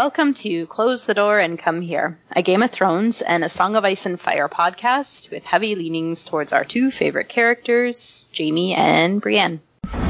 Welcome 0.00 0.32
to 0.32 0.66
Close 0.66 1.04
the 1.04 1.12
Door 1.12 1.40
and 1.40 1.58
Come 1.58 1.82
Here, 1.82 2.18
a 2.34 2.40
Game 2.40 2.62
of 2.62 2.70
Thrones 2.70 3.20
and 3.20 3.44
a 3.44 3.50
Song 3.50 3.76
of 3.76 3.84
Ice 3.84 4.06
and 4.06 4.18
Fire 4.18 4.48
podcast 4.48 5.30
with 5.30 5.44
heavy 5.44 5.74
leanings 5.74 6.24
towards 6.24 6.54
our 6.54 6.64
two 6.64 6.90
favorite 6.90 7.28
characters, 7.28 8.26
Jaime 8.34 8.72
and 8.74 9.20
Brienne. 9.20 9.60
There, 9.82 10.00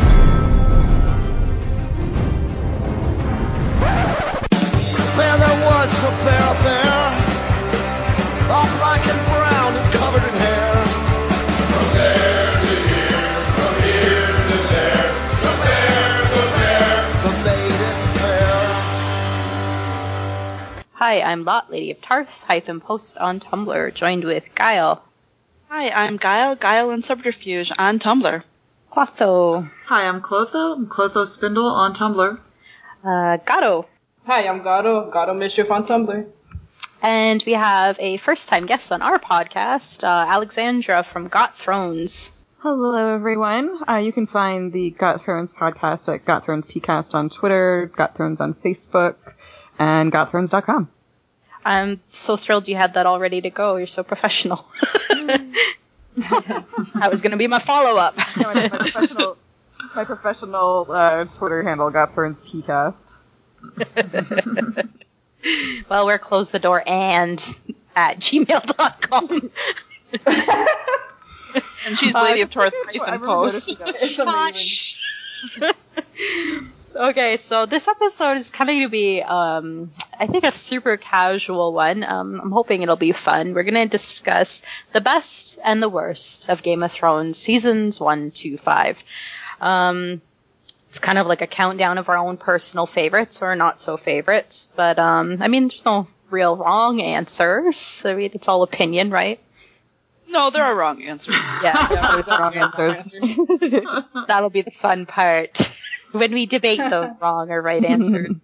there 5.39 5.67
was 5.67 6.04
a 6.04 6.11
bear 6.22 6.54
there, 6.63 7.11
all 8.49 8.69
black 8.79 9.04
and 9.09 9.27
brown 9.27 9.77
and 9.77 9.93
covered 9.93 10.22
in 10.22 10.35
hair. 10.41 10.60
Hi, 21.11 21.23
I'm 21.23 21.45
Lot, 21.45 21.73
Lady 21.73 21.91
of 21.91 22.00
Tarth, 22.00 22.45
hyphen 22.45 22.78
post 22.78 23.19
on 23.19 23.41
Tumblr, 23.41 23.92
joined 23.95 24.23
with 24.23 24.55
Guile, 24.55 25.02
Hi, 25.69 25.91
I'm 25.91 26.16
Guile, 26.19 26.55
Guile 26.55 26.91
and 26.91 27.05
Subterfuge 27.05 27.73
on 27.77 27.98
Tumblr. 27.98 28.45
Clotho, 28.92 29.69
Hi, 29.86 30.06
I'm 30.06 30.20
Clotho. 30.20 30.77
I'm 30.77 30.86
Clotho 30.86 31.27
Spindle 31.27 31.66
on 31.66 31.95
Tumblr. 31.95 32.38
uh, 33.05 33.36
Gato, 33.38 33.86
Hi, 34.24 34.46
I'm 34.46 34.62
Gato, 34.62 35.10
Gato 35.10 35.34
Mischief 35.34 35.69
on 35.73 35.83
Tumblr. 35.84 36.27
and 37.02 37.42
we 37.45 37.55
have 37.55 37.98
a 37.98 38.16
first-time 38.19 38.66
guest 38.66 38.92
on 38.92 39.02
our 39.02 39.19
podcast, 39.19 40.05
uh, 40.05 40.30
Alexandra 40.30 41.02
from 41.02 41.27
Got 41.27 41.56
Thrones. 41.56 42.30
Hello, 42.61 43.12
everyone. 43.16 43.80
Uh, 43.88 43.97
you 43.97 44.12
can 44.12 44.27
find 44.27 44.72
the 44.72 44.91
Got 44.91 45.22
Thrones 45.22 45.52
podcast 45.55 46.14
at 46.14 46.24
Got 46.24 46.45
Thrones 46.45 46.69
PCast 46.69 47.16
on 47.16 47.30
Twitter, 47.30 47.91
Got 47.97 48.14
Thrones 48.16 48.41
on 48.41 48.55
Facebook, 48.55 49.16
and 49.77 50.12
GotThrones.com. 50.12 50.88
I'm 51.64 52.00
so 52.10 52.37
thrilled 52.37 52.69
you 52.69 52.77
had 52.77 52.95
that 52.95 53.06
all 53.06 53.20
ready 53.20 53.41
to 53.42 53.50
go. 53.50 53.77
You're 53.77 53.86
so 53.86 54.03
professional. 54.03 54.64
that 56.16 57.08
was 57.11 57.22
going 57.22 57.33
to 57.33 57.36
be 57.36 57.47
my 57.47 57.58
follow-up. 57.58 58.16
No, 58.41 58.55
my 58.55 58.69
professional, 58.69 59.36
my 59.94 60.05
professional 60.05 60.86
uh, 60.91 61.25
Twitter 61.25 61.62
handle, 61.62 61.91
Got 61.91 62.12
Thrones 62.14 62.38
PCast. 62.41 63.16
well, 65.88 66.06
we're 66.06 66.19
close 66.19 66.50
the 66.50 66.58
door 66.58 66.83
and 66.86 67.38
at 67.94 68.19
gmail.com. 68.19 69.50
And 71.86 71.98
she's 71.98 72.14
Uh, 72.14 72.22
Lady 72.22 72.42
of 72.42 72.50
Tarth 72.50 72.72
I 72.75 72.98
hyphen 72.98 73.20
post. 73.20 73.69
It's 73.81 74.19
amazing. 74.19 74.97
Okay, 76.94 77.36
so 77.36 77.66
this 77.66 77.88
episode 77.88 78.36
is 78.36 78.50
kind 78.50 78.70
of 78.70 78.74
going 78.74 78.83
to 78.83 78.88
be, 78.88 79.22
um, 79.22 79.91
I 80.19 80.27
think, 80.27 80.44
a 80.44 80.50
super 80.50 80.97
casual 80.97 81.72
one. 81.72 82.05
Um, 82.05 82.41
I'm 82.41 82.50
hoping 82.50 82.82
it'll 82.82 82.97
be 82.97 83.12
fun. 83.12 83.55
We're 83.55 83.62
going 83.62 83.74
to 83.74 83.86
discuss 83.86 84.62
the 84.92 85.00
best 85.00 85.58
and 85.64 85.82
the 85.82 85.88
worst 85.88 86.48
of 86.48 86.62
Game 86.62 86.82
of 86.82 86.92
Thrones 86.92 87.38
seasons 87.38 88.00
one, 88.00 88.30
two, 88.30 88.58
five. 88.58 89.02
Um, 89.60 90.20
it's 90.88 90.98
kind 90.98 91.19
of 91.19 91.27
like 91.27 91.42
a 91.42 91.47
countdown 91.47 91.98
of 91.98 92.08
our 92.08 92.16
own 92.16 92.36
personal 92.36 92.86
favorites 92.86 93.42
or 93.42 93.54
not 93.54 93.80
so 93.80 93.97
favorites, 93.97 94.69
but 94.75 94.98
um, 94.98 95.38
I 95.41 95.48
mean, 95.48 95.69
there's 95.69 95.84
no 95.84 96.08
real 96.30 96.56
wrong 96.56 97.00
answers. 97.00 98.02
I 98.04 98.14
mean, 98.14 98.30
it's 98.34 98.48
all 98.48 98.62
opinion, 98.62 99.10
right? 99.10 99.38
No, 100.28 100.50
there 100.50 100.62
are 100.62 100.75
wrong 100.75 101.02
answers. 101.02 101.36
Yeah. 101.62 101.86
There's 101.88 102.25
the 102.25 102.38
wrong 102.38 102.54
answers. 104.14 104.16
That'll 104.28 104.50
be 104.50 104.62
the 104.62 104.70
fun 104.70 105.06
part 105.06 105.72
when 106.12 106.33
we 106.33 106.47
debate 106.47 106.78
those 106.78 107.11
wrong 107.20 107.50
or 107.50 107.61
right 107.61 107.84
answers. 107.84 108.36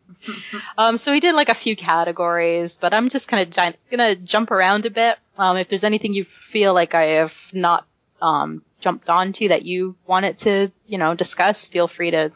um, 0.79 0.99
so 0.99 1.13
we 1.13 1.21
did 1.21 1.35
like 1.35 1.49
a 1.49 1.55
few 1.55 1.77
categories, 1.77 2.77
but 2.77 2.95
I'm 2.95 3.09
just 3.09 3.29
kind 3.29 3.49
of 3.49 3.75
gonna 3.91 4.17
jump 4.17 4.51
around 4.51 4.87
a 4.87 4.91
bit. 4.91 5.19
Um, 5.39 5.57
if 5.57 5.69
there's 5.69 5.85
anything 5.85 6.15
you 6.15 6.25
feel 6.25 6.75
like 6.75 6.95
I 6.95 7.05
have 7.21 7.51
not 7.53 7.87
um, 8.23 8.63
jumped 8.81 9.09
onto 9.09 9.49
that 9.49 9.65
you 9.65 9.97
wanted 10.07 10.39
to, 10.41 10.73
you 10.87 10.99
know, 10.99 11.15
discuss, 11.15 11.67
feel 11.67 11.89
free 11.89 12.11
to 12.13 12.33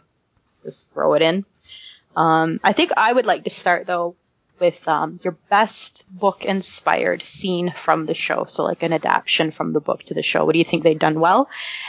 just 0.62 0.92
throw 0.92 1.14
it 1.14 1.22
in. 1.22 1.44
Um, 2.16 2.60
I 2.62 2.72
think 2.72 2.92
I 2.97 3.12
would 3.12 3.26
like 3.26 3.44
to 3.44 3.50
start 3.50 3.86
though 3.86 4.16
with 4.58 4.86
um, 4.86 5.18
your 5.22 5.36
best 5.48 6.04
book 6.10 6.44
inspired 6.44 7.22
scene 7.22 7.72
from 7.74 8.04
the 8.04 8.14
show. 8.14 8.44
So 8.44 8.64
like 8.64 8.82
an 8.82 8.92
adaptation 8.92 9.50
from 9.50 9.72
the 9.72 9.80
book 9.80 10.02
to 10.04 10.14
the 10.14 10.22
show. 10.22 10.44
What 10.44 10.52
do 10.52 10.58
you 10.58 10.64
think 10.64 10.82
they've 10.82 10.98
done 10.98 11.18
well? 11.18 11.48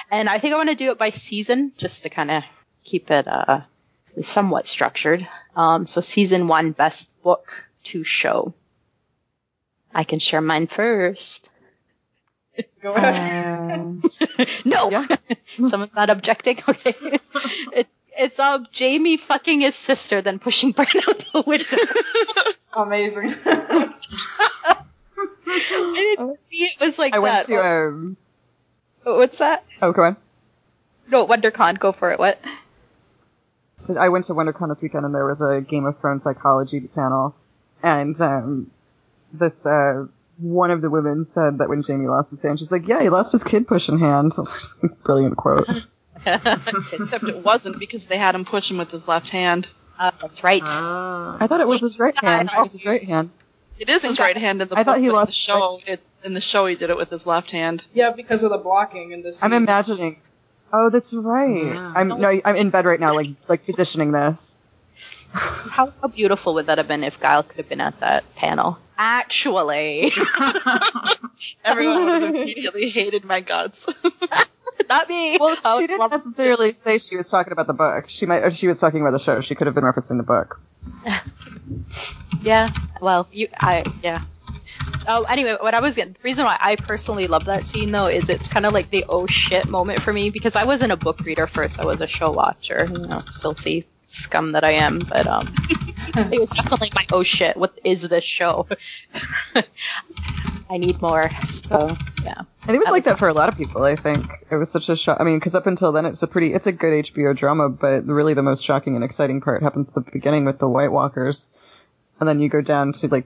And 0.10 0.30
I 0.30 0.40
think 0.40 0.54
I 0.54 0.58
want 0.58 0.70
to 0.70 0.76
do 0.76 0.92
it 0.92 0.98
by 0.98 1.10
season 1.10 1.74
just 1.78 2.04
to 2.04 2.10
kind 2.10 2.32
of 2.32 2.44
keep 2.92 3.10
it 3.10 3.28
uh, 3.28 3.62
somewhat 4.04 4.68
structured. 4.68 5.28
Um, 5.56 5.88
so 5.88 6.02
season 6.02 6.48
one, 6.48 6.72
best 6.72 7.10
book 7.24 7.64
to 7.86 8.04
show. 8.04 8.54
I 9.94 10.04
can 10.04 10.20
share 10.20 10.42
mine 10.42 10.68
first. 10.68 11.52
Go 12.82 12.94
ahead. 12.94 13.80
Um, 13.80 14.04
no, 14.66 14.92
Yeah. 14.92 15.06
someone's 15.70 15.94
not 15.96 16.10
objecting. 16.10 16.58
Okay, 16.68 16.94
it, 17.74 17.88
it's 18.18 18.40
um 18.40 18.68
Jaime 18.78 19.18
fucking 19.18 19.62
his 19.62 19.76
sister, 19.76 20.22
then 20.22 20.40
pushing 20.40 20.72
Bran 20.74 20.88
out 21.08 21.20
the 21.34 21.44
window. 21.48 21.78
Amazing. 22.74 23.34
I 23.46 23.94
didn't 26.18 26.40
see 26.52 26.64
it 26.66 26.80
was 26.80 27.00
like 27.00 27.14
I 27.14 27.20
went 27.20 27.36
that. 27.36 27.46
to, 27.48 27.66
um, 27.66 28.18
Oh, 29.06 29.18
What's 29.18 29.40
that? 29.40 29.64
oh, 29.82 29.92
go 29.92 30.04
on. 30.04 30.18
No, 31.10 31.26
WonderCon. 31.26 31.80
Go 31.80 31.92
for 31.92 32.12
it. 32.12 32.20
What? 32.20 32.40
I 33.98 34.10
went 34.10 34.26
to 34.26 34.34
WonderCon 34.34 34.70
this 34.70 34.82
weekend 34.82 35.06
and 35.06 35.14
there 35.14 35.26
was 35.26 35.42
a 35.42 35.62
Game 35.62 35.86
of 35.86 36.00
Thrones 36.00 36.24
psychology 36.24 36.82
panel, 36.82 37.36
and 37.84 38.20
um, 38.22 38.72
this 39.34 39.66
uh, 39.66 40.08
one 40.38 40.72
of 40.72 40.82
the 40.82 40.90
women 40.90 41.28
said 41.32 41.60
that 41.60 41.70
when 41.70 41.84
Jaime 41.84 42.08
lost 42.08 42.32
his 42.32 42.42
hand, 42.42 42.60
she's 42.60 42.72
like, 42.72 42.88
"Yeah, 42.88 43.02
he 43.02 43.10
lost 43.10 43.32
his 43.32 43.44
kid 43.44 43.68
pushing 43.68 44.00
hand." 44.00 44.34
Brilliant 45.04 45.38
quote. 45.38 45.68
Except 46.26 47.24
it 47.24 47.44
wasn't 47.44 47.80
because 47.80 48.08
they 48.08 48.18
had 48.18 48.36
him 48.36 48.46
push 48.46 48.70
him 48.70 48.78
with 48.78 48.92
his 48.92 49.08
left 49.08 49.30
hand. 49.30 49.68
Uh, 49.98 50.12
that's 50.20 50.44
right. 50.44 50.64
I 50.66 51.46
thought 51.48 51.62
it 51.62 51.68
was 51.68 51.82
his 51.82 52.00
right 52.00 52.18
hand. 52.18 52.50
It 52.52 52.60
was 52.60 52.74
his 52.74 52.86
right 52.86 53.04
hand. 53.04 53.30
It 53.80 53.90
is 53.90 54.04
his 54.04 54.20
right 54.20 54.38
hand 54.38 54.62
in 54.62 54.68
the 54.68 54.78
I 54.78 54.84
thought 54.84 55.00
he 55.00 55.06
but 55.08 55.10
in 55.10 55.16
lost 55.16 55.30
the 55.32 55.36
show. 55.36 55.80
It, 55.88 56.02
in 56.24 56.34
the 56.34 56.42
show, 56.42 56.68
he 56.68 56.76
did 56.76 56.92
it 56.92 56.98
with 56.98 57.10
his 57.10 57.26
left 57.26 57.50
hand. 57.52 57.84
yeah, 57.94 58.12
because 58.12 58.44
of 58.44 58.52
the 58.52 58.58
blocking 58.58 59.12
in 59.12 59.24
this. 59.24 59.44
I'm 59.44 59.54
imagining. 59.54 60.18
Oh, 60.74 60.90
that's 60.90 61.14
right. 61.14 61.66
Yeah. 61.66 61.94
I'm 61.96 62.08
no, 62.08 62.42
I'm 62.46 62.56
in 62.56 62.70
bed 62.70 62.86
right 62.86 63.00
now, 63.00 63.14
like 63.16 63.28
like 63.50 63.66
positioning 63.66 64.12
this. 64.12 64.60
How, 65.34 65.92
how 66.02 66.08
beautiful 66.10 66.56
would 66.56 66.66
that 66.66 66.78
have 66.78 66.88
been 66.90 67.04
if 67.06 67.20
Guile 67.20 67.44
could 67.44 67.58
have 67.58 67.70
been 67.70 67.80
at 67.82 68.00
that 68.02 68.24
panel? 68.36 68.78
Actually, 68.98 70.12
Everyone 71.66 72.06
would 72.06 72.22
have 72.22 72.36
immediately 72.36 72.90
hated 72.90 73.24
my 73.24 73.40
guts. 73.40 73.88
not 74.90 75.08
me. 75.10 75.38
Well, 75.40 75.56
Oh, 75.64 75.80
she 75.80 75.88
didn't 75.88 76.10
necessarily 76.10 76.74
say 76.74 76.98
she 76.98 77.16
was 77.16 77.30
talking 77.30 77.54
about 77.54 77.68
the 77.68 77.74
book. 77.74 78.10
She 78.10 78.26
might. 78.26 78.44
Or 78.44 78.52
she 78.52 78.68
was 78.68 78.80
talking 78.80 79.02
about 79.02 79.12
the 79.12 79.20
show. 79.20 79.40
She 79.42 79.56
could 79.56 79.68
have 79.68 79.74
been 79.76 79.86
referencing 79.86 80.18
the 80.18 80.24
book. 80.24 80.60
Yeah. 82.42 82.68
Well, 83.00 83.28
you. 83.32 83.48
I. 83.60 83.84
Yeah. 84.04 84.22
Oh, 85.08 85.24
anyway, 85.24 85.58
what 85.60 85.74
I 85.74 85.80
was 85.80 85.96
getting, 85.96 86.14
the 86.14 86.20
reason 86.24 86.46
why 86.46 86.58
I 86.60 86.76
personally 86.76 87.28
love 87.28 87.46
that 87.46 87.66
scene 87.66 87.92
though 87.92 88.08
is 88.08 88.30
it's 88.30 88.50
kind 88.50 88.66
of 88.66 88.74
like 88.74 88.90
the 88.90 89.06
oh 89.10 89.28
shit 89.28 89.68
moment 89.70 90.00
for 90.00 90.14
me 90.14 90.30
because 90.30 90.56
I 90.56 90.66
wasn't 90.66 90.92
a 90.92 90.98
book 90.98 91.22
reader 91.22 91.48
first. 91.48 91.80
I 91.80 91.86
was 91.86 92.02
a 92.02 92.08
show 92.08 92.32
watcher, 92.32 92.86
you 92.88 93.08
know, 93.08 93.20
filthy 93.20 93.86
scum 94.08 94.52
that 94.52 94.64
I 94.64 94.72
am. 94.74 95.00
But 95.00 95.28
um, 95.28 95.48
it 96.32 96.40
was 96.40 96.50
definitely 96.50 96.90
my 96.96 97.06
oh 97.12 97.24
shit. 97.24 97.58
What 97.58 97.78
is 97.84 98.08
this 98.08 98.24
show? 98.24 98.68
I 100.70 100.78
need 100.78 101.02
more. 101.02 101.30
So 101.30 101.96
yeah. 102.24 102.42
And 102.68 102.76
it 102.76 102.80
was 102.80 102.90
like 102.90 103.04
that 103.06 103.18
for 103.18 103.28
a 103.28 103.34
lot 103.34 103.50
of 103.50 103.58
people. 103.58 103.84
I 103.84 103.96
think 103.96 104.26
it 104.50 104.56
was 104.56 104.72
such 104.72 104.88
a 104.90 104.96
shock. 104.96 105.18
I 105.20 105.24
mean, 105.24 105.38
because 105.38 105.56
up 105.56 105.68
until 105.68 105.92
then, 105.92 106.06
it's 106.06 106.22
a 106.22 106.28
pretty, 106.28 106.54
it's 106.54 106.68
a 106.68 106.72
good 106.72 107.06
HBO 107.06 107.36
drama, 107.36 107.70
but 107.70 108.06
really 108.06 108.34
the 108.36 108.44
most 108.44 108.64
shocking 108.64 108.96
and 108.96 109.04
exciting 109.04 109.42
part 109.42 109.64
happens 109.64 109.90
at 109.90 109.96
the 109.96 110.12
beginning 110.12 110.46
with 110.46 110.60
the 110.60 110.70
White 110.70 110.92
Walkers, 110.92 111.50
and 112.20 112.30
then 112.30 112.40
you 112.40 112.50
go 112.50 112.62
down 112.62 112.94
to 112.94 113.08
like 113.08 113.26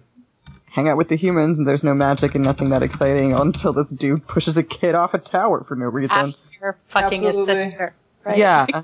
hang 0.75 0.89
out 0.89 0.97
with 0.97 1.07
the 1.07 1.15
humans, 1.15 1.57
and 1.57 1.65
there's 1.65 1.85
no 1.85 1.93
magic 1.93 2.35
and 2.35 2.43
nothing 2.43 2.69
that 2.71 2.83
exciting 2.83 3.31
until 3.33 3.71
this 3.71 3.89
dude 3.89 4.27
pushes 4.27 4.57
a 4.57 4.63
kid 4.63 4.93
off 4.93 5.13
a 5.13 5.17
tower 5.17 5.63
for 5.63 5.75
no 5.77 5.85
reason. 5.85 6.17
After 6.17 6.77
fucking 6.89 7.25
Absolutely. 7.25 7.55
his 7.55 7.63
sister. 7.63 7.95
Right? 8.25 8.37
Yeah, 8.37 8.65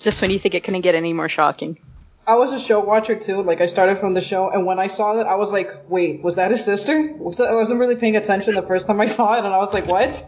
Just 0.00 0.20
when 0.22 0.30
you 0.30 0.38
think 0.38 0.54
it 0.54 0.64
couldn't 0.64 0.82
get 0.82 0.94
any 0.94 1.12
more 1.12 1.28
shocking. 1.28 1.78
I 2.26 2.34
was 2.34 2.52
a 2.52 2.58
show 2.60 2.80
watcher 2.80 3.16
too. 3.16 3.42
Like 3.42 3.60
I 3.60 3.66
started 3.66 3.98
from 3.98 4.14
the 4.14 4.20
show, 4.20 4.50
and 4.50 4.66
when 4.66 4.78
I 4.78 4.88
saw 4.88 5.18
it, 5.18 5.24
I 5.24 5.36
was 5.36 5.52
like, 5.52 5.88
"Wait, 5.88 6.22
was 6.22 6.34
that 6.36 6.50
his 6.50 6.64
sister?" 6.64 7.12
Was 7.14 7.38
that, 7.38 7.48
I 7.48 7.54
wasn't 7.54 7.80
really 7.80 7.96
paying 7.96 8.16
attention 8.16 8.54
the 8.54 8.62
first 8.62 8.86
time 8.86 9.00
I 9.00 9.06
saw 9.06 9.34
it, 9.34 9.44
and 9.44 9.54
I 9.54 9.58
was 9.58 9.72
like, 9.72 9.86
"What? 9.86 10.24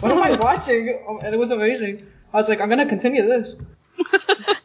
What 0.00 0.12
am 0.12 0.22
I 0.22 0.30
watching?" 0.40 1.00
Um, 1.08 1.18
And 1.24 1.34
it 1.34 1.38
was 1.38 1.50
amazing. 1.50 2.06
I 2.32 2.36
was 2.36 2.48
like, 2.48 2.60
"I'm 2.60 2.68
gonna 2.68 2.88
continue 2.88 3.26
this." 3.26 3.56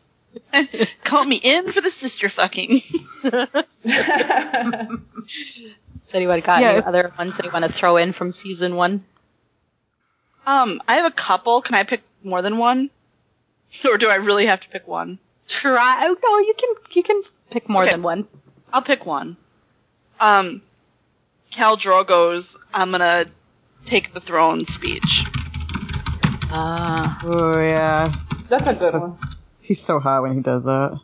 Call 1.04 1.24
me 1.26 1.36
in 1.42 1.72
for 1.72 1.82
the 1.82 1.92
sister 1.92 2.30
fucking. 2.30 2.82
So 6.08 6.18
anyone 6.20 6.40
got 6.42 6.62
Yeah. 6.62 6.70
any 6.74 6.84
other 6.84 7.12
ones 7.18 7.38
that 7.38 7.46
you 7.48 7.52
want 7.52 7.66
to 7.66 7.72
throw 7.72 7.98
in 7.98 8.12
from 8.14 8.32
season 8.32 8.76
one? 8.76 9.04
Um, 10.46 10.80
I 10.88 10.98
have 10.98 11.06
a 11.06 11.12
couple. 11.16 11.62
Can 11.64 11.74
I 11.74 11.82
pick 11.84 12.04
more 12.24 12.44
than 12.44 12.60
one? 12.60 12.92
Or 13.90 13.98
do 13.98 14.08
I 14.10 14.16
really 14.18 14.46
have 14.46 14.60
to 14.62 14.70
pick 14.70 14.88
one? 14.88 15.18
try. 15.48 16.02
Oh 16.04 16.16
no, 16.24 16.38
you 16.40 16.54
can 16.58 16.70
you 16.92 17.04
can 17.04 17.22
pick 17.50 17.68
more 17.70 17.84
Okay. 17.84 17.92
than 17.94 18.04
one. 18.04 18.28
I'll 18.72 18.82
pick 18.84 19.06
one. 19.06 19.36
Um, 20.20 20.62
Khal 21.52 21.76
Drogo's 21.78 22.56
"I'm 22.74 22.92
gonna 22.92 23.26
take 23.86 24.14
the 24.14 24.20
throne" 24.22 24.66
speech. 24.66 25.24
Ah. 26.52 27.20
Oh 27.24 27.60
yeah, 27.60 28.12
That's 28.48 28.68
a 28.68 28.74
good 28.74 28.92
So- 28.92 29.00
one. 29.00 29.18
He's 29.66 29.82
so 29.82 30.00
hot 30.00 30.22
when 30.22 30.34
he 30.34 30.40
does 30.42 30.64
that. 30.66 31.00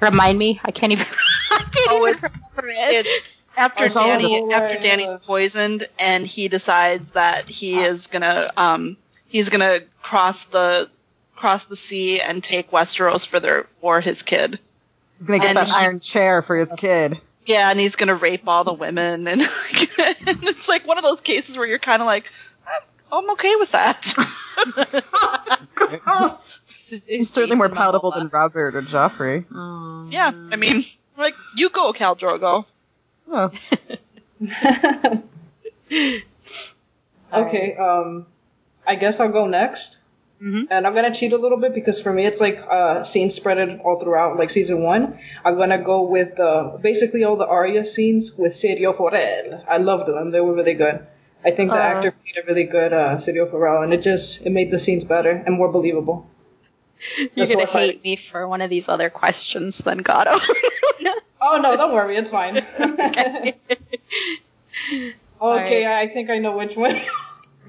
remind 0.00 0.38
me. 0.38 0.60
I 0.64 0.70
can't 0.70 0.92
even. 0.92 1.06
I 1.50 1.58
can't 1.58 1.72
Oh, 1.90 2.06
even 2.08 2.14
it's- 2.24 2.40
remember 2.56 2.68
it. 2.70 3.06
It's 3.06 3.32
after 3.56 3.84
It's 3.84 3.94
Danny 3.94 4.52
after 4.52 4.78
Danny's 4.80 5.12
poisoned, 5.24 5.86
and 5.98 6.26
he 6.26 6.48
decides 6.48 7.12
that 7.12 7.46
he 7.48 7.78
is 7.78 8.08
gonna 8.08 8.50
um 8.56 8.96
he's 9.28 9.48
gonna 9.48 9.78
cross 10.02 10.44
the 10.46 10.90
cross 11.36 11.64
the 11.66 11.76
sea 11.76 12.20
and 12.20 12.42
take 12.42 12.70
Westeros 12.70 13.26
for 13.26 13.38
their 13.40 13.66
for 13.80 14.00
his 14.00 14.22
kid. 14.22 14.58
He's 15.18 15.26
gonna 15.28 15.38
get 15.38 15.48
And 15.50 15.56
that 15.58 15.68
he- 15.68 15.72
iron 15.74 16.00
chair 16.00 16.42
for 16.42 16.56
his 16.56 16.72
kid. 16.72 17.20
Yeah, 17.46 17.70
and 17.70 17.78
he's 17.78 17.94
gonna 17.96 18.14
rape 18.14 18.48
all 18.48 18.64
the 18.64 18.72
women, 18.72 19.28
and, 19.28 19.42
and 19.42 19.48
it's 20.44 20.66
like 20.68 20.86
one 20.86 20.96
of 20.98 21.04
those 21.04 21.20
cases 21.20 21.56
where 21.58 21.66
you're 21.66 21.78
kind 21.78 22.00
of 22.00 22.06
like, 22.06 22.24
I'm, 22.66 22.82
I'm 23.24 23.30
okay 23.32 23.54
with 23.56 23.70
that. 23.72 24.14
He's 27.06 27.30
certainly 27.32 27.56
more 27.56 27.68
palatable 27.68 28.10
than 28.12 28.28
Robert 28.28 28.74
or 28.74 28.82
Joffrey. 28.82 29.44
Oh. 29.54 30.06
yeah, 30.10 30.30
I 30.52 30.56
mean, 30.56 30.84
like 31.16 31.34
you 31.56 31.68
go, 31.70 31.92
Khal 31.92 32.18
Drogo. 32.18 32.64
Oh, 33.30 33.50
Okay, 37.32 37.74
um, 37.76 38.26
I 38.86 38.94
guess 38.94 39.18
I'll 39.20 39.32
go 39.32 39.46
next. 39.46 39.98
Mhm. 40.42 40.66
And 40.70 40.86
I'm 40.86 40.94
gonna 40.94 41.14
cheat 41.14 41.32
a 41.32 41.38
little 41.38 41.58
bit 41.58 41.74
because 41.74 42.00
for 42.02 42.12
me 42.12 42.26
it's 42.26 42.40
like 42.40 42.58
uh, 42.68 43.02
scenes 43.04 43.38
spreaded 43.38 43.80
all 43.84 43.98
throughout, 43.98 44.36
like 44.36 44.50
season 44.50 44.82
one. 44.82 45.18
I'm 45.44 45.56
gonna 45.56 45.82
go 45.82 46.02
with 46.02 46.38
uh, 46.38 46.76
basically 46.80 47.24
all 47.24 47.36
the 47.36 47.46
Arya 47.46 47.84
scenes 47.86 48.34
with 48.36 48.52
Syrio 48.52 48.94
Forel. 48.94 49.64
I 49.68 49.78
loved 49.78 50.06
them; 50.06 50.30
they 50.32 50.40
were 50.40 50.52
really 50.54 50.74
good. 50.74 51.00
I 51.44 51.50
think 51.52 51.70
the 51.70 51.76
Uh. 51.76 51.90
actor 51.92 52.10
played 52.12 52.44
a 52.44 52.46
really 52.46 52.64
good 52.64 52.92
uh, 52.92 53.16
Syrio 53.16 53.48
Forel, 53.48 53.82
and 53.82 53.94
it 53.94 54.02
just 54.02 54.44
it 54.44 54.50
made 54.50 54.70
the 54.70 54.78
scenes 54.78 55.04
better 55.04 55.30
and 55.30 55.56
more 55.56 55.70
believable. 55.72 56.26
You're 57.34 57.46
gonna 57.46 57.58
what 57.60 57.74
I- 57.74 57.78
hate 57.78 58.04
me 58.04 58.16
for 58.16 58.46
one 58.48 58.60
of 58.62 58.70
these 58.70 58.88
other 58.88 59.10
questions, 59.10 59.78
then, 59.78 59.98
Gato. 59.98 60.38
Oh 61.46 61.58
no, 61.60 61.76
don't 61.76 61.92
worry, 61.92 62.16
it's 62.16 62.30
fine. 62.30 62.56
okay, 62.80 63.54
Alright. 65.38 65.86
I 65.86 66.08
think 66.08 66.30
I 66.30 66.38
know 66.38 66.56
which 66.56 66.74
one. 66.74 66.98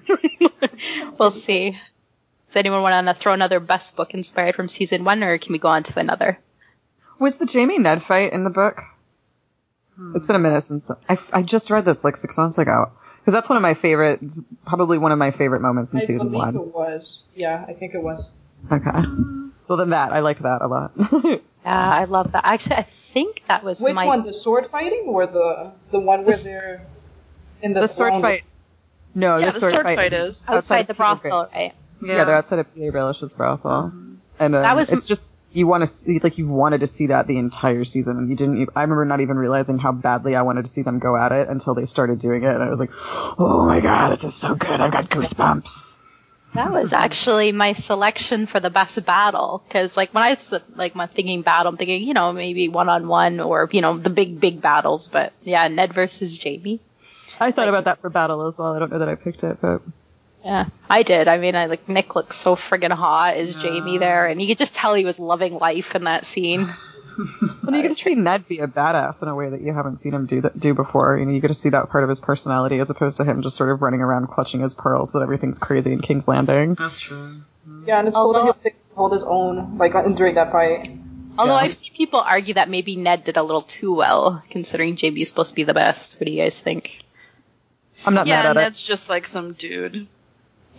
we'll 1.19 1.29
see. 1.29 1.77
Does 2.47 2.55
anyone 2.55 2.81
want 2.83 3.05
to 3.05 3.13
throw 3.13 3.33
another 3.33 3.59
best 3.59 3.97
book 3.97 4.13
inspired 4.13 4.55
from 4.55 4.69
season 4.69 5.03
one, 5.03 5.21
or 5.23 5.37
can 5.37 5.51
we 5.51 5.59
go 5.59 5.67
on 5.67 5.83
to 5.83 5.99
another? 5.99 6.39
was 7.19 7.37
the 7.37 7.49
Jaime 7.51 7.77
Ned 7.77 8.01
fight 8.01 8.31
in 8.31 8.45
the 8.45 8.49
book? 8.49 8.81
Hmm. 9.97 10.15
It's 10.15 10.25
been 10.25 10.37
a 10.37 10.39
minute 10.39 10.61
since 10.61 10.89
I, 11.09 11.17
I 11.33 11.41
just 11.41 11.69
read 11.69 11.83
this 11.83 12.05
like 12.05 12.15
six 12.15 12.37
months 12.37 12.57
ago 12.57 12.91
because 13.19 13.33
that's 13.33 13.49
one 13.49 13.57
of 13.57 13.61
my 13.61 13.73
favorite, 13.73 14.21
probably 14.65 14.97
one 14.97 15.11
of 15.11 15.17
my 15.17 15.31
favorite 15.31 15.61
moments 15.61 15.91
in 15.91 15.99
I 15.99 16.03
season 16.03 16.31
believe 16.31 16.45
one. 16.45 16.55
it 16.55 16.73
was. 16.73 17.23
Yeah, 17.35 17.65
I 17.67 17.73
think 17.73 17.93
it 17.93 18.01
was. 18.01 18.29
Okay. 18.71 18.91
Well, 19.67 19.77
then 19.77 19.89
that 19.91 20.11
I 20.13 20.19
liked 20.19 20.41
that 20.43 20.61
a 20.61 20.67
lot. 20.67 20.91
Yeah, 21.65 21.89
I 21.93 22.03
love 22.03 22.31
that. 22.33 22.45
Actually, 22.45 22.75
I 22.75 22.83
think 22.83 23.41
that 23.47 23.63
was 23.63 23.81
Which 23.81 23.95
my 23.95 24.05
one? 24.05 24.23
The 24.23 24.33
sword 24.33 24.67
fighting 24.67 25.05
or 25.07 25.25
the 25.25 25.73
the 25.89 25.99
one 25.99 26.23
where 26.23 26.35
The 26.37 26.43
they're 26.43 26.81
in 27.63 27.73
the, 27.73 27.79
the 27.81 27.87
sword 27.87 28.11
throne? 28.11 28.21
fight. 28.21 28.43
No, 29.15 29.37
Yeah, 29.37 29.47
the, 29.47 29.51
the 29.53 29.59
sword, 29.61 29.73
sword 29.73 29.83
fight, 29.85 29.95
fight 29.95 30.13
is. 30.13 30.47
outside 30.47 30.85
the 30.85 30.93
brothel, 30.93 31.45
Ba- 31.45 31.49
right? 31.51 31.73
Yeah. 32.03 32.23
they're 32.25 32.35
outside 32.35 32.59
of 32.59 32.71
Petyr 32.75 32.91
Baelish's 32.93 33.33
brothel, 33.33 33.91
and 34.37 34.55
um, 34.55 34.61
That 34.61 34.75
was- 34.75 34.93
it's 34.93 35.07
just 35.07 35.31
you 35.53 35.65
want 35.65 35.81
to 35.81 35.87
see 35.87 36.19
like 36.19 36.37
you 36.37 36.47
wanted 36.47 36.81
to 36.81 36.87
see 36.87 37.07
that 37.07 37.25
the 37.25 37.39
entire 37.39 37.83
season, 37.83 38.17
and 38.19 38.29
you 38.29 38.35
didn't. 38.35 38.69
i 38.75 38.81
remember 38.81 39.03
not 39.05 39.21
even 39.21 39.37
realizing 39.37 39.79
how 39.79 39.91
badly 39.91 40.35
I 40.35 40.43
wanted 40.43 40.65
to 40.65 40.71
see 40.71 40.83
them 40.83 40.99
go 40.99 41.15
at 41.17 41.31
it 41.31 41.47
until 41.49 41.73
they 41.73 41.85
started 41.85 42.19
doing 42.19 42.43
it, 42.43 42.53
and 42.53 42.61
I 42.61 42.69
was 42.69 42.79
like, 42.79 42.91
oh 42.93 43.65
my 43.65 43.79
god, 43.79 44.11
this 44.17 44.23
is 44.25 44.35
so 44.35 44.53
good! 44.53 44.79
I've 44.81 44.91
got 44.91 45.09
goosebumps. 45.09 45.94
That 46.55 46.71
was 46.71 46.93
actually 46.93 47.51
my 47.51 47.73
selection 47.73 48.45
for 48.45 48.59
the 48.59 48.69
best 48.69 49.03
battle 49.05 49.61
because, 49.67 49.95
like, 49.95 50.13
when 50.13 50.23
I 50.23 50.31
s- 50.31 50.53
like 50.75 50.95
my 50.95 51.05
thinking 51.05 51.41
battle, 51.41 51.71
I'm 51.71 51.77
thinking, 51.77 52.01
you 52.03 52.13
know, 52.13 52.33
maybe 52.33 52.69
one 52.69 52.89
on 52.89 53.07
one 53.07 53.39
or 53.39 53.69
you 53.71 53.81
know 53.81 53.97
the 53.97 54.09
big 54.09 54.39
big 54.39 54.61
battles. 54.61 55.07
But 55.09 55.33
yeah, 55.43 55.67
Ned 55.67 55.93
versus 55.93 56.41
Jaime. 56.41 56.79
I 57.39 57.51
thought 57.51 57.67
about 57.69 57.83
that 57.85 57.99
for 58.01 58.09
battle 58.09 58.47
as 58.47 58.57
well. 58.57 58.73
I 58.75 58.79
don't 58.79 58.91
know 58.91 58.99
that 58.99 59.09
I 59.09 59.15
picked 59.15 59.43
it, 59.43 59.57
but 59.61 59.81
Yeah, 60.43 60.65
I 60.89 61.03
did. 61.03 61.27
I 61.27 61.37
mean, 61.37 61.55
I 61.55 61.65
like 61.65 61.89
Nick 61.89 62.15
looks 62.15 62.35
so 62.37 62.55
friggin' 62.55 62.91
hot 62.91 63.35
as 63.35 63.55
Jaime 63.55 63.97
there, 63.97 64.27
and 64.27 64.41
you 64.41 64.47
could 64.47 64.57
just 64.57 64.73
tell 64.75 64.93
he 64.93 65.03
was 65.05 65.19
loving 65.19 65.55
life 65.55 65.95
in 65.95 66.05
that 66.05 66.25
scene. 66.25 66.67
Well, 67.63 67.75
you 67.75 67.81
get 67.81 67.89
to 67.89 67.95
see 67.95 68.15
Ned 68.15 68.47
be 68.47 68.59
a 68.59 68.67
badass 68.67 69.21
in 69.21 69.27
a 69.27 69.35
way 69.35 69.49
that 69.49 69.61
you 69.61 69.73
haven't 69.73 69.99
seen 70.01 70.13
him 70.13 70.25
do 70.25 70.41
that 70.41 70.59
do 70.59 70.73
before. 70.73 71.17
You 71.17 71.25
know, 71.25 71.31
you 71.31 71.39
get 71.39 71.47
to 71.49 71.53
see 71.53 71.69
that 71.69 71.89
part 71.89 72.03
of 72.03 72.09
his 72.09 72.19
personality 72.19 72.79
as 72.79 72.89
opposed 72.89 73.17
to 73.17 73.23
him 73.23 73.41
just 73.41 73.55
sort 73.55 73.69
of 73.71 73.81
running 73.81 74.01
around 74.01 74.27
clutching 74.27 74.61
his 74.61 74.73
pearls 74.73 75.13
that 75.13 75.21
everything's 75.21 75.59
crazy 75.59 75.91
in 75.93 76.01
King's 76.01 76.27
Landing. 76.27 76.73
That's 76.75 76.99
true. 76.99 77.31
Yeah, 77.85 77.99
and 77.99 78.07
it's 78.07 78.17
cool 78.17 78.33
that 78.33 78.41
he 78.43 78.69
was 78.69 78.73
hold 78.95 79.13
his 79.13 79.23
own 79.23 79.77
like 79.77 79.95
uh, 79.95 80.07
during 80.09 80.35
that 80.35 80.51
fight. 80.51 80.89
Although 81.37 81.53
Yeah. 81.53 81.59
I've 81.61 81.73
seen 81.73 81.93
people 81.93 82.19
argue 82.19 82.53
that 82.55 82.69
maybe 82.69 82.95
Ned 82.95 83.23
did 83.25 83.37
a 83.37 83.43
little 83.43 83.61
too 83.61 83.93
well, 83.93 84.41
considering 84.49 84.95
JB 84.95 85.21
is 85.21 85.29
supposed 85.29 85.49
to 85.49 85.55
be 85.55 85.63
the 85.63 85.73
best. 85.73 86.19
What 86.19 86.25
do 86.27 86.31
you 86.31 86.41
guys 86.41 86.59
think? 86.59 87.01
I'm 88.05 88.13
not 88.13 88.27
yeah, 88.27 88.43
mad 88.43 88.45
at 88.45 88.57
it. 88.57 88.59
Ned's 88.59 88.81
just 88.81 89.09
like 89.09 89.27
some 89.27 89.53
dude. 89.53 90.07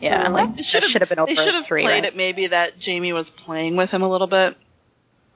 Yeah, 0.00 0.28
like 0.28 0.50
It 0.50 0.56
that 0.56 0.64
should've- 0.64 1.08
been 1.08 1.18
over 1.18 1.26
They 1.28 1.34
should 1.34 1.54
have 1.54 1.66
played 1.66 1.86
right? 1.86 2.04
it 2.04 2.16
maybe 2.16 2.48
that 2.48 2.74
Jaime 2.84 3.12
was 3.14 3.30
playing 3.30 3.76
with 3.76 3.90
him 3.90 4.02
a 4.02 4.08
little 4.08 4.26
bit. 4.26 4.56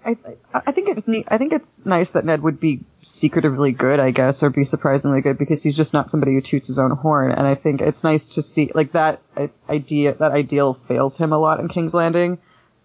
I, 0.04 0.16
I 0.54 0.72
think 0.72 0.88
it's 0.88 1.06
neat. 1.06 1.26
I 1.28 1.36
think 1.36 1.52
it's 1.52 1.84
nice 1.84 2.10
that 2.12 2.24
Ned 2.24 2.42
would 2.42 2.58
be 2.58 2.80
secretively 3.02 3.72
good, 3.72 4.00
I 4.00 4.10
guess, 4.10 4.42
or 4.42 4.50
be 4.50 4.64
surprisingly 4.64 5.20
good 5.20 5.36
because 5.36 5.62
he's 5.62 5.76
just 5.76 5.92
not 5.92 6.10
somebody 6.10 6.32
who 6.32 6.40
toots 6.40 6.68
his 6.68 6.78
own 6.78 6.90
horn. 6.90 7.32
And 7.32 7.46
I 7.46 7.54
think 7.54 7.82
it's 7.82 8.02
nice 8.02 8.30
to 8.30 8.42
see 8.42 8.70
like 8.74 8.92
that 8.92 9.20
idea. 9.68 10.14
That 10.14 10.32
ideal 10.32 10.74
fails 10.74 11.18
him 11.18 11.32
a 11.32 11.38
lot 11.38 11.60
in 11.60 11.68
King's 11.68 11.92
Landing, 11.92 12.38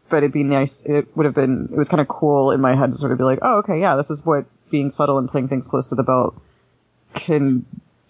but 0.10 0.18
it'd 0.18 0.34
be 0.34 0.44
nice. 0.44 0.84
It 0.84 1.16
would 1.16 1.26
have 1.26 1.36
been. 1.36 1.70
It 1.72 1.78
was 1.78 1.88
kind 1.88 2.02
of 2.02 2.08
cool 2.08 2.52
in 2.52 2.60
my 2.60 2.76
head 2.76 2.92
to 2.92 2.98
sort 2.98 3.14
of 3.14 3.18
be 3.18 3.24
like, 3.24 3.40
oh, 3.42 3.60
okay, 3.60 3.80
yeah, 3.80 3.96
this 3.96 4.10
is 4.10 4.26
what 4.26 4.46
being 4.70 4.90
subtle 4.90 5.18
and 5.18 5.30
playing 5.30 5.48
things 5.48 5.68
close 5.68 5.88
to 5.88 5.96
the 5.96 6.04
belt 6.04 6.36
can 7.14 7.66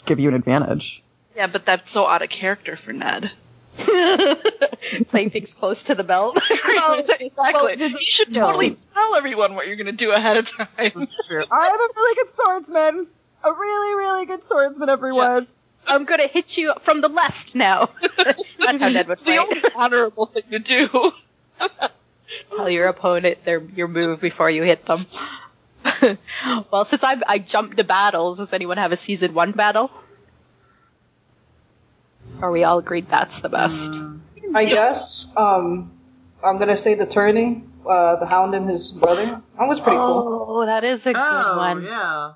give 0.05 0.19
you 0.19 0.29
an 0.29 0.35
advantage. 0.35 1.03
Yeah, 1.35 1.47
but 1.47 1.65
that's 1.65 1.91
so 1.91 2.07
out 2.07 2.21
of 2.21 2.29
character 2.29 2.75
for 2.75 2.93
Ned. 2.93 3.31
Playing 5.07 5.29
things 5.29 5.53
close 5.53 5.83
to 5.83 5.95
the 5.95 6.03
belt. 6.03 6.37
exactly. 7.19 7.75
you 7.77 8.01
should 8.01 8.31
no. 8.31 8.41
totally 8.41 8.77
tell 8.93 9.15
everyone 9.15 9.55
what 9.55 9.67
you're 9.67 9.75
going 9.75 9.85
to 9.87 9.91
do 9.91 10.11
ahead 10.11 10.37
of 10.37 10.49
time. 10.49 10.67
I'm 10.77 10.91
a 11.31 11.87
really 11.95 12.15
good 12.15 12.31
swordsman. 12.31 13.07
A 13.43 13.53
really, 13.53 13.95
really 13.95 14.25
good 14.25 14.43
swordsman, 14.47 14.89
everyone. 14.89 15.47
I'm 15.87 16.05
gonna 16.05 16.25
hit 16.25 16.57
you 16.57 16.73
from 16.81 17.01
the 17.01 17.09
left 17.09 17.53
now. 17.53 17.91
That's 18.17 18.43
how 18.57 18.89
Ned 18.89 19.07
would 19.07 19.19
It's 19.19 19.21
the 19.21 19.37
only 19.37 19.61
honorable 19.77 20.25
thing 20.25 20.43
to 20.49 20.57
do. 20.57 21.11
Tell 22.55 22.67
your 22.67 22.87
opponent 22.87 23.45
their 23.45 23.61
your 23.61 23.87
move 23.87 24.19
before 24.19 24.49
you 24.49 24.63
hit 24.63 24.83
them. 24.85 25.05
well, 26.71 26.85
since 26.85 27.03
I 27.03 27.21
I 27.27 27.37
jumped 27.37 27.77
to 27.77 27.83
battles, 27.83 28.39
does 28.39 28.51
anyone 28.51 28.77
have 28.77 28.93
a 28.93 28.95
season 28.95 29.35
one 29.35 29.51
battle? 29.51 29.91
Or 32.41 32.51
we 32.51 32.63
all 32.63 32.79
agreed 32.79 33.07
that's 33.09 33.39
the 33.39 33.49
best. 33.49 34.01
I 34.53 34.65
guess. 34.65 35.27
Um, 35.35 35.91
I'm 36.43 36.57
gonna 36.57 36.77
say 36.77 36.93
the 36.95 37.05
tourney, 37.05 37.63
uh, 37.85 38.17
the 38.17 38.25
Hound 38.25 38.53
and 38.55 38.69
his 38.69 38.91
brother. 38.91 39.41
That 39.57 39.67
was 39.67 39.79
pretty 39.79 39.97
cool. 39.97 40.45
Oh, 40.49 40.65
that 40.65 40.83
is 40.83 41.05
a 41.07 41.13
good 41.13 41.21
Oh, 41.23 41.57
one. 41.57 41.83
yeah. 41.83 42.33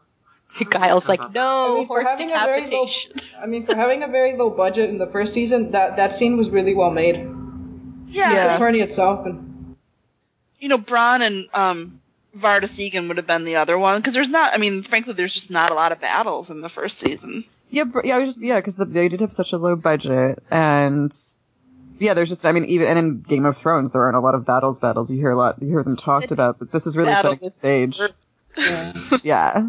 Giles 0.72 1.08
like, 1.08 1.22
I 1.22 1.27
no, 1.32 1.75
mean, 1.77 1.88
horse 1.88 2.08
having 2.08 2.32
a 2.32 2.36
very 2.39 2.62
low, 2.62 2.65
decapitation. 2.65 3.12
I 3.41 3.46
mean, 3.46 3.65
for 3.68 3.75
having 3.75 4.01
a 4.01 4.08
very 4.08 4.36
low 4.36 4.50
budget 4.50 4.89
in 4.89 4.98
the 4.98 5.06
first 5.06 5.34
season, 5.34 5.72
that 5.72 5.98
that 5.98 6.13
scene 6.13 6.38
was 6.38 6.50
really 6.50 6.74
well 6.74 6.89
made. 6.89 7.15
Yeah. 8.08 8.34
Yeah. 8.34 8.53
The 8.53 8.58
tourney 8.58 8.79
itself, 8.79 9.25
and 9.27 9.75
You 10.60 10.70
know, 10.70 10.79
Bronn 10.79 11.22
and 11.22 11.48
um, 11.53 12.01
Vardis 12.36 12.79
Egen 12.79 13.08
would 13.10 13.18
have 13.18 13.27
been 13.27 13.46
the 13.46 13.58
other 13.58 13.77
one 13.77 14.00
because 14.00 14.15
there's 14.15 14.32
not. 14.32 14.53
I 14.53 14.58
mean, 14.58 14.82
frankly, 14.82 15.13
there's 15.13 15.34
just 15.36 15.51
not 15.51 15.72
a 15.72 15.75
lot 15.75 15.91
of 15.91 16.01
battles 16.01 16.50
in 16.50 16.62
the 16.62 16.70
first 16.70 16.98
season. 16.98 17.46
Yeah, 17.69 17.83
br- 17.85 18.01
yeah, 18.03 18.15
I 18.15 18.19
was 18.19 18.29
just 18.29 18.41
yeah, 18.41 18.57
because 18.59 18.75
the, 18.75 18.85
they 18.85 19.09
did 19.09 19.21
have 19.21 19.31
such 19.31 19.53
a 19.53 19.57
low 19.57 19.75
budget, 19.75 20.41
and 20.49 21.15
yeah, 21.99 22.13
there's 22.13 22.29
just 22.29 22.45
I 22.45 22.51
mean 22.51 22.65
even 22.65 22.88
and 22.88 22.97
in 22.97 23.21
Game 23.21 23.45
of 23.45 23.57
Thrones 23.57 23.91
there 23.93 24.01
aren't 24.03 24.17
a 24.17 24.21
lot 24.21 24.35
of 24.35 24.45
battles. 24.45 24.79
Battles 24.79 25.11
you 25.11 25.19
hear 25.19 25.31
a 25.31 25.38
lot, 25.38 25.61
you 25.61 25.67
hear 25.67 25.83
them 25.83 25.95
talked 25.97 26.31
about, 26.31 26.57
but 26.59 26.71
this 26.71 26.88
is 26.88 26.97
really 26.97 27.11
Battle 27.11 27.33
setting 27.33 27.49
the 27.49 27.59
stage. 27.59 27.99
yeah. 28.57 28.93
Yeah, 29.23 29.67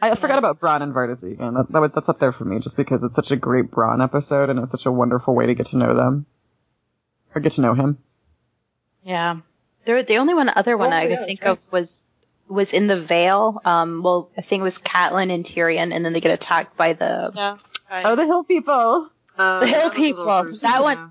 I 0.00 0.14
forgot 0.16 0.38
about 0.38 0.60
Bronn 0.60 0.82
and 0.82 0.92
Vardis 0.94 1.24
Egen. 1.24 1.54
That, 1.54 1.70
that, 1.72 1.94
that's 1.94 2.08
up 2.10 2.18
there 2.18 2.32
for 2.32 2.44
me, 2.44 2.58
just 2.58 2.76
because 2.76 3.02
it's 3.04 3.16
such 3.16 3.30
a 3.30 3.36
great 3.36 3.70
Bronn 3.70 4.02
episode 4.02 4.50
and 4.50 4.58
it's 4.58 4.70
such 4.70 4.84
a 4.86 4.92
wonderful 4.92 5.34
way 5.34 5.46
to 5.46 5.54
get 5.54 5.66
to 5.66 5.78
know 5.78 5.94
them 5.94 6.26
or 7.34 7.40
get 7.40 7.52
to 7.52 7.62
know 7.62 7.72
him. 7.74 7.96
Yeah. 9.02 9.40
There, 9.86 10.02
the 10.02 10.16
only 10.18 10.34
one 10.34 10.50
other 10.54 10.76
one 10.76 10.92
Oh, 10.92 10.96
I 10.96 11.04
yeah, 11.08 11.16
could 11.16 11.26
think 11.26 11.42
right. 11.42 11.50
of 11.52 11.72
was 11.72 12.02
was 12.48 12.72
in 12.72 12.86
the 12.86 13.00
Vale. 13.00 13.60
Um, 13.64 14.02
well, 14.02 14.30
I 14.36 14.40
think 14.42 14.60
it 14.60 14.64
was 14.64 14.78
Catelyn 14.78 15.32
and 15.32 15.44
Tyrion, 15.44 15.92
and 15.94 16.04
then 16.04 16.12
they 16.12 16.20
get 16.20 16.32
attacked 16.32 16.76
by 16.76 16.92
the. 16.92 17.32
Yeah. 17.34 17.56
Oh, 17.90 18.16
the 18.16 18.26
Hill 18.26 18.44
people. 18.44 19.08
Uh, 19.38 19.60
The 19.60 19.66
Hill 19.66 19.78
that 19.78 19.84
was 19.88 19.96
a 19.96 20.00
little 20.00 20.04
people. 20.24 20.42
gruesome, 20.42 20.70
That 20.70 20.82
one- 20.82 20.96
yeah. 20.96 21.08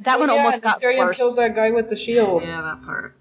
that 0.00 0.16
Oh, 0.16 0.20
one 0.20 0.28
yeah, 0.28 0.34
almost 0.36 0.54
and 0.56 0.62
got 0.62 0.80
Tyrion 0.82 0.98
worse. 0.98 1.16
kills 1.16 1.36
that 1.36 1.54
guy 1.54 1.70
with 1.70 1.88
the 1.88 1.96
shield. 1.96 2.42
Yeah, 2.42 2.62
that 2.62 2.84
part. 2.84 3.16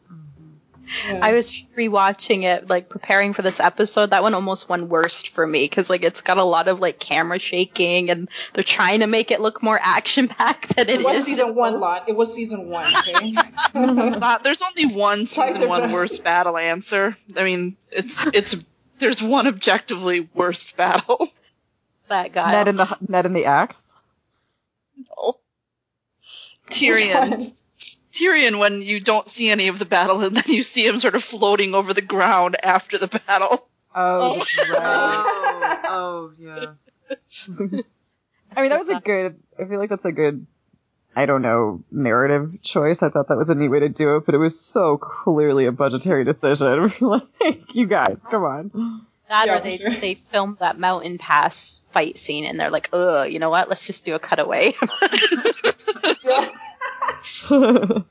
Yeah. 1.05 1.19
I 1.21 1.33
was 1.33 1.53
rewatching 1.77 2.43
it, 2.43 2.69
like 2.69 2.89
preparing 2.89 3.33
for 3.33 3.41
this 3.41 3.60
episode. 3.60 4.10
That 4.10 4.24
one 4.24 4.33
almost 4.33 4.67
won 4.69 4.89
worst 4.89 5.29
for 5.29 5.45
me 5.45 5.63
because 5.63 5.89
like 5.89 6.03
it's 6.03 6.21
got 6.21 6.38
a 6.38 6.43
lot 6.43 6.67
of 6.67 6.79
like 6.79 7.00
camera 7.00 7.39
shaking, 7.39 8.10
and 8.10 8.29
they're 8.53 8.63
trying 8.63 9.00
to 9.00 9.07
make 9.07 9.31
it 9.31 9.41
look 9.41 9.63
more 9.63 9.79
action 9.81 10.27
packed 10.27 10.75
than 10.75 10.89
it 10.89 11.00
it 11.00 11.05
was 11.05 11.19
is. 11.19 11.25
season 11.25 11.55
one 11.55 11.79
lot. 11.79 12.10
It 12.10 12.15
was 12.15 12.33
season 12.33 12.67
one. 12.69 12.91
Okay. 13.12 13.36
There's 14.43 14.62
only 14.62 14.93
one 14.95 15.27
season 15.27 15.67
one 15.67 15.81
best. 15.81 15.93
worst 15.93 16.24
battle 16.24 16.57
answer. 16.57 17.15
I 17.38 17.43
mean, 17.43 17.77
it's 17.91 18.17
it's 18.27 18.55
there's 19.00 19.21
one 19.21 19.48
objectively 19.48 20.29
worst 20.33 20.75
battle. 20.77 21.27
that 22.10 22.33
guy. 22.33 22.51
Ned 22.51 22.67
in 22.67 22.75
the 22.75 22.98
Ned 23.07 23.25
in 23.25 23.33
the 23.33 23.45
axe. 23.45 23.83
No. 24.98 25.38
Tyrion. 26.69 27.53
Tyrion 28.12 28.60
when 28.60 28.82
you 28.82 29.00
don't 29.00 29.27
see 29.27 29.50
any 29.50 29.68
of 29.68 29.80
the 29.80 29.86
battle 29.86 30.22
and 30.22 30.36
then 30.36 30.44
you 30.48 30.63
see 30.63 30.86
him 30.86 31.00
sort 31.00 31.15
of 31.15 31.24
floating 31.24 31.74
over 31.74 31.94
the 31.94 32.01
ground 32.01 32.58
after 32.62 32.98
the 32.98 33.08
battle. 33.08 33.68
Oh, 33.94 34.38
that's 34.38 34.70
right. 34.70 34.77
Oh, 34.80 35.82
oh, 35.86 36.32
yeah. 36.39 36.74
I 38.56 38.62
mean, 38.62 38.70
that 38.70 38.80
was 38.80 38.89
a 38.89 39.00
good. 39.00 39.38
I 39.60 39.65
feel 39.65 39.80
like 39.80 39.89
that's 39.89 40.06
a 40.06 40.12
good. 40.12 40.46
I 41.13 41.25
don't 41.25 41.41
know 41.41 41.84
narrative 41.91 42.62
choice. 42.62 43.03
I 43.03 43.10
thought 43.10 43.27
that 43.27 43.38
was 43.38 43.50
a 43.50 43.56
neat 43.56 43.68
way 43.68 43.82
to 43.82 43.89
do 43.89 44.15
it, 44.15 44.25
but 44.25 44.34
it 44.34 44.38
was 44.38 44.60
so 44.60 44.98
clearly 44.98 45.65
a 45.65 45.72
budgetary 45.72 46.24
decision. 46.24 46.94
like, 47.01 47.75
you 47.75 47.86
guys, 47.86 48.18
come 48.30 48.44
on. 48.44 49.01
that 49.27 49.48
Yeah, 49.48 49.58
or 49.58 49.62
they 49.62 49.77
sure. 49.77 49.96
they 50.00 50.15
filmed 50.15 50.60
that 50.60 50.80
mountain 50.80 51.18
pass 51.18 51.82
fight 51.91 52.18
scene, 52.18 52.46
and 52.46 52.58
they're 52.58 52.70
like, 52.70 52.89
ugh, 52.94 53.30
you 53.30 53.39
know 53.39 53.50
what? 53.50 53.68
Let's 53.68 53.86
just 53.86 54.06
do 54.06 54.15
a 54.15 54.20
cutaway. 54.20 54.74
yeah. 56.24 56.50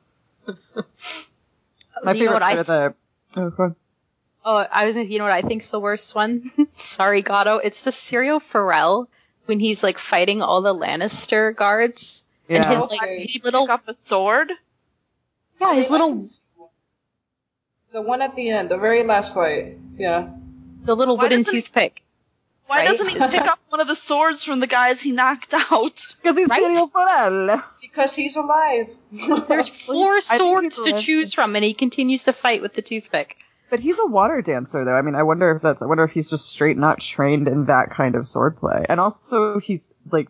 My 2.02 2.12
You 2.12 2.24
know 2.26 2.30
favorite 2.30 2.32
what 2.32 2.42
I 2.42 2.54
part 2.54 2.66
the. 2.66 2.94
Oh, 3.36 3.50
go 3.50 3.62
on. 3.64 3.76
Oh, 4.44 4.56
I 4.56 4.86
was. 4.86 4.96
You 4.96 5.18
know 5.18 5.24
what 5.24 5.32
I 5.32 5.42
think's 5.42 5.70
the 5.70 5.80
worst 5.80 6.14
one? 6.14 6.50
Sorry, 6.78 7.22
Gato. 7.22 7.56
It's 7.58 7.84
the 7.84 7.90
Syrio 7.90 8.40
Forel 8.40 9.08
when 9.46 9.60
he's 9.60 9.82
like 9.82 9.98
fighting 9.98 10.42
all 10.42 10.62
the 10.62 10.74
Lannister 10.74 11.54
guards, 11.54 12.24
and 12.48 12.64
Yeah. 12.64 12.70
his 12.80 12.90
like 12.90 13.00
Did 13.18 13.30
he 13.30 13.40
little 13.44 13.66
pick 13.66 13.74
up 13.74 13.88
a 13.88 13.94
sword? 13.96 14.50
yeah, 15.60 15.74
his 15.74 15.90
little 15.90 16.22
The 17.92 18.00
one 18.02 18.22
at 18.22 18.34
the 18.36 18.48
end, 18.50 18.70
the 18.70 18.78
very 18.78 19.04
last 19.04 19.34
fight. 19.34 19.76
Yeah. 19.98 20.30
the 20.84 20.94
little 20.96 21.16
Why 21.18 21.24
wooden 21.24 21.40
doesn't 21.40 21.52
toothpick. 21.52 22.02
Why 22.70 22.84
Right? 22.84 22.88
doesn't 22.88 23.08
he 23.08 23.18
pick 23.18 23.48
up 23.48 23.58
one 23.68 23.80
of 23.80 23.88
the 23.88 23.96
swords 23.96 24.44
from 24.44 24.60
the 24.60 24.68
guys 24.68 25.00
he 25.00 25.10
knocked 25.10 25.52
out? 25.52 26.06
Because 26.22 26.38
he's 26.38 26.48
Right? 26.48 26.62
Syrio 26.62 26.92
Forel. 26.92 27.64
Because 27.80 28.14
he's 28.14 28.36
alive. 28.36 28.90
There's 29.48 29.68
four 29.86 30.20
swords 30.20 30.80
to 30.82 30.96
choose 30.96 31.34
from, 31.34 31.56
and 31.56 31.64
he 31.64 31.74
continues 31.74 32.22
to 32.24 32.32
fight 32.32 32.62
with 32.62 32.74
the 32.74 32.82
toothpick. 32.82 33.36
But 33.70 33.80
he's 33.80 33.98
a 33.98 34.06
water 34.06 34.40
dancer, 34.40 34.84
though. 34.84 34.94
I 34.94 35.02
mean, 35.02 35.16
I 35.16 35.24
wonder 35.24 35.50
if 35.50 35.62
that's. 35.62 35.82
I 35.82 35.86
wonder 35.86 36.04
if 36.04 36.12
he's 36.12 36.30
just 36.30 36.46
straight 36.48 36.76
not 36.76 37.00
trained 37.00 37.48
in 37.48 37.64
that 37.64 37.90
kind 37.90 38.14
of 38.14 38.22
swordplay. 38.22 38.86
And 38.88 39.00
also, 39.00 39.58
he's 39.58 39.92
like, 40.12 40.28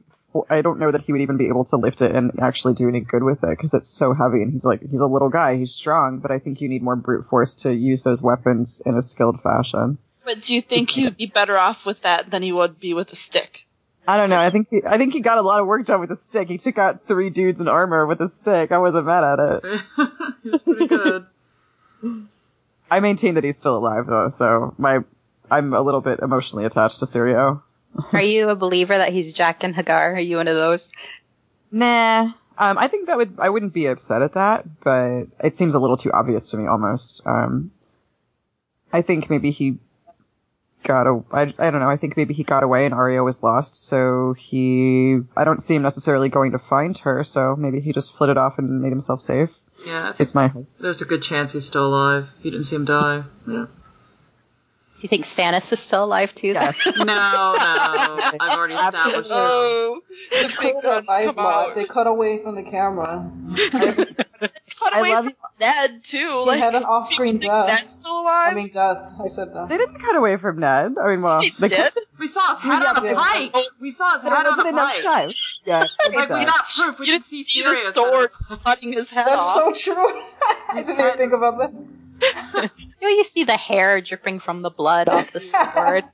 I 0.48 0.62
don't 0.62 0.78
know 0.78 0.90
that 0.90 1.02
he 1.02 1.12
would 1.12 1.20
even 1.20 1.36
be 1.36 1.48
able 1.48 1.64
to 1.66 1.76
lift 1.76 2.00
it 2.00 2.16
and 2.16 2.40
actually 2.40 2.72
do 2.72 2.88
any 2.88 3.00
good 3.00 3.22
with 3.22 3.44
it 3.44 3.50
because 3.50 3.74
it's 3.74 3.90
so 3.90 4.14
heavy 4.14 4.40
and 4.42 4.50
he's 4.52 4.64
like 4.64 4.80
he's 4.80 5.00
a 5.00 5.06
little 5.06 5.28
guy 5.28 5.56
he's 5.56 5.72
strong 5.74 6.20
but 6.20 6.30
I 6.30 6.38
think 6.38 6.60
you 6.60 6.68
need 6.68 6.82
more 6.84 6.94
brute 6.94 7.26
force 7.26 7.54
to 7.62 7.74
use 7.74 8.02
those 8.02 8.22
weapons 8.22 8.80
in 8.86 8.96
a 8.96 9.02
skilled 9.02 9.40
fashion. 9.42 9.98
But 10.24 10.42
do 10.42 10.54
you 10.54 10.60
think 10.60 10.90
he'd 10.90 11.16
be 11.16 11.26
better 11.26 11.56
off 11.56 11.86
with 11.86 12.02
that 12.02 12.30
than 12.30 12.42
he 12.42 12.52
would 12.52 12.78
be 12.78 12.94
with 12.94 13.12
a 13.12 13.16
stick? 13.16 13.66
I 14.06 14.16
don't 14.16 14.30
know. 14.30 14.40
I 14.40 14.50
think 14.50 14.68
he, 14.70 14.80
I 14.86 14.98
think 14.98 15.12
he 15.12 15.20
got 15.20 15.38
a 15.38 15.42
lot 15.42 15.60
of 15.60 15.66
work 15.66 15.86
done 15.86 16.00
with 16.00 16.10
a 16.10 16.16
stick. 16.28 16.48
He 16.48 16.58
took 16.58 16.78
out 16.78 17.06
three 17.06 17.30
dudes 17.30 17.60
in 17.60 17.68
armor 17.68 18.06
with 18.06 18.20
a 18.20 18.28
stick. 18.40 18.72
I 18.72 18.78
wasn't 18.78 19.06
mad 19.06 19.24
at 19.24 19.38
it. 19.38 19.80
he 20.42 20.50
was 20.50 20.62
pretty 20.62 20.86
good. 20.86 21.26
I 22.90 23.00
maintain 23.00 23.34
that 23.34 23.44
he's 23.44 23.58
still 23.58 23.76
alive 23.76 24.06
though, 24.06 24.28
so 24.28 24.74
my 24.78 25.00
I'm 25.50 25.74
a 25.74 25.80
little 25.80 26.00
bit 26.00 26.20
emotionally 26.20 26.64
attached 26.64 27.00
to 27.00 27.06
Syrio. 27.06 27.62
Are 28.12 28.22
you 28.22 28.48
a 28.48 28.56
believer 28.56 28.96
that 28.96 29.12
he's 29.12 29.34
Jaqen 29.34 29.74
H'ghar? 29.74 30.14
Are 30.14 30.20
you 30.20 30.36
one 30.36 30.48
of 30.48 30.56
those? 30.56 30.90
Nah. 31.70 32.32
Um, 32.58 32.78
I 32.78 32.88
think 32.88 33.06
that 33.06 33.16
would 33.16 33.38
I 33.38 33.48
wouldn't 33.48 33.72
be 33.72 33.86
upset 33.86 34.22
at 34.22 34.34
that, 34.34 34.66
but 34.82 35.26
it 35.42 35.54
seems 35.56 35.74
a 35.74 35.78
little 35.78 35.96
too 35.96 36.12
obvious 36.12 36.50
to 36.50 36.56
me 36.56 36.66
almost. 36.66 37.22
Um, 37.26 37.70
I 38.92 39.02
think 39.02 39.30
maybe 39.30 39.50
he 39.50 39.78
got 40.84 41.06
a 41.06 41.22
I, 41.32 41.42
I 41.58 41.70
don't 41.70 41.80
know. 41.80 41.88
I 41.90 41.96
think 41.96 42.16
maybe 42.16 42.34
he 42.34 42.42
got 42.44 42.62
away 42.62 42.84
and 42.86 42.94
Arya 42.94 43.22
was 43.22 43.42
lost, 43.42 43.76
so 43.76 44.34
he 44.38 45.18
I 45.36 45.44
don't 45.44 45.62
see 45.62 45.74
him 45.74 45.82
necessarily 45.82 46.28
going 46.28 46.52
to 46.52 46.58
find 46.58 46.96
her, 46.98 47.22
so 47.24 47.56
maybe 47.56 47.80
he 47.80 47.92
just 47.92 48.16
flitted 48.16 48.36
off 48.38 48.58
and 48.58 48.80
made 48.82 48.90
himself 48.90 49.20
safe. 49.20 49.50
Yeah, 49.86 50.02
I 50.02 50.06
think 50.12 50.20
It's 50.20 50.34
my 50.34 50.48
hope. 50.48 50.68
there's 50.78 51.00
a 51.02 51.04
good 51.06 51.22
chance 51.22 51.52
he's 51.52 51.66
still 51.66 51.86
alive. 51.86 52.30
You 52.42 52.50
didn't 52.50 52.64
see 52.64 52.76
him 52.76 52.84
die. 52.84 53.24
Yeah. 53.46 53.66
Do 55.00 55.04
you 55.04 55.08
think 55.08 55.24
Stannis 55.24 55.72
is 55.72 55.80
still 55.80 56.04
alive 56.04 56.34
too? 56.34 56.48
Yeah. 56.48 56.72
No, 56.98 57.04
no. 57.04 57.06
I've 58.38 58.58
already 58.58 58.74
established 58.86 59.30
that. 59.30 59.34
Oh, 59.34 60.00
the 60.30 60.56
big 60.60 60.74
guns 60.82 61.06
come 61.08 61.38
out. 61.38 61.74
They 61.74 61.86
cut 61.86 62.06
away 62.06 62.42
from 62.42 62.54
the 62.54 62.62
camera. 62.62 63.30
Cut 64.40 64.94
I 64.94 65.00
away 65.00 65.10
love 65.12 65.24
from 65.24 65.34
Ned 65.60 66.04
too. 66.04 66.18
He 66.18 66.46
Like, 66.46 66.58
had 66.60 66.74
an 66.74 66.84
off-screen 66.84 67.38
death. 67.38 67.66
Ned's 67.66 67.92
still 67.94 68.20
alive? 68.22 68.52
I 68.52 68.54
mean, 68.54 68.68
death. 68.68 68.98
I 69.22 69.28
said 69.28 69.52
death. 69.52 69.68
They 69.68 69.76
didn't 69.76 69.98
cut 69.98 70.16
away 70.16 70.36
from 70.38 70.60
Ned. 70.60 70.94
I 71.02 71.08
mean, 71.08 71.20
well, 71.22 71.40
he 71.40 71.50
they 71.58 71.68
did. 71.68 71.92
We 72.18 72.26
saw 72.26 72.48
his 72.48 72.60
head 72.60 72.82
on 72.82 73.04
a 73.04 73.08
Yeah. 73.08 73.14
pike. 73.14 73.54
We 73.80 73.90
saw 73.90 74.14
his 74.14 74.22
There 74.22 74.34
head 74.34 74.46
on 74.46 74.60
a 74.64 74.68
enough 74.68 74.94
pike. 74.94 75.02
time. 75.04 75.30
Yeah, 75.66 75.80
Like 76.14 76.28
we 76.30 76.44
got 76.46 76.64
proof. 76.74 76.98
We 77.00 77.06
You 77.06 77.12
didn't 77.12 77.24
didn't 77.24 77.24
see 77.24 77.42
see 77.42 77.60
Sirius 77.62 77.94
the 77.94 78.00
head 78.02 78.08
on 78.14 78.24
a 78.24 78.28
sword 78.30 78.60
cutting 78.64 78.92
his 78.94 79.10
head 79.10 79.26
That's 79.26 79.44
off. 79.44 79.76
so 79.76 79.92
true. 79.94 79.94
I 80.06 80.72
didn't 80.76 80.96
head- 80.96 81.06
even 81.06 81.18
think 81.18 81.32
about 81.34 81.58
that. 81.58 81.72
You, 82.22 82.62
know, 83.02 83.08
you 83.08 83.24
see 83.24 83.44
the 83.44 83.56
hair 83.56 84.00
dripping 84.00 84.38
from 84.40 84.62
the 84.62 84.70
blood 84.70 85.08
off 85.08 85.32
the 85.32 85.40
sword. 85.40 86.04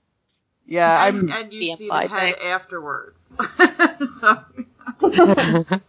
yeah. 0.67 1.07
and, 1.09 1.31
I'm 1.33 1.43
and 1.45 1.53
you 1.53 1.61
being 1.61 1.77
see 1.77 1.89
the 1.89 1.95
applied. 1.95 2.11
head 2.11 2.35
afterwards. 2.45 3.35
so 4.21 4.45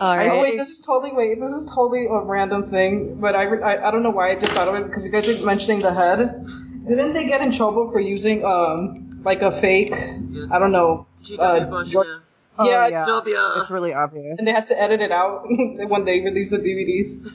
All 0.00 0.08
I 0.10 0.26
know, 0.26 0.32
right. 0.34 0.42
wait, 0.42 0.56
this 0.58 0.70
is 0.70 0.80
totally 0.80 1.12
wait, 1.12 1.40
this 1.40 1.52
is 1.52 1.64
totally 1.66 2.06
a 2.06 2.18
random 2.18 2.68
thing, 2.70 3.14
but 3.20 3.36
I, 3.36 3.44
I 3.46 3.88
I 3.88 3.90
don't 3.92 4.02
know 4.02 4.10
why 4.10 4.30
I 4.30 4.34
just 4.34 4.52
thought 4.52 4.66
of 4.68 4.74
it 4.74 4.86
because 4.86 5.04
you 5.06 5.12
guys 5.12 5.26
were 5.28 5.44
mentioning 5.46 5.80
the 5.80 5.92
head. 5.94 6.46
Didn't 6.88 7.12
they 7.12 7.26
get 7.26 7.40
in 7.42 7.52
trouble 7.52 7.90
for 7.92 8.00
using 8.00 8.44
um 8.44 9.20
like 9.24 9.42
a 9.42 9.52
fake? 9.52 9.92
I 9.94 10.58
don't 10.58 10.72
know. 10.72 11.06
GW 11.22 11.38
Uh, 11.38 11.64
Bush, 11.66 11.92
your- 11.92 12.04
yeah. 12.04 12.18
oh, 12.58 12.68
yeah, 12.70 12.86
yeah. 12.88 13.04
W. 13.06 13.36
It's 13.58 13.70
really 13.70 13.92
obvious. 13.94 14.36
And 14.38 14.46
they 14.48 14.52
had 14.52 14.66
to 14.66 14.80
edit 14.80 15.00
it 15.00 15.12
out 15.12 15.44
when 15.48 16.04
they 16.04 16.20
released 16.20 16.50
the 16.50 16.58
DVDs. 16.58 17.32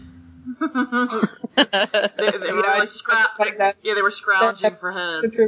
They, 0.60 0.68
they 1.58 1.66
were 1.66 1.66
Yeah, 1.68 2.66
I 2.66 2.74
really 2.74 2.82
just- 2.82 3.08
I 3.10 3.20
just 3.22 3.36
scra- 3.38 3.40
like 3.40 3.58
that. 3.60 3.76
Yeah, 3.84 3.94
they 3.96 4.02
were 4.02 4.12
scrounging 4.12 4.70
That- 4.70 4.80
for 4.80 4.92
So 4.94 5.22
heads. 5.22 5.40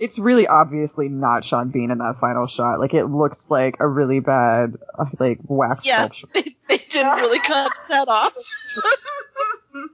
It's 0.00 0.16
really 0.16 0.46
obviously 0.46 1.08
not 1.08 1.44
Sean 1.44 1.70
Bean 1.70 1.90
in 1.90 1.98
that 1.98 2.18
final 2.20 2.46
shot. 2.46 2.78
Like 2.78 2.94
it 2.94 3.06
looks 3.06 3.50
like 3.50 3.78
a 3.80 3.88
really 3.88 4.20
bad 4.20 4.76
uh, 4.96 5.06
like 5.18 5.40
wax 5.48 5.84
Yeah. 5.84 6.08
sculpture. 6.08 6.28
They, 6.34 6.54
they 6.68 6.78
didn't 6.78 7.16
really 7.16 7.40
cut 7.40 7.68
his 7.72 7.78
head 7.88 8.08
off. 8.08 8.32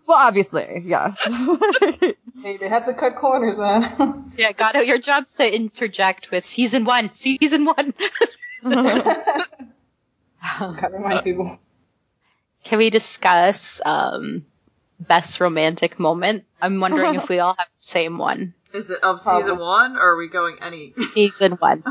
Well, 0.06 0.16
obviously, 0.18 0.82
yes. 0.86 1.16
Hey, 2.42 2.56
they 2.58 2.68
had 2.68 2.84
to 2.84 2.92
cut 2.94 3.16
corners, 3.16 3.58
man. 3.58 4.30
Yeah, 4.36 4.52
Gato, 4.52 4.80
your 4.80 4.98
job's 4.98 5.34
to 5.36 5.54
interject 5.54 6.30
with 6.30 6.44
season 6.44 6.84
one, 6.84 7.12
season 7.14 7.64
one. 7.66 7.92
Gotta 8.62 9.46
remind 10.92 11.24
people. 11.24 11.58
Can 12.64 12.78
we 12.78 12.90
discuss 12.90 13.80
um, 13.84 14.44
best 14.98 15.40
romantic 15.40 15.98
moment? 15.98 16.44
I'm 16.60 16.80
wondering 16.80 17.14
if 17.14 17.28
we 17.28 17.38
all 17.38 17.54
have 17.56 17.68
the 17.68 17.82
same 17.82 18.18
one. 18.18 18.54
Is 18.72 18.90
it 18.90 19.04
of 19.04 19.20
season 19.20 19.56
Probably. 19.56 19.64
one, 19.64 19.96
or 19.96 20.12
are 20.12 20.16
we 20.16 20.28
going 20.28 20.56
any? 20.60 20.92
Season 21.12 21.52
one. 21.52 21.84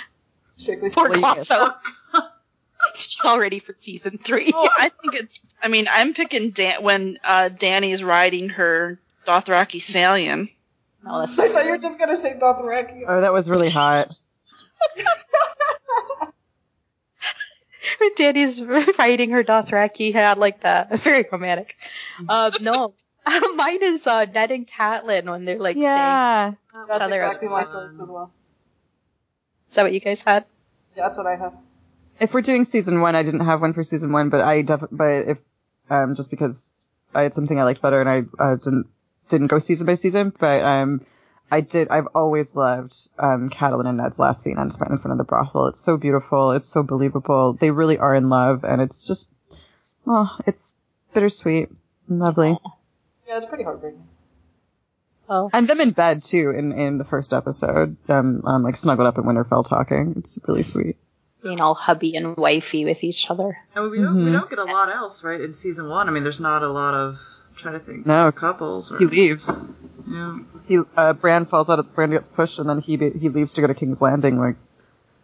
Strictly 0.56 0.90
Poor 0.90 1.10
Well. 1.10 1.80
She's 2.94 3.24
already 3.24 3.58
for 3.58 3.74
season 3.78 4.18
three. 4.18 4.52
Well, 4.54 4.68
I 4.78 4.90
think 4.90 5.14
it's. 5.14 5.54
I 5.62 5.68
mean, 5.68 5.86
I'm 5.90 6.14
picking 6.14 6.50
Dan- 6.50 6.82
when 6.82 7.18
uh, 7.24 7.48
Danny's 7.48 8.02
riding 8.04 8.50
her 8.50 8.98
Dothraki 9.26 9.80
stallion. 9.80 10.48
No, 11.04 11.20
that's 11.20 11.38
I 11.38 11.48
thought 11.48 11.64
you 11.64 11.70
were 11.70 11.78
just 11.78 11.98
gonna 11.98 12.16
say 12.16 12.36
Dothraki. 12.40 13.04
oh, 13.06 13.20
that 13.20 13.32
was 13.32 13.50
really 13.50 13.70
hot. 13.70 14.08
when 18.00 18.10
Danny's 18.16 18.60
fighting 18.96 19.30
her 19.30 19.42
Dothraki. 19.44 20.12
Yeah, 20.14 20.32
I 20.32 20.34
like 20.34 20.60
that. 20.62 20.96
Very 21.00 21.26
romantic. 21.30 21.76
Um, 22.28 22.52
no, 22.60 22.94
mine 23.54 23.82
is 23.82 24.06
uh, 24.06 24.24
Ned 24.26 24.50
and 24.50 24.66
Catelyn 24.66 25.30
when 25.30 25.44
they're 25.44 25.58
like 25.58 25.74
saying. 25.76 25.84
yeah. 25.84 26.52
That's 26.88 27.04
Other 27.04 27.14
exactly 27.16 27.48
my 27.48 27.62
episode. 27.62 27.90
choice 27.92 28.00
as 28.02 28.08
well. 28.08 28.32
Is 29.68 29.74
that 29.76 29.82
what 29.82 29.92
you 29.92 30.00
guys 30.00 30.22
had? 30.22 30.44
Yeah, 30.96 31.04
that's 31.04 31.16
what 31.18 31.26
I 31.26 31.36
have. 31.36 31.54
If 32.20 32.32
we're 32.34 32.42
doing 32.42 32.64
season 32.64 33.00
one, 33.00 33.14
I 33.14 33.22
didn't 33.22 33.44
have 33.44 33.60
one 33.60 33.72
for 33.72 33.82
season 33.84 34.12
one, 34.12 34.28
but 34.30 34.40
I 34.40 34.62
def- 34.62 34.88
but 34.90 35.28
if 35.28 35.38
um 35.90 36.14
just 36.14 36.30
because 36.30 36.72
I 37.14 37.22
had 37.22 37.34
something 37.34 37.58
I 37.58 37.64
liked 37.64 37.82
better 37.82 38.00
and 38.00 38.08
I 38.08 38.22
uh, 38.42 38.56
didn't 38.56 38.86
didn't 39.28 39.48
go 39.48 39.58
season 39.58 39.86
by 39.86 39.94
season, 39.94 40.32
but 40.38 40.62
um 40.62 41.04
I 41.50 41.60
did. 41.60 41.88
I've 41.88 42.08
always 42.14 42.54
loved 42.56 42.94
um, 43.18 43.50
Catelyn 43.50 43.86
and 43.86 43.98
Ned's 43.98 44.18
last 44.18 44.42
scene 44.42 44.58
on 44.58 44.66
in 44.66 44.70
front 44.72 45.12
of 45.12 45.18
the 45.18 45.24
brothel. 45.24 45.66
It's 45.68 45.80
so 45.80 45.96
beautiful. 45.96 46.50
It's 46.52 46.68
so 46.68 46.82
believable. 46.82 47.52
They 47.52 47.70
really 47.70 47.98
are 47.98 48.14
in 48.14 48.28
love, 48.28 48.64
and 48.64 48.80
it's 48.80 49.04
just, 49.06 49.30
oh, 50.06 50.28
it's 50.46 50.74
bittersweet 51.14 51.68
and 52.08 52.18
lovely. 52.18 52.58
Yeah, 53.28 53.36
it's 53.36 53.46
pretty 53.46 53.64
heartbreaking. 53.64 54.02
Oh. 55.28 55.50
And 55.52 55.66
them 55.66 55.80
in 55.80 55.90
bed 55.90 56.22
too 56.22 56.50
in 56.56 56.72
in 56.72 56.98
the 56.98 57.04
first 57.04 57.32
episode. 57.32 57.96
Them 58.06 58.42
um, 58.44 58.62
like 58.62 58.76
snuggled 58.76 59.08
up 59.08 59.18
in 59.18 59.24
Winterfell 59.24 59.68
talking. 59.68 60.14
It's 60.18 60.38
really 60.46 60.62
sweet. 60.62 60.96
being 61.42 61.60
all 61.60 61.74
hubby 61.74 62.16
and 62.16 62.36
wifey 62.36 62.84
with 62.84 63.04
each 63.04 63.30
other. 63.30 63.56
And 63.74 63.88
we 63.90 63.98
don't 64.00 64.16
we 64.16 64.22
Mhm. 64.24 64.32
don't 64.40 64.50
get 64.50 64.58
a 64.58 64.64
lot 64.64 64.88
else, 64.88 65.22
right? 65.22 65.40
In 65.40 65.52
season 65.52 65.88
one, 65.88 66.08
I 66.08 66.12
mean, 66.12 66.22
there's 66.24 66.40
not 66.40 66.62
a 66.64 66.68
lot 66.68 66.94
of 66.94 67.18
I'm 67.56 67.62
trying 67.62 67.74
to 67.74 67.80
think. 67.80 68.06
No, 68.06 68.30
couples. 68.32 68.92
Or, 68.92 68.98
He 68.98 69.06
leaves. 69.06 69.50
Yeah. 70.06 70.38
He 70.68 70.78
uh, 70.96 71.14
Bran 71.14 71.46
falls 71.46 71.70
out. 71.70 71.78
of 71.78 71.94
Bran 71.94 72.10
gets 72.10 72.28
pushed, 72.28 72.58
and 72.58 72.68
then 72.68 72.80
he 72.80 72.96
be, 72.96 73.10
he 73.10 73.28
leaves 73.28 73.54
to 73.54 73.60
go 73.62 73.66
to 73.66 73.74
King's 73.74 74.00
Landing 74.02 74.38
like 74.38 74.56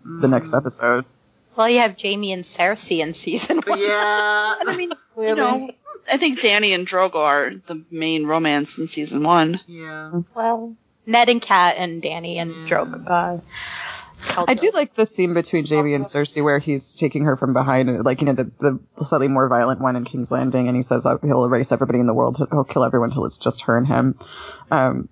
the 0.05 0.29
next 0.29 0.55
episode. 0.55 1.05
Well, 1.57 1.69
you 1.69 1.81
have 1.81 1.97
Jaime 2.01 2.33
and 2.33 2.43
Cersei 2.45 3.01
in 3.01 3.13
season 3.15 3.61
one. 3.67 3.79
yeah. 3.79 3.87
I 4.67 4.75
mean, 4.77 4.89
you 4.91 4.97
Clearly. 5.15 5.37
know, 5.37 5.71
I 6.11 6.17
think 6.17 6.41
Danny 6.41 6.73
and 6.73 6.87
Drogo 6.87 7.17
are 7.17 7.53
the 7.67 7.83
main 7.91 8.25
romance 8.27 8.79
in 8.79 8.87
season 8.87 9.23
one. 9.23 9.61
Yeah. 9.67 10.23
Well, 10.35 10.75
Ned 11.07 11.29
and 11.29 11.43
Kat 11.43 11.77
and 11.79 12.01
Danny 12.01 12.39
and 12.39 12.51
Yeah. 12.51 12.67
Drogo. 12.69 13.07
Uh, 13.07 13.41
I 14.37 14.55
do 14.55 14.71
like 14.73 14.95
the 14.95 15.07
scene 15.07 15.35
between 15.35 15.67
Jaime 15.67 15.95
and 15.95 16.05
Cersei 16.05 16.43
where 16.43 16.59
he's 16.59 16.95
taking 16.95 17.25
her 17.25 17.37
from 17.37 17.53
behind, 17.53 17.89
and, 17.89 18.05
like 18.05 18.21
you 18.21 18.27
know 18.27 18.35
the 18.35 18.51
the 18.59 19.05
slightly 19.05 19.29
more 19.29 19.49
violent 19.49 19.81
one 19.81 19.97
in 19.97 20.05
King's 20.05 20.31
Landing, 20.31 20.69
and 20.69 20.77
he 20.77 20.83
says 20.83 21.07
uh, 21.07 21.19
he'll 21.23 21.45
erase 21.45 21.73
everybody 21.73 21.99
in 21.99 22.07
the 22.07 22.15
world, 22.15 22.39
he'll 22.51 22.65
kill 22.65 22.85
everyone 22.85 23.11
till 23.11 23.25
it's 23.27 23.39
just 23.39 23.63
her 23.63 23.77
and 23.77 23.87
him. 23.87 24.19
Um, 24.71 25.09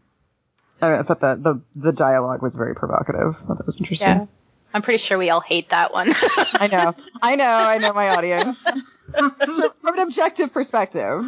I, 0.80 0.98
I 0.98 1.02
thought 1.02 1.20
that 1.20 1.42
the 1.42 1.60
the 1.74 1.92
dialogue 1.92 2.42
was 2.42 2.54
very 2.56 2.74
provocative. 2.74 3.34
I 3.42 3.46
thought 3.46 3.58
that 3.58 3.66
was 3.66 3.78
interesting. 3.78 4.08
Yeah. 4.08 4.26
I'm 4.72 4.82
pretty 4.82 4.98
sure 4.98 5.18
we 5.18 5.30
all 5.30 5.40
hate 5.40 5.70
that 5.70 5.92
one. 5.92 6.12
I 6.12 6.68
know, 6.70 6.94
I 7.20 7.34
know, 7.34 7.44
I 7.44 7.78
know 7.78 7.92
my 7.92 8.10
audience. 8.10 8.56
From 9.12 9.94
an 9.94 9.98
objective 9.98 10.52
perspective. 10.52 11.24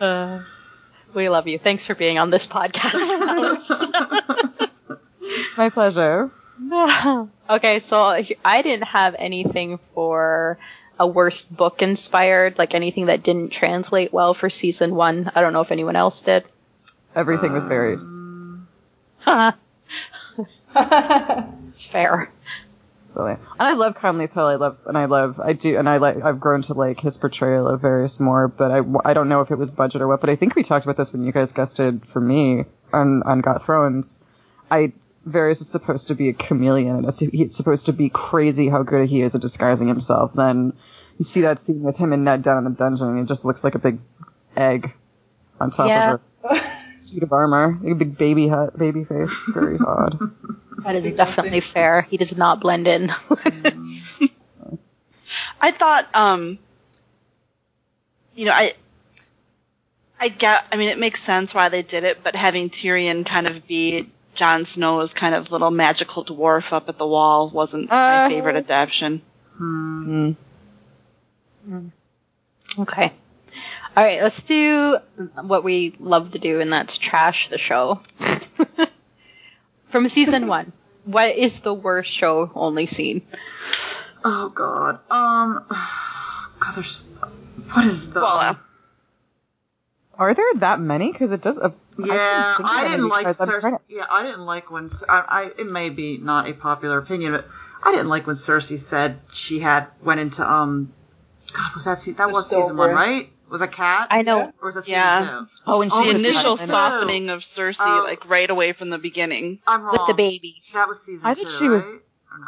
Uh, 0.00 0.42
we 1.12 1.28
love 1.28 1.48
you. 1.48 1.58
Thanks 1.58 1.86
for 1.86 1.94
being 1.94 2.18
on 2.18 2.30
this 2.30 2.46
podcast. 2.46 3.10
My 5.56 5.70
pleasure. 5.70 6.30
okay, 7.50 7.78
so 7.80 8.02
I 8.44 8.62
didn't 8.62 8.84
have 8.84 9.14
anything 9.18 9.78
for 9.94 10.58
a 10.98 11.06
worst 11.06 11.54
book 11.54 11.82
inspired, 11.82 12.58
like 12.58 12.74
anything 12.74 13.06
that 13.06 13.22
didn't 13.22 13.50
translate 13.50 14.12
well 14.12 14.34
for 14.34 14.48
season 14.48 14.94
one. 14.94 15.30
I 15.34 15.40
don't 15.40 15.52
know 15.52 15.60
if 15.60 15.72
anyone 15.72 15.96
else 15.96 16.22
did. 16.22 16.44
Everything 17.14 17.52
with 17.52 17.64
Varys. 17.64 18.02
Um, 19.26 19.54
it's 21.72 21.86
fair. 21.86 22.30
So, 23.10 23.26
and 23.26 23.38
I 23.58 23.72
love 23.72 23.94
Conleth 23.94 24.34
Hill. 24.34 24.44
I 24.44 24.56
love, 24.56 24.78
and 24.84 24.98
I 24.98 25.06
love, 25.06 25.40
I 25.42 25.54
do, 25.54 25.78
and 25.78 25.88
I 25.88 25.96
like, 25.96 26.22
I've 26.22 26.38
grown 26.38 26.62
to 26.62 26.74
like 26.74 27.00
his 27.00 27.16
portrayal 27.16 27.66
of 27.66 27.80
Varys 27.80 28.20
more, 28.20 28.48
but 28.48 28.70
I, 28.70 28.82
I 29.04 29.14
don't 29.14 29.30
know 29.30 29.40
if 29.40 29.50
it 29.50 29.56
was 29.56 29.70
budget 29.70 30.02
or 30.02 30.08
what, 30.08 30.20
but 30.20 30.28
I 30.28 30.36
think 30.36 30.54
we 30.54 30.62
talked 30.62 30.84
about 30.84 30.98
this 30.98 31.12
when 31.14 31.24
you 31.24 31.32
guys 31.32 31.52
guested 31.52 32.06
for 32.06 32.20
me 32.20 32.66
on, 32.92 33.22
on 33.22 33.40
Got 33.40 33.64
Thrones. 33.64 34.20
I, 34.70 34.92
Varys 35.26 35.60
is 35.60 35.68
supposed 35.68 36.08
to 36.08 36.14
be 36.14 36.28
a 36.28 36.32
chameleon, 36.32 36.96
and 36.96 37.06
it's, 37.06 37.18
he's 37.18 37.56
supposed 37.56 37.86
to 37.86 37.92
be 37.92 38.08
crazy 38.08 38.68
how 38.68 38.82
good 38.82 39.08
he 39.08 39.22
is 39.22 39.34
at 39.34 39.40
disguising 39.40 39.88
himself. 39.88 40.32
Then 40.34 40.72
you 41.18 41.24
see 41.24 41.40
that 41.42 41.60
scene 41.60 41.82
with 41.82 41.96
him 41.96 42.12
and 42.12 42.24
Ned 42.24 42.42
down 42.42 42.58
in 42.58 42.64
the 42.64 42.70
dungeon, 42.78 43.08
and 43.08 43.18
he 43.18 43.24
just 43.24 43.44
looks 43.44 43.64
like 43.64 43.74
a 43.74 43.78
big 43.80 43.98
egg 44.56 44.94
on 45.60 45.70
top 45.72 45.88
Yeah. 45.88 46.18
of 46.44 46.50
a 46.50 46.60
suit 46.98 47.22
of 47.24 47.32
armor, 47.32 47.76
like 47.82 47.92
a 47.92 47.96
big 47.96 48.16
baby 48.16 48.46
hat, 48.48 48.78
baby 48.78 49.02
face. 49.04 49.36
Very 49.52 49.78
odd. 49.86 50.18
That 50.84 50.94
is 50.94 51.10
definitely 51.12 51.60
fair. 51.60 52.02
He 52.02 52.16
does 52.18 52.36
not 52.36 52.60
blend 52.60 52.86
in. 52.86 53.10
I 55.60 55.70
thought, 55.72 56.06
um, 56.14 56.58
you 58.36 58.44
know, 58.46 58.52
I, 58.52 58.72
I 60.20 60.28
get, 60.28 60.64
I 60.70 60.76
mean, 60.76 60.88
it 60.90 60.98
makes 60.98 61.22
sense 61.22 61.52
why 61.52 61.68
they 61.68 61.82
did 61.82 62.04
it, 62.04 62.22
but 62.22 62.36
having 62.36 62.70
Tyrion 62.70 63.26
kind 63.26 63.46
of 63.48 63.66
be 63.66 64.08
Jon 64.36 64.64
Snow's 64.64 65.14
kind 65.14 65.34
of 65.34 65.50
little 65.50 65.70
magical 65.70 66.24
dwarf 66.24 66.72
up 66.72 66.88
at 66.88 66.98
the 66.98 67.06
wall 67.06 67.48
wasn't 67.50 67.90
my 67.90 68.26
Uh. 68.26 68.28
favorite 68.28 68.56
adaptation. 68.56 69.22
Mm. 69.60 70.36
okay. 72.78 73.12
All 73.96 74.04
right, 74.04 74.20
let's 74.22 74.42
do 74.42 74.98
what 75.40 75.64
we 75.64 75.94
love 75.98 76.32
to 76.32 76.38
do, 76.38 76.60
and 76.60 76.70
that's 76.72 76.98
trash 76.98 77.48
the 77.48 77.56
show. 77.58 78.00
From 79.88 80.06
season 80.08 80.46
one, 80.48 80.72
what 81.04 81.34
is 81.36 81.60
the 81.60 81.72
worst 81.72 82.10
show 82.10 82.50
only 82.54 82.84
seen? 82.86 83.22
Oh 84.24 84.50
God. 84.50 84.98
Um. 85.10 85.64
God, 85.68 86.74
there's. 86.74 87.04
What 87.72 87.84
is 87.86 88.10
the? 88.12 88.20
Well, 88.20 88.36
uh, 88.38 88.54
Are 90.18 90.34
there 90.34 90.52
that 90.56 90.78
many? 90.80 91.10
Because 91.12 91.32
it 91.32 91.40
does. 91.40 91.58
Uh, 91.58 91.70
Yeah, 91.98 92.54
think 92.56 92.68
I 92.68 92.88
didn't 92.88 93.08
like 93.08 93.26
because 93.26 93.38
Cersei. 93.40 93.78
Yeah, 93.88 94.06
I 94.10 94.22
didn't 94.22 94.44
like 94.46 94.70
when 94.70 94.88
I, 95.08 95.24
I. 95.28 95.42
It 95.58 95.70
may 95.70 95.90
be 95.90 96.18
not 96.18 96.48
a 96.48 96.52
popular 96.52 96.98
opinion, 96.98 97.32
but 97.32 97.46
I 97.84 97.92
didn't 97.92 98.08
like 98.08 98.26
when 98.26 98.36
Cersei 98.36 98.78
said 98.78 99.18
she 99.32 99.60
had 99.60 99.88
went 100.02 100.20
into 100.20 100.48
um. 100.50 100.92
God, 101.52 101.72
was 101.74 101.84
that 101.84 101.98
se- 102.00 102.12
that 102.12 102.26
The 102.28 102.32
was 102.32 102.50
season 102.50 102.76
one, 102.76 102.90
right? 102.90 103.30
Was 103.48 103.60
a 103.60 103.68
cat? 103.68 104.08
I 104.10 104.22
know. 104.22 104.46
Or 104.60 104.64
was 104.64 104.74
that 104.74 104.84
season 104.84 104.98
Yeah. 104.98 105.28
two? 105.44 105.46
Oh, 105.68 105.80
and 105.80 105.92
Oh, 105.92 106.00
the 106.02 106.08
was 106.08 106.16
was 106.18 106.24
initial 106.24 106.56
season 106.56 106.68
two. 106.68 106.72
softening 106.72 107.30
of 107.30 107.40
Cersei, 107.42 107.76
Oh. 108.00 108.04
like 108.04 108.28
right 108.28 108.50
away 108.50 108.72
from 108.72 108.90
the 108.90 108.98
beginning. 108.98 109.60
I'm 109.68 109.82
wrong. 109.82 109.92
With 109.92 110.08
the 110.08 110.14
baby. 110.14 110.56
That 110.74 110.88
was 110.88 111.00
season 111.02 111.30
I 111.30 111.34
two, 111.34 111.44
thought 111.44 111.52
she 111.52 111.68
was- 111.68 111.84
right? 111.84 112.00
Or 112.32 112.38
no? 112.40 112.46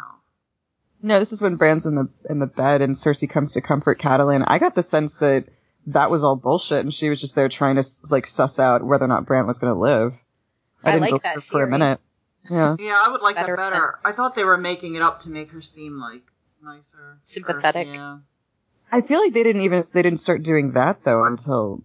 No, 1.01 1.19
this 1.19 1.31
is 1.31 1.41
when 1.41 1.55
Bran's 1.55 1.85
in 1.85 1.95
the 1.95 2.09
in 2.29 2.39
the 2.39 2.47
bed 2.47 2.81
and 2.81 2.93
Cersei 2.95 3.29
comes 3.29 3.53
to 3.53 3.61
comfort 3.61 3.99
Catelyn. 3.99 4.43
I 4.45 4.59
got 4.59 4.75
the 4.75 4.83
sense 4.83 5.17
that 5.19 5.45
that 5.93 6.09
was 6.11 6.23
all 6.23 6.35
bullshit, 6.35 6.79
and 6.79 6.93
she 6.93 7.09
was 7.09 7.19
just 7.21 7.35
there 7.35 7.49
trying 7.49 7.75
to 7.75 7.83
like 8.09 8.27
suss 8.27 8.59
out 8.59 8.83
whether 8.83 9.05
or 9.05 9.07
not 9.07 9.25
Bran 9.25 9.47
was 9.47 9.59
going 9.59 9.73
to 9.73 9.79
live. 9.79 10.13
I 10.83 10.91
didn't 10.91 11.01
like 11.01 11.09
believe 11.11 11.23
that 11.23 11.35
her 11.35 11.41
for 11.41 11.63
a 11.63 11.67
minute. 11.69 11.99
Yeah. 12.49 12.75
Yeah, 12.79 12.97
I 13.05 13.09
would 13.11 13.21
like 13.21 13.35
Better 13.35 13.55
that 13.57 13.71
better. 13.73 13.99
I 14.03 14.11
thought 14.13 14.33
they 14.35 14.43
were 14.45 14.57
making 14.57 14.95
it 14.95 15.01
up 15.01 15.19
to 15.21 15.29
make 15.29 15.51
her 15.51 15.61
seem 15.61 15.99
like 15.99 16.23
nicer, 16.63 16.97
or- 16.97 17.19
Sympathetic. 17.23 17.87
yeah. 17.87 18.19
I 18.91 19.01
feel 19.01 19.19
like 19.19 19.33
they 19.33 19.43
didn't 19.43 19.61
even 19.63 19.83
they 19.93 20.01
didn't 20.01 20.19
start 20.19 20.41
doing 20.41 20.71
that 20.71 21.03
though 21.03 21.25
until 21.25 21.83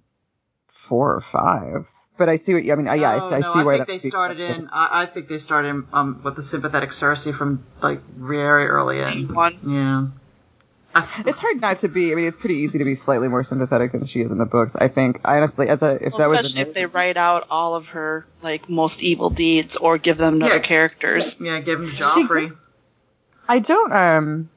four 0.89 1.15
or 1.15 1.21
five. 1.21 1.87
But 2.17 2.29
I 2.29 2.37
see 2.37 2.55
what 2.55 2.65
you- 2.65 2.73
I 2.73 2.77
mean. 2.77 2.87
I, 2.89 2.95
yeah, 2.95 3.11
I, 3.11 3.17
Oh, 3.21 3.29
see- 3.29 3.35
I 3.35 3.41
no, 3.41 3.53
see 3.53 3.59
I 3.59 3.65
why 3.65 3.77
think 3.79 3.89
they 3.89 3.99
started 3.99 4.41
in. 4.41 4.69
I, 4.73 5.03
I 5.03 5.07
think 5.07 5.27
they 5.29 5.39
started 5.39 5.85
um, 5.93 6.21
with 6.23 6.37
the 6.37 6.43
sympathetic 6.43 6.91
Cersei 6.91 7.35
from 7.35 7.65
like 7.83 8.01
very 8.03 8.67
early 8.67 9.01
in. 9.01 9.35
One. 9.35 9.59
Yeah, 9.67 10.07
that's 10.07 10.24
It's 10.97 11.41
hard 11.41 11.61
not 11.61 11.79
to 11.79 11.89
be. 11.89 12.13
I 12.13 12.15
mean, 12.15 12.27
it's 12.27 12.37
pretty 12.37 12.57
easy 12.57 12.79
to 12.79 12.85
be 12.85 12.95
slightly 12.95 13.27
more 13.29 13.43
sympathetic 13.43 13.93
than 13.93 14.05
she 14.05 14.21
is 14.21 14.31
in 14.31 14.39
the 14.39 14.45
books. 14.47 14.77
I 14.77 14.89
think, 14.89 15.21
honestly, 15.25 15.69
as 15.69 15.83
a 15.83 15.95
if 16.05 16.13
Well, 16.13 16.19
that 16.21 16.29
was 16.29 16.41
especially 16.41 16.61
if 16.63 16.75
they 16.75 16.87
write 16.87 17.17
out 17.17 17.47
all 17.51 17.75
of 17.75 17.89
her 17.89 18.27
like 18.43 18.69
most 18.71 19.03
evil 19.03 19.31
deeds 19.31 19.75
or 19.77 19.99
give 19.99 20.19
them 20.19 20.39
to 20.41 20.47
Yeah. 20.47 20.53
other 20.53 20.61
characters. 20.61 21.41
yeah. 21.41 21.59
Give 21.61 21.81
them 21.81 21.89
to 21.89 21.95
Joffrey. 21.95 22.57
I 23.49 23.59
don't. 23.59 23.93
Um, 23.93 24.49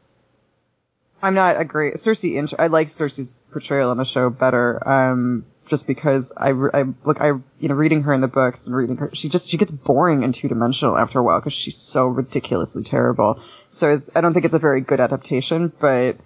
I'm 1.23 1.34
not 1.34 1.60
a 1.60 1.65
great 1.65 1.95
Cersei. 1.95 2.36
Int- 2.38 2.54
I 2.60 2.67
like 2.67 2.88
Cersei's 2.89 3.36
portrayal 3.52 3.89
on 3.89 3.97
the 3.97 4.06
show 4.06 4.30
better. 4.30 4.88
Um, 4.88 5.45
just 5.67 5.88
because 5.88 6.32
I, 6.36 6.49
I 6.49 6.84
look, 7.03 7.21
I 7.21 7.27
you 7.60 7.69
know, 7.69 7.75
reading 7.75 8.03
her 8.03 8.13
in 8.13 8.21
the 8.21 8.27
books 8.27 8.67
and 8.67 8.75
reading 8.75 8.97
her, 8.97 9.10
she 9.13 9.30
just 9.30 9.49
she 9.49 9.58
gets 9.58 9.71
boring 9.71 10.23
and 10.23 10.34
two 10.34 10.47
dimensional 10.47 10.97
after 10.97 11.19
a 11.19 11.23
while 11.23 11.39
because 11.39 11.53
she's 11.53 11.77
so 11.77 12.08
ridiculously 12.08 12.84
terrible. 12.84 13.39
So 13.69 13.91
it's, 13.91 14.10
I 14.15 14.21
don't 14.21 14.34
think 14.34 14.45
it's 14.45 14.53
a 14.53 14.60
very 14.60 14.82
good 14.82 14.99
adaptation, 14.99 15.71
but 15.80 16.17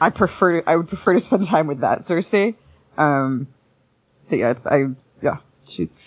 I 0.00 0.10
prefer. 0.10 0.62
I 0.66 0.76
would 0.76 0.88
prefer 0.88 1.14
to 1.14 1.20
spend 1.20 1.46
time 1.46 1.66
with 1.66 1.80
that 1.80 2.00
Cersei. 2.00 2.54
Um, 2.98 3.46
but 4.28 4.38
yeah, 4.38 4.50
it's 4.50 4.66
I 4.66 4.86
yeah, 5.22 5.38
she's 5.66 5.98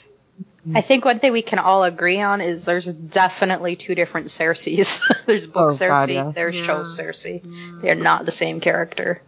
I 0.73 0.81
think 0.81 1.03
one 1.03 1.19
thing 1.19 1.33
we 1.33 1.41
can 1.41 1.59
all 1.59 1.83
agree 1.83 2.21
on 2.21 2.39
is 2.39 2.63
there's 2.63 2.85
definitely 2.85 3.75
two 3.75 3.95
different 3.95 4.27
Cerseis. 4.27 5.25
there's 5.25 5.45
book 5.45 5.71
Oh, 5.71 5.73
Cersei, 5.73 5.87
God, 5.87 6.09
yeah. 6.09 6.31
there's 6.33 6.55
Yeah. 6.55 6.61
show 6.63 6.79
Cersei. 6.83 7.45
They're 7.81 7.95
not 7.95 8.25
the 8.25 8.31
same 8.31 8.61
character. 8.61 9.21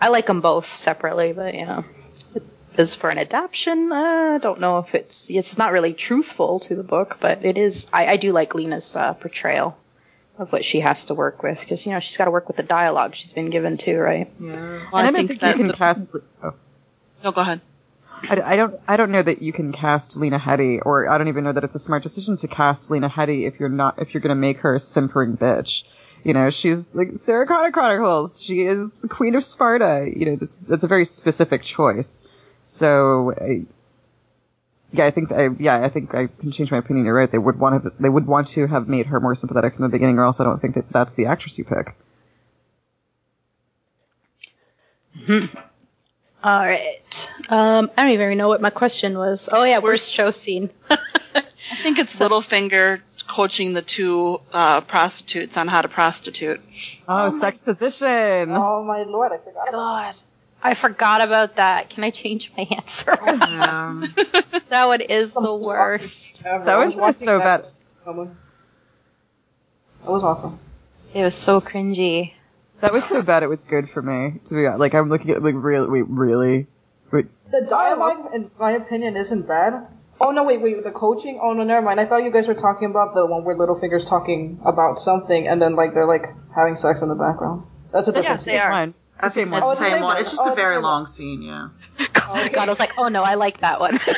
I 0.00 0.08
like 0.08 0.26
them 0.26 0.40
both 0.40 0.66
separately, 0.66 1.32
but 1.32 1.54
you 1.54 1.66
know, 1.66 1.84
it's, 1.88 2.07
as 2.78 2.94
for 2.94 3.10
an 3.10 3.18
adaptation, 3.18 3.90
uh, 3.92 4.34
I 4.36 4.38
don't 4.38 4.60
know 4.60 4.78
if 4.78 4.94
it's 4.94 5.28
it's 5.30 5.58
not 5.58 5.72
really 5.72 5.92
truthful 5.92 6.60
to 6.60 6.76
the 6.76 6.82
book, 6.82 7.18
but 7.20 7.44
it 7.44 7.58
is. 7.58 7.88
I, 7.92 8.06
I 8.06 8.16
do 8.16 8.32
like 8.32 8.54
Lena's 8.54 8.96
uh, 8.96 9.14
portrayal 9.14 9.76
of 10.38 10.52
what 10.52 10.64
she 10.64 10.80
has 10.80 11.06
to 11.06 11.14
work 11.14 11.42
with 11.42 11.60
because 11.60 11.84
you 11.84 11.92
know 11.92 12.00
she's 12.00 12.16
got 12.16 12.26
to 12.26 12.30
work 12.30 12.46
with 12.46 12.56
the 12.56 12.62
dialogue 12.62 13.14
she's 13.14 13.32
been 13.32 13.50
given 13.50 13.76
too, 13.76 13.98
right? 13.98 14.30
Yeah. 14.38 14.52
Well, 14.52 14.62
and 14.62 14.80
I, 14.92 14.98
I 14.98 15.04
don't 15.04 15.14
think 15.14 15.28
think, 15.28 15.40
that 15.40 15.48
you 15.50 15.54
can 15.56 15.66
the- 15.68 15.74
cast. 15.74 16.10
Oh. 16.42 16.54
No, 17.24 17.32
go 17.32 17.40
ahead. 17.40 17.60
I, 18.30 18.40
I 18.42 18.56
don't 18.56 18.80
I 18.86 18.96
don't 18.96 19.10
know 19.10 19.22
that 19.22 19.42
you 19.42 19.52
can 19.52 19.72
cast 19.72 20.16
Lena 20.16 20.38
Headey, 20.38 20.80
or 20.84 21.08
I 21.08 21.18
don't 21.18 21.28
even 21.28 21.44
know 21.44 21.52
that 21.52 21.64
it's 21.64 21.74
a 21.74 21.80
smart 21.80 22.02
decision 22.02 22.36
to 22.38 22.48
cast 22.48 22.90
Lena 22.90 23.08
Headey 23.08 23.46
if 23.46 23.60
you're 23.60 23.68
not 23.68 24.00
if 24.00 24.14
you're 24.14 24.20
gonna 24.20 24.34
make 24.34 24.58
her 24.58 24.74
a 24.74 24.80
simpering 24.80 25.36
bitch. 25.36 25.84
You 26.24 26.34
know, 26.34 26.50
she's 26.50 26.92
like 26.94 27.10
Sarah 27.18 27.46
Connor 27.46 27.70
Chronicles. 27.70 28.42
She 28.42 28.62
is 28.62 28.90
the 29.02 29.08
Queen 29.08 29.34
of 29.34 29.44
Sparta. 29.44 30.10
You 30.12 30.26
know, 30.26 30.36
this 30.36 30.56
that's 30.56 30.84
a 30.84 30.88
very 30.88 31.04
specific 31.04 31.62
choice. 31.62 32.22
So 32.68 33.32
I, 33.32 33.64
yeah, 34.92 35.06
I 35.06 35.10
think 35.10 35.32
I 35.32 35.48
yeah, 35.58 35.82
I 35.82 35.88
think 35.88 36.14
I 36.14 36.26
can 36.26 36.52
change 36.52 36.70
my 36.70 36.76
opinion. 36.76 37.06
You're 37.06 37.14
right. 37.14 37.30
They 37.30 37.38
would 37.38 37.58
want 37.58 37.82
to 37.82 37.90
they 37.98 38.10
would 38.10 38.26
want 38.26 38.48
to 38.48 38.66
have 38.66 38.86
made 38.88 39.06
her 39.06 39.20
more 39.20 39.34
sympathetic 39.34 39.74
from 39.74 39.84
the 39.84 39.88
beginning, 39.88 40.18
or 40.18 40.24
else 40.24 40.38
I 40.38 40.44
don't 40.44 40.60
think 40.60 40.74
that 40.74 40.90
that's 40.90 41.14
the 41.14 41.26
actress 41.26 41.58
you 41.58 41.64
pick. 41.64 41.96
All 46.44 46.58
right. 46.58 47.30
Um, 47.48 47.90
I 47.96 48.02
don't 48.02 48.12
even 48.12 48.36
know 48.36 48.48
what 48.48 48.60
my 48.60 48.70
question 48.70 49.16
was. 49.16 49.48
Oh 49.50 49.64
yeah, 49.64 49.78
worst 49.78 50.12
show 50.12 50.30
scene. 50.30 50.68
I 50.90 51.42
think 51.82 51.98
it's 51.98 52.20
Littlefinger 52.20 53.00
coaching 53.26 53.72
the 53.72 53.82
two 53.82 54.42
uh, 54.52 54.82
prostitutes 54.82 55.56
on 55.56 55.68
how 55.68 55.80
to 55.80 55.88
prostitute. 55.88 56.60
Oh, 57.08 57.30
sex 57.30 57.62
position. 57.62 58.50
Oh 58.52 58.84
my 58.84 59.04
lord, 59.04 59.32
I 59.32 59.38
forgot. 59.38 59.68
About 59.70 59.72
God, 59.72 60.14
I 60.68 60.74
forgot 60.74 61.22
about 61.22 61.56
that. 61.56 61.88
Can 61.88 62.04
I 62.04 62.10
change 62.10 62.52
my 62.56 62.66
answer? 62.70 63.10
Um, 63.10 64.02
that 64.68 64.86
one 64.86 65.00
is 65.00 65.32
the 65.32 65.54
worst. 65.54 66.44
Ever. 66.44 66.64
That 66.64 66.78
I 66.78 66.84
was 66.84 67.16
so 67.16 67.38
bad. 67.38 67.66
That 68.04 68.36
was 70.12 70.22
awful. 70.22 70.58
It 71.14 71.22
was 71.22 71.34
so 71.34 71.62
cringy. 71.62 72.34
That 72.80 72.92
was 72.92 73.02
so 73.04 73.22
bad. 73.22 73.42
It 73.42 73.48
was 73.48 73.64
good 73.64 73.88
for 73.88 74.02
me. 74.02 74.40
To 74.44 74.54
be 74.54 74.66
honest. 74.66 74.80
like, 74.80 74.94
I'm 74.94 75.08
looking 75.08 75.30
at 75.30 75.42
like 75.42 75.54
really, 75.56 75.88
wait, 75.88 76.06
really, 76.06 76.66
wait. 77.10 77.26
The 77.50 77.62
dialogue, 77.62 78.34
in 78.34 78.50
my 78.58 78.72
opinion, 78.72 79.16
isn't 79.16 79.48
bad. 79.48 79.86
Oh 80.20 80.32
no, 80.32 80.44
wait, 80.44 80.60
wait, 80.60 80.84
the 80.84 80.90
coaching? 80.90 81.40
Oh 81.42 81.54
no, 81.54 81.64
never 81.64 81.80
mind. 81.80 81.98
I 81.98 82.04
thought 82.04 82.24
you 82.24 82.30
guys 82.30 82.46
were 82.46 82.54
talking 82.54 82.90
about 82.90 83.14
the 83.14 83.24
one 83.24 83.44
where 83.44 83.56
Littlefinger's 83.56 84.04
talking 84.04 84.60
about 84.64 84.98
something 84.98 85.48
and 85.48 85.62
then 85.62 85.76
like 85.76 85.94
they're 85.94 86.06
like 86.06 86.26
having 86.54 86.76
sex 86.76 87.00
in 87.00 87.08
the 87.08 87.14
background. 87.14 87.62
That's 87.90 88.08
a 88.08 88.12
Yeah, 88.12 88.20
different 88.20 88.44
they 88.44 88.58
are. 88.58 88.70
Fine. 88.70 88.94
I 89.20 89.28
think 89.28 89.48
same 89.48 89.52
it's 89.52 89.52
one. 89.52 89.60
the 89.60 89.66
Oh, 89.66 89.70
the 89.70 89.76
same 89.76 89.90
same 89.90 90.00
one. 90.02 90.04
one. 90.14 90.16
It's 90.18 90.30
just 90.30 90.42
Oh, 90.44 90.52
a 90.52 90.56
very 90.56 90.76
same 90.76 90.82
one. 90.82 90.92
long 90.92 91.06
scene, 91.06 91.42
yeah. 91.42 91.68
Oh 92.30 92.34
my 92.34 92.48
god, 92.50 92.68
I 92.68 92.70
was 92.70 92.78
like, 92.78 92.92
oh 92.98 93.08
no, 93.08 93.22
I 93.22 93.34
like 93.34 93.58
that 93.60 93.80
one. 93.80 93.98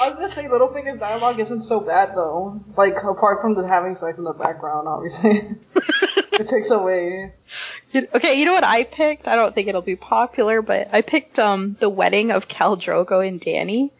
I 0.00 0.10
was 0.10 0.14
gonna 0.14 0.28
say 0.28 0.44
Littlefinger's 0.48 0.98
dialogue 0.98 1.40
isn't 1.40 1.62
so 1.62 1.80
bad 1.80 2.14
though. 2.14 2.60
Like 2.76 2.96
apart 3.02 3.40
from 3.40 3.54
the 3.54 3.66
having 3.66 3.94
sex 3.96 4.16
in 4.16 4.24
the 4.24 4.32
background, 4.32 4.86
obviously. 4.86 5.42
it 6.32 6.48
takes 6.48 6.70
away. 6.70 7.32
okay, 8.14 8.38
you 8.38 8.44
know 8.44 8.52
what 8.52 8.64
I 8.64 8.84
picked? 8.84 9.26
I 9.26 9.34
don't 9.36 9.54
think 9.54 9.66
it'll 9.68 9.82
be 9.82 9.96
popular, 9.96 10.62
but 10.62 10.88
I 10.92 11.02
picked 11.02 11.38
um 11.38 11.76
the 11.80 11.88
wedding 11.88 12.30
of 12.30 12.46
Khal 12.48 12.76
Drogo 12.78 13.26
and 13.26 13.40
Danny. 13.40 13.90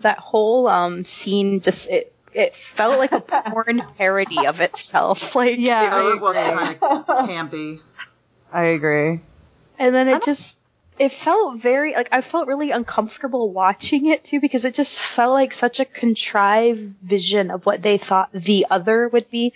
That 0.00 0.18
whole 0.18 0.68
um 0.68 1.04
scene 1.06 1.60
just 1.62 1.88
it 1.88 2.12
it 2.34 2.54
felt 2.54 2.98
like 2.98 3.12
a 3.12 3.20
porn 3.20 3.82
parody 3.96 4.46
of 4.46 4.60
itself. 4.60 5.34
Like 5.34 5.58
Yeah, 5.58 6.12
it 6.14 6.20
was 6.20 6.36
kind 6.36 6.78
of 6.82 7.06
campy. 7.26 7.80
I 8.52 8.64
agree. 8.64 9.20
And 9.78 9.94
then 9.94 10.08
it 10.08 10.24
just 10.24 10.60
it 10.98 11.12
felt 11.12 11.60
very 11.60 11.94
like 11.94 12.08
I 12.12 12.20
felt 12.20 12.48
really 12.48 12.70
uncomfortable 12.72 13.52
watching 13.52 14.06
it 14.06 14.24
too 14.24 14.40
because 14.40 14.64
it 14.64 14.74
just 14.74 14.98
felt 14.98 15.32
like 15.32 15.52
such 15.52 15.80
a 15.80 15.84
contrived 15.84 16.94
vision 17.02 17.50
of 17.50 17.64
what 17.64 17.82
they 17.82 17.98
thought 17.98 18.30
the 18.32 18.66
other 18.70 19.08
would 19.08 19.30
be. 19.30 19.52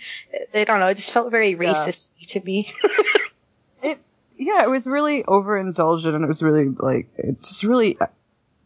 I 0.53 0.63
don't 0.63 0.79
know, 0.79 0.87
it 0.87 0.95
just 0.95 1.11
felt 1.11 1.31
very 1.31 1.51
Yeah. 1.51 1.71
racist 1.71 2.11
to 2.29 2.41
me. 2.41 2.71
It, 3.85 3.99
yeah, 4.37 4.63
it 4.63 4.69
was 4.69 4.87
really 4.87 5.23
overindulgent 5.23 6.15
and 6.15 6.23
it 6.23 6.27
was 6.27 6.41
really 6.41 6.69
like, 6.69 7.09
it 7.17 7.43
just 7.43 7.65
really, 7.65 7.97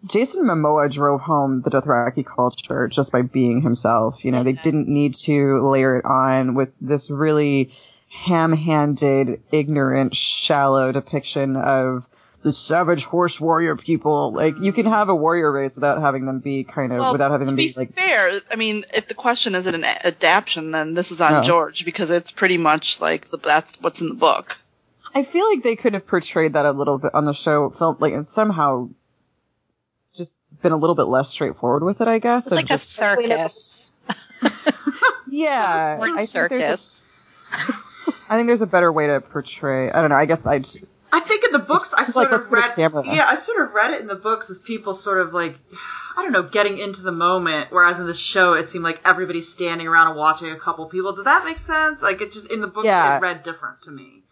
Jason 0.05 0.45
Momoa 0.45 0.93
drove 0.93 1.21
home 1.21 1.63
the 1.63 1.71
Dothraki 1.71 2.23
culture 2.23 2.87
just 2.87 3.11
by 3.11 3.23
being 3.23 3.61
himself. 3.61 4.23
You 4.23 4.31
know, 4.31 4.43
they 4.43 4.53
didn't 4.53 4.87
need 4.87 5.15
to 5.25 5.57
layer 5.67 5.97
it 5.97 6.05
on 6.05 6.53
with 6.53 6.69
this 6.79 7.09
really 7.09 7.71
ham-handed, 8.17 9.41
ignorant, 9.51 10.15
shallow 10.15 10.91
depiction 10.91 11.55
of 11.55 12.05
the 12.41 12.51
savage 12.51 13.05
horse 13.05 13.39
warrior 13.39 13.75
people. 13.75 14.31
Like, 14.31 14.55
you 14.59 14.73
can 14.73 14.85
have 14.87 15.09
a 15.09 15.15
warrior 15.15 15.51
race 15.51 15.75
without 15.75 16.01
having 16.01 16.25
them 16.25 16.39
be 16.39 16.63
kind 16.63 16.91
of, 16.91 16.99
Well, 16.99 17.11
without 17.11 17.31
having 17.31 17.47
to 17.47 17.51
them 17.51 17.55
be 17.55 17.67
be 17.69 17.73
like, 17.75 17.93
fair, 17.93 18.39
I 18.51 18.55
mean, 18.55 18.85
if 18.93 19.07
the 19.07 19.13
question 19.13 19.55
is 19.55 19.67
an 19.67 19.83
adaptation, 19.83 20.71
then 20.71 20.93
this 20.93 21.11
is 21.11 21.21
on 21.21 21.31
No. 21.31 21.43
George 21.43 21.85
because 21.85 22.09
it's 22.09 22.31
pretty 22.31 22.57
much 22.57 22.99
like 22.99 23.29
the, 23.29 23.37
that's 23.37 23.79
what's 23.81 24.01
in 24.01 24.09
the 24.09 24.15
book. 24.15 24.57
I 25.13 25.23
feel 25.23 25.47
like 25.49 25.63
they 25.63 25.75
could 25.75 25.93
have 25.93 26.07
portrayed 26.07 26.53
that 26.53 26.65
a 26.65 26.71
little 26.71 26.97
bit 26.97 27.13
on 27.13 27.25
the 27.25 27.33
show, 27.33 27.69
felt 27.69 28.01
like, 28.01 28.13
and 28.13 28.27
somehow 28.27 28.89
just 30.15 30.33
been 30.61 30.71
a 30.71 30.77
little 30.77 30.95
bit 30.95 31.03
less 31.03 31.29
straightforward 31.29 31.83
with 31.83 32.01
it, 32.01 32.07
I 32.07 32.19
guess. 32.19 32.47
It's 32.47 32.55
and 32.55 32.63
like 32.63 32.71
a 32.71 32.77
circus. 32.77 33.91
Yeah, 35.29 35.95
Porn 35.97 36.11
I 36.11 36.17
think, 36.17 36.23
a, 36.23 36.27
circus. 36.27 37.03
I 38.29 38.35
think 38.35 38.47
there's 38.47 38.61
a 38.61 38.67
better 38.67 38.91
way 38.91 39.07
to 39.07 39.21
portray. 39.21 39.89
I 39.91 40.01
don't 40.01 40.09
know. 40.09 40.15
I 40.15 40.25
guess 40.25 40.45
I. 40.45 40.59
just- 40.59 40.83
I 41.13 41.21
think 41.21 41.45
in 41.45 41.53
the 41.53 41.59
books, 41.59 41.93
I 41.93 42.03
sort 42.03 42.31
like, 42.31 42.39
of 42.41 42.51
read. 42.51 42.73
Yeah, 42.77 43.25
I 43.27 43.35
sort 43.35 43.61
of 43.65 43.73
read 43.73 43.91
it 43.91 44.01
in 44.01 44.07
the 44.07 44.15
books 44.15 44.49
as 44.49 44.59
people 44.59 44.93
sort 44.93 45.19
of 45.19 45.33
like, 45.33 45.55
I 46.17 46.21
don't 46.21 46.33
know, 46.33 46.43
getting 46.43 46.77
into 46.77 47.01
the 47.01 47.13
moment. 47.13 47.67
Whereas 47.71 48.01
in 48.01 48.07
the 48.07 48.13
show, 48.13 48.53
it 48.55 48.67
seemed 48.67 48.83
like 48.83 48.99
everybody's 49.05 49.47
standing 49.51 49.87
around 49.87 50.07
and 50.09 50.17
watching 50.17 50.51
a 50.51 50.57
couple 50.57 50.85
people. 50.87 51.13
Does 51.15 51.23
that 51.23 51.45
make 51.45 51.59
sense? 51.59 52.01
Like 52.01 52.19
it 52.19 52.33
just 52.33 52.51
in 52.51 52.59
the 52.59 52.67
books, 52.67 52.85
Yeah. 52.85 53.17
it 53.17 53.21
read 53.21 53.43
different 53.43 53.83
to 53.83 53.91
me. 53.91 54.23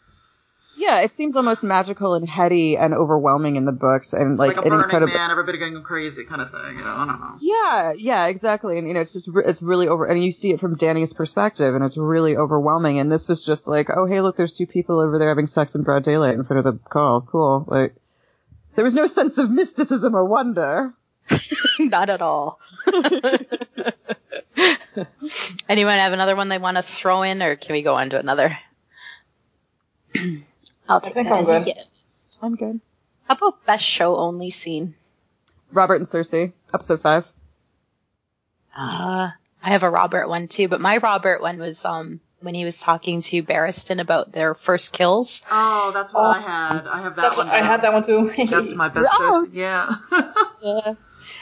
Yeah, 0.78 1.02
it 1.02 1.16
seems 1.16 1.36
almost 1.36 1.64
magical 1.64 2.14
and 2.16 2.28
heady 2.28 2.78
and 2.78 2.94
overwhelming 2.94 3.56
in 3.56 3.66
the 3.66 3.72
books, 3.72 4.14
and 4.14 4.38
like, 4.38 4.56
Like, 4.56 4.58
a 4.58 4.62
an 4.62 4.70
Burning 4.70 4.84
incredible. 4.84 5.14
Man, 5.14 5.32
everybody 5.32 5.58
going 5.58 5.82
crazy 5.84 6.26
kind 6.26 6.42
of 6.42 6.52
thing. 6.52 6.78
You 6.78 6.84
know, 6.84 6.96
I 6.96 7.06
don't 7.06 7.20
know. 7.20 7.36
Yeah, 7.40 7.94
yeah, 7.96 8.26
exactly. 8.28 8.78
And 8.78 8.88
you 8.88 8.94
know, 8.94 9.00
it's 9.00 9.14
just 9.14 9.28
re- 9.28 9.44
it's 9.46 9.62
really 9.62 9.88
over, 9.88 10.06
and 10.06 10.24
you 10.24 10.32
see 10.32 10.52
it 10.52 10.60
from 10.60 10.76
Danny's 10.76 11.14
perspective, 11.14 11.76
and 11.76 11.84
it's 11.84 11.98
really 11.98 12.36
overwhelming. 12.36 13.00
And 13.00 13.12
this 13.12 13.28
was 13.28 13.46
just 13.46 13.68
like, 13.68 13.90
oh 13.96 14.06
hey, 14.06 14.22
look, 14.22 14.36
there's 14.38 14.58
two 14.58 14.68
people 14.68 15.00
over 15.00 15.18
there 15.18 15.30
having 15.30 15.48
sex 15.48 15.76
in 15.76 15.84
broad 15.84 16.04
daylight 16.04 16.36
in 16.36 16.44
front 16.44 16.66
of 16.66 16.74
the 16.74 16.80
call. 16.90 17.22
Cool. 17.22 17.66
Like, 17.68 17.96
there 18.76 18.84
was 18.84 18.94
no 18.94 19.08
sense 19.08 19.38
of 19.38 19.50
mysticism 19.50 20.16
or 20.16 20.26
wonder. 20.26 20.94
Not 21.80 22.10
at 22.10 22.22
all. 22.22 22.60
Anyone 25.68 25.98
have 25.98 26.14
another 26.14 26.36
one 26.36 26.50
they 26.50 26.58
want 26.58 26.78
to 26.78 26.84
throw 26.84 27.24
in, 27.24 27.42
or 27.42 27.56
can 27.56 27.74
we 27.74 27.82
go 27.82 27.96
on 27.96 28.12
to 28.12 28.20
another? 28.20 28.58
I'll 30.88 31.02
take 31.02 31.16
that 31.16 31.28
I'm 31.28 31.34
as 31.40 31.50
a 31.50 31.60
good. 31.60 31.68
yes. 31.68 32.28
I'm 32.42 32.56
good. 32.56 32.80
How 33.28 33.36
about 33.36 33.66
best 33.66 33.84
show 33.84 34.18
only 34.18 34.52
scene? 34.52 34.96
Robert 35.72 35.96
and 36.02 36.08
Cersei, 36.10 36.54
episode 36.74 37.02
five. 37.02 37.26
Uh, 38.78 39.32
I 39.64 39.70
have 39.70 39.84
a 39.84 39.90
Robert 39.90 40.28
one 40.28 40.48
too, 40.48 40.68
but 40.68 40.82
my 40.82 40.98
Robert 40.98 41.42
one 41.42 41.58
was 41.60 41.84
um 41.86 42.20
when 42.42 42.54
he 42.54 42.66
was 42.66 42.80
talking 42.80 43.22
to 43.24 43.42
Barristan 43.42 44.00
about 44.00 44.32
their 44.32 44.54
first 44.54 44.94
kills. 44.94 45.42
Oh, 45.50 45.92
that's 45.94 46.14
what 46.14 46.24
I 46.38 46.40
had. 46.42 46.88
I 46.88 47.02
have 47.02 47.16
that 47.16 47.22
That's 47.22 47.38
one. 47.40 47.50
I 47.50 47.58
had 47.62 47.82
that 47.82 47.94
one 47.94 48.04
too. 48.04 48.32
That's 48.46 48.76
my 48.76 48.90
best 48.90 49.10
Oh. 49.18 49.46
choice. 49.46 49.54
Yeah. 49.54 49.96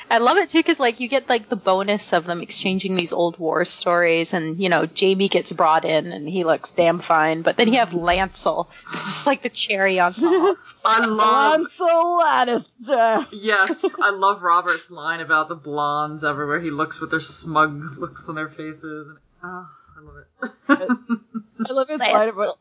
I 0.09 0.19
love 0.19 0.37
it 0.37 0.49
too 0.49 0.59
because 0.59 0.79
like 0.79 0.99
you 0.99 1.07
get 1.07 1.29
like 1.29 1.49
the 1.49 1.55
bonus 1.55 2.13
of 2.13 2.25
them 2.25 2.41
exchanging 2.41 2.95
these 2.95 3.13
old 3.13 3.37
war 3.37 3.65
stories, 3.65 4.33
and 4.33 4.59
you 4.59 4.69
know 4.69 4.87
Jaime 4.99 5.27
gets 5.27 5.51
brought 5.51 5.85
in 5.85 6.11
and 6.11 6.27
he 6.27 6.43
looks 6.43 6.71
damn 6.71 6.99
fine, 6.99 7.41
but 7.41 7.57
then 7.57 7.67
you 7.67 7.79
have 7.79 7.91
Lancel, 7.91 8.67
it's 8.93 9.05
just 9.05 9.27
like 9.27 9.41
the 9.41 9.49
cherry 9.49 9.99
on 9.99 10.11
top. 10.13 10.57
I 10.85 11.05
love. 11.05 11.61
Lancel 11.61 12.21
Lannister. 12.21 13.27
Yes, 13.31 13.85
I 14.01 14.11
love 14.11 14.43
Robert's 14.43 14.91
line 14.91 15.19
about 15.19 15.49
the 15.49 15.55
blondes 15.55 16.23
everywhere. 16.23 16.59
He 16.59 16.71
looks 16.71 16.99
with 16.99 17.11
their 17.11 17.19
smug 17.19 17.83
looks 17.97 18.27
on 18.29 18.35
their 18.35 18.49
faces. 18.49 19.09
And, 19.09 19.17
oh, 19.43 19.69
I 19.97 20.01
love 20.01 20.17
it. 20.17 21.19
I 21.69 21.73
love 21.73 21.89
his 21.89 21.99
line 21.99 22.29
about 22.29 22.57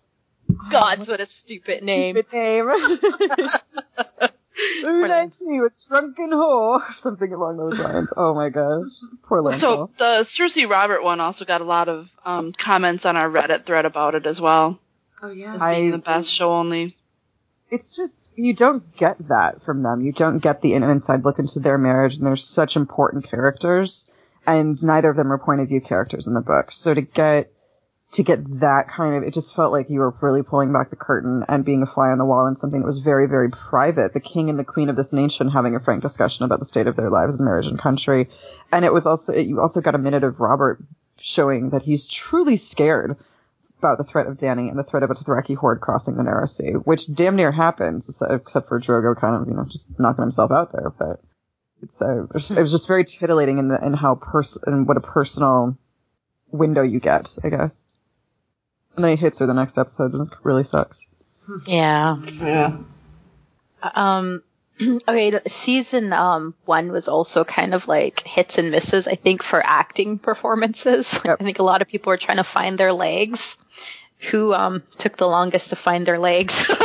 Gods, 0.70 1.08
what 1.08 1.20
a 1.20 1.26
stupid 1.26 1.82
name. 1.82 2.16
stupid 2.16 2.32
name. 2.32 3.48
Who 4.82 5.06
likes 5.08 5.40
you, 5.40 5.66
a 5.66 5.70
drunken 5.88 6.30
whore? 6.30 6.92
Something 6.94 7.32
along 7.32 7.56
those 7.56 7.78
lines. 7.78 8.08
Oh 8.16 8.34
my 8.34 8.48
gosh. 8.48 8.88
Poor 9.24 9.40
Lancel. 9.42 9.58
So 9.58 9.90
the 9.98 10.22
Cersei 10.24 10.68
Robert 10.68 11.02
one 11.02 11.20
also 11.20 11.44
got 11.44 11.60
a 11.60 11.64
lot 11.64 11.88
of 11.88 12.10
um, 12.24 12.52
comments 12.52 13.06
on 13.06 13.16
our 13.16 13.28
Reddit 13.28 13.64
thread 13.64 13.84
about 13.84 14.14
it 14.14 14.26
as 14.26 14.40
well 14.40 14.78
Oh 15.22 15.30
yeah. 15.30 15.54
as 15.54 15.62
I- 15.62 15.74
being 15.76 15.90
the 15.92 15.98
best 15.98 16.30
show 16.30 16.52
only. 16.52 16.94
it's 17.70 17.96
just 17.96 18.30
you 18.36 18.54
don't 18.54 18.96
get 18.96 19.16
that 19.28 19.62
from 19.62 19.82
them. 19.82 20.00
You 20.02 20.12
don't 20.12 20.38
get 20.38 20.60
the 20.62 20.74
in- 20.74 20.82
inside 20.82 21.24
look 21.24 21.38
into 21.38 21.60
their 21.60 21.78
marriage, 21.78 22.16
and 22.16 22.26
they're 22.26 22.36
such 22.36 22.76
important 22.76 23.28
characters, 23.28 24.04
and 24.46 24.82
neither 24.82 25.10
of 25.10 25.16
them 25.16 25.32
are 25.32 25.38
point 25.38 25.60
of 25.60 25.68
view 25.68 25.80
characters 25.80 26.26
in 26.26 26.34
the 26.34 26.40
book. 26.40 26.72
So 26.72 26.94
to 26.94 27.02
get 27.02 27.52
to 28.12 28.22
get 28.22 28.44
that 28.60 28.88
kind 28.88 29.14
of, 29.16 29.22
it 29.22 29.32
just 29.32 29.56
felt 29.56 29.72
like 29.72 29.88
you 29.88 30.00
were 30.00 30.14
really 30.20 30.42
pulling 30.42 30.72
back 30.72 30.90
the 30.90 30.96
curtain 30.96 31.44
and 31.48 31.64
being 31.64 31.82
a 31.82 31.86
fly 31.86 32.08
on 32.08 32.18
the 32.18 32.26
wall 32.26 32.46
in 32.46 32.56
something 32.56 32.80
that 32.80 32.86
was 32.86 32.98
very, 32.98 33.26
very 33.26 33.50
private. 33.50 34.12
The 34.12 34.20
king 34.20 34.50
and 34.50 34.58
the 34.58 34.64
queen 34.64 34.90
of 34.90 34.96
this 34.96 35.12
nation 35.12 35.48
having 35.48 35.74
a 35.74 35.80
frank 35.80 36.02
discussion 36.02 36.44
about 36.44 36.58
the 36.58 36.66
state 36.66 36.86
of 36.86 36.94
their 36.96 37.08
lives 37.10 37.36
and 37.36 37.44
marriage 37.44 37.66
and 37.66 37.78
country, 37.78 38.28
and 38.70 38.84
it 38.84 38.92
was 38.92 39.06
also 39.06 39.34
you 39.34 39.60
also 39.60 39.80
got 39.80 39.94
a 39.94 39.98
minute 39.98 40.24
of 40.24 40.40
Robert 40.40 40.82
showing 41.18 41.70
that 41.70 41.82
he's 41.82 42.06
truly 42.06 42.56
scared 42.56 43.16
about 43.78 43.98
the 43.98 44.04
threat 44.04 44.26
of 44.26 44.36
Danny 44.36 44.68
and 44.68 44.78
the 44.78 44.84
threat 44.84 45.02
of 45.02 45.10
a 45.10 45.14
Dothraki 45.14 45.56
horde 45.56 45.80
crossing 45.80 46.16
the 46.16 46.22
Narrow 46.22 46.46
Sea, 46.46 46.72
which 46.72 47.12
damn 47.12 47.34
near 47.34 47.50
happens, 47.50 48.22
except 48.30 48.68
for 48.68 48.78
Drogo 48.78 49.18
kind 49.18 49.40
of, 49.40 49.48
you 49.48 49.54
know, 49.54 49.64
just 49.64 49.88
knocking 49.98 50.22
himself 50.22 50.52
out 50.52 50.70
there. 50.72 50.90
But 50.90 51.20
it's 51.82 52.00
uh, 52.02 52.24
it 52.24 52.32
was- 52.34 52.70
just 52.70 52.86
very 52.88 53.04
titillating 53.04 53.58
in 53.58 53.68
the 53.68 53.84
in 53.84 53.94
how 53.94 54.16
pers 54.16 54.58
and 54.66 54.86
what 54.86 54.96
a 54.98 55.00
personal 55.00 55.76
window 56.52 56.82
you 56.82 57.00
get, 57.00 57.36
I 57.42 57.48
guess. 57.48 57.91
And 58.96 59.04
then 59.04 59.16
he 59.16 59.20
hits 59.20 59.38
her 59.38 59.46
the 59.46 59.54
next 59.54 59.78
episode, 59.78 60.12
and 60.14 60.26
it 60.26 60.38
really 60.42 60.64
sucks. 60.64 61.08
Yeah. 61.66 62.20
yeah. 62.40 62.76
Um, 63.82 64.42
okay, 64.80 65.40
season 65.46 66.12
um 66.12 66.54
one 66.64 66.92
was 66.92 67.08
also 67.08 67.44
kind 67.44 67.74
of 67.74 67.88
like 67.88 68.20
hits 68.26 68.58
and 68.58 68.70
misses. 68.70 69.08
I 69.08 69.16
think 69.16 69.42
for 69.42 69.64
acting 69.64 70.18
performances, 70.18 71.18
Yep. 71.24 71.38
I 71.40 71.44
think 71.44 71.58
a 71.58 71.64
lot 71.64 71.82
of 71.82 71.88
people 71.88 72.10
were 72.10 72.16
trying 72.16 72.36
to 72.36 72.44
find 72.44 72.78
their 72.78 72.92
legs. 72.92 73.58
Who 74.30 74.54
um 74.54 74.82
took 74.98 75.16
the 75.16 75.26
longest 75.26 75.70
to 75.70 75.76
find 75.76 76.06
their 76.06 76.18
legs? 76.18 76.70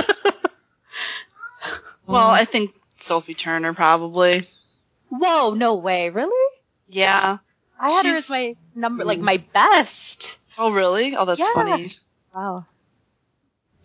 Well, 2.07 2.29
I 2.29 2.45
think 2.45 2.73
Sophie 2.97 3.33
Turner 3.33 3.73
probably. 3.73 4.47
Whoa, 5.09 5.53
no 5.53 5.75
way, 5.75 6.09
really? 6.09 6.55
Yeah. 6.87 7.37
I 7.79 7.89
had 7.91 8.05
her 8.05 8.13
as 8.13 8.29
my 8.29 8.55
number, 8.73 9.03
like 9.03 9.19
my 9.19 9.37
best. 9.53 10.39
Oh, 10.57 10.71
really? 10.71 11.15
Oh, 11.15 11.25
that's 11.25 11.39
Yeah. 11.39 11.53
funny. 11.53 11.95
Wow. 12.35 12.65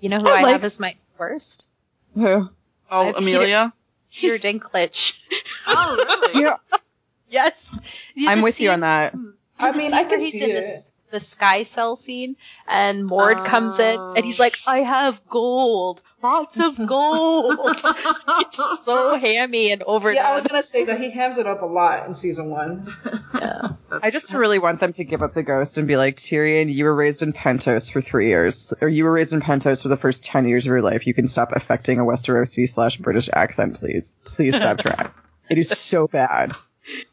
You 0.01 0.09
know 0.09 0.21
who 0.21 0.29
I 0.29 0.39
I, 0.39 0.43
like- 0.43 0.53
have 0.53 0.65
as 0.65 0.81
my 0.81 0.97
worst? 1.19 1.69
Who? 2.15 2.49
Oh, 2.91 3.01
I 3.01 3.05
have 3.07 3.17
Emilia? 3.17 3.73
Peter 4.13 4.39
Dinklage. 4.39 5.19
Oh, 5.67 5.95
really? 5.97 6.43
Yeah, 6.43 6.57
yes. 7.31 7.79
I'm 8.19 8.43
with 8.43 8.61
you 8.61 8.71
on 8.71 8.81
that. 8.81 9.13
Hmm. 9.13 9.31
I 9.61 9.71
mean, 9.73 9.95
I 9.95 10.03
can 10.05 10.21
he's 10.21 10.33
see 10.33 10.43
in 10.43 10.51
it. 10.51 10.55
this 10.55 10.92
the 11.13 11.21
sky 11.21 11.63
cell 11.63 11.95
scene 11.95 12.35
and 12.67 13.07
Mord 13.07 13.37
comes 13.45 13.79
in 13.79 14.01
and 14.01 14.25
he's 14.25 14.41
Oh. 14.41 14.43
like, 14.43 14.57
I 14.67 14.79
have 14.79 15.21
gold. 15.29 16.03
Lots 16.23 16.59
of 16.59 16.77
gold. 16.87 17.59
it's 17.75 18.85
so 18.85 19.17
hammy 19.17 19.71
and 19.73 19.83
overdone. 19.85 20.17
Yeah, 20.17 20.31
I 20.31 20.35
was 20.35 20.43
gonna 20.45 20.63
say 20.63 20.85
that 20.87 21.01
he 21.01 21.11
hams 21.11 21.39
it 21.39 21.47
up 21.47 21.63
a 21.63 21.67
lot 21.67 22.07
in 22.09 22.15
season 22.15 22.51
one. 22.51 22.93
Yeah. 23.35 23.69
I 24.03 24.11
just 24.11 24.33
really 24.33 24.59
want 24.59 24.81
them 24.81 24.93
to 24.95 25.05
give 25.05 25.23
up 25.23 25.35
the 25.35 25.43
ghost 25.43 25.79
and 25.79 25.87
be 25.87 25.97
like, 25.97 26.17
Tyrion, 26.17 26.73
you 26.73 26.85
were 26.85 26.95
raised 26.95 27.23
in 27.23 27.33
Pentos 27.33 27.93
for 27.93 28.01
three 28.01 28.29
years, 28.29 28.73
or 28.81 28.89
you 28.89 29.05
were 29.05 29.13
raised 29.13 29.33
in 29.35 29.41
Pentos 29.43 29.83
for 29.83 29.89
the 29.89 29.97
first 29.99 30.25
ten 30.25 30.49
years 30.49 30.65
of 30.67 30.71
your 30.71 30.81
life. 30.83 31.07
You 31.07 31.13
can 31.15 31.27
stop 31.29 31.51
affecting 31.53 31.99
a 31.99 32.03
Westerosi 32.03 32.69
slash 32.69 32.97
British 32.97 33.29
accent, 33.33 33.75
please. 33.77 34.17
Please 34.25 34.57
stop 34.57 34.79
trying. 34.79 35.11
It 35.51 35.59
is 35.59 35.69
so 35.69 36.07
bad. 36.09 36.53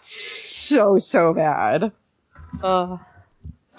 So, 0.02 1.00
so 1.00 1.34
bad. 1.34 1.92
Oh. 2.64 3.00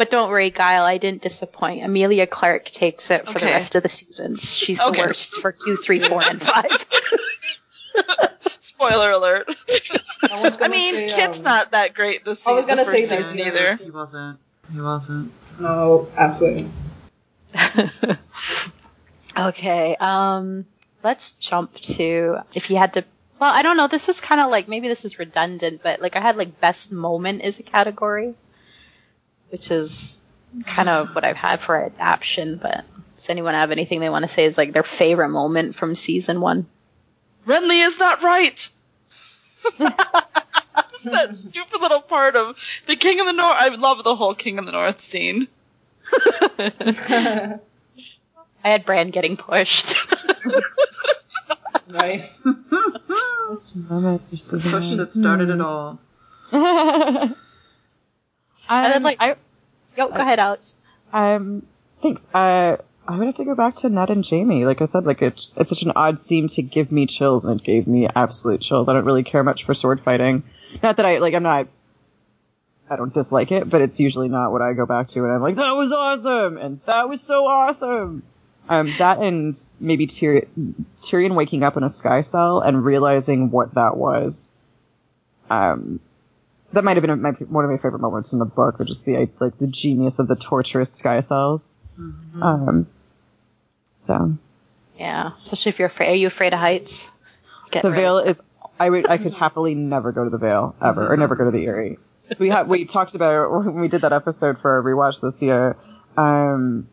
But 0.00 0.10
don't 0.10 0.30
worry, 0.30 0.48
Guile, 0.48 0.84
I 0.84 0.96
didn't 0.96 1.20
disappoint. 1.20 1.82
Emilia 1.84 2.26
Clarke 2.26 2.64
takes 2.64 3.10
it 3.10 3.26
for 3.28 3.38
the 3.38 3.44
rest 3.44 3.74
of 3.74 3.82
the 3.82 3.90
seasons. 3.90 4.56
She's 4.56 4.80
Okay. 4.80 4.98
the 4.98 5.06
worst 5.08 5.42
for 5.42 5.52
two, 5.52 5.76
three, 5.76 6.00
four, 6.00 6.22
and 6.22 6.40
five. 6.40 6.70
Spoiler 8.60 9.10
alert. 9.10 9.46
No 10.30 10.40
one's 10.40 10.56
I 10.58 10.68
mean, 10.68 10.94
say, 10.94 11.08
Kit's 11.10 11.40
um, 11.40 11.44
not 11.44 11.72
that 11.72 11.92
great 11.92 12.24
this 12.24 12.38
I 12.46 12.52
season. 12.52 12.56
was 12.56 12.64
gonna 12.64 12.84
the 12.86 12.90
say 12.90 13.06
first 13.06 13.10
that, 13.10 13.22
season 13.32 13.46
either. 13.46 13.76
He 13.76 13.90
wasn't. 13.90 14.38
He 14.72 14.80
wasn't. 14.80 15.32
No, 15.58 16.08
absolutely. 16.16 16.70
Okay, 19.36 19.96
um, 20.00 20.64
let's 21.02 21.32
jump 21.32 21.74
to 21.74 22.38
if 22.54 22.70
you 22.70 22.76
had 22.78 22.94
to. 22.94 23.04
Well, 23.38 23.52
I 23.52 23.60
don't 23.62 23.76
know. 23.76 23.86
This 23.86 24.08
is 24.08 24.20
kind 24.20 24.40
of 24.40 24.50
like 24.50 24.66
maybe 24.66 24.88
this 24.88 25.04
is 25.04 25.18
redundant, 25.18 25.82
but 25.82 26.00
like 26.00 26.16
I 26.16 26.20
had 26.20 26.36
like 26.38 26.58
best 26.60 26.90
moment 26.90 27.42
is 27.42 27.58
a 27.58 27.62
category, 27.62 28.34
which 29.50 29.70
is 29.70 30.18
kind 30.66 30.88
of 30.88 31.14
what 31.14 31.24
I've 31.24 31.36
had 31.36 31.60
for 31.60 31.80
adaption. 31.82 32.56
But 32.56 32.84
does 33.16 33.30
anyone 33.30 33.54
have 33.54 33.70
anything 33.70 34.00
they 34.00 34.10
want 34.10 34.24
to 34.24 34.28
say 34.28 34.44
is 34.44 34.58
like 34.58 34.72
their 34.72 34.82
favorite 34.82 35.28
moment 35.28 35.74
from 35.74 35.94
season 35.94 36.40
one? 36.40 36.66
Renly 37.46 37.84
is 37.84 37.98
not 37.98 38.22
right. 38.22 38.68
that 41.04 41.30
stupid 41.36 41.80
little 41.80 42.00
part 42.00 42.36
of 42.36 42.56
the 42.86 42.96
King 42.96 43.20
of 43.20 43.26
the 43.26 43.32
North. 43.32 43.56
I 43.58 43.68
love 43.68 44.04
the 44.04 44.14
whole 44.14 44.34
King 44.34 44.58
of 44.58 44.66
the 44.66 44.72
North 44.72 45.00
scene. 45.00 45.48
I 46.58 47.58
had 48.62 48.84
Bran 48.84 49.10
getting 49.10 49.36
pushed. 49.36 49.96
right. 51.88 52.28
Best 53.50 53.76
moment 53.76 54.22
for 54.40 54.58
Push 54.58 54.96
that 54.96 55.12
started 55.12 55.50
it 55.50 55.56
hmm. 55.56 55.62
all. 55.62 55.98
And 58.70 58.92
then 58.94 59.02
like 59.02 59.18
I, 59.20 59.36
go 59.96 60.08
go 60.08 60.14
ahead, 60.14 60.38
Alex. 60.38 60.76
Um, 61.12 61.66
thanks. 62.02 62.24
Uh, 62.32 62.76
I 63.08 63.16
would 63.16 63.26
have 63.26 63.34
to 63.36 63.44
go 63.44 63.54
back 63.56 63.76
to 63.76 63.88
Ned 63.88 64.10
and 64.10 64.24
Jaime. 64.28 64.64
Like 64.64 64.80
I 64.80 64.84
said, 64.84 65.04
like 65.04 65.20
it's 65.22 65.54
it's 65.56 65.70
such 65.70 65.82
an 65.82 65.92
odd 65.96 66.18
scene 66.18 66.46
to 66.48 66.62
give 66.62 66.92
me 66.92 67.06
chills, 67.06 67.44
and 67.44 67.60
it 67.60 67.64
gave 67.64 67.86
me 67.86 68.08
absolute 68.14 68.60
chills. 68.60 68.88
I 68.88 68.92
don't 68.92 69.04
really 69.04 69.24
care 69.24 69.42
much 69.42 69.64
for 69.64 69.74
sword 69.74 70.00
fighting. 70.00 70.44
Not 70.82 70.96
that 70.98 71.06
I 71.06 71.18
like. 71.18 71.34
I'm 71.34 71.42
not. 71.42 71.66
I 72.88 72.96
don't 72.96 73.12
dislike 73.12 73.52
it, 73.52 73.68
but 73.68 73.82
it's 73.82 74.00
usually 74.00 74.28
not 74.28 74.52
what 74.52 74.62
I 74.62 74.72
go 74.72 74.86
back 74.86 75.08
to, 75.08 75.24
and 75.24 75.32
I'm 75.32 75.40
like, 75.40 75.56
that 75.56 75.72
was 75.72 75.92
awesome, 75.92 76.56
and 76.56 76.80
that 76.86 77.08
was 77.08 77.20
so 77.20 77.46
awesome. 77.46 78.24
Um, 78.68 78.92
that 78.98 79.18
and 79.18 79.56
maybe 79.80 80.06
Tyr- 80.06 80.46
Tyrion 81.00 81.34
waking 81.34 81.62
up 81.64 81.76
in 81.76 81.82
a 81.82 81.90
sky 81.90 82.20
cell 82.20 82.60
and 82.60 82.84
realizing 82.84 83.50
what 83.50 83.74
that 83.74 83.96
was. 83.96 84.52
Um, 85.48 85.98
that 86.72 86.84
might 86.84 86.96
have 86.96 87.04
been 87.04 87.20
my, 87.20 87.30
one 87.30 87.64
of 87.64 87.70
my 87.70 87.76
favorite 87.76 88.00
moments 88.00 88.32
in 88.32 88.38
the 88.38 88.44
book, 88.44 88.80
or 88.80 88.84
just 88.84 89.04
the 89.04 89.28
like 89.40 89.58
the 89.58 89.66
genius 89.66 90.18
of 90.18 90.28
the 90.28 90.36
torturous 90.36 90.92
sky 90.92 91.20
cells. 91.20 91.76
Um, 92.40 92.86
so 94.02 94.36
Yeah, 94.98 95.32
especially 95.42 95.70
if 95.70 95.78
you're 95.78 95.86
afraid. 95.86 96.08
Are 96.10 96.14
you 96.14 96.26
afraid 96.26 96.52
of 96.52 96.60
heights? 96.60 97.10
Get 97.70 97.82
the 97.82 97.90
Vale 97.90 98.18
is. 98.18 98.40
I 98.78 98.88
would. 98.88 99.08
I 99.08 99.18
could 99.18 99.34
happily 99.44 99.74
never 99.74 100.12
go 100.12 100.24
to 100.24 100.30
the 100.30 100.38
Vale 100.38 100.74
ever, 100.82 101.12
or 101.12 101.16
never 101.16 101.36
go 101.36 101.44
to 101.44 101.50
the 101.50 101.66
Eyrie. 101.66 101.98
We 102.38 102.48
had 102.48 102.68
we 102.68 102.84
talked 102.84 103.14
about 103.14 103.34
it 103.34 103.50
when 103.50 103.80
we 103.80 103.88
did 103.88 104.02
that 104.02 104.12
episode 104.12 104.58
for 104.58 104.70
our 104.72 104.82
rewatch 104.82 105.20
this 105.20 105.42
year. 105.42 105.76
Um, 106.16 106.88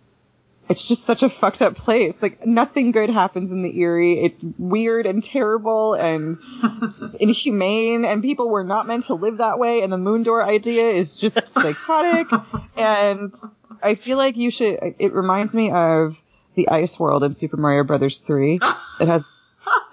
it's 0.69 0.87
just 0.87 1.03
such 1.03 1.23
a 1.23 1.29
fucked 1.29 1.61
up 1.61 1.75
place. 1.75 2.21
Like 2.21 2.45
nothing 2.45 2.91
good 2.91 3.09
happens 3.09 3.51
in 3.51 3.63
the 3.63 3.81
Eyrie. 3.81 4.25
It's 4.25 4.43
weird 4.57 5.05
and 5.05 5.23
terrible 5.23 5.93
and 5.93 6.35
it's 6.81 6.99
just 6.99 7.15
inhumane. 7.15 8.05
And 8.05 8.21
people 8.21 8.49
were 8.49 8.63
not 8.63 8.87
meant 8.87 9.05
to 9.05 9.13
live 9.13 9.37
that 9.37 9.59
way. 9.59 9.81
And 9.81 9.91
the 9.91 9.97
moon 9.97 10.23
door 10.23 10.43
idea 10.43 10.89
is 10.89 11.17
just 11.17 11.35
psychotic. 11.53 12.27
and 12.75 13.33
I 13.81 13.95
feel 13.95 14.17
like 14.17 14.35
you 14.35 14.51
should. 14.51 14.95
It 14.99 15.13
reminds 15.13 15.55
me 15.55 15.71
of 15.71 16.21
the 16.55 16.69
ice 16.69 16.99
world 16.99 17.23
in 17.23 17.33
Super 17.33 17.57
Mario 17.57 17.83
Brothers 17.83 18.17
3. 18.17 18.59
It 18.99 19.07
has 19.07 19.23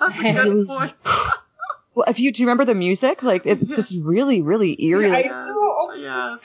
That's 0.01 0.19
a 0.19 0.33
good 0.33 0.67
point. 0.67 0.95
well, 1.95 2.07
if 2.09 2.19
you 2.21 2.33
do 2.33 2.43
you 2.43 2.47
remember 2.47 2.65
the 2.65 2.75
music, 2.75 3.23
like 3.23 3.45
it's 3.45 3.77
just 3.77 3.95
really, 4.01 4.41
really 4.41 4.83
eerie. 4.83 5.11
I 5.11 5.29
like-. 5.29 5.99
Yes. 5.99 6.39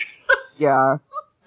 yeah, 0.58 0.98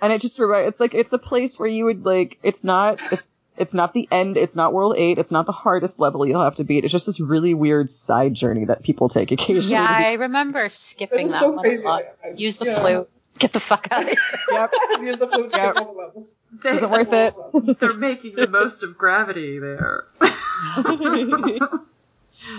and 0.03 0.12
it 0.12 0.21
just 0.21 0.38
reminds. 0.38 0.69
It's 0.69 0.81
like 0.81 0.93
it's 0.95 1.12
a 1.12 1.19
place 1.19 1.59
where 1.59 1.69
you 1.69 1.87
would 1.87 2.05
like. 2.05 2.38
It's 2.43 2.62
not. 2.62 3.01
It's 3.12 3.38
it's 3.57 3.73
not 3.75 3.93
the 3.95 4.09
end. 4.11 4.37
It's 4.37 4.57
not 4.57 4.73
World 4.73 4.97
Eight. 4.99 5.19
It's 5.19 5.31
not 5.31 5.47
the 5.47 5.53
hardest 5.53 5.99
level 5.99 6.27
you'll 6.27 6.43
have 6.43 6.57
to 6.57 6.65
beat. 6.65 6.85
It's 6.85 6.93
just 6.93 7.07
this 7.07 7.21
really 7.21 7.55
weird 7.55 7.88
side 7.91 8.35
journey 8.35 8.65
that 8.67 8.83
people 8.83 9.09
take 9.09 9.31
occasionally. 9.31 9.71
Yeah, 9.73 9.87
I 9.88 10.15
remember 10.15 10.69
skipping 10.71 11.19
That 11.19 11.25
is 11.27 11.33
that 11.33 11.41
so 11.41 11.51
one 11.53 11.59
crazy. 11.65 11.85
a 11.85 11.87
lot. 11.88 12.03
I- 12.25 12.29
I- 12.29 12.33
Use 12.37 12.57
the 12.59 12.67
yeah. 12.67 12.81
flute. 12.81 13.09
Get 13.38 13.53
the 13.55 13.61
fuck 13.61 13.88
out 13.91 14.03
of 14.03 14.09
here. 14.09 14.19
Yep. 14.51 14.75
Use 15.03 15.17
the 15.17 15.27
flute 15.27 15.53
Yep. 15.57 15.77
all 15.79 15.85
the 15.87 15.99
levels. 15.99 16.35
They, 16.62 16.71
Isn't 16.71 16.91
worth 16.91 17.12
it. 17.12 17.35
Awesome. 17.38 17.77
they're 17.81 17.95
making 17.95 18.35
the 18.37 18.47
most 18.47 18.83
of 18.83 18.99
gravity 18.99 19.59
there. 19.59 20.05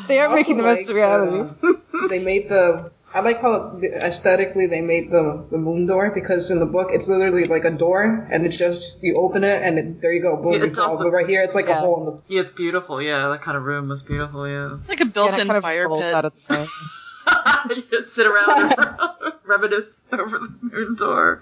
They 0.07 0.19
are 0.19 0.27
Also 0.29 0.35
making 0.37 0.57
the 0.57 0.63
most 0.63 0.81
of 0.89 0.95
like, 0.95 0.95
reality. 0.95 1.49
uh, 1.63 2.07
they 2.07 2.23
made 2.23 2.49
the. 2.49 2.91
I 3.15 3.19
like 3.19 3.41
how 3.41 3.79
aesthetically 3.83 4.65
they 4.65 4.81
made 4.81 5.11
the 5.11 5.45
the 5.51 5.57
moon 5.59 5.85
door 5.85 6.09
because 6.09 6.49
in 6.49 6.59
the 6.59 6.65
book 6.65 6.89
it's 6.91 7.07
literally 7.07 7.45
like 7.45 7.63
a 7.63 7.69
door 7.69 8.27
and 8.31 8.45
it's 8.45 8.57
just 8.57 8.97
you 9.03 9.17
open 9.17 9.43
it 9.43 9.61
and 9.61 9.77
it, 9.77 10.01
there 10.01 10.11
you 10.11 10.21
go 10.21 10.35
boom 10.35 10.53
Yeah, 10.53 10.63
it's 10.65 10.79
fall. 10.79 10.89
also- 10.89 11.09
right 11.09 11.27
here 11.27 11.43
it's 11.43 11.53
like 11.55 11.67
Yeah. 11.67 11.77
a 11.77 11.81
hole 11.81 11.99
in 11.99 12.05
the. 12.05 12.35
Yeah, 12.35 12.41
it's 12.41 12.51
beautiful. 12.51 13.01
Yeah, 13.01 13.27
that 13.29 13.41
kind 13.41 13.55
of 13.57 13.63
room 13.63 13.87
was 13.87 14.01
beautiful. 14.01 14.47
Yeah. 14.47 14.77
Like 14.87 14.99
a 15.01 15.05
built-in 15.05 15.41
and 15.41 15.51
it 15.51 15.61
fire 15.61 15.87
pit. 15.87 16.13
out 16.13 16.25
of 16.25 16.33
the 16.47 16.53
way. 17.69 17.75
you 17.75 17.83
just 17.91 18.13
sit 18.13 18.25
around 18.25 18.73
and 18.73 19.33
reminisce 19.45 20.05
over 20.11 20.39
the 20.39 20.57
moon 20.61 20.95
door. 20.95 21.41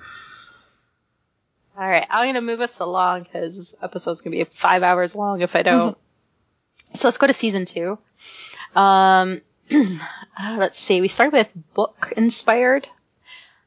All 1.78 1.88
right, 1.88 2.06
I'm 2.10 2.28
gonna 2.28 2.42
move 2.42 2.60
us 2.62 2.80
along 2.80 3.24
because 3.24 3.58
this 3.58 3.76
episode's 3.82 4.22
gonna 4.22 4.36
be 4.36 4.44
five 4.44 4.84
hours 4.84 5.16
long 5.16 5.42
if 5.42 5.56
I 5.56 5.62
don't. 5.64 5.98
so 6.96 7.08
let's 7.08 7.18
go 7.18 7.28
to 7.28 7.34
season 7.34 7.64
two. 7.66 7.98
Um, 8.76 9.42
uh, 9.74 10.56
let's 10.58 10.80
see. 10.80 11.02
We 11.02 11.08
started 11.08 11.34
with 11.34 11.74
book 11.74 12.14
inspired. 12.16 12.88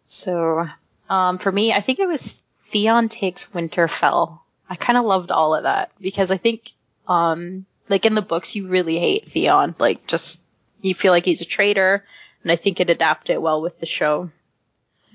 So, 0.09 0.69
um, 1.09 1.39
for 1.39 1.51
me, 1.51 1.73
I 1.73 1.81
think 1.81 1.99
it 1.99 2.09
was 2.09 2.43
Theon 2.69 3.09
takes 3.09 3.47
Winterfell. 3.49 4.41
I 4.69 4.77
kind 4.77 4.99
of 4.99 5.05
loved 5.05 5.31
all 5.31 5.55
of 5.55 5.65
that 5.65 5.91
because 6.01 6.31
I 6.31 6.37
think, 6.37 6.73
um, 7.07 7.67
like 7.89 8.07
in 8.07 8.15
the 8.15 8.23
books, 8.23 8.57
you 8.57 8.69
really 8.69 8.99
hate 8.99 9.27
Theon. 9.27 9.75
Like, 9.79 10.07
just 10.07 10.41
you 10.81 10.95
feel 10.95 11.13
like 11.13 11.25
he's 11.25 11.41
a 11.41 11.47
traitor, 11.47 12.05
and 12.43 12.53
I 12.53 12.57
think 12.57 12.81
it 12.81 12.91
adapted 12.91 13.39
well 13.39 13.61
with 13.61 13.79
the 13.81 13.87
show. 13.87 14.31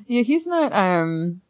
Yeah, 0.08 0.24
he's 0.24 0.48
not. 0.48 0.74
Um, 0.74 1.42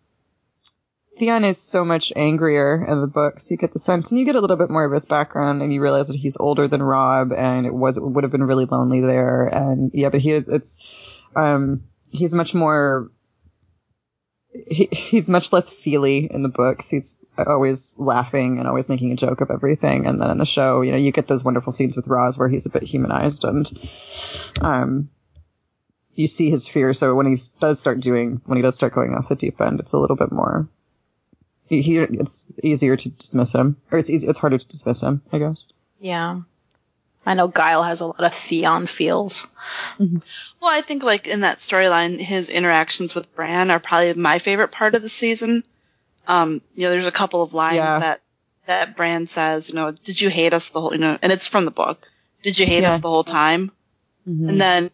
Theon 1.20 1.44
is 1.44 1.58
so 1.58 1.86
much 1.86 2.14
angrier 2.16 2.86
in 2.88 3.02
the 3.02 3.08
books. 3.08 3.52
You 3.52 3.58
get 3.58 3.74
the 3.74 3.80
sense, 3.80 4.12
and 4.12 4.20
you 4.20 4.26
get 4.26 4.36
a 4.36 4.42
little 4.42 4.58
bit 4.58 4.70
more 4.70 4.86
of 4.86 4.92
his 4.92 5.06
background, 5.06 5.62
and 5.62 5.74
you 5.74 5.82
realize 5.82 6.08
that 6.08 6.16
he's 6.16 6.38
older 6.38 6.68
than 6.68 6.82
Robb, 6.82 7.32
and 7.36 7.66
it 7.66 7.74
was 7.74 7.98
it 7.98 8.04
would 8.04 8.24
have 8.24 8.32
been 8.32 8.44
really 8.44 8.66
lonely 8.66 9.02
there. 9.02 9.46
And 9.46 9.92
yeah, 9.94 10.10
but 10.10 10.22
he 10.22 10.32
is. 10.32 10.48
It's 10.48 10.80
um, 11.36 11.84
he's 12.10 12.34
much 12.34 12.56
more 12.56 13.12
he, 14.68 14.90
he's 14.92 15.30
much 15.30 15.54
less 15.54 15.70
feely 15.70 16.30
in 16.32 16.44
the 16.44 16.50
books. 16.50 16.90
He's 16.90 17.16
always 17.38 17.96
laughing 17.98 18.60
and 18.60 18.68
always 18.68 18.90
making 18.90 19.12
a 19.12 19.16
joke 19.16 19.42
of 19.42 19.52
everything. 19.52 20.06
And 20.06 20.22
then 20.22 20.32
in 20.32 20.38
the 20.38 20.46
show, 20.46 20.82
you 20.82 20.92
know, 20.92 20.98
you 20.98 21.12
get 21.12 21.28
those 21.28 21.44
wonderful 21.44 21.72
scenes 21.72 21.96
with 21.96 22.08
Ros 22.08 22.38
where 22.38 22.50
he's 22.50 22.66
a 22.66 22.70
bit 22.70 22.84
humanized 22.84 23.44
and, 23.44 23.72
um, 24.62 25.10
you 26.14 26.28
see 26.28 26.50
his 26.50 26.68
fear. 26.68 26.94
So 26.94 27.16
when 27.16 27.28
he 27.28 27.38
does 27.62 27.80
start 27.80 28.02
doing, 28.02 28.42
when 28.46 28.58
he 28.58 28.62
does 28.62 28.76
start 28.76 28.94
going 28.94 29.14
off 29.14 29.30
the 29.30 29.36
deep 29.36 29.62
end, 29.62 29.80
it's 29.80 29.94
a 29.94 30.00
little 30.00 30.18
bit 30.18 30.32
more, 30.32 30.68
he, 31.70 31.82
he 31.82 31.98
it's 31.98 32.48
easier 32.62 32.98
to 32.98 33.10
dismiss 33.10 33.54
him, 33.54 33.78
or 33.92 34.00
it's 34.00 34.10
easy, 34.10 34.28
it's 34.28 34.40
harder 34.40 34.58
to 34.58 34.68
dismiss 34.68 35.02
him, 35.02 35.22
I 35.32 35.38
guess. 35.40 35.68
Yeah. 36.00 36.42
I 37.26 37.34
know 37.36 37.48
Guile 37.48 37.84
has 37.84 38.02
a 38.02 38.08
lot 38.08 38.24
of 38.24 38.34
Theon 38.34 38.88
feels. 38.88 39.46
Well, 40.00 40.20
I 40.64 40.82
think 40.82 41.04
like 41.04 41.28
in 41.28 41.42
that 41.42 41.60
storyline, 41.60 42.20
his 42.20 42.50
interactions 42.50 43.14
with 43.14 43.34
Bran 43.36 43.70
are 43.72 43.80
probably 43.80 44.14
my 44.14 44.40
favorite 44.40 44.72
part 44.72 44.96
of 44.96 45.02
the 45.02 45.10
season. 45.10 45.64
Um, 46.28 46.62
you 46.76 46.84
know, 46.86 46.92
there's 46.92 47.06
a 47.08 47.12
couple 47.12 47.44
of 47.44 47.54
lines 47.54 47.76
Yeah. 47.76 48.00
that 48.00 48.22
that 48.66 48.96
Bran 48.96 49.26
says, 49.28 49.70
you 49.70 49.76
know, 49.76 49.92
did 49.92 50.22
you 50.22 50.30
hate 50.30 50.54
us 50.54 50.70
the 50.70 50.80
whole, 50.80 50.94
you 50.94 51.00
know, 51.00 51.18
and 51.22 51.32
it's 51.32 51.48
from 51.48 51.66
the 51.66 51.72
book. 51.72 52.08
Did 52.44 52.58
you 52.58 52.66
hate 52.66 52.84
Yeah. 52.84 52.94
us 52.94 53.02
the 53.02 53.10
whole 53.10 53.24
time? 53.24 53.72
Mhm. 54.28 54.50
And 54.50 54.62
then, 54.62 54.92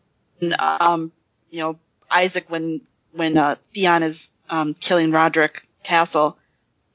um, 0.60 1.12
you 1.52 1.60
know, 1.60 1.80
Isaac 2.10 2.46
when 2.50 2.82
when 3.12 3.38
uh, 3.38 3.56
Theon 3.74 4.04
is 4.04 4.32
um, 4.50 4.74
killing 4.74 5.12
Rodrik 5.12 5.62
Cassel, 5.84 6.38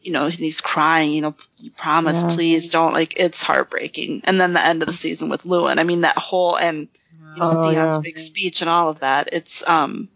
you 0.02 0.12
know, 0.12 0.24
and 0.26 0.34
he's 0.34 0.60
crying, 0.60 1.12
you 1.12 1.20
know, 1.20 1.34
you 1.56 1.70
promise, 1.70 2.22
Yeah. 2.22 2.34
please 2.34 2.70
don't 2.70 2.92
like. 2.94 3.14
It's 3.18 3.42
heartbreaking. 3.42 4.22
And 4.24 4.40
then 4.40 4.52
the 4.54 4.64
end 4.64 4.82
of 4.82 4.88
the 4.88 4.94
season 4.94 5.28
with 5.28 5.42
Luwin. 5.44 5.78
I 5.78 5.84
mean, 5.84 6.02
that 6.02 6.16
whole 6.18 6.56
and 6.56 6.88
you 7.34 7.40
know, 7.42 7.50
Oh, 7.50 7.62
Theon's 7.64 7.96
yeah. 7.96 8.00
big 8.02 8.18
speech 8.18 8.60
and 8.60 8.70
all 8.70 8.88
of 8.88 9.00
that. 9.00 9.28
It's 9.32 9.66
um, 9.68 10.08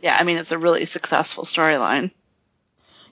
yeah, 0.00 0.16
I 0.18 0.24
mean, 0.24 0.38
it's 0.38 0.50
a 0.52 0.58
really 0.58 0.86
successful 0.86 1.44
storyline. 1.44 2.10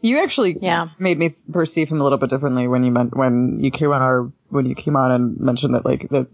You 0.00 0.22
actually 0.22 0.56
Yeah. 0.60 0.88
made 0.98 1.18
me 1.18 1.34
perceive 1.52 1.88
him 1.90 2.00
a 2.00 2.02
little 2.02 2.18
bit 2.18 2.30
differently 2.30 2.66
when 2.66 2.82
you 2.84 2.90
meant 2.90 3.14
when 3.16 3.62
you 3.62 3.70
came 3.70 3.92
on 3.92 4.00
our 4.02 4.30
when 4.48 4.66
you 4.66 4.74
came 4.74 4.96
on 4.96 5.10
and 5.12 5.38
mentioned 5.38 5.74
that 5.74 5.84
like 5.84 6.08
that 6.08 6.26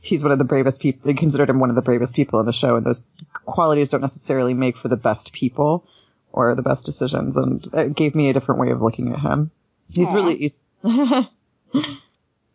he's 0.00 0.22
one 0.22 0.32
of 0.32 0.38
the 0.38 0.44
bravest 0.44 0.82
people. 0.82 1.10
You 1.10 1.16
considered 1.16 1.48
him 1.48 1.58
one 1.60 1.70
of 1.70 1.76
the 1.76 1.82
bravest 1.82 2.14
people 2.14 2.38
in 2.40 2.46
the 2.46 2.52
show, 2.52 2.76
and 2.76 2.84
those 2.84 3.02
qualities 3.46 3.88
don't 3.88 4.02
necessarily 4.02 4.52
make 4.52 4.76
for 4.76 4.88
the 4.88 4.98
best 4.98 5.32
people 5.32 5.86
or 6.34 6.54
the 6.54 6.62
best 6.62 6.84
decisions. 6.84 7.36
And 7.36 7.66
it 7.72 7.94
gave 7.94 8.14
me 8.14 8.28
a 8.28 8.32
different 8.32 8.60
way 8.60 8.70
of 8.70 8.82
looking 8.82 9.12
at 9.12 9.20
him. 9.20 9.50
He's 9.90 10.08
Aw. 10.12 10.14
really 10.14 10.34
easy. 10.34 10.58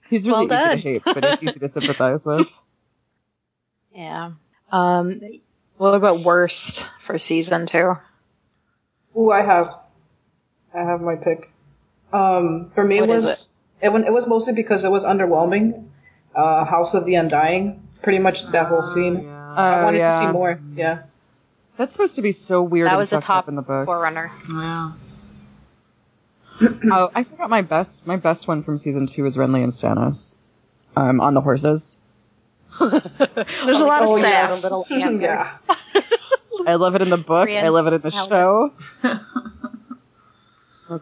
he's 0.09 0.27
really 0.27 0.47
Well 0.47 0.65
easy 0.67 0.75
to 0.75 0.77
hate, 0.77 1.01
but 1.05 1.25
he's 1.39 1.49
easy 1.49 1.59
to 1.59 1.69
sympathize 1.79 2.25
with. 2.25 2.47
Yeah. 3.93 4.31
Um, 4.71 5.21
what 5.77 5.93
about 5.95 6.19
worst 6.19 6.85
for 6.99 7.17
season 7.17 7.65
two? 7.65 7.95
Ooh, 9.17 9.31
I 9.31 9.41
have, 9.41 9.73
I 10.73 10.79
have 10.79 11.01
my 11.01 11.15
pick. 11.15 11.49
Um, 12.13 12.71
for 12.75 12.83
me, 12.83 13.01
What 13.01 13.09
it 13.09 13.15
is 13.15 13.23
was 13.23 13.49
it? 13.81 13.89
went- 13.89 14.05
it 14.07 14.13
was 14.13 14.27
mostly 14.27 14.53
because 14.53 14.83
it 14.83 14.91
was 14.91 15.05
underwhelming. 15.05 15.85
Uh, 16.35 16.63
House 16.65 16.93
of 16.93 17.05
the 17.05 17.15
Undying, 17.15 17.81
pretty 18.03 18.19
much 18.19 18.43
that 18.51 18.67
whole 18.67 18.83
scene. 18.83 19.23
Yeah. 19.23 19.53
I 19.55 19.79
Oh, 19.81 19.83
wanted 19.85 19.97
yeah. 19.99 20.11
to 20.11 20.17
see 20.17 20.31
more. 20.31 20.59
Yeah. 20.75 21.03
That's 21.79 21.93
supposed 21.93 22.17
to 22.17 22.21
be 22.21 22.33
so 22.33 22.61
weird. 22.61 22.87
That 22.87 22.91
and 22.91 22.97
was 22.99 23.13
a 23.13 23.21
top 23.21 23.45
up 23.45 23.47
in 23.47 23.55
the 23.55 23.61
book. 23.61 23.85
forerunner. 23.85 24.29
yeah. 24.53 24.91
Oh, 26.91 27.09
I 27.15 27.23
forgot 27.23 27.49
my 27.49 27.61
best. 27.61 28.05
My 28.05 28.17
best 28.17 28.49
one 28.49 28.63
from 28.63 28.77
season 28.77 29.07
two 29.07 29.25
is 29.25 29.37
Renly 29.37 29.63
and 29.63 29.71
Stannis, 29.71 30.35
um, 30.97 31.21
on 31.21 31.33
the 31.33 31.39
horses. 31.39 31.97
There's 32.79 33.79
a 33.79 33.85
lot 33.85 34.03
Oh, 34.03 34.17
of 34.17 34.21
yeah. 34.21 34.45
sass. 34.47 34.61
The 34.61 34.67
little 34.67 34.85
antlers. 34.91 35.21
Yeah. 35.21 36.01
I 36.67 36.75
love 36.75 36.95
it 36.95 37.01
in 37.01 37.09
the 37.09 37.15
book. 37.17 37.49
I 37.49 37.69
love 37.69 37.87
it 37.87 37.93
in 37.93 38.01
the 38.01 38.11
helmet. 38.11 38.29
show. 38.29 38.73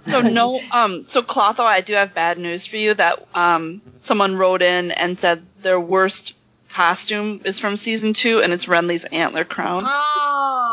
So 0.06 0.20
no, 0.20 0.60
um, 0.74 1.08
so 1.08 1.22
Clotho, 1.22 1.63
I 1.63 1.80
do 1.80 1.94
have 1.94 2.13
bad 2.13 2.38
news 2.38 2.66
for 2.68 2.76
you 2.76 2.94
that 2.94 3.26
um, 3.34 3.82
someone 4.02 4.36
wrote 4.36 4.62
in 4.62 4.92
and 4.92 5.18
said 5.18 5.42
their 5.62 5.80
worst 5.80 6.34
costume 6.70 7.40
is 7.46 7.58
from 7.58 7.78
season 7.78 8.12
two, 8.13 8.42
and 8.42 8.52
it's 8.52 8.66
Renly's 8.66 9.06
antler 9.06 9.46
crown. 9.46 9.80
Oh. 9.86 10.66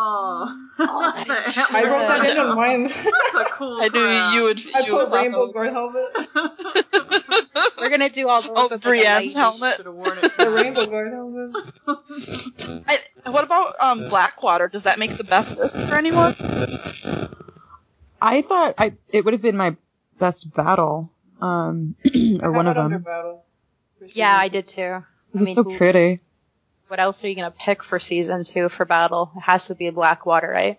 Oh, 0.78 1.12
The 1.24 1.24
that's 1.28 1.58
antler 1.58 1.78
I 1.78 1.82
wrote 1.84 2.08
that 2.08 2.28
in 2.28 2.34
crown. 2.34 2.48
on 2.50 2.56
mine. 2.56 2.82
That's 2.88 3.34
a 3.36 3.44
cool 3.52 3.78
I 3.80 3.88
knew 3.88 4.38
you 4.38 4.44
would. 4.44 4.60
I 4.74 4.80
you 4.80 4.96
would 4.96 5.08
put 5.08 5.14
rainbow 5.16 5.52
Clotho- 5.52 5.52
guard 5.52 5.72
helmet. 5.72 6.08
We're 7.78 7.90
gonna 7.90 8.08
do 8.10 8.28
all 8.28 8.42
those. 8.42 8.50
Oh, 8.54 8.64
at 8.74 8.80
the 8.82 8.88
Brienne's 8.88 9.34
helmet. 9.34 9.76
Should 9.76 9.86
have 9.86 9.94
worn 9.94 10.18
it. 10.22 10.32
The 10.36 10.50
rainbow 10.50 10.86
guard 10.86 11.12
helmet. 11.12 12.84
I, 12.88 13.30
what 13.30 13.44
about 13.44 13.74
um, 13.80 14.08
Blackwater? 14.08 14.68
Does 14.68 14.82
that 14.84 14.98
make 14.98 15.16
the 15.16 15.24
best 15.24 15.56
list 15.56 15.76
for 15.78 15.94
anyone? 15.94 16.34
I 18.20 18.42
thought 18.42 18.74
I 18.78 18.94
it 19.10 19.24
would 19.24 19.34
have 19.34 19.42
been 19.42 19.56
my 19.56 19.76
best 20.18 20.52
battle, 20.54 21.10
um, 21.40 21.94
or 22.42 22.52
one 22.52 22.66
of 22.66 22.76
I 22.76 22.80
had 22.80 22.84
Under 22.84 22.96
them. 22.96 23.02
Battle 23.02 23.44
Yeah, 24.08 24.36
I 24.36 24.48
did 24.48 24.66
too. 24.66 25.04
This 25.32 25.36
I 25.36 25.38
is 25.40 25.42
mean, 25.46 25.54
so 25.54 25.62
who- 25.64 25.76
pretty. 25.76 26.20
What 26.88 27.00
else 27.00 27.24
are 27.24 27.28
you 27.28 27.34
gonna 27.34 27.50
pick 27.50 27.82
for 27.82 27.98
season 27.98 28.44
two 28.44 28.68
for 28.68 28.84
battle? 28.84 29.30
It 29.36 29.40
has 29.40 29.66
to 29.68 29.74
be 29.74 29.90
Blackwater, 29.90 30.48
right? 30.48 30.78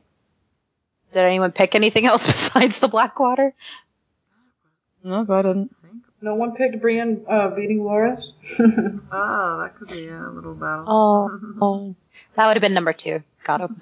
Did 1.11 1.23
anyone 1.23 1.51
pick 1.51 1.75
anything 1.75 2.05
else 2.11 2.25
besides 2.25 2.79
the 2.79 2.87
Blackwater? 2.87 3.53
No, 5.03 5.25
I 5.29 5.41
didn't. 5.41 5.75
No 6.21 6.35
one 6.35 6.55
picked 6.55 6.81
Brienne 6.81 7.25
uh, 7.29 7.49
beating 7.49 7.79
Loras. 7.79 8.33
Oh, 9.11 9.59
that 9.61 9.75
could 9.75 9.89
be 9.89 10.07
a 10.07 10.29
little 10.29 10.55
battle. 10.55 10.85
Oh, 10.87 11.39
oh. 11.61 11.95
that 12.35 12.47
would 12.47 12.55
have 12.55 12.61
been 12.61 12.73
number 12.73 12.93
two. 12.93 13.21
Got 13.43 13.61
him. 13.61 13.81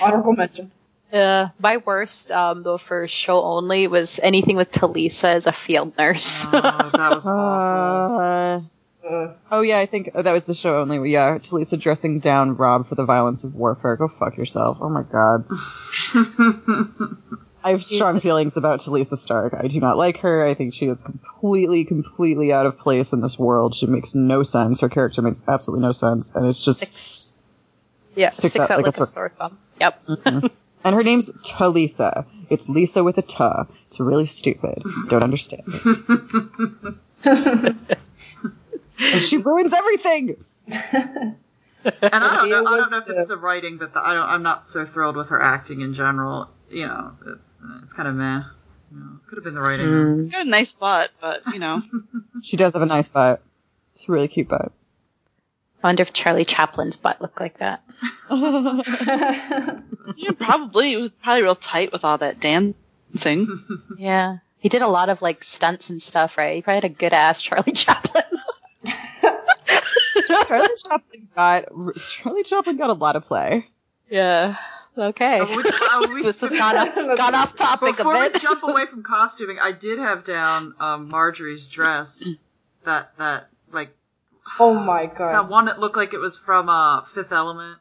Honorable 0.00 0.32
mention. 0.34 0.70
uh, 1.12 1.48
my 1.58 1.78
worst, 1.78 2.30
um, 2.30 2.62
though 2.62 2.78
for 2.78 3.08
show 3.08 3.42
only, 3.42 3.88
was 3.88 4.20
anything 4.22 4.56
with 4.56 4.70
Talisa 4.70 5.24
as 5.34 5.46
a 5.46 5.52
field 5.52 5.96
nurse. 5.98 6.46
Oh, 6.46 6.50
that 6.60 7.10
was 7.14 7.26
awful. 7.26 8.18
Uh, 8.20 8.60
Uh, 9.08 9.32
oh 9.50 9.62
yeah, 9.62 9.78
I 9.78 9.86
think 9.86 10.10
oh, 10.14 10.22
that 10.22 10.32
was 10.32 10.44
the 10.44 10.54
show 10.54 10.80
only. 10.80 11.10
Yeah, 11.10 11.38
Talisa 11.38 11.80
dressing 11.80 12.18
down 12.18 12.56
Robb 12.56 12.88
for 12.88 12.94
the 12.94 13.04
violence 13.04 13.44
of 13.44 13.54
warfare. 13.54 13.96
Go 13.96 14.08
fuck 14.08 14.36
yourself. 14.36 14.78
Oh 14.80 14.88
my 14.90 15.02
god. 15.02 15.46
I 17.64 17.70
have 17.70 17.82
strong 17.82 18.14
Jesus. 18.14 18.22
feelings 18.22 18.56
about 18.56 18.80
Talisa 18.80 19.16
Stark. 19.16 19.54
I 19.54 19.66
do 19.66 19.80
not 19.80 19.96
like 19.96 20.18
her. 20.18 20.46
I 20.46 20.54
think 20.54 20.74
she 20.74 20.86
is 20.86 21.02
completely, 21.02 21.84
completely 21.84 22.52
out 22.52 22.66
of 22.66 22.78
place 22.78 23.12
in 23.12 23.20
this 23.20 23.38
world. 23.38 23.74
She 23.74 23.86
makes 23.86 24.14
no 24.14 24.42
sense. 24.42 24.80
Her 24.80 24.88
character 24.88 25.22
makes 25.22 25.42
absolutely 25.48 25.84
no 25.86 25.92
sense, 25.92 26.34
and 26.34 26.46
it's 26.46 26.62
just. 26.62 26.80
Six. 26.80 27.40
Yeah, 28.14 28.30
Sticks 28.30 28.54
sticks, 28.54 28.70
out 28.70 28.72
out 28.72 28.78
like 28.78 28.86
like, 28.86 28.94
a 28.94 28.96
sore- 28.96 29.06
sore 29.06 29.32
thumb. 29.38 29.58
Yep. 29.80 30.06
Mhm. 30.06 30.50
and 30.84 30.94
her 30.94 31.02
name's 31.02 31.30
Talisa. 31.30 32.26
It's 32.50 32.68
Lisa 32.68 33.02
with 33.04 33.18
a 33.18 33.22
ta. 33.22 33.66
It's 33.86 34.00
really 34.00 34.26
stupid. 34.26 34.82
Don't 35.08 35.22
understand. 35.22 35.64
and 38.98 39.22
she 39.22 39.36
ruins 39.38 39.72
everything. 39.72 40.44
And 41.84 41.94
I 42.12 42.36
don't 42.36 42.50
know. 42.50 42.70
I 42.70 42.76
don't 42.76 42.90
know 42.90 42.98
if 42.98 43.08
it's 43.08 43.26
the 43.26 43.36
writing, 43.36 43.78
but 43.78 43.94
the, 43.94 44.00
I 44.00 44.12
don't. 44.12 44.28
I'm 44.28 44.42
not 44.42 44.64
so 44.64 44.84
thrilled 44.84 45.16
with 45.16 45.28
her 45.30 45.40
acting 45.40 45.80
in 45.80 45.94
general. 45.94 46.50
You 46.70 46.86
know, 46.86 47.12
it's 47.26 47.62
it's 47.82 47.92
kind 47.94 48.08
of 48.08 48.16
meh. 48.16 48.42
You 48.90 48.98
know, 48.98 49.20
could 49.26 49.36
have 49.36 49.44
been 49.44 49.54
the 49.54 49.60
writing. 49.60 49.86
Mm. 49.86 50.32
Got 50.32 50.46
a 50.46 50.50
nice 50.50 50.72
butt, 50.72 51.10
but 51.20 51.46
you 51.46 51.60
know. 51.60 51.82
She 52.42 52.56
does 52.56 52.72
have 52.72 52.82
a 52.82 52.86
nice 52.86 53.08
butt. 53.08 53.42
It's 53.94 54.08
a 54.08 54.12
really 54.12 54.28
cute 54.28 54.48
butt. 54.48 54.70
I 55.82 55.86
wonder 55.86 56.02
if 56.02 56.12
Charlie 56.12 56.44
Chaplin's 56.44 56.96
butt 56.96 57.20
looked 57.20 57.40
like 57.40 57.58
that. 57.58 57.82
Yeah, 60.16 60.30
probably. 60.38 60.94
It 60.94 61.00
was 61.00 61.10
probably 61.22 61.42
real 61.42 61.54
tight 61.54 61.92
with 61.92 62.04
all 62.04 62.18
that 62.18 62.40
dancing. 62.40 63.48
Yeah. 63.98 64.38
He 64.58 64.68
did 64.68 64.82
a 64.82 64.88
lot 64.88 65.08
of 65.08 65.20
like 65.22 65.44
stunts 65.44 65.90
and 65.90 66.02
stuff, 66.02 66.38
right? 66.38 66.56
He 66.56 66.62
probably 66.62 66.76
had 66.76 66.84
a 66.84 66.88
good 66.88 67.12
ass 67.12 67.42
Charlie 67.42 67.72
Chaplin. 67.72 68.24
Charlie 70.46 70.68
Chaplin 70.86 71.28
got 71.34 71.64
Charlie 72.08 72.42
Chaplin 72.44 72.76
got 72.76 72.90
a 72.90 72.94
lot 72.94 73.16
of 73.16 73.24
play. 73.24 73.66
yeah. 74.10 74.56
Okay. 74.96 75.38
Uh, 75.38 75.46
we- 75.46 75.64
uh, 75.64 76.06
we- 76.12 76.22
this 76.22 76.40
has 76.40 76.50
gone 76.50 76.76
off, 76.76 76.94
gone 76.94 77.34
off 77.34 77.54
topic 77.54 77.96
Before 77.96 78.16
a 78.16 78.30
we 78.32 78.38
jump 78.40 78.64
away 78.64 78.84
from 78.84 79.04
costuming, 79.04 79.56
I 79.62 79.70
did 79.70 80.00
have 80.00 80.24
down 80.24 80.74
um, 80.80 81.08
Margaery's 81.10 81.68
dress. 81.68 82.28
That 82.84 83.16
that 83.18 83.48
like 83.70 83.94
oh 84.58 84.74
my 84.80 85.06
that 85.06 85.16
god. 85.16 85.48
one 85.50 85.66
that 85.66 85.78
looked 85.78 85.96
like 85.96 86.14
it 86.14 86.18
was 86.18 86.36
from 86.36 86.68
uh, 86.68 87.02
Fifth 87.02 87.30
Element. 87.32 87.78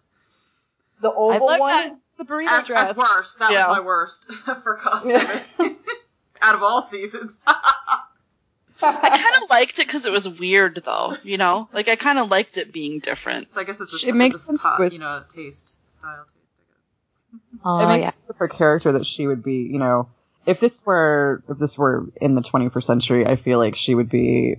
The 1.01 1.10
I 1.10 1.13
oval 1.15 1.47
one. 1.47 1.60
that. 1.69 1.95
The 2.19 2.23
burrito 2.25 2.47
As, 2.49 2.65
dress. 2.67 2.89
as 2.91 2.95
worst, 2.97 3.39
that 3.39 3.51
Yeah. 3.51 3.67
was 3.69 3.77
my 3.77 3.83
worst 3.86 4.31
for 4.63 4.75
costuming 4.75 5.21
out 6.41 6.56
of 6.56 6.62
all 6.63 6.81
seasons. 6.81 7.39
I 8.82 9.10
kind 9.10 9.44
of 9.44 9.50
liked 9.50 9.80
it 9.80 9.88
because 9.88 10.06
it 10.06 10.12
was 10.12 10.28
weird, 10.28 10.82
though. 10.86 11.15
You 11.23 11.38
know, 11.38 11.69
like 11.73 11.88
I 11.88 11.96
kind 11.96 12.19
of 12.19 12.30
liked 12.30 12.58
it 12.58 12.71
being 12.71 13.00
different. 13.00 13.52
so 13.52 13.62
I 13.62 13.63
guess 13.63 13.82
it's 13.82 14.04
a, 14.04 14.10
It 14.10 14.15
makes 14.15 14.36
it's 14.36 14.44
a 14.44 14.48
sense 14.48 14.60
sti- 14.60 14.75
with- 14.80 14.94
you 14.94 15.00
know 15.00 15.23
taste 15.30 15.75
style 15.88 16.25
taste. 16.25 17.40
i 17.63 17.69
Oh, 17.69 17.80
it 17.84 17.88
makes 17.88 18.04
yeah. 18.04 18.12
sense 18.12 18.25
with 18.28 18.38
her 18.38 18.48
character 18.48 18.92
that 18.94 19.06
she 19.06 19.28
would 19.28 19.44
be, 19.44 19.56
you 19.71 19.80
know, 19.80 20.10
if 20.46 20.60
this 20.60 20.86
were 20.86 21.44
if 21.50 21.58
this 21.58 21.78
were 21.78 22.06
in 22.21 22.36
the 22.36 22.42
21st 22.42 22.84
century, 22.84 23.25
I 23.25 23.36
feel 23.36 23.58
like 23.60 23.75
she 23.75 23.96
would 23.96 24.10
be, 24.10 24.58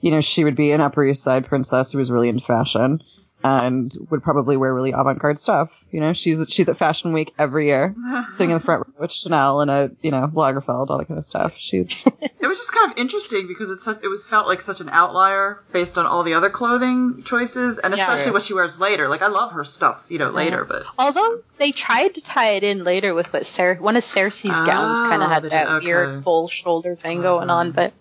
you 0.00 0.10
know, 0.10 0.20
she 0.20 0.44
would 0.44 0.56
be 0.56 0.72
an 0.72 0.80
Upper 0.80 1.04
East 1.04 1.22
Side 1.22 1.46
princess 1.46 1.92
who 1.92 1.98
was 1.98 2.10
really 2.10 2.28
in 2.28 2.40
fashion, 2.40 3.02
and 3.42 3.92
would 4.10 4.22
probably 4.22 4.56
wear 4.56 4.74
really 4.74 4.92
avant-garde 4.92 5.38
stuff. 5.38 5.70
You 5.90 6.00
know, 6.00 6.12
she's 6.12 6.44
she's 6.50 6.68
at 6.68 6.76
Fashion 6.76 7.12
Week 7.12 7.32
every 7.38 7.66
year, 7.66 7.94
sitting 8.30 8.50
in 8.50 8.58
the 8.58 8.64
front 8.64 8.86
row 8.86 8.94
with 9.02 9.12
Chanel 9.12 9.60
and 9.60 9.70
a 9.70 9.90
you 10.02 10.10
know 10.10 10.28
Lagerfeld, 10.34 10.90
all 10.90 10.98
that 10.98 11.08
kind 11.08 11.18
of 11.18 11.24
stuff. 11.24 11.54
She's 11.56 12.04
It 12.40 12.46
was 12.46 12.58
just 12.58 12.72
kind 12.72 12.90
of 12.92 12.98
interesting 12.98 13.46
because 13.46 13.70
it's 13.70 13.84
such, 13.84 14.02
it 14.02 14.08
was 14.08 14.26
felt 14.26 14.46
like 14.46 14.60
such 14.60 14.80
an 14.80 14.88
outlier 14.88 15.62
based 15.72 15.98
on 15.98 16.06
all 16.06 16.22
the 16.22 16.34
other 16.34 16.48
clothing 16.50 17.22
choices, 17.24 17.78
and 17.78 17.94
Yeah. 17.96 18.02
especially 18.02 18.32
what 18.32 18.42
she 18.42 18.54
wears 18.54 18.80
later. 18.80 19.08
Like 19.08 19.22
I 19.22 19.28
love 19.28 19.52
her 19.52 19.64
stuff, 19.64 20.06
you 20.08 20.18
know, 20.18 20.30
later, 20.30 20.64
but 20.64 20.84
Although 20.98 21.42
they 21.58 21.72
tried 21.72 22.14
to 22.14 22.22
tie 22.22 22.50
it 22.52 22.64
in 22.64 22.84
later 22.84 23.14
with 23.14 23.32
what 23.32 23.44
Cer- 23.46 23.74
one 23.76 23.96
of 23.96 24.02
Cersei's 24.02 24.60
gowns 24.66 25.00
kind 25.00 25.22
Oh, 25.22 25.26
of 25.26 25.30
had 25.30 25.44
ah, 25.46 25.48
that 25.48 25.64
did, 25.66 25.74
okay. 25.76 25.86
weird 25.86 26.24
full 26.24 26.48
shoulder 26.48 26.94
thing 26.96 27.18
uh-huh. 27.18 27.22
going 27.28 27.50
on, 27.50 27.72
but 27.72 27.92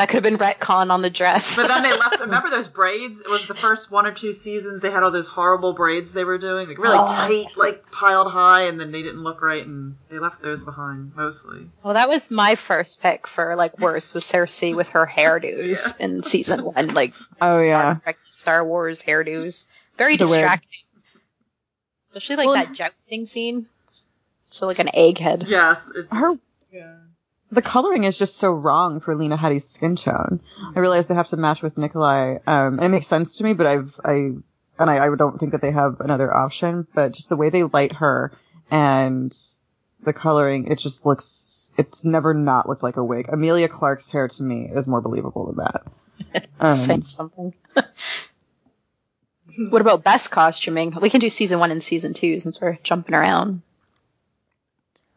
that 0.00 0.08
could 0.08 0.24
have 0.24 0.38
been 0.38 0.38
retcon 0.38 0.90
on 0.90 1.02
the 1.02 1.10
dress. 1.10 1.56
but 1.56 1.68
then 1.68 1.82
they 1.82 1.90
left. 1.90 2.20
Remember 2.20 2.48
those 2.48 2.68
braids? 2.68 3.20
It 3.20 3.28
was 3.28 3.46
the 3.46 3.54
first 3.54 3.90
one 3.90 4.06
or 4.06 4.12
two 4.12 4.32
seasons 4.32 4.80
they 4.80 4.90
had 4.90 5.02
all 5.02 5.10
those 5.10 5.28
horrible 5.28 5.74
braids 5.74 6.14
they 6.14 6.24
were 6.24 6.38
doing, 6.38 6.68
like 6.68 6.78
really 6.78 6.96
Oh. 6.98 7.06
tight, 7.06 7.46
like 7.58 7.90
piled 7.92 8.32
high, 8.32 8.62
and 8.62 8.80
then 8.80 8.92
they 8.92 9.02
didn't 9.02 9.22
look 9.22 9.42
right, 9.42 9.64
and 9.64 9.96
they 10.08 10.18
left 10.18 10.40
those 10.42 10.64
behind 10.64 11.14
mostly. 11.14 11.68
well, 11.84 11.94
that 11.94 12.08
was 12.08 12.30
my 12.30 12.54
first 12.54 13.02
pick 13.02 13.26
for 13.26 13.56
like 13.56 13.78
worst 13.78 14.14
was 14.14 14.24
Cersei 14.24 14.74
with 14.74 14.88
her 14.90 15.06
hairdos 15.06 15.96
in 16.00 16.22
season 16.22 16.64
one, 16.64 16.94
like 16.94 17.12
oh 17.40 17.62
yeah, 17.62 17.80
Star, 17.82 18.00
Trek, 18.02 18.16
Star 18.24 18.64
Wars 18.64 19.02
hairdos. 19.02 19.66
Very 19.98 20.16
The 20.16 20.24
wig. 20.24 20.32
distracting. 20.32 20.70
Especially 22.12 22.36
like 22.36 22.46
Well, 22.46 22.54
that 22.56 22.72
jousting 22.72 23.26
scene. 23.26 23.66
So 24.50 24.66
like 24.66 24.78
an 24.78 24.88
egghead. 24.88 25.44
Yes, 25.46 25.92
it, 25.94 26.06
her 26.10 26.32
Yeah. 26.72 26.96
The 27.52 27.62
coloring 27.62 28.04
is 28.04 28.18
just 28.18 28.36
so 28.36 28.52
wrong 28.52 29.00
for 29.00 29.16
Lena 29.16 29.36
Headey's 29.36 29.68
skin 29.68 29.96
tone. 29.96 30.40
I 30.74 30.78
realize 30.78 31.08
they 31.08 31.14
have 31.14 31.28
to 31.28 31.36
match 31.36 31.62
with 31.62 31.76
Nikolai, 31.76 32.38
um, 32.46 32.78
and 32.78 32.84
it 32.84 32.88
makes 32.88 33.08
sense 33.08 33.38
to 33.38 33.44
me, 33.44 33.54
but 33.54 33.66
I've, 33.66 33.98
I, 34.04 34.12
and 34.12 34.90
I, 34.90 35.06
I 35.06 35.16
don't 35.16 35.38
think 35.38 35.52
that 35.52 35.60
they 35.60 35.72
have 35.72 36.00
another 36.00 36.32
option, 36.32 36.86
but 36.94 37.12
just 37.12 37.28
the 37.28 37.36
way 37.36 37.50
they 37.50 37.64
light 37.64 37.94
her 37.94 38.32
and 38.70 39.36
the 40.02 40.12
coloring, 40.12 40.68
it 40.68 40.78
just 40.78 41.04
looks, 41.04 41.70
it's 41.76 42.04
never 42.04 42.34
not 42.34 42.68
looked 42.68 42.84
like 42.84 42.96
a 42.96 43.04
wig. 43.04 43.28
Emilia 43.28 43.68
Clarke's 43.68 44.10
hair 44.10 44.28
to 44.28 44.42
me 44.42 44.70
is 44.72 44.86
more 44.86 45.00
believable 45.00 45.46
than 45.46 45.56
that. 45.56 45.82
Um, 46.60 46.76
Saying 46.76 47.02
something. 47.02 47.54
what 49.70 49.80
about 49.80 50.04
best 50.04 50.30
costuming? 50.30 50.94
We 51.00 51.08
can 51.08 51.20
do 51.20 51.30
season 51.30 51.58
one 51.58 51.70
and 51.70 51.82
season 51.82 52.12
two 52.12 52.38
since 52.38 52.60
we're 52.60 52.78
jumping 52.82 53.14
around. 53.14 53.62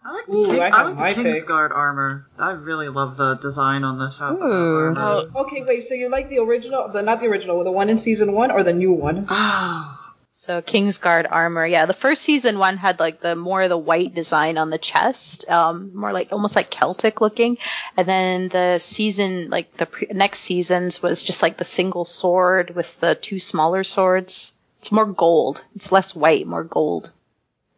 I 0.06 0.14
like 0.14 0.26
the, 0.26 0.34
Ooh, 0.34 0.46
King, 0.46 0.62
I 0.62 0.68
I 0.68 0.84
like 0.84 0.96
my 0.96 1.14
the 1.14 1.24
pick. 1.24 1.34
Kingsguard 1.34 1.72
armor. 1.72 2.28
I 2.38 2.52
really 2.52 2.90
love 2.90 3.18
the 3.18 3.36
design 3.36 3.84
on 3.84 3.98
the 4.00 4.10
top 4.10 4.34
of 4.34 4.40
that 4.40 4.46
Ooh. 4.46 4.76
armor. 4.76 5.24
Okay, 5.36 5.64
wait. 5.64 5.84
So 5.84 5.94
you 5.94 6.10
like 6.10 6.30
the 6.30 6.40
original, 6.40 6.90
the 6.90 7.02
not 7.02 7.20
the 7.20 7.28
original, 7.28 7.64
the 7.64 7.72
one 7.72 7.90
in 7.90 8.00
season 8.00 8.34
one, 8.34 8.52
or 8.52 8.64
the 8.64 8.74
new 8.74 8.92
one? 8.92 9.28
Oh, 9.30 10.00
So 10.36 10.62
Kingsguard 10.62 11.26
armor, 11.32 11.66
yeah. 11.66 11.86
The 11.86 11.94
first 11.94 12.22
season 12.24 12.60
one 12.60 12.76
had 12.76 13.00
like 13.00 13.22
the 13.22 13.34
more 13.34 13.70
the 13.70 13.78
white 13.78 14.14
design 14.14 14.58
on 14.58 14.70
the 14.72 14.78
chest, 14.78 15.48
um, 15.48 15.96
more 15.96 16.12
like 16.12 16.34
almost 16.34 16.58
like 16.58 16.70
Celtic 16.70 17.22
looking, 17.22 17.58
and 17.96 18.06
then 18.06 18.50
the 18.50 18.80
season 18.80 19.50
like 19.50 19.78
the 19.78 19.86
pre- 19.86 20.08
next 20.12 20.40
seasons 20.40 21.02
was 21.02 21.24
just 21.24 21.42
like 21.42 21.56
the 21.56 21.64
single 21.64 22.04
sword 22.04 22.76
with 22.76 23.00
the 23.00 23.16
two 23.16 23.40
smaller 23.40 23.86
swords. 23.86 24.52
It's 24.82 24.92
more 24.92 25.06
gold. 25.06 25.64
It's 25.78 25.94
less 25.94 26.14
white, 26.14 26.46
more 26.46 26.66
gold. 26.66 27.12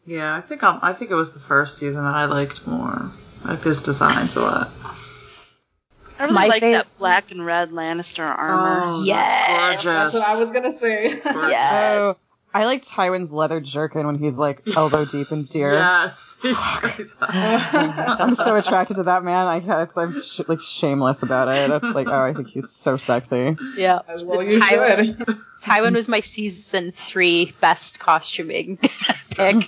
Yeah. 0.05 0.35
I 0.35 0.41
think 0.41 0.63
I'm, 0.63 0.79
I 0.81 0.93
think 0.93 1.11
it 1.11 1.15
was 1.15 1.33
the 1.33 1.39
first 1.39 1.77
season 1.77 2.03
that 2.03 2.13
I 2.15 2.25
liked 2.25 2.65
more. 2.67 3.09
I 3.45 3.49
like 3.51 3.61
those 3.61 3.81
designs 3.81 4.35
a 4.35 4.41
lot. 4.41 4.69
I 6.17 6.23
really 6.23 6.33
My 6.33 6.47
like 6.47 6.63
fav- 6.63 6.71
that 6.73 6.97
black 6.97 7.31
and 7.31 7.45
red 7.45 7.71
Lannister 7.71 8.23
armor. 8.23 8.81
Oh, 8.85 9.03
Yes. 9.03 9.35
that's 9.35 9.83
gorgeous. 9.83 9.83
That's 9.83 10.13
what 10.13 10.27
I 10.27 10.39
was 10.39 10.51
gonna 10.51 10.71
say. 10.71 11.19
Gorgeous. 11.19 11.53
Oh, 11.59 12.13
I 12.55 12.63
like 12.63 12.85
Tywin's 12.85 13.33
leather 13.33 13.59
jerkin 13.59 14.05
when 14.05 14.17
he's 14.17 14.37
like 14.37 14.61
elbow 14.77 15.03
deep 15.03 15.29
in 15.29 15.43
deer. 15.43 15.73
Yes. 15.73 16.37
I'm 17.21 18.33
so 18.33 18.55
attracted 18.55 18.95
to 18.95 19.03
that 19.03 19.25
man. 19.25 19.45
I 19.45 19.87
I'm 19.97 20.13
sh- 20.13 20.39
like 20.47 20.61
shameless 20.61 21.21
about 21.21 21.49
it. 21.49 21.69
It's 21.69 21.93
like, 21.93 22.07
oh, 22.07 22.17
I 22.17 22.33
think 22.33 22.47
he's 22.47 22.69
so 22.69 22.95
sexy. 22.95 23.57
Yeah. 23.75 23.99
As 24.07 24.23
well, 24.23 24.39
The 24.39 24.53
you 24.53 24.61
Tywin- 24.61 25.17
should. 25.17 25.37
Tywin 25.63 25.95
was 25.95 26.07
my 26.07 26.21
season 26.21 26.93
three 26.93 27.53
best 27.59 27.99
costuming 27.99 28.77
pick. 28.77 28.91
Oh, 29.37 29.61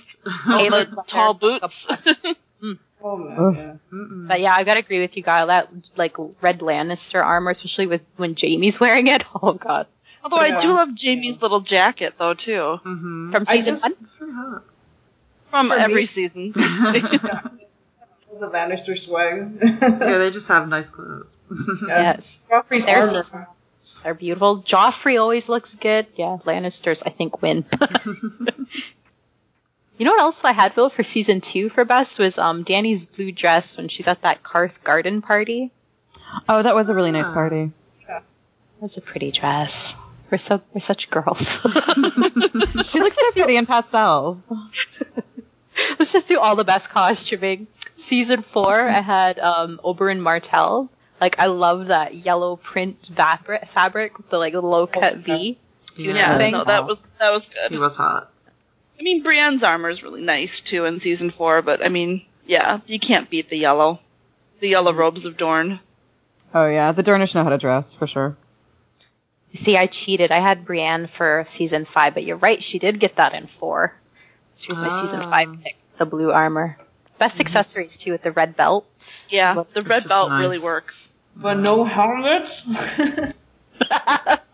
Tailored 0.46 0.90
the 0.90 0.96
leather, 0.96 1.02
tall 1.06 1.34
boots. 1.34 1.88
Oh 3.00 3.16
man, 3.16 3.36
oh, 3.38 3.50
yeah. 3.50 3.74
But 3.92 4.40
yeah, 4.40 4.54
I 4.54 4.64
gotta 4.64 4.80
agree 4.80 5.00
with 5.02 5.14
you, 5.16 5.22
Guy. 5.22 5.44
That 5.44 5.68
like 5.96 6.16
red 6.40 6.60
Lannister 6.60 7.22
armor, 7.22 7.50
especially 7.50 7.86
with 7.86 8.00
when 8.16 8.34
Jaime's 8.34 8.80
wearing 8.80 9.08
it. 9.08 9.24
Oh 9.42 9.52
god. 9.52 9.86
Although 10.32 10.44
I 10.56 10.60
do 10.60 10.68
love 10.68 10.90
Jaime's 11.00 11.40
little 11.42 11.60
jacket 11.60 12.14
though 12.18 12.34
too, 12.34 12.80
Mhm. 12.84 13.32
From 13.32 13.44
I 13.48 13.56
season 13.56 13.74
just- 13.74 13.84
one. 13.84 13.94
It's 14.00 14.12
pretty 14.14 14.32
hot. 14.32 14.62
from 15.50 15.68
For 15.70 15.76
me- 15.76 15.82
every 15.82 16.06
season. 16.06 16.52
The 18.38 18.46
Lannister 18.46 18.96
swag. 18.96 19.58
Yeah, 19.60 20.18
they 20.18 20.30
just 20.30 20.46
have 20.46 20.68
nice 20.68 20.90
clothes. 20.90 21.36
Yes. 21.88 22.38
Joffrey's 22.48 22.84
Their 22.84 23.02
sisters 23.02 24.04
are 24.04 24.14
beautiful. 24.14 24.60
Joffrey 24.62 25.20
always 25.20 25.48
looks 25.48 25.74
good. 25.74 26.06
Yeah, 26.14 26.36
Lannisters 26.44 27.02
I 27.04 27.10
think 27.10 27.42
win. 27.42 27.64
you 29.98 30.04
know 30.04 30.12
what 30.12 30.20
else 30.20 30.44
I 30.44 30.52
had 30.52 30.76
Bill 30.76 30.88
for 30.88 31.02
season 31.02 31.40
two 31.40 31.68
for 31.68 31.84
best 31.84 32.20
was 32.20 32.38
um 32.38 32.62
Dany's 32.62 33.06
blue 33.06 33.32
dress 33.32 33.76
when 33.76 33.88
she's 33.88 34.06
at 34.06 34.22
that 34.22 34.44
Qarth 34.44 34.84
garden 34.84 35.20
party. 35.20 35.72
Oh, 36.48 36.62
that 36.62 36.76
was 36.76 36.90
a 36.90 36.94
really 36.94 37.10
nice 37.10 37.30
party. 37.30 37.72
That's 38.80 38.98
a 38.98 39.00
pretty 39.00 39.32
dress. 39.32 39.96
We're 40.30 40.38
so 40.38 40.60
we're 40.72 40.80
such 40.80 41.10
girls. 41.10 41.60
She 42.84 43.00
looks 43.00 43.16
so 43.16 43.32
pretty 43.32 43.56
in 43.56 43.66
pastel. 43.66 44.42
Let's 45.98 46.12
just 46.12 46.28
do 46.28 46.38
all 46.38 46.56
the 46.56 46.64
best 46.64 46.90
costuming. 46.90 47.66
Season 47.96 48.42
four, 48.42 48.88
I 48.88 49.00
had 49.00 49.38
um, 49.38 49.80
Oberyn 49.84 50.20
Martell. 50.20 50.90
Like 51.20 51.38
I 51.38 51.46
love 51.46 51.88
that 51.88 52.14
yellow 52.14 52.56
print 52.56 53.10
fabric, 53.14 53.66
fabric 53.66 54.18
with 54.18 54.30
the 54.30 54.38
like 54.38 54.54
low 54.54 54.86
cut 54.86 55.16
V. 55.16 55.58
Yeah. 55.96 56.14
yeah, 56.14 56.38
thing. 56.38 56.52
no, 56.52 56.64
that 56.64 56.86
was 56.86 57.04
that 57.18 57.32
was 57.32 57.48
good. 57.48 57.72
He 57.72 57.78
was 57.78 57.96
hot. 57.96 58.30
I 58.98 59.02
mean, 59.02 59.22
Brienne's 59.22 59.64
armor 59.64 59.88
is 59.88 60.02
really 60.02 60.22
nice 60.22 60.60
too 60.60 60.84
in 60.84 61.00
season 61.00 61.30
four, 61.30 61.62
but 61.62 61.84
I 61.84 61.88
mean, 61.88 62.24
yeah, 62.46 62.80
you 62.86 62.98
can't 62.98 63.28
beat 63.28 63.50
the 63.50 63.58
yellow, 63.58 64.00
the 64.60 64.68
yellow 64.68 64.92
robes 64.92 65.26
of 65.26 65.36
Dorne. 65.36 65.80
Oh 66.54 66.68
yeah, 66.68 66.92
the 66.92 67.02
Dornish 67.02 67.34
know 67.34 67.44
how 67.44 67.50
to 67.50 67.58
dress 67.58 67.94
for 67.94 68.06
sure. 68.06 68.36
See, 69.54 69.76
I 69.76 69.86
cheated. 69.86 70.30
I 70.30 70.38
had 70.38 70.64
Brienne 70.66 71.06
for 71.06 71.44
season 71.46 71.84
five, 71.84 72.14
but 72.14 72.24
you're 72.24 72.36
right. 72.36 72.62
She 72.62 72.78
did 72.78 73.00
get 73.00 73.16
that 73.16 73.34
in 73.34 73.46
four. 73.46 73.94
She 74.56 74.70
was 74.70 74.80
my 74.80 74.88
season 74.88 75.20
Ah. 75.22 75.30
five 75.30 75.62
pick. 75.62 75.76
The 75.96 76.06
blue 76.06 76.30
armor. 76.32 76.76
Best 77.18 77.40
accessories 77.40 77.96
too 77.96 78.12
with 78.12 78.22
the 78.22 78.30
red 78.32 78.56
belt. 78.56 78.86
Yeah, 79.30 79.54
Well, 79.56 79.66
the 79.72 79.82
red 79.82 80.06
belt 80.06 80.28
nice. 80.28 80.40
really 80.40 80.58
works. 80.58 81.14
But 81.34 81.54
no 81.58 81.84
helmet. 81.84 82.62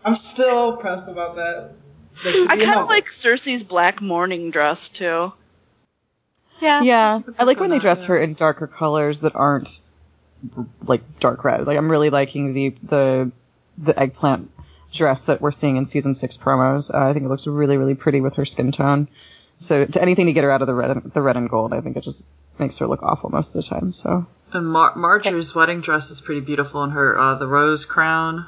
I'm 0.05 0.15
still 0.15 0.77
pressed 0.77 1.07
about 1.07 1.35
that. 1.35 1.71
I 2.23 2.57
kind 2.57 2.79
of 2.79 2.87
like 2.87 3.05
Cersei's 3.07 3.63
black 3.63 4.01
mourning 4.01 4.51
dress 4.51 4.89
too. 4.89 5.33
Yeah. 6.61 6.81
Yeah, 6.81 7.19
I 7.37 7.43
like 7.43 7.59
when 7.59 7.69
they 7.69 7.79
dress 7.79 8.05
her 8.05 8.17
in 8.17 8.33
darker 8.33 8.67
colors 8.67 9.21
that 9.21 9.35
aren't 9.35 9.81
like 10.83 11.01
dark 11.19 11.43
red. 11.43 11.67
Like 11.67 11.77
I'm 11.77 11.91
really 11.91 12.09
liking 12.09 12.53
the 12.53 12.75
the 12.83 13.31
the 13.77 13.99
eggplant 13.99 14.49
dress 14.95 15.25
that 15.25 15.41
we're 15.41 15.51
seeing 15.51 15.77
in 15.77 15.85
season 15.85 16.15
six 16.15 16.37
promos. 16.37 16.93
Uh, 16.93 17.09
I 17.09 17.13
think 17.13 17.25
it 17.25 17.29
looks 17.29 17.45
really 17.45 17.77
really 17.77 17.95
pretty 17.95 18.21
with 18.21 18.35
her 18.35 18.45
skin 18.45 18.71
tone. 18.71 19.07
So 19.59 19.85
to 19.85 20.01
anything 20.01 20.25
to 20.25 20.33
get 20.33 20.43
her 20.43 20.51
out 20.51 20.61
of 20.61 20.67
the 20.67 20.73
red 20.73 20.97
the 21.13 21.21
red 21.21 21.37
and 21.37 21.49
gold, 21.49 21.73
I 21.73 21.81
think 21.81 21.95
it 21.97 22.03
just 22.03 22.25
makes 22.57 22.77
her 22.79 22.87
look 22.87 23.03
awful 23.03 23.29
most 23.29 23.55
of 23.55 23.63
the 23.63 23.69
time. 23.69 23.93
So 23.93 24.25
And 24.53 24.67
Mar- 24.67 24.95
Margaery's 24.95 25.53
wedding 25.53 25.81
dress 25.81 26.09
is 26.09 26.21
pretty 26.21 26.41
beautiful 26.41 26.83
in 26.83 26.91
her 26.91 27.17
uh, 27.17 27.35
the 27.35 27.47
rose 27.47 27.85
crown. 27.85 28.47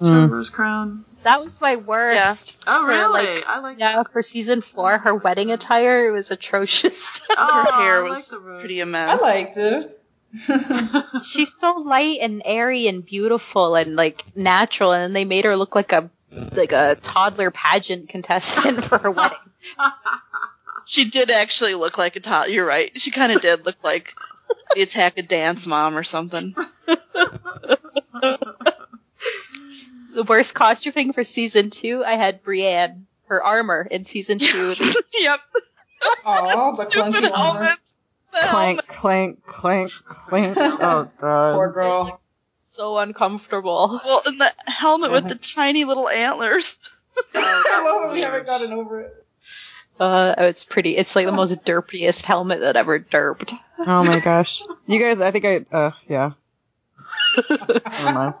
That 0.00 0.06
Mm. 0.06 0.30
rose 0.30 0.48
crown? 0.50 1.04
That 1.24 1.42
was 1.42 1.60
my 1.60 1.76
worst. 1.76 2.56
Oh 2.66 2.84
for, 2.86 2.88
really? 2.88 3.34
like, 3.34 3.46
I 3.46 3.58
like. 3.60 3.78
yeah, 3.78 4.02
for 4.10 4.22
season 4.22 4.62
four, 4.62 4.96
her 4.96 5.14
wedding 5.14 5.50
attire 5.52 6.10
was 6.12 6.30
atrocious. 6.30 7.20
Oh, 7.36 7.64
Her 7.70 7.82
hair 7.82 8.02
was 8.04 8.12
like 8.14 8.24
the 8.28 8.38
rose. 8.38 8.60
pretty 8.60 8.80
I 8.80 9.16
liked 9.16 9.58
it. 9.58 9.99
She's 11.24 11.56
so 11.58 11.72
light 11.80 12.18
and 12.22 12.42
airy 12.44 12.86
and 12.88 13.04
beautiful 13.04 13.74
and 13.74 13.96
like 13.96 14.24
natural, 14.36 14.92
and 14.92 15.14
they 15.14 15.24
made 15.24 15.44
her 15.44 15.56
look 15.56 15.74
like 15.74 15.92
a 15.92 16.08
like 16.52 16.72
a 16.72 16.96
toddler 17.02 17.50
pageant 17.50 18.08
contestant 18.08 18.84
for 18.84 18.98
her 18.98 19.10
wedding. 19.10 19.38
She 20.86 21.04
did 21.04 21.30
actually 21.30 21.74
look 21.74 21.98
like 21.98 22.16
a 22.16 22.20
toddler. 22.20 22.52
You're 22.52 22.66
right. 22.66 22.90
She 23.00 23.12
kind 23.12 23.30
of 23.30 23.42
did 23.42 23.64
look 23.64 23.76
like 23.84 24.12
the 24.74 24.82
Attack 24.82 25.18
a 25.18 25.22
Dance 25.22 25.64
mom 25.64 25.96
or 25.96 26.02
something. 26.02 26.54
The 30.12 30.24
worst 30.24 30.54
costuming 30.54 31.12
for 31.12 31.22
season 31.22 31.70
two, 31.70 32.04
I 32.04 32.14
had 32.14 32.42
Brienne, 32.42 33.06
her 33.26 33.42
armor 33.42 33.86
in 33.88 34.04
season 34.04 34.38
two. 34.38 34.74
yep. 35.20 35.40
Aw, 36.24 36.72
the 36.76 36.88
Stupid 36.90 37.12
clunky 37.14 37.30
armor. 37.30 37.36
helmet. 37.64 37.78
The 38.32 38.38
clank 38.48 38.86
clank 38.86 39.44
clank 39.46 39.92
clank. 40.04 40.56
Oh 40.60 41.10
god. 41.20 41.54
Poor 41.54 41.72
girl. 41.72 42.20
so 42.56 42.98
uncomfortable. 42.98 44.00
Well, 44.04 44.22
and 44.26 44.40
the 44.40 44.52
helmet 44.66 45.10
with 45.10 45.28
the 45.28 45.34
tiny 45.54 45.84
little 45.84 46.08
antlers. 46.08 46.78
Oh, 47.16 47.22
that 47.34 47.82
was 47.84 48.12
we 48.12 48.22
haven't 48.22 48.46
gotten 48.46 48.72
over 48.72 49.00
it. 49.00 49.26
Uh, 49.98 50.34
it's 50.38 50.64
pretty. 50.64 50.96
It's 50.96 51.14
like 51.14 51.26
the 51.26 51.32
most 51.32 51.62
derpiest 51.64 52.24
helmet 52.24 52.60
that 52.60 52.76
ever 52.76 52.98
derped. 53.00 53.52
Oh 53.78 54.02
my 54.04 54.20
gosh. 54.20 54.62
You 54.86 54.98
guys, 54.98 55.20
I 55.20 55.30
think 55.30 55.44
I, 55.44 55.76
uh, 55.76 55.90
yeah. 56.08 56.32
Never 57.50 58.12
mind. 58.12 58.34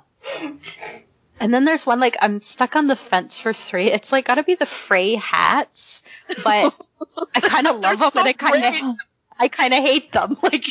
And 1.38 1.52
then 1.52 1.64
there's 1.64 1.86
one 1.86 2.00
like 2.00 2.16
I'm 2.20 2.40
stuck 2.42 2.76
on 2.76 2.86
the 2.86 2.96
fence 2.96 3.38
for 3.38 3.52
three. 3.52 3.90
It's 3.90 4.12
like 4.12 4.26
gotta 4.26 4.42
be 4.42 4.54
the 4.54 4.66
Frey 4.66 5.14
hats, 5.16 6.02
but 6.42 6.74
I 7.34 7.40
kind 7.40 7.66
of 7.66 7.80
love 7.80 7.98
them 7.98 8.10
so 8.10 8.20
and 8.20 8.28
I 8.28 8.32
kind 8.34 8.64
of 8.64 8.96
I 9.40 9.48
kind 9.48 9.74
of 9.74 9.80
hate 9.82 10.12
them. 10.12 10.36
Like 10.42 10.64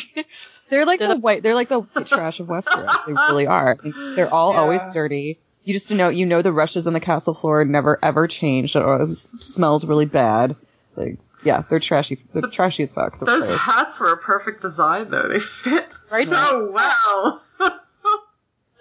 They're 0.70 0.86
like 0.86 1.00
They're 1.00 1.08
the 1.08 1.14
the- 1.14 1.20
white, 1.20 1.42
they're 1.42 1.54
like 1.56 1.68
the 1.68 1.82
trash 2.06 2.38
of 2.40 2.46
Westeros. 2.46 3.06
They 3.06 3.12
really 3.12 3.46
are. 3.48 3.76
They're 4.14 4.32
all 4.32 4.56
always 4.56 4.80
dirty. 4.92 5.40
You 5.64 5.74
just 5.74 5.90
know, 5.92 6.08
you 6.08 6.24
know 6.26 6.40
the 6.42 6.52
rushes 6.52 6.86
on 6.86 6.92
the 6.92 7.00
castle 7.00 7.34
floor 7.34 7.64
never 7.64 7.98
ever 8.02 8.26
change. 8.28 8.76
It 8.76 8.82
always 8.82 9.18
smells 9.44 9.84
really 9.84 10.06
bad. 10.06 10.54
Like, 10.96 11.18
yeah, 11.44 11.64
they're 11.68 11.80
trashy. 11.80 12.18
They're 12.32 12.42
trashy 12.50 12.84
as 12.84 12.92
fuck. 12.92 13.18
Those 13.18 13.50
Freys. 13.50 13.56
hats 13.58 13.98
were 14.00 14.12
a 14.12 14.16
perfect 14.16 14.62
design, 14.62 15.10
though. 15.10 15.28
They 15.28 15.40
fit 15.40 15.86
Right. 16.12 16.26
so 16.26 16.70
well. 16.72 17.42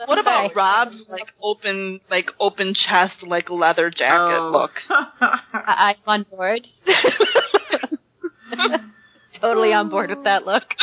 What 0.05 0.17
about 0.17 0.55
Robb's 0.55 1.09
like 1.09 1.33
open, 1.41 1.99
like 2.09 2.33
open 2.39 2.73
chest, 2.73 3.27
like 3.27 3.49
leather 3.49 3.89
jacket 3.89 4.37
Oh. 4.39 4.49
look? 4.51 4.81
I- 4.89 5.97
I'm 6.07 6.07
on 6.07 6.23
board. 6.23 6.65
Totally 9.41 9.73
on 9.73 9.89
board 9.89 10.09
with 10.09 10.23
that 10.25 10.45
look. 10.45 10.75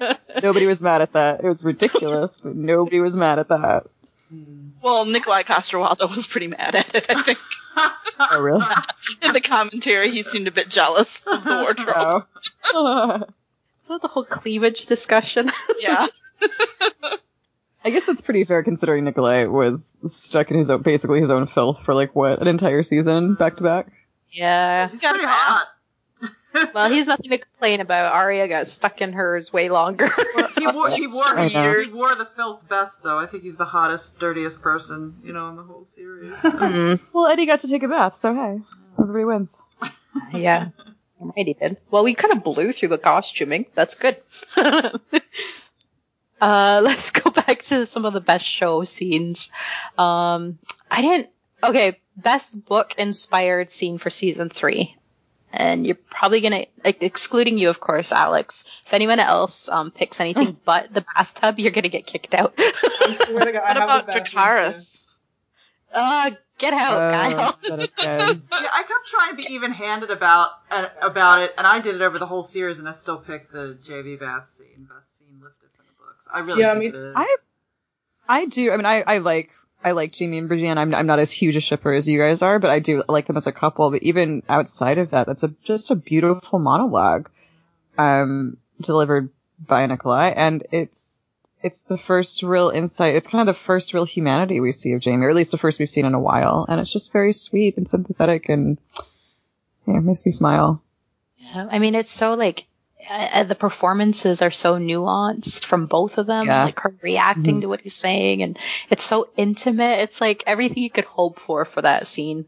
Nobody 0.42 0.66
was 0.66 0.82
mad 0.82 1.02
at 1.02 1.12
that. 1.12 1.40
It 1.44 1.48
was 1.48 1.62
ridiculous, 1.64 2.38
but 2.42 2.56
nobody 2.56 3.00
was 3.00 3.14
mad 3.14 3.38
at 3.38 3.48
that. 3.48 3.84
Well, 4.82 5.06
Nikolai 5.06 5.44
Coster-Waldau 5.44 6.10
was 6.14 6.26
pretty 6.26 6.48
mad 6.48 6.74
at 6.74 6.94
it. 6.94 7.06
I 7.08 7.22
think 7.22 7.38
Oh, 8.18 8.40
really? 8.40 8.64
in 9.22 9.32
the 9.32 9.40
commentary 9.40 10.10
he 10.10 10.22
seemed 10.22 10.48
a 10.48 10.50
bit 10.52 10.68
jealous 10.68 11.20
of 11.26 11.44
the 11.44 11.50
wardrobe. 11.62 12.26
Oh. 12.72 13.22
Is 13.82 13.88
that 13.88 14.00
the 14.02 14.08
whole 14.08 14.24
cleavage 14.24 14.86
discussion? 14.86 15.50
Yeah, 15.80 16.06
I 17.84 17.90
guess 17.90 18.04
that's 18.04 18.22
pretty 18.22 18.44
fair 18.44 18.62
considering 18.62 19.04
Nikolai 19.04 19.44
was 19.44 19.80
stuck 20.06 20.50
in 20.50 20.56
his 20.58 20.70
own, 20.70 20.82
basically 20.82 21.20
his 21.20 21.30
own 21.30 21.46
filth 21.46 21.84
for 21.84 21.94
like 21.94 22.14
what, 22.14 22.40
an 22.40 22.48
entire 22.48 22.82
season 22.82 23.34
back 23.34 23.56
to 23.58 23.64
back? 23.64 23.88
yeah. 24.30 24.86
She's 24.88 25.02
gotta 25.02 25.18
pretty 25.18 25.28
hot. 25.30 25.66
Well, 26.72 26.90
he's 26.90 27.06
nothing 27.06 27.30
to 27.30 27.38
complain 27.38 27.80
about. 27.80 28.12
Arya 28.12 28.46
got 28.48 28.66
stuck 28.66 29.00
in 29.02 29.12
hers 29.12 29.52
way 29.52 29.68
longer. 29.68 30.08
He 30.56 30.66
wore 30.66 30.88
he 30.90 31.06
wore 31.06 31.36
he, 31.38 31.48
he 31.48 31.90
wore 31.92 32.14
the 32.14 32.24
filth 32.36 32.68
best 32.68 33.02
though. 33.02 33.18
I 33.18 33.26
think 33.26 33.42
he's 33.42 33.56
the 33.56 33.64
hottest, 33.64 34.18
dirtiest 34.20 34.62
person 34.62 35.16
you 35.24 35.32
know 35.32 35.48
in 35.48 35.56
the 35.56 35.62
whole 35.62 35.84
series. 35.84 36.32
Mm, 36.44 37.00
Well, 37.12 37.26
Eddie 37.26 37.46
got 37.46 37.60
to 37.60 37.68
take 37.68 37.82
a 37.82 37.88
bath, 37.88 38.14
so 38.16 38.34
hey, 38.34 38.60
everybody 38.98 39.24
wins. 39.24 39.60
yeah. 40.32 40.68
Right, 41.18 41.46
he 41.46 41.54
did. 41.54 41.76
Well, 41.90 42.04
we 42.04 42.14
kind 42.14 42.32
of 42.32 42.44
blew 42.44 42.72
through 42.72 42.88
the 42.90 42.98
costuming. 42.98 43.66
That's 43.74 43.94
good. 43.94 44.16
uh, 46.40 46.80
let's 46.82 47.10
go 47.10 47.30
back 47.30 47.62
to 47.64 47.86
some 47.86 48.04
of 48.04 48.12
the 48.12 48.20
best 48.20 48.44
show 48.44 48.84
scenes. 48.84 49.50
Um, 49.96 50.58
I 50.90 51.00
didn't. 51.02 51.30
Okay, 51.62 51.98
best 52.16 52.64
book 52.66 52.94
inspired 52.98 53.72
scene 53.72 53.98
for 53.98 54.10
season 54.10 54.50
three. 54.50 54.96
And 55.56 55.86
you're 55.86 55.94
probably 56.10 56.40
gonna, 56.40 56.66
like, 56.84 57.00
excluding 57.00 57.58
you, 57.58 57.68
of 57.70 57.78
course, 57.78 58.10
Alex. 58.10 58.64
If 58.86 58.92
anyone 58.92 59.20
else 59.20 59.68
um, 59.68 59.92
picks 59.92 60.18
anything 60.20 60.56
but 60.64 60.92
the 60.92 61.02
bathtub, 61.14 61.60
you're 61.60 61.70
gonna 61.70 61.88
get 61.88 62.06
kicked 62.06 62.34
out. 62.34 62.54
I 62.58 63.12
swear 63.24 63.44
to 63.44 63.52
God, 63.52 63.62
I 63.62 63.68
what 63.68 63.76
have 63.76 63.82
about 63.90 64.06
the 64.06 65.04
uh, 65.92 66.30
get 66.58 66.74
out, 66.74 67.00
Oh, 67.00 67.10
Kyle. 67.12 67.58
that 67.68 67.78
is 67.80 67.86
good. 67.94 68.42
yeah, 68.50 68.68
I 68.72 68.82
kept 68.82 69.06
trying 69.06 69.30
to 69.30 69.36
be 69.36 69.54
even 69.54 69.70
handed 69.70 70.10
about 70.10 70.50
uh, 70.72 70.88
about 71.00 71.38
it, 71.42 71.54
and 71.56 71.66
I 71.68 71.78
did 71.80 71.94
it 71.94 72.02
over 72.02 72.18
the 72.18 72.26
whole 72.26 72.42
series, 72.42 72.80
and 72.80 72.88
I 72.88 72.92
still 72.92 73.18
picked 73.18 73.52
the 73.52 73.78
JV 73.80 74.18
bath 74.18 74.48
scene, 74.48 74.88
best 74.92 75.18
scene 75.18 75.40
lifted 75.40 75.68
from 75.76 75.84
the 75.86 76.04
books. 76.04 76.28
I 76.34 76.40
really 76.40 76.62
Yeah, 76.62 76.72
I 76.72 76.74
mean, 76.74 76.88
it 76.90 76.96
is. 76.96 77.12
I- 77.16 77.36
I 78.26 78.46
do. 78.46 78.72
I 78.72 78.76
mean, 78.78 78.86
I, 78.86 79.02
I 79.02 79.18
like 79.18 79.50
I 79.84 79.92
like 79.92 80.18
Jaime 80.18 80.38
and 80.38 80.48
Brienne. 80.48 80.78
I'm 80.78 80.94
I'm 80.94 81.06
not 81.06 81.18
as 81.18 81.30
huge 81.30 81.56
a 81.56 81.60
shipper 81.60 81.92
as 81.92 82.08
you 82.08 82.18
guys 82.18 82.40
are, 82.40 82.58
but 82.58 82.70
I 82.70 82.78
do 82.78 83.04
like 83.06 83.26
them 83.26 83.36
as 83.36 83.46
a 83.46 83.52
couple. 83.52 83.90
But 83.90 84.02
even 84.02 84.42
outside 84.48 84.96
of 84.96 85.10
that, 85.10 85.26
that's 85.26 85.42
a 85.42 85.54
just 85.62 85.90
a 85.90 85.94
beautiful 85.94 86.58
monologue, 86.58 87.28
um, 87.98 88.56
delivered 88.80 89.28
by 89.58 89.84
Nikolai, 89.84 90.30
and 90.30 90.66
it's 90.72 91.14
it's 91.62 91.82
the 91.82 91.98
first 91.98 92.42
real 92.42 92.70
insight. 92.70 93.14
It's 93.14 93.28
kind 93.28 93.46
of 93.46 93.54
the 93.54 93.60
first 93.60 93.92
real 93.92 94.06
humanity 94.06 94.58
we 94.58 94.72
see 94.72 94.94
of 94.94 95.04
Jaime, 95.04 95.24
or 95.24 95.28
at 95.28 95.36
least 95.36 95.50
the 95.50 95.58
first 95.58 95.78
we've 95.78 95.90
seen 95.90 96.06
in 96.06 96.14
a 96.14 96.20
while, 96.20 96.64
and 96.66 96.80
it's 96.80 96.92
just 96.92 97.12
very 97.12 97.34
sweet 97.34 97.76
and 97.76 97.86
sympathetic, 97.86 98.48
and 98.48 98.78
yeah, 99.86 99.98
it 99.98 100.02
makes 100.02 100.24
me 100.24 100.32
smile. 100.32 100.82
Yeah, 101.36 101.68
I 101.70 101.78
mean, 101.78 101.94
it's 101.94 102.10
so 102.10 102.34
like 102.34 102.66
uh, 103.10 103.44
the 103.44 103.54
performances 103.54 104.42
are 104.42 104.50
so 104.50 104.76
nuanced 104.76 105.64
from 105.64 105.86
both 105.86 106.18
of 106.18 106.26
them. 106.26 106.46
Yeah. 106.46 106.64
Like 106.64 106.80
her 106.80 106.94
reacting 107.02 107.58
Mhm. 107.58 107.60
to 107.62 107.68
what 107.68 107.80
he's 107.80 107.94
saying, 107.94 108.42
and 108.42 108.58
it's 108.90 109.04
so 109.04 109.28
intimate. 109.36 110.00
It's 110.00 110.20
like 110.20 110.44
everything 110.46 110.82
you 110.82 110.90
could 110.90 111.04
hope 111.04 111.38
for 111.38 111.64
for 111.64 111.82
that 111.82 112.06
scene. 112.06 112.46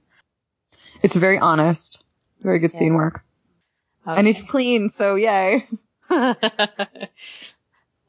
It's 1.02 1.16
very 1.16 1.38
honest, 1.38 2.02
very 2.40 2.58
good 2.58 2.72
scene 2.72 2.92
Yeah. 2.92 2.98
work, 2.98 3.24
and 4.06 4.26
it's 4.26 4.42
clean, 4.42 4.88
so 4.88 5.14
yay. 5.14 5.66
All 6.10 6.26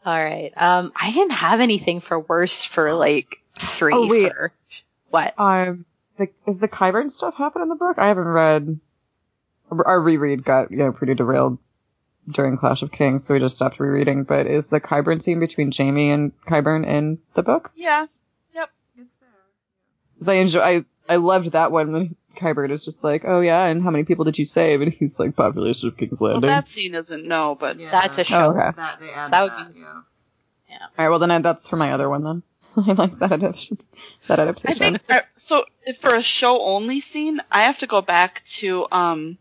right. 0.06 0.54
Um, 0.56 0.92
I 0.96 1.12
didn't 1.12 1.32
have 1.32 1.60
anything 1.60 2.00
for 2.00 2.20
worse 2.20 2.64
for 2.64 2.94
like 2.94 3.42
three. 3.60 3.94
Oh, 3.94 4.08
wait. 4.08 4.32
For, 4.32 4.54
what? 5.10 5.34
Um, 5.38 5.86
the, 6.18 6.30
is 6.48 6.60
the 6.60 6.68
Qyburn 6.70 7.12
stuff 7.12 7.36
happen 7.36 7.62
in 7.62 7.70
the 7.70 7.76
book? 7.76 7.98
I 8.00 8.08
haven't 8.08 8.28
read. 8.28 8.80
Our 9.70 10.00
reread 10.02 10.46
got 10.46 10.72
you 10.72 10.78
know 10.78 10.94
pretty 10.94 11.14
derailed 11.14 11.58
during 12.30 12.58
Clash 12.58 12.82
of 12.82 12.92
Kings, 12.92 13.26
so 13.26 13.34
we 13.34 13.40
just 13.40 13.56
stopped 13.56 13.80
rereading. 13.80 14.24
But 14.24 14.48
is 14.48 14.68
the 14.70 14.82
Qyburn 14.82 15.22
scene 15.22 15.40
between 15.40 15.72
Jaime 15.72 16.12
and 16.12 16.32
Qyburn 16.46 16.86
in 16.86 17.20
the 17.36 17.44
book? 17.44 17.72
Yeah, 17.76 18.06
Yep. 18.54 18.70
it's 18.98 19.16
there. 19.18 19.30
'Cause 20.20 20.28
I 20.30 20.34
enjoy. 20.36 20.60
I 20.62 20.86
I 21.10 21.16
loved 21.16 21.54
that 21.54 21.72
one 21.72 21.94
when 21.94 22.16
Qyburn 22.36 22.70
is 22.72 22.84
just 22.84 23.04
like, 23.04 23.24
oh 23.26 23.40
yeah, 23.40 23.66
and 23.66 23.82
how 23.82 23.92
many 23.92 24.04
people 24.04 24.26
did 24.26 24.38
you 24.38 24.44
save? 24.46 24.82
And 24.82 24.92
he's 24.92 25.18
like, 25.18 25.36
population 25.36 25.88
of 25.88 25.96
King's 25.98 26.20
well, 26.20 26.34
Landing. 26.34 26.50
that 26.50 26.68
scene 26.70 26.96
isn't 26.96 27.26
no, 27.26 27.56
but 27.56 27.80
Yeah. 27.80 27.92
That's 27.92 28.18
a 28.18 28.22
oh, 28.22 28.24
show. 28.24 28.50
okay. 28.52 28.72
That 28.76 29.00
they 29.00 29.10
added 29.12 29.32
that 29.32 29.44
would 29.44 29.74
be- 29.74 29.80
yeah. 29.80 30.80
All 30.82 30.90
right. 30.98 31.10
Well, 31.10 31.20
then 31.20 31.32
I, 31.32 31.40
that's 31.40 31.68
for 31.68 31.78
my 31.78 31.94
other 31.94 32.10
one 32.10 32.24
then. 32.24 32.44
I 32.76 32.92
like 32.92 33.18
that 33.20 33.32
adaptation. 33.32 33.78
That 34.28 34.40
adaptation. 34.40 34.84
I 34.84 34.90
think 34.98 35.02
uh, 35.10 35.22
so. 35.38 35.64
if 35.86 35.98
For 36.02 36.14
a 36.14 36.22
show 36.22 36.62
only 36.62 37.00
scene, 37.02 37.40
I 37.50 37.64
have 37.64 37.78
to 37.80 37.88
go 37.88 38.02
back 38.02 38.44
to 38.58 38.86
um, 38.92 39.38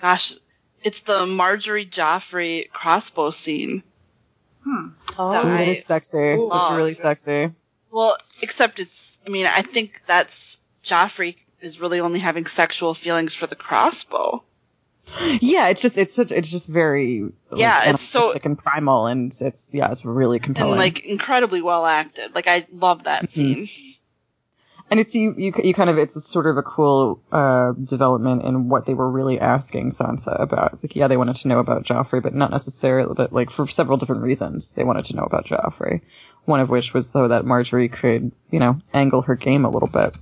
gosh, 0.00 0.32
it's 0.82 1.00
the 1.00 1.20
Margaery 1.26 1.88
Joffrey 1.88 2.70
crossbow 2.70 3.30
scene. 3.30 3.82
Hmm. 4.64 4.88
Oh, 5.18 5.32
that 5.32 5.44
Ooh, 5.44 5.48
I- 5.48 5.56
that 5.58 5.68
is 5.68 5.84
sexy. 5.84 6.18
Ooh. 6.18 6.48
That's 6.50 6.72
really 6.72 6.94
sexy. 6.94 7.52
Well, 7.90 8.16
except 8.42 8.78
it's. 8.78 9.18
I 9.26 9.30
mean, 9.30 9.46
I 9.46 9.62
think 9.62 10.02
that's 10.06 10.58
Joffrey 10.84 11.36
is 11.60 11.80
really 11.80 12.00
only 12.00 12.18
having 12.20 12.46
sexual 12.46 12.94
feelings 12.94 13.34
for 13.34 13.46
the 13.46 13.56
crossbow. 13.56 14.42
Yeah, 15.40 15.68
it's 15.68 15.82
just 15.82 15.98
it's 15.98 16.14
such 16.14 16.30
it's 16.30 16.48
just 16.48 16.68
very 16.68 17.22
like, 17.50 17.60
Yeah, 17.60 17.90
it's 17.90 18.02
so- 18.02 18.18
animalistic 18.20 18.44
and 18.46 18.58
primal, 18.58 19.06
and 19.06 19.36
it's 19.40 19.74
yeah, 19.74 19.90
it's 19.90 20.04
really 20.04 20.38
compelling. 20.38 20.72
and 20.72 20.78
like 20.78 21.00
incredibly 21.04 21.62
well 21.62 21.84
acted. 21.84 22.34
Like 22.34 22.46
I 22.46 22.64
love 22.72 23.04
that 23.04 23.24
Mhm. 23.24 23.30
scene. 23.30 23.68
And 24.90 24.98
it's 24.98 25.14
you, 25.14 25.34
you, 25.38 25.52
you 25.62 25.72
kind 25.72 25.88
of, 25.88 25.98
it's 25.98 26.16
a 26.16 26.20
sort 26.20 26.46
of 26.46 26.56
a 26.56 26.62
cool, 26.64 27.22
uh, 27.30 27.72
development 27.72 28.42
in 28.42 28.68
what 28.68 28.86
they 28.86 28.94
were 28.94 29.08
really 29.08 29.38
asking 29.38 29.90
Sansa 29.90 30.38
about. 30.40 30.72
It's 30.72 30.82
like, 30.82 30.96
yeah, 30.96 31.06
they 31.06 31.16
wanted 31.16 31.36
to 31.36 31.48
know 31.48 31.60
about 31.60 31.84
Joffrey, 31.84 32.20
but 32.20 32.34
not 32.34 32.50
necessarily, 32.50 33.14
but 33.14 33.32
like 33.32 33.50
for 33.50 33.68
several 33.68 33.98
different 33.98 34.22
reasons, 34.22 34.72
they 34.72 34.82
wanted 34.82 35.04
to 35.06 35.16
know 35.16 35.22
about 35.22 35.46
Joffrey. 35.46 36.00
One 36.44 36.58
of 36.58 36.70
which 36.70 36.92
was 36.92 37.12
though 37.12 37.28
that 37.28 37.44
Margaery 37.44 37.92
could, 37.92 38.32
you 38.50 38.58
know, 38.58 38.80
angle 38.92 39.22
her 39.22 39.36
game 39.36 39.64
a 39.64 39.70
little 39.70 39.88
bit. 39.88 40.16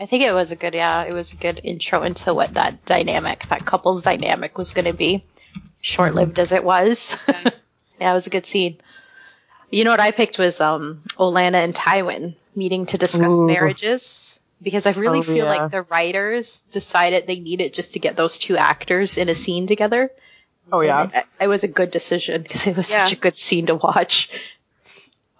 I 0.00 0.06
think 0.06 0.24
it 0.24 0.32
was 0.32 0.50
a 0.50 0.56
good, 0.56 0.74
yeah, 0.74 1.04
it 1.04 1.12
was 1.12 1.32
a 1.32 1.36
good 1.36 1.60
intro 1.62 2.02
into 2.02 2.34
what 2.34 2.54
that 2.54 2.84
dynamic, 2.84 3.46
that 3.48 3.64
couple's 3.64 4.02
dynamic 4.02 4.58
was 4.58 4.72
going 4.72 4.86
to 4.86 4.94
be. 4.94 5.22
Short 5.82 6.14
lived 6.14 6.40
as 6.40 6.50
it 6.50 6.64
was. 6.64 7.16
yeah, 8.00 8.10
it 8.10 8.14
was 8.14 8.26
a 8.26 8.30
good 8.30 8.46
scene. 8.46 8.78
You 9.70 9.84
know 9.84 9.92
what 9.92 10.00
I 10.00 10.10
picked 10.10 10.36
was 10.36 10.60
um 10.60 11.02
Olenna 11.16 11.62
and 11.62 11.74
Tywin 11.74 12.34
meeting 12.54 12.86
to 12.86 12.98
discuss 12.98 13.32
Ooh. 13.32 13.46
marriages 13.46 14.40
because 14.62 14.86
I 14.86 14.90
really 14.92 15.20
Oh, 15.20 15.22
feel 15.22 15.46
yeah. 15.46 15.62
like 15.62 15.70
the 15.70 15.82
writers 15.82 16.62
decided 16.70 17.26
they 17.26 17.38
needed 17.40 17.72
just 17.74 17.94
to 17.94 17.98
get 17.98 18.16
those 18.16 18.38
two 18.38 18.56
actors 18.56 19.16
in 19.18 19.28
a 19.28 19.34
scene 19.34 19.66
together. 19.66 20.10
Oh 20.72 20.80
yeah. 20.82 21.08
It, 21.12 21.26
it 21.42 21.48
was 21.48 21.64
a 21.64 21.68
good 21.68 21.90
decision 21.90 22.42
because 22.42 22.66
it 22.66 22.76
was 22.76 22.90
Yeah. 22.90 23.04
such 23.04 23.14
a 23.14 23.20
good 23.20 23.38
scene 23.38 23.66
to 23.66 23.74
watch. 23.74 24.28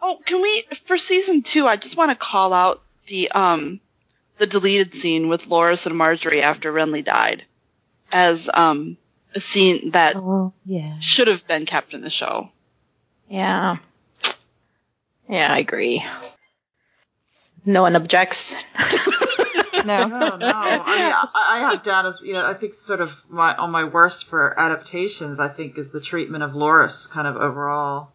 Oh, 0.03 0.19
can 0.25 0.41
we 0.41 0.63
for 0.87 0.97
season 0.99 1.43
two? 1.43 1.67
I 1.67 1.77
just 1.77 1.97
want 1.97 2.11
to 2.11 2.17
call 2.17 2.53
out 2.53 2.83
the 3.09 3.31
um 3.33 3.81
the 4.39 4.47
deleted 4.47 4.95
scene 4.95 5.29
with 5.29 5.47
Loras 5.47 5.87
and 5.87 5.95
Margaery 5.95 6.41
after 6.41 6.73
Renly 6.73 7.05
died, 7.05 7.45
as 8.11 8.49
um 8.53 8.97
a 9.35 9.41
scene 9.41 9.91
that 9.91 10.17
Oh 10.17 10.53
yeah, 10.65 10.99
should 11.01 11.29
have 11.29 11.47
been 11.47 11.67
kept 11.67 11.93
in 11.93 12.01
the 12.01 12.09
show. 12.11 12.51
yeah, 13.29 13.77
yeah. 15.29 15.53
I 15.53 15.59
agree. 15.59 16.03
No 17.67 17.83
one 17.83 17.97
objects. 17.97 18.55
No. 19.83 20.07
No, 20.07 20.19
no. 20.19 20.27
I 20.29 20.37
mean, 20.37 20.45
I, 20.45 21.29
I 21.35 21.59
have 21.71 21.83
down 21.83 22.05
as 22.05 22.23
you 22.23 22.35
know. 22.35 22.45
I 22.47 22.53
think 22.53 22.75
sort 22.75 23.01
of 23.01 23.25
my 23.31 23.55
on 23.57 23.71
my 23.71 23.85
worst 23.85 24.27
for 24.27 24.53
adaptations. 24.61 25.41
I 25.41 25.49
think 25.49 25.79
is 25.79 25.91
the 25.91 26.03
treatment 26.03 26.45
of 26.45 26.53
Loras, 26.53 27.11
kind 27.11 27.27
of 27.27 27.37
overall. 27.37 28.13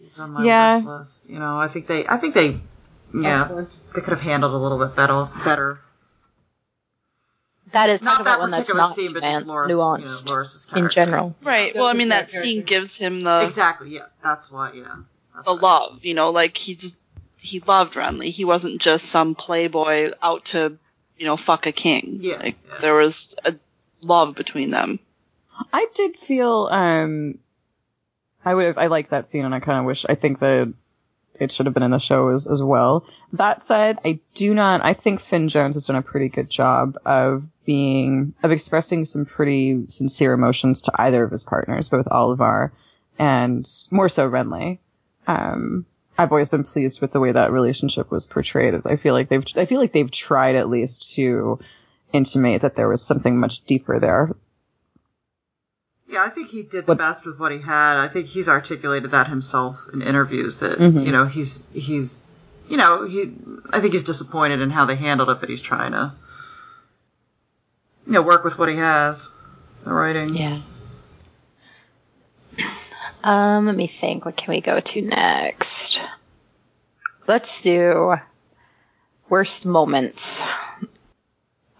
He's 0.00 0.18
on 0.18 0.30
my 0.30 0.44
Yeah. 0.46 0.76
worst 0.76 0.86
list. 0.86 1.28
You 1.30 1.38
know, 1.38 1.58
I 1.60 1.68
think 1.68 1.86
they. 1.86 2.06
I 2.08 2.16
think 2.16 2.34
they. 2.34 2.56
Yeah, 3.14 3.66
they 3.94 4.00
could 4.00 4.08
have 4.12 4.22
handled 4.22 4.54
a 4.54 4.56
little 4.56 4.78
bit 4.78 4.96
better. 4.96 5.28
Better. 5.44 5.80
That 7.72 7.90
is 7.90 8.00
Not 8.02 8.14
that 8.16 8.20
about 8.22 8.40
one 8.40 8.50
that's 8.50 8.60
particular 8.62 8.80
not 8.84 8.94
scene, 8.94 9.12
but 9.12 9.22
nuan- 9.22 9.32
just 9.32 9.46
Loras. 9.46 9.68
You 9.68 9.76
know, 9.76 9.82
nuanced 9.82 10.24
Loras's 10.24 10.72
in 10.74 10.88
general. 10.88 11.34
Right. 11.42 11.74
Well, 11.74 11.84
I 11.86 11.92
mean, 11.92 12.08
that 12.08 12.28
Definitely 12.28 12.52
scene 12.54 12.64
gives 12.64 12.96
him 12.96 13.22
the 13.22 13.42
Exactly. 13.44 13.90
Yeah. 13.90 14.06
That's 14.22 14.50
why. 14.50 14.72
Yeah. 14.72 14.84
That's 15.34 15.46
the 15.46 15.54
why. 15.56 15.60
love. 15.60 16.04
You 16.06 16.14
know, 16.14 16.30
like 16.30 16.56
he 16.56 16.74
just 16.74 16.96
he 17.48 17.60
loved 17.60 17.94
Renly. 17.94 18.30
He 18.30 18.44
wasn't 18.44 18.80
just 18.80 19.06
some 19.06 19.34
playboy 19.34 20.10
out 20.22 20.44
to, 20.46 20.76
you 21.16 21.26
know, 21.26 21.36
fuck 21.36 21.66
a 21.66 21.72
king. 21.72 22.18
Yeah, 22.20 22.36
Like 22.36 22.56
yeah. 22.68 22.78
there 22.80 22.94
was 22.94 23.34
a 23.44 23.54
love 24.00 24.34
between 24.34 24.70
them. 24.70 24.98
I 25.72 25.86
did 25.94 26.16
feel 26.16 26.68
um 26.70 27.38
I 28.44 28.54
would 28.54 28.66
have 28.66 28.78
I 28.78 28.86
like 28.86 29.10
that 29.10 29.28
scene 29.30 29.44
and 29.44 29.54
I 29.54 29.60
kind 29.60 29.78
of 29.78 29.84
wish 29.84 30.06
I 30.08 30.14
think 30.14 30.38
that 30.40 30.72
it 31.40 31.52
should 31.52 31.66
have 31.66 31.74
been 31.74 31.82
in 31.84 31.90
the 31.92 31.98
show 31.98 32.28
as, 32.30 32.46
as 32.48 32.60
well. 32.62 33.04
That 33.32 33.62
said, 33.62 33.98
I 34.04 34.20
do 34.34 34.54
not 34.54 34.84
I 34.84 34.94
think 34.94 35.20
Finn 35.20 35.48
Jones 35.48 35.74
has 35.76 35.86
done 35.86 35.96
a 35.96 36.02
pretty 36.02 36.28
good 36.28 36.48
job 36.50 36.96
of 37.04 37.42
being 37.64 38.34
of 38.42 38.50
expressing 38.50 39.04
some 39.04 39.24
pretty 39.26 39.86
sincere 39.88 40.32
emotions 40.32 40.82
to 40.82 40.92
either 40.94 41.22
of 41.24 41.30
his 41.30 41.44
partners, 41.44 41.88
both 41.88 42.06
Olyvar 42.06 42.70
and 43.18 43.68
more 43.90 44.08
so 44.08 44.28
Renly. 44.30 44.78
Um 45.26 45.86
I've 46.18 46.32
always 46.32 46.48
been 46.48 46.64
pleased 46.64 47.00
with 47.00 47.12
the 47.12 47.20
way 47.20 47.30
that 47.30 47.52
relationship 47.52 48.10
was 48.10 48.26
portrayed. 48.26 48.74
I 48.84 48.96
feel 48.96 49.14
like 49.14 49.28
they've 49.28 49.44
I 49.56 49.64
feel 49.66 49.78
like 49.78 49.92
they've 49.92 50.10
tried 50.10 50.56
at 50.56 50.68
least 50.68 51.14
to 51.14 51.60
intimate 52.12 52.62
that 52.62 52.74
there 52.74 52.88
was 52.88 53.00
something 53.02 53.38
much 53.38 53.64
deeper 53.66 54.00
there 54.00 54.30
Yeah, 56.08 56.22
I 56.24 56.30
think 56.30 56.48
he 56.48 56.62
did 56.62 56.86
the 56.86 56.94
best 56.96 57.26
with 57.26 57.38
what 57.38 57.52
he 57.52 57.60
had. 57.60 57.98
I 57.98 58.08
think 58.08 58.26
he's 58.26 58.48
articulated 58.48 59.10
that 59.12 59.28
himself 59.28 59.86
in 59.92 60.02
interviews 60.02 60.56
that 60.58 60.78
Mhm. 60.78 61.04
you 61.06 61.12
know 61.12 61.26
he's 61.26 61.64
he's 61.72 62.24
you 62.68 62.76
know 62.76 63.06
he 63.06 63.32
I 63.70 63.78
think 63.80 63.92
he's 63.92 64.02
disappointed 64.02 64.60
in 64.60 64.70
how 64.70 64.84
they 64.86 64.96
handled 64.96 65.30
it, 65.30 65.38
but 65.38 65.48
he's 65.48 65.62
trying 65.62 65.92
to 65.92 66.12
you 68.06 68.14
know 68.14 68.22
work 68.22 68.42
with 68.42 68.58
what 68.58 68.68
he 68.68 68.76
has. 68.76 69.28
The 69.84 69.92
writing. 69.92 70.34
Yeah. 70.34 70.58
Um, 73.22 73.66
let 73.66 73.74
me 73.74 73.86
think. 73.86 74.24
What 74.24 74.36
can 74.36 74.52
we 74.54 74.60
go 74.60 74.80
to 74.80 75.02
next? 75.02 76.02
Let's 77.26 77.62
do 77.62 78.16
worst 79.28 79.66
moments. 79.66 80.42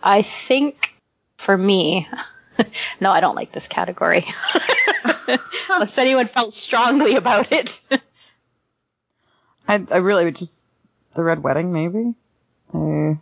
I 0.03 0.23
think 0.23 0.95
for 1.39 1.57
me, 1.57 2.09
no, 3.01 3.11
I 3.11 3.21
don't 3.21 3.35
like 3.37 3.53
this 3.53 3.69
category. 3.69 4.27
Unless 5.71 5.99
anyone 5.99 6.27
felt 6.27 6.53
strongly 6.53 7.17
about 7.17 7.53
it. 7.53 7.81
I 9.69 9.85
I 9.91 9.97
really 9.99 10.25
would 10.25 10.37
just 10.37 10.65
the 11.15 11.23
red 11.23 11.43
wedding 11.43 11.73
maybe. 11.73 12.15
I, 12.75 13.19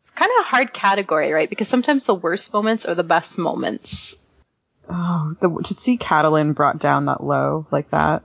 It's 0.00 0.10
kind 0.10 0.30
of 0.38 0.46
a 0.46 0.48
hard 0.48 0.72
category, 0.72 1.32
right? 1.32 1.48
Because 1.48 1.68
sometimes 1.68 2.04
the 2.04 2.14
worst 2.14 2.52
moments 2.52 2.86
are 2.86 2.94
the 2.94 3.02
best 3.02 3.38
moments. 3.38 4.16
Oh, 4.88 5.34
the, 5.40 5.62
to 5.64 5.74
see 5.74 5.98
Catelyn 5.98 6.54
brought 6.54 6.78
down 6.78 7.06
that 7.06 7.22
low 7.22 7.66
like 7.70 7.90
that, 7.90 8.22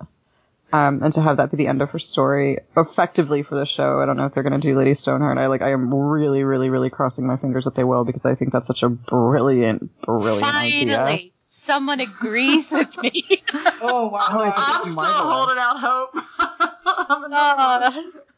um, 0.72 1.04
and 1.04 1.14
to 1.14 1.22
have 1.22 1.38
that 1.38 1.52
be 1.52 1.58
the 1.58 1.68
end 1.68 1.82
of 1.82 1.92
her 1.92 2.00
story 2.00 2.60
effectively 2.76 3.44
for 3.44 3.56
the 3.56 3.66
show. 3.66 4.00
I 4.02 4.06
don't 4.06 4.18
know 4.18 4.26
if 4.26 4.34
they're 4.34 4.44
gonna 4.44 4.60
do 4.60 4.76
Lady 4.76 4.94
Stoneheart. 4.94 5.38
I 5.38 5.48
like 5.48 5.62
I 5.62 5.72
am 5.72 5.94
really 5.94 6.44
really 6.44 6.70
really 6.70 6.90
crossing 6.90 7.28
my 7.28 7.38
fingers 7.38 7.66
that 7.66 7.76
they 7.76 7.84
will 7.84 8.06
because 8.06 8.26
I 8.26 8.36
think 8.36 8.52
that's 8.54 8.68
such 8.68 8.84
a 8.84 8.90
brilliant 8.90 9.92
brilliant 10.02 10.44
idea 10.44 10.96
Finally, 10.96 11.14
idea. 11.14 11.30
someone 11.34 12.00
agrees 12.00 12.72
with 12.72 13.02
me. 13.02 13.24
Oh 13.86 14.08
wow. 14.08 14.28
Oh, 14.32 14.54
I'm 14.56 14.84
still 14.86 15.06
holding 15.06 15.58
out 15.58 15.80
hope. 15.80 16.12
I'm 17.10 17.24
in 17.26 17.34
Uh, 17.34 17.92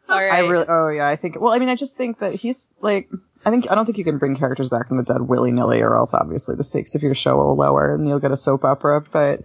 all 0.09 0.19
right. 0.19 0.33
I 0.33 0.39
really, 0.47 0.65
oh 0.67 0.89
yeah, 0.89 1.07
I 1.07 1.15
think. 1.15 1.39
Well, 1.39 1.53
I 1.53 1.59
mean, 1.59 1.69
I 1.69 1.75
just 1.75 1.95
think 1.95 2.19
that 2.19 2.33
he's 2.33 2.67
like, 2.81 3.09
I 3.45 3.51
think 3.51 3.69
I 3.69 3.75
don't 3.75 3.85
think 3.85 3.97
you 3.97 4.03
can 4.03 4.17
bring 4.17 4.35
characters 4.35 4.69
back 4.69 4.87
from 4.87 4.97
the 4.97 5.03
dead 5.03 5.21
willy 5.21 5.51
nilly, 5.51 5.81
or 5.81 5.95
else 5.95 6.13
obviously 6.13 6.55
the 6.55 6.63
stakes 6.63 6.95
of 6.95 7.03
your 7.03 7.13
show 7.13 7.37
will 7.37 7.55
lower 7.55 7.93
and 7.93 8.07
you'll 8.07 8.19
get 8.19 8.31
a 8.31 8.37
soap 8.37 8.65
opera. 8.65 9.01
But 9.01 9.41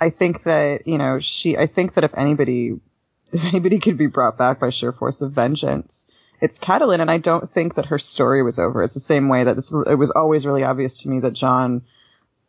I 0.00 0.10
think 0.10 0.44
that 0.44 0.86
you 0.86 0.98
know, 0.98 1.18
she. 1.20 1.56
I 1.56 1.66
think 1.66 1.94
that 1.94 2.04
if 2.04 2.14
anybody, 2.16 2.80
if 3.32 3.44
anybody 3.44 3.78
could 3.78 3.98
be 3.98 4.06
brought 4.06 4.38
back 4.38 4.58
by 4.58 4.70
sheer 4.70 4.92
force 4.92 5.20
of 5.20 5.32
vengeance, 5.32 6.06
it's 6.40 6.58
Catelyn, 6.58 7.00
and 7.00 7.10
I 7.10 7.18
don't 7.18 7.48
think 7.48 7.74
that 7.74 7.86
her 7.86 7.98
story 7.98 8.42
was 8.42 8.58
over. 8.58 8.82
It's 8.82 8.94
the 8.94 9.00
same 9.00 9.28
way 9.28 9.44
that 9.44 9.58
it 9.86 9.94
was 9.96 10.10
always 10.10 10.46
really 10.46 10.64
obvious 10.64 11.02
to 11.02 11.08
me 11.08 11.20
that 11.20 11.34
Jon 11.34 11.82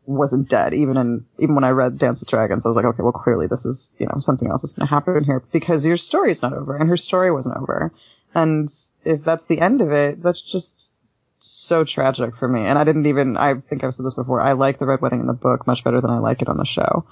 wasn't 0.05 0.49
dead. 0.49 0.73
Even 0.73 0.97
in 0.97 1.25
even 1.39 1.55
when 1.55 1.63
I 1.63 1.69
read 1.69 1.97
Dance 1.97 2.21
with 2.21 2.29
Dragons, 2.29 2.65
I 2.65 2.69
was 2.69 2.75
like, 2.75 2.85
okay, 2.85 3.03
well, 3.03 3.11
clearly 3.11 3.47
this 3.47 3.65
is 3.65 3.91
you 3.99 4.05
know 4.05 4.19
something 4.19 4.49
else 4.49 4.63
is 4.63 4.71
going 4.71 4.87
to 4.87 4.93
happen 4.93 5.23
here 5.23 5.43
because 5.51 5.85
your 5.85 5.97
story's 5.97 6.41
not 6.41 6.53
over, 6.53 6.75
and 6.75 6.89
her 6.89 6.97
story 6.97 7.31
wasn't 7.31 7.57
over. 7.57 7.91
And 8.33 8.69
if 9.03 9.23
that's 9.23 9.45
the 9.45 9.59
end 9.59 9.81
of 9.81 9.91
it, 9.91 10.21
that's 10.21 10.41
just 10.41 10.91
so 11.39 11.83
tragic 11.83 12.35
for 12.35 12.47
me. 12.47 12.61
And 12.61 12.77
I 12.77 12.83
didn't 12.83 13.05
even 13.05 13.37
I 13.37 13.55
think 13.55 13.83
I've 13.83 13.93
said 13.93 14.05
this 14.05 14.15
before. 14.15 14.41
I 14.41 14.53
like 14.53 14.79
the 14.79 14.85
Red 14.85 15.01
Wedding 15.01 15.19
in 15.19 15.27
the 15.27 15.33
book 15.33 15.67
much 15.67 15.83
better 15.83 16.01
than 16.01 16.09
I 16.11 16.19
like 16.19 16.41
it 16.41 16.49
on 16.49 16.57
the 16.57 16.65
show. 16.65 17.05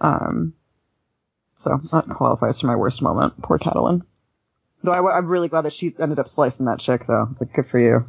Um, 0.00 0.54
so 1.54 1.80
that 1.92 2.08
qualifies 2.08 2.60
for 2.60 2.66
my 2.66 2.76
worst 2.76 3.02
moment. 3.02 3.42
Poor 3.42 3.58
Catelyn. 3.58 4.02
Though 4.82 4.92
I, 4.92 5.18
am 5.18 5.26
really 5.26 5.48
glad 5.48 5.62
that 5.62 5.74
she 5.74 5.94
ended 5.98 6.18
up 6.18 6.26
slicing 6.26 6.66
that 6.66 6.80
chick, 6.80 7.04
though. 7.06 7.28
It's 7.30 7.40
like 7.40 7.52
good 7.52 7.66
for 7.66 7.78
you. 7.78 8.06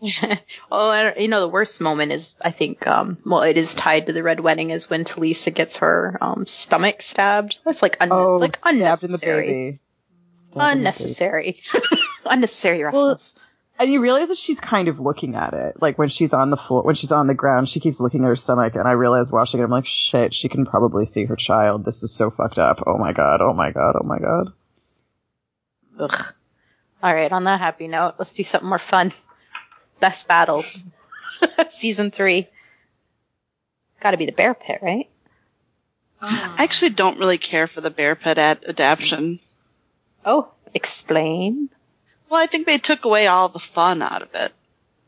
oh, 0.72 0.88
I 0.90 1.14
you 1.16 1.28
know, 1.28 1.40
the 1.40 1.48
worst 1.48 1.80
moment 1.80 2.12
is, 2.12 2.36
I 2.44 2.50
think, 2.50 2.86
um, 2.86 3.18
well, 3.24 3.42
it 3.42 3.56
is 3.56 3.74
tied 3.74 4.06
to 4.06 4.12
the 4.12 4.22
red 4.22 4.40
wedding, 4.40 4.70
is 4.70 4.90
when 4.90 5.04
Talisa 5.04 5.54
gets 5.54 5.78
her 5.78 6.18
um, 6.20 6.46
stomach 6.46 7.02
stabbed. 7.02 7.60
That's 7.64 7.82
like 7.82 7.98
un- 8.00 8.12
Oh, 8.12 8.36
like 8.36 8.60
the 8.60 9.78
unnecessary, 10.56 11.42
baby. 11.42 11.62
Stabbed 11.62 11.84
in 11.84 11.90
the 11.90 11.98
baby. 11.98 12.04
unnecessary, 12.24 12.24
unnecessary 12.26 12.84
Well. 12.84 13.18
And 13.80 13.88
you 13.90 14.00
realize 14.00 14.28
that 14.28 14.36
she's 14.36 14.58
kind 14.58 14.88
of 14.88 14.98
looking 14.98 15.36
at 15.36 15.54
it. 15.54 15.80
Like 15.80 15.98
when 15.98 16.08
she's 16.08 16.34
on 16.34 16.50
the 16.50 16.56
floor, 16.56 16.82
when 16.82 16.96
she's 16.96 17.12
on 17.12 17.28
the 17.28 17.34
ground, 17.34 17.68
she 17.68 17.78
keeps 17.78 18.00
looking 18.00 18.24
at 18.24 18.28
her 18.28 18.34
stomach. 18.34 18.74
And 18.74 18.88
I 18.88 18.92
realize 18.92 19.30
watching 19.30 19.60
it, 19.60 19.62
I'm 19.62 19.70
like, 19.70 19.86
shit, 19.86 20.34
she 20.34 20.48
can 20.48 20.66
probably 20.66 21.06
see 21.06 21.26
her 21.26 21.36
child. 21.36 21.84
This 21.84 22.02
is 22.02 22.12
so 22.12 22.30
fucked 22.30 22.58
up. 22.58 22.82
Oh 22.86 22.98
my 22.98 23.12
god, 23.12 23.40
oh 23.40 23.52
my 23.52 23.70
god, 23.70 23.94
oh 23.94 24.06
my 24.06 24.18
god. 24.18 24.52
Ugh. 26.00 26.34
All 27.02 27.14
right, 27.14 27.30
on 27.30 27.44
that 27.44 27.60
happy 27.60 27.86
note, 27.86 28.14
let's 28.18 28.32
do 28.32 28.42
something 28.42 28.68
more 28.68 28.78
fun. 28.78 29.12
Best 30.00 30.26
battles, 30.26 30.82
season 31.70 32.10
three. 32.10 32.48
Got 34.00 34.12
to 34.12 34.16
be 34.16 34.26
the 34.26 34.32
bear 34.32 34.54
pit, 34.54 34.80
right? 34.82 35.08
I 36.20 36.64
actually 36.64 36.90
don't 36.90 37.20
really 37.20 37.38
care 37.38 37.68
for 37.68 37.80
the 37.80 37.90
bear 37.90 38.16
pit 38.16 38.38
ad- 38.38 38.64
adaptation. 38.66 39.38
Oh, 40.24 40.50
explain. 40.74 41.70
Well, 42.28 42.40
I 42.40 42.46
think 42.46 42.66
they 42.66 42.78
took 42.78 43.04
away 43.04 43.26
all 43.26 43.48
the 43.48 43.58
fun 43.58 44.02
out 44.02 44.22
of 44.22 44.34
it. 44.34 44.52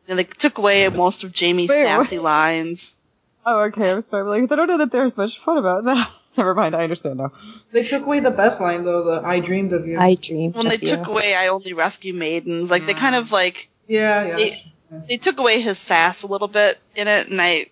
And 0.08 0.18
they 0.18 0.24
took 0.24 0.58
away 0.58 0.88
most 0.88 1.24
of 1.24 1.32
Jaime's 1.38 1.68
Wait, 1.68 1.84
what? 1.84 2.04
sassy 2.04 2.18
lines. 2.18 2.96
Oh, 3.44 3.60
okay. 3.64 3.92
I'm 3.92 4.02
sorry. 4.02 4.40
Like, 4.40 4.50
I 4.50 4.56
don't 4.56 4.68
know 4.68 4.78
that 4.78 4.90
there's 4.90 5.16
much 5.16 5.38
fun 5.38 5.58
about 5.58 5.84
that. 5.84 6.10
Never 6.36 6.54
mind. 6.54 6.74
I 6.74 6.82
understand 6.82 7.18
now. 7.18 7.32
They 7.72 7.84
took 7.84 8.04
away 8.04 8.20
the 8.20 8.30
best 8.30 8.60
line 8.60 8.84
though. 8.84 9.04
The 9.04 9.26
"I 9.26 9.40
dreamed 9.40 9.72
of 9.72 9.86
you." 9.86 9.98
I 9.98 10.14
dreamed 10.14 10.54
of 10.54 10.62
you. 10.62 10.68
When 10.68 10.80
they 10.80 10.86
you. 10.86 10.96
took 10.96 11.08
away 11.08 11.34
I 11.34 11.48
only 11.48 11.72
rescue 11.72 12.14
maidens, 12.14 12.70
like 12.70 12.86
they 12.86 12.94
kind 12.94 13.16
mm. 13.16 13.18
of 13.18 13.32
like 13.32 13.68
yeah, 13.88 14.24
yeah. 14.28 14.34
They- 14.36 14.72
they 15.08 15.16
took 15.18 15.38
away 15.38 15.60
his 15.60 15.78
sass 15.78 16.22
a 16.22 16.26
little 16.26 16.48
bit 16.48 16.78
in 16.96 17.06
it, 17.06 17.28
and 17.28 17.40
I, 17.40 17.66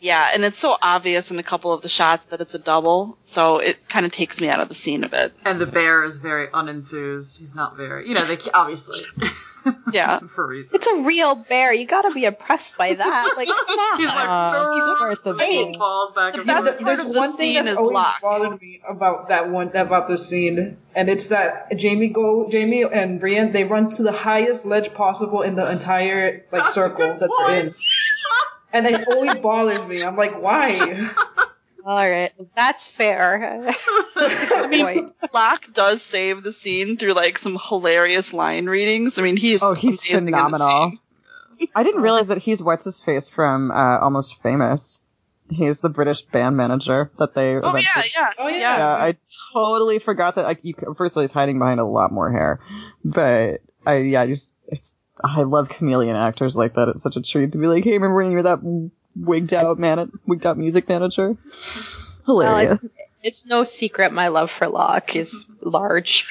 yeah, 0.00 0.30
and 0.34 0.44
it's 0.44 0.58
so 0.58 0.76
obvious 0.82 1.30
in 1.30 1.38
a 1.38 1.42
couple 1.42 1.72
of 1.72 1.82
the 1.82 1.88
shots 1.88 2.24
that 2.26 2.40
it's 2.40 2.54
a 2.54 2.58
double, 2.58 3.16
so 3.24 3.58
it 3.58 3.88
kind 3.88 4.04
of 4.06 4.12
takes 4.12 4.40
me 4.40 4.48
out 4.48 4.60
of 4.60 4.68
the 4.68 4.74
scene 4.74 5.04
a 5.04 5.08
bit. 5.08 5.32
And 5.44 5.60
the 5.60 5.66
bear 5.66 6.02
is 6.04 6.18
very 6.18 6.48
unenthused. 6.48 7.38
He's 7.38 7.54
not 7.54 7.76
very, 7.76 8.08
you 8.08 8.14
know, 8.14 8.24
they 8.24 8.38
obviously. 8.54 9.00
Yeah. 9.92 10.20
For 10.20 10.46
reasons. 10.46 10.74
It's 10.74 10.86
a 10.86 11.02
real 11.02 11.34
bear. 11.34 11.72
You 11.72 11.86
got 11.86 12.02
to 12.02 12.14
be 12.14 12.24
impressed 12.24 12.78
by 12.78 12.94
that. 12.94 13.34
Like, 13.36 13.48
come 13.48 13.56
on. 13.80 13.98
He's 13.98 14.06
like, 14.06 14.28
Uh, 14.28 14.72
he's 14.72 15.00
worth 15.00 15.24
the 15.24 15.30
and 15.30 15.38
wait. 15.40 15.76
falls 15.76 16.12
back 16.12 16.34
and 16.36 16.46
That's 16.48 16.68
forth. 16.68 16.76
part 16.78 16.86
There's 16.86 17.00
of 17.00 17.12
the 17.12 17.18
one 17.18 17.32
thing 17.32 17.54
scene 17.54 17.64
that's 17.64 17.72
is 17.72 17.76
always 17.78 17.94
Locke. 17.96 18.20
bothered 18.22 18.60
me 18.62 18.80
about 18.88 19.26
that 19.26 19.50
one 19.50 19.74
about 19.76 20.06
the 20.06 20.18
scene, 20.18 20.76
and 20.94 21.08
it's 21.10 21.28
that 21.28 21.72
Jaime 21.82 22.06
go 22.06 22.48
Jaime 22.48 22.84
and 22.84 23.18
Brienne 23.18 23.50
they 23.50 23.64
run 23.64 23.90
to 23.90 24.04
the 24.04 24.12
highest 24.12 24.66
ledge 24.66 24.94
possible 24.94 25.42
in 25.42 25.56
the 25.56 25.68
entire 25.68 26.44
like 26.52 26.62
That's 26.62 26.74
circle 26.74 27.14
good 27.14 27.20
that 27.20 27.30
they're 27.48 27.56
in, 27.56 27.62
point. 27.64 27.74
and 28.76 28.86
it 28.86 29.08
always 29.08 29.34
bothers 29.36 29.86
me. 29.86 30.02
I'm 30.02 30.16
like, 30.16 30.40
why? 30.40 31.08
All 31.84 32.10
right, 32.10 32.32
that's 32.56 32.88
fair. 32.88 33.62
that's 34.14 34.42
a 34.42 34.46
good 34.46 34.80
point. 34.80 35.12
Locke 35.32 35.72
does 35.72 36.02
save 36.02 36.42
the 36.42 36.52
scene 36.52 36.96
through 36.96 37.12
like 37.12 37.38
some 37.38 37.58
hilarious 37.62 38.32
line 38.32 38.66
readings. 38.66 39.18
I 39.18 39.22
mean, 39.22 39.36
he's 39.36 39.62
Oh, 39.62 39.74
he's 39.74 40.02
amazing 40.02 40.18
in 40.18 40.24
the 40.24 40.30
phenomenal. 40.32 40.92
I 41.74 41.82
didn't 41.84 42.02
realize 42.02 42.26
that 42.26 42.38
he's 42.38 42.62
what's 42.62 42.84
his 42.84 43.00
face 43.02 43.30
from 43.30 43.70
uh, 43.70 43.98
Almost 44.00 44.42
Famous. 44.42 45.00
He's 45.48 45.80
the 45.80 45.88
British 45.88 46.22
band 46.22 46.56
manager 46.56 47.12
that 47.18 47.34
they. 47.34 47.54
Oh 47.54 47.76
yeah, 47.76 48.02
yeah, 48.14 48.30
Oh, 48.36 48.48
yeah. 48.48 48.58
Yeah, 48.58 48.88
I 48.88 49.16
totally 49.52 50.00
forgot 50.00 50.34
that. 50.34 50.44
Like, 50.44 50.58
you, 50.62 50.74
first 50.96 51.12
of 51.12 51.18
all, 51.18 51.20
he's 51.22 51.30
hiding 51.30 51.60
behind 51.60 51.78
a 51.78 51.86
lot 51.86 52.10
more 52.10 52.32
hair, 52.32 52.58
but 53.04 53.60
I, 53.86 53.98
yeah, 53.98 54.22
I 54.22 54.26
just 54.26 54.52
it's 54.66 54.96
I 55.22 55.42
love 55.42 55.68
chameleon 55.68 56.16
actors 56.16 56.56
like 56.56 56.74
that. 56.74 56.88
It's 56.88 57.02
such 57.02 57.16
a 57.16 57.22
treat 57.22 57.52
to 57.52 57.58
be 57.58 57.66
like, 57.66 57.84
hey, 57.84 57.92
remember 57.92 58.16
when 58.16 58.30
you 58.30 58.36
were 58.36 58.42
that 58.44 58.90
wigged 59.14 59.54
out 59.54 59.78
man, 59.78 60.12
wigged 60.26 60.46
out 60.46 60.58
music 60.58 60.88
manager? 60.88 61.36
Hilarious. 62.26 62.82
Well, 62.82 62.90
it's, 62.92 63.02
it's 63.22 63.46
no 63.46 63.64
secret 63.64 64.12
my 64.12 64.28
love 64.28 64.50
for 64.50 64.68
Locke 64.68 65.16
is 65.16 65.46
large. 65.60 66.28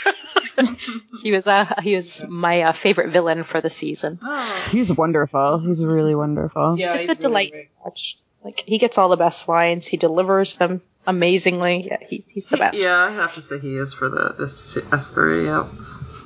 he 1.23 1.31
was 1.31 1.47
uh, 1.47 1.73
he 1.81 1.95
was 1.95 2.23
my 2.27 2.61
uh, 2.61 2.71
favorite 2.73 3.11
villain 3.11 3.43
for 3.43 3.59
the 3.61 3.69
season. 3.69 4.19
Oh. 4.23 4.67
He's 4.71 4.95
wonderful. 4.95 5.59
He's 5.59 5.83
really 5.83 6.15
wonderful. 6.15 6.77
Yeah, 6.77 6.93
It's 6.93 6.93
just 6.93 7.03
a 7.05 7.07
really 7.07 7.19
delight 7.21 7.51
great. 7.51 7.63
to 7.63 7.83
watch. 7.83 8.17
Like 8.43 8.63
he 8.65 8.77
gets 8.77 8.97
all 8.97 9.09
the 9.09 9.17
best 9.17 9.47
lines. 9.49 9.87
He 9.87 9.97
delivers 9.97 10.55
them 10.55 10.81
amazingly. 11.07 11.87
Yeah, 11.87 11.97
he's 12.07 12.29
he's 12.29 12.47
the 12.47 12.57
best. 12.57 12.81
Yeah, 12.81 12.95
I 12.95 13.09
have 13.11 13.33
to 13.33 13.41
say 13.41 13.59
he 13.59 13.75
is 13.75 13.93
for 13.93 14.07
the 14.07 14.35
this 14.37 14.77
S 14.93 15.11
three. 15.11 15.45
Yep. 15.45 15.65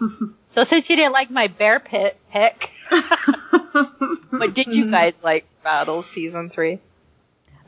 So 0.49 0.63
since 0.63 0.89
you 0.89 0.95
didn't 0.95 1.13
like 1.13 1.29
my 1.29 1.47
bear 1.47 1.79
pit 1.79 2.19
pick, 2.31 2.71
what 4.29 4.53
did 4.53 4.75
you 4.75 4.89
guys 4.89 5.23
like 5.23 5.45
Battle 5.63 6.01
season 6.01 6.49
three? 6.49 6.79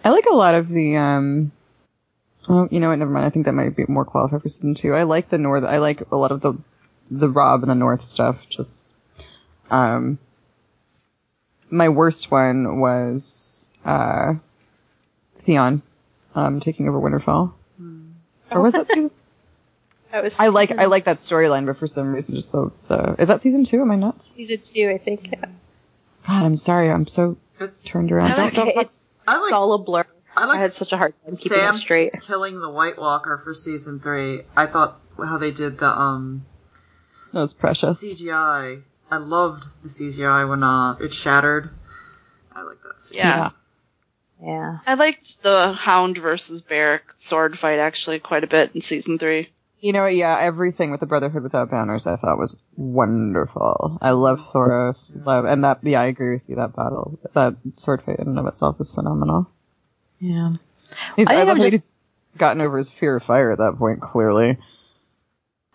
I 0.03 0.09
like 0.09 0.25
a 0.25 0.35
lot 0.35 0.55
of 0.55 0.67
the 0.67 0.97
um 0.97 1.51
oh 2.49 2.67
you 2.71 2.79
know 2.79 2.89
what, 2.89 2.97
never 2.97 3.11
mind. 3.11 3.25
I 3.25 3.29
think 3.29 3.45
that 3.45 3.53
might 3.53 3.75
be 3.75 3.85
more 3.87 4.05
qualified 4.05 4.41
for 4.41 4.49
season 4.49 4.73
two. 4.73 4.93
I 4.93 5.03
like 5.03 5.29
the 5.29 5.37
north 5.37 5.63
I 5.63 5.77
like 5.77 6.01
a 6.11 6.15
lot 6.15 6.31
of 6.31 6.41
the 6.41 6.57
the 7.11 7.29
Robb 7.29 7.61
and 7.61 7.69
the 7.69 7.75
North 7.75 8.03
stuff. 8.03 8.37
Just 8.49 8.91
um 9.69 10.17
my 11.69 11.89
worst 11.89 12.31
one 12.31 12.79
was 12.79 13.69
uh 13.85 14.33
Theon 15.37 15.83
um 16.33 16.59
taking 16.59 16.89
over 16.89 16.99
Winterfell. 16.99 17.53
Or 18.49 18.61
was 18.61 18.73
that 18.73 18.87
season? 18.89 19.11
That 20.11 20.23
was 20.23 20.39
I 20.39 20.47
like 20.49 20.69
season- 20.69 20.79
I 20.81 20.85
like 20.85 21.05
that 21.05 21.17
storyline, 21.17 21.65
but 21.65 21.77
for 21.77 21.87
some 21.87 22.13
reason 22.13 22.35
just 22.35 22.51
the, 22.51 22.71
the 22.87 23.15
is 23.19 23.27
that 23.29 23.41
season 23.41 23.63
two? 23.63 23.81
Am 23.81 23.91
I 23.91 23.95
nuts? 23.95 24.33
season 24.35 24.59
two, 24.63 24.89
I 24.89 24.97
think. 24.97 25.29
Yeah. 25.31 25.45
God, 26.27 26.45
I'm 26.45 26.57
sorry. 26.57 26.91
I'm 26.91 27.07
so 27.07 27.37
It's, 27.59 27.79
turned 27.79 28.11
around. 28.11 28.31
I 28.31 28.35
Don't- 28.35 28.45
like 28.45 28.53
don't 28.53 28.67
it. 28.69 28.75
fuck- 28.75 28.85
It's, 28.87 29.09
I 29.27 29.41
it's 29.43 29.53
all 29.53 29.73
a 29.73 29.77
blur. 29.77 30.05
I 30.35 30.45
like 30.45 30.59
I 30.59 30.61
had 30.61 30.71
such 30.71 30.93
a 30.93 30.97
hard 30.97 31.13
time 31.25 31.35
keeping 31.35 31.57
Sam 31.57 31.69
it 31.69 31.73
straight. 31.73 32.21
killing 32.21 32.59
the 32.61 32.69
White 32.69 32.97
Walker 32.97 33.37
for 33.37 33.53
season 33.53 33.99
three. 33.99 34.41
I 34.55 34.65
thought 34.65 34.99
how 35.17 35.37
they 35.37 35.51
did 35.51 35.77
the 35.77 35.87
um 35.87 36.45
that 37.33 37.39
was 37.41 37.53
precious. 37.53 38.01
CGI. 38.03 38.81
I 39.11 39.17
loved 39.17 39.65
the 39.83 39.89
CGI 39.89 40.47
when 40.47 40.63
uh 40.63 40.95
it 41.01 41.13
shattered. 41.13 41.69
I 42.55 42.61
like 42.63 42.81
that. 42.83 42.99
Scene. 43.01 43.17
Yeah. 43.19 43.49
Yeah. 44.41 44.79
I 44.87 44.93
liked 44.95 45.43
the 45.43 45.73
Hound 45.73 46.17
versus 46.17 46.61
Bear 46.61 47.01
sword 47.17 47.57
fight 47.59 47.79
actually 47.79 48.19
quite 48.19 48.43
a 48.43 48.47
bit 48.47 48.71
in 48.73 48.81
season 48.81 49.17
three. 49.19 49.49
You 49.81 49.93
know, 49.93 50.05
yeah, 50.05 50.37
everything 50.39 50.91
with 50.91 50.99
the 50.99 51.07
Brotherhood 51.07 51.41
without 51.41 51.71
banners, 51.71 52.05
I 52.05 52.15
thought 52.15 52.37
was 52.37 52.55
wonderful. 52.77 53.97
I 53.99 54.11
love 54.11 54.39
Thoros, 54.39 55.15
love, 55.25 55.45
and 55.45 55.63
that, 55.63 55.79
yeah, 55.81 55.99
I 56.01 56.05
agree 56.05 56.33
with 56.33 56.47
you. 56.47 56.55
That 56.57 56.75
battle, 56.75 57.19
that 57.33 57.55
sword 57.77 58.03
fight 58.03 58.19
in 58.19 58.27
and 58.27 58.37
of 58.37 58.45
itself 58.45 58.79
is 58.79 58.91
phenomenal. 58.91 59.49
Yeah. 60.19 60.53
He's, 61.15 61.27
I 61.27 61.33
I, 61.33 61.37
love 61.39 61.49
I'm 61.49 61.57
just- 61.57 61.71
he's 61.71 61.85
gotten 62.37 62.61
over 62.61 62.77
his 62.77 62.91
fear 62.91 63.15
of 63.15 63.23
fire 63.23 63.51
at 63.51 63.57
that 63.57 63.77
point. 63.79 64.01
Clearly, 64.01 64.59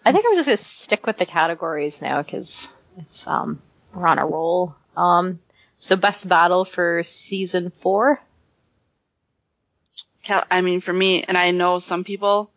I 0.05 0.13
think 0.13 0.25
I'm 0.25 0.37
just 0.37 0.47
gonna 0.47 0.57
stick 0.57 1.05
with 1.05 1.19
the 1.19 1.27
categories 1.27 2.01
now 2.01 2.23
because 2.23 2.69
it's 2.99 3.27
um 3.27 3.61
we're 3.93 4.07
on 4.07 4.19
a 4.21 4.27
roll. 4.27 4.77
Um, 4.97 5.41
so 5.81 5.97
best 5.97 6.29
battle 6.29 6.65
for 6.65 7.03
season 7.03 7.71
four. 7.71 8.21
I 10.29 10.61
mean, 10.61 10.81
for 10.81 10.93
me, 10.93 11.25
and 11.25 11.37
I 11.37 11.51
know 11.51 11.81
some 11.81 12.05
people 12.05 12.51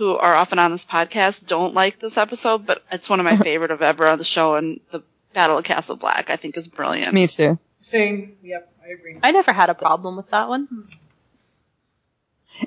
who 0.00 0.16
are 0.16 0.34
often 0.34 0.58
on 0.58 0.72
this 0.72 0.86
podcast 0.86 1.46
don't 1.46 1.74
like 1.74 1.98
this 1.98 2.16
episode, 2.16 2.64
but 2.64 2.82
it's 2.90 3.10
one 3.10 3.20
of 3.20 3.24
my 3.24 3.36
favorite 3.44 3.70
of 3.70 3.82
ever 3.82 4.06
on 4.06 4.16
the 4.16 4.24
show, 4.24 4.54
and 4.54 4.80
the 4.90 5.02
Battle 5.34 5.58
of 5.58 5.64
Castle 5.64 5.94
Black 5.94 6.30
I 6.30 6.36
think 6.36 6.56
is 6.56 6.68
brilliant. 6.68 7.12
me 7.12 7.26
too. 7.26 7.58
Same. 7.82 8.34
Yep, 8.42 8.72
I 8.82 8.88
agree. 8.92 9.18
I 9.22 9.30
never 9.32 9.52
had 9.52 9.68
a 9.68 9.74
problem 9.74 10.16
with 10.16 10.30
that 10.30 10.48
one. 10.48 10.88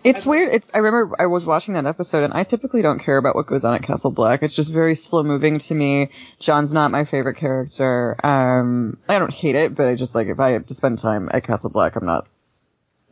It's 0.04 0.28
weird. 0.28 0.54
It's 0.54 0.70
I 0.76 0.78
remember 0.78 1.16
I 1.20 1.26
was 1.26 1.48
watching 1.48 1.74
that 1.74 1.88
episode, 1.88 2.24
and 2.24 2.36
I 2.36 2.44
typically 2.44 2.84
don't 2.84 3.00
care 3.00 3.18
about 3.18 3.36
what 3.36 3.48
goes 3.48 3.64
on 3.64 3.74
at 3.74 3.82
Castle 3.82 4.12
Black. 4.12 4.44
It's 4.44 4.54
just 4.54 4.72
very 4.72 4.94
slow 4.94 5.24
moving 5.24 5.58
to 5.58 5.74
me. 5.74 6.10
John's 6.38 6.72
not 6.72 6.92
my 6.92 7.04
favorite 7.04 7.38
character. 7.38 8.16
Um, 8.24 8.98
I 9.10 9.18
don't 9.18 9.34
hate 9.34 9.56
it, 9.56 9.74
but 9.74 9.88
I 9.88 9.96
just 9.96 10.14
like 10.14 10.28
if 10.28 10.40
I 10.40 10.52
have 10.52 10.68
to 10.68 10.76
spend 10.76 11.00
time 11.00 11.30
at 11.34 11.44
Castle 11.44 11.72
Black, 11.72 11.96
I'm 11.96 12.06
not 12.06 12.28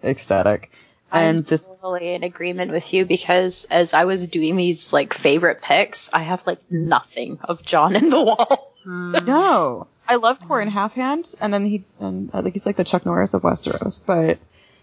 ecstatic. 0.03 0.71
And 1.11 1.37
I'm 1.37 1.43
this 1.43 1.69
totally 1.69 2.13
in 2.13 2.23
agreement 2.23 2.71
with 2.71 2.93
you 2.93 3.05
because 3.05 3.65
as 3.69 3.93
I 3.93 4.05
was 4.05 4.27
doing 4.27 4.55
these 4.55 4.93
like 4.93 5.13
favorite 5.13 5.61
picks, 5.61 6.09
I 6.13 6.23
have 6.23 6.45
like 6.47 6.59
nothing 6.71 7.39
of 7.43 7.63
Jon 7.63 7.95
in 7.95 8.09
the 8.09 8.21
wall. 8.21 8.73
No, 8.85 9.87
I 10.07 10.15
love 10.15 10.39
Qhorin 10.39 10.69
Halfhand, 10.69 11.35
and 11.39 11.53
then 11.53 11.65
he, 11.65 11.83
and 11.99 12.31
I 12.33 12.41
think 12.41 12.55
he's 12.55 12.65
like 12.65 12.77
the 12.77 12.83
Chuck 12.83 13.05
Norris 13.05 13.33
of 13.33 13.43
Westeros, 13.43 14.01
but 14.03 14.39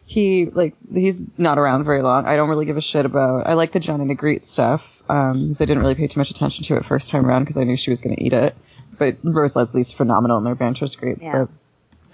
he 0.06 0.46
like 0.46 0.74
he's 0.92 1.24
not 1.36 1.58
around 1.58 1.84
very 1.84 2.02
long. 2.02 2.26
I 2.26 2.36
don't 2.36 2.48
really 2.48 2.64
give 2.64 2.76
a 2.76 2.80
shit 2.80 3.04
about. 3.04 3.46
I 3.46 3.54
like 3.54 3.72
the 3.72 3.80
Jon 3.80 4.00
and 4.00 4.10
Ygritte 4.10 4.44
stuff 4.44 4.82
um, 5.08 5.42
because 5.42 5.60
I 5.60 5.64
didn't 5.66 5.82
really 5.82 5.96
pay 5.96 6.06
too 6.06 6.18
much 6.18 6.30
attention 6.30 6.64
to 6.64 6.76
it 6.76 6.86
first 6.86 7.10
time 7.10 7.26
around 7.26 7.42
because 7.42 7.58
I 7.58 7.64
knew 7.64 7.76
she 7.76 7.90
was 7.90 8.00
going 8.00 8.16
to 8.16 8.22
eat 8.22 8.32
it. 8.32 8.56
But 8.98 9.18
Rose 9.22 9.54
Leslie's 9.54 9.92
phenomenal 9.92 10.38
and 10.38 10.46
their 10.46 10.54
banter's 10.54 10.96
great. 10.96 11.20
Yeah. 11.20 11.44
But 11.44 11.48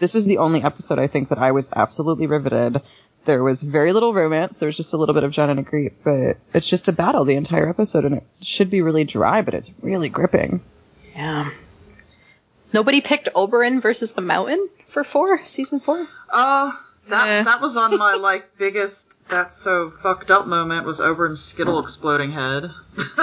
this 0.00 0.12
was 0.12 0.24
the 0.24 0.38
only 0.38 0.62
episode 0.62 0.98
I 0.98 1.06
think 1.06 1.28
that 1.28 1.38
I 1.38 1.52
was 1.52 1.70
absolutely 1.74 2.26
riveted. 2.26 2.82
There 3.24 3.42
was 3.42 3.62
very 3.62 3.92
little 3.92 4.12
romance. 4.12 4.58
There 4.58 4.66
was 4.66 4.76
just 4.76 4.92
a 4.92 4.96
little 4.96 5.14
bit 5.14 5.24
of 5.24 5.32
Jon 5.32 5.48
and 5.50 5.66
Ygritte, 5.66 5.94
but 6.04 6.36
it's 6.52 6.66
just 6.66 6.88
a 6.88 6.92
battle 6.92 7.24
the 7.24 7.36
entire 7.36 7.68
episode, 7.68 8.04
and 8.04 8.16
it 8.16 8.24
should 8.42 8.68
be 8.70 8.82
really 8.82 9.04
dry, 9.04 9.40
but 9.42 9.54
it's 9.54 9.70
really 9.82 10.08
gripping. 10.10 10.60
Yeah. 11.14 11.48
Nobody 12.72 13.00
picked 13.00 13.28
Oberyn 13.34 13.80
versus 13.80 14.12
the 14.12 14.20
Mountain 14.20 14.68
for 14.86 15.04
four, 15.04 15.40
season 15.46 15.80
four. 15.80 16.06
Uh, 16.30 16.70
that 17.08 17.28
Eh. 17.28 17.42
that 17.44 17.60
was 17.60 17.76
on 17.76 17.96
my 17.98 18.14
like 18.20 18.58
biggest 18.58 19.26
that's 19.28 19.56
so 19.56 19.90
fucked 19.90 20.30
up 20.30 20.46
moment 20.46 20.84
was 20.86 21.00
Oberyn's 21.00 21.42
Skittle 21.42 21.78
exploding 21.78 22.32
head. 22.32 22.70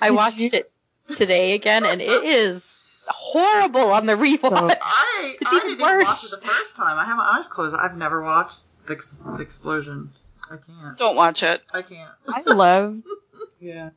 I 0.00 0.10
watched 0.10 0.40
it 0.40 0.70
today 1.14 1.52
again, 1.54 1.84
and 1.86 2.00
it 2.00 2.24
is 2.24 2.64
horrible 3.08 3.92
on 3.92 4.06
the 4.06 4.12
rewatch. 4.14 4.76
I 4.80 5.34
It's 5.40 5.52
I 5.52 5.56
even 5.56 5.68
didn't 5.68 5.80
even 5.80 5.98
watch 5.98 6.06
worse. 6.08 6.32
it 6.32 6.40
the 6.40 6.46
first 6.46 6.76
time. 6.76 6.98
I 6.98 7.04
have 7.04 7.16
my 7.16 7.34
eyes 7.36 7.48
closed. 7.48 7.74
I've 7.76 7.96
never 7.96 8.22
watched 8.22 8.64
the, 8.86 8.94
ex- 8.94 9.20
the 9.26 9.42
explosion. 9.42 10.10
I 10.50 10.56
can't. 10.56 10.96
Don't 10.96 11.16
watch 11.16 11.42
it. 11.42 11.60
I 11.72 11.82
can't. 11.82 12.10
I 12.28 12.42
love 12.42 13.02
Yeah. 13.60 13.90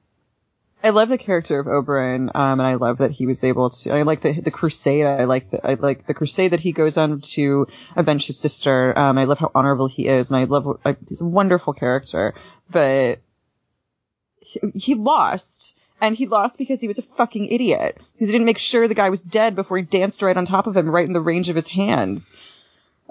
I 0.83 0.89
love 0.89 1.09
the 1.09 1.17
character 1.19 1.59
of 1.59 1.67
Oberyn, 1.67 2.31
um, 2.35 2.59
and 2.59 2.63
I 2.63 2.73
love 2.73 2.97
that 2.97 3.11
he 3.11 3.27
was 3.27 3.43
able 3.43 3.69
to. 3.69 3.93
I 3.93 4.01
like 4.01 4.21
the 4.21 4.41
the 4.41 4.49
crusade. 4.49 5.05
I 5.05 5.25
like 5.25 5.51
the 5.51 5.63
I 5.63 5.75
like 5.75 6.07
the 6.07 6.15
crusade 6.15 6.53
that 6.53 6.59
he 6.59 6.71
goes 6.71 6.97
on 6.97 7.21
to 7.35 7.67
avenge 7.95 8.25
his 8.25 8.39
sister. 8.39 8.97
Um, 8.97 9.19
I 9.19 9.25
love 9.25 9.37
how 9.37 9.51
honorable 9.53 9.87
he 9.87 10.07
is, 10.07 10.31
and 10.31 10.39
I 10.39 10.45
love. 10.45 10.79
I, 10.83 10.97
he's 11.07 11.21
a 11.21 11.25
wonderful 11.25 11.73
character, 11.73 12.33
but 12.71 13.19
he, 14.39 14.59
he 14.73 14.95
lost, 14.95 15.77
and 16.01 16.15
he 16.15 16.25
lost 16.27 16.57
because 16.57 16.81
he 16.81 16.87
was 16.87 16.97
a 16.99 17.03
fucking 17.03 17.45
idiot. 17.47 17.95
Because 18.13 18.27
he 18.27 18.31
didn't 18.33 18.45
make 18.45 18.57
sure 18.57 18.87
the 18.87 18.95
guy 18.95 19.09
was 19.09 19.21
dead 19.21 19.55
before 19.55 19.77
he 19.77 19.83
danced 19.83 20.21
right 20.21 20.35
on 20.35 20.45
top 20.45 20.67
of 20.67 20.75
him, 20.75 20.89
right 20.89 21.05
in 21.05 21.13
the 21.13 21.21
range 21.21 21.47
of 21.49 21.55
his 21.55 21.67
hands. 21.69 22.29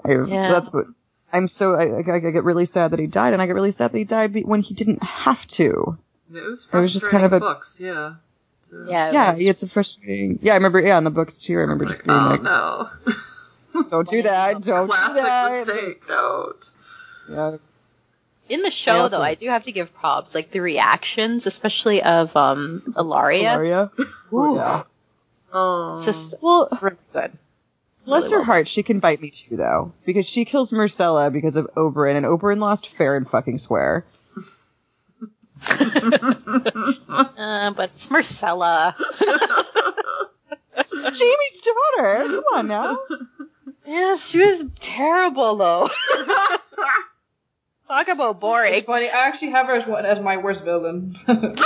I, 0.05 0.11
Yeah. 0.11 0.49
That's 0.51 0.71
what. 0.71 0.85
I'm 1.33 1.47
so 1.47 1.75
I, 1.75 1.85
I, 2.01 2.15
I 2.15 2.19
get 2.19 2.43
really 2.43 2.65
sad 2.65 2.91
that 2.91 2.99
he 2.99 3.07
died, 3.07 3.31
and 3.33 3.41
I 3.41 3.45
get 3.45 3.55
really 3.55 3.71
sad 3.71 3.93
that 3.93 3.97
he 3.97 4.03
died 4.03 4.35
when 4.45 4.59
he 4.59 4.73
didn't 4.73 5.01
have 5.01 5.47
to. 5.47 5.97
It 6.33 6.41
was 6.43 6.67
It 6.71 6.77
was 6.77 6.91
just 6.93 7.09
kind 7.09 7.23
of 7.23 7.31
frustrating 7.31 7.35
a- 7.35 7.39
books. 7.39 7.79
Yeah. 7.81 8.13
Yeah, 8.87 9.07
it 9.09 9.13
Yeah, 9.13 9.31
was- 9.31 9.41
it's 9.47 9.63
a 9.63 9.69
frustrating. 9.69 10.39
Yeah, 10.41 10.53
I 10.53 10.55
remember. 10.57 10.79
Yeah, 10.81 10.97
in 10.97 11.03
the 11.05 11.09
books 11.09 11.39
too. 11.39 11.53
I 11.53 11.61
remember 11.61 11.85
It's 11.85 11.97
just 11.99 12.07
like, 12.07 12.17
being 12.41 12.41
oh 12.43 12.89
like, 13.73 13.75
no. 13.75 13.83
"Don't 13.89 14.07
do 14.07 14.21
that! 14.23 14.51
Don't 14.53 14.63
do 14.63 14.71
that. 14.71 14.87
Classic 14.87 15.23
that!" 15.23 15.67
mistake. 15.67 16.07
Don't. 16.07 16.69
Yeah, 17.29 17.57
In 18.51 18.61
the 18.63 18.71
show, 18.71 18.91
I 18.91 18.99
also- 18.99 19.17
though, 19.17 19.23
I 19.23 19.35
do 19.35 19.47
have 19.49 19.63
to 19.63 19.71
give 19.71 19.93
props, 19.93 20.35
like 20.35 20.51
the 20.51 20.59
reactions, 20.59 21.45
especially 21.47 22.03
of 22.03 22.35
um 22.35 22.81
Ellaria. 22.97 23.55
Ellaria. 23.55 24.33
Ooh. 24.33 24.55
Yeah. 24.55 24.83
Oh. 25.53 25.95
It's 25.95 26.05
just 26.05 26.35
Well, 26.41 26.67
really 26.81 26.97
good. 27.13 27.31
bless 28.05 28.23
Really 28.25 28.31
her 28.33 28.37
well 28.39 28.45
heart, 28.45 28.67
she 28.67 28.83
can 28.83 28.99
bite 28.99 29.21
me 29.21 29.29
too, 29.29 29.55
though, 29.57 29.93
because 30.05 30.27
she 30.27 30.43
kills 30.45 30.71
Myrcella 30.71 31.31
because 31.31 31.55
of 31.55 31.69
Oberyn, 31.77 32.15
and 32.17 32.25
Oberyn 32.25 32.59
lost 32.59 32.89
fair 32.95 33.15
and 33.15 33.27
fucking 33.27 33.57
square. 33.57 34.05
Uh, 37.43 37.71
but 37.71 37.91
it's 37.93 38.07
Myrcella. 38.07 38.95
She's 40.85 41.03
Jaime's 41.03 41.61
daughter. 41.61 42.25
Come 42.27 42.43
on 42.53 42.67
now. 42.67 42.97
Yeah, 43.85 44.15
she 44.15 44.39
was 44.39 44.65
terrible 44.79 45.55
though. 45.57 45.89
Talk 47.91 48.07
about 48.07 48.39
boring. 48.39 48.73
It's 48.73 48.85
funny. 48.85 49.09
I 49.09 49.27
actually 49.27 49.49
have 49.49 49.65
her 49.67 49.73
as, 49.73 49.85
one, 49.85 50.05
as 50.05 50.17
my 50.21 50.37
worst 50.37 50.63
villain. 50.63 51.17
because, 51.27 51.57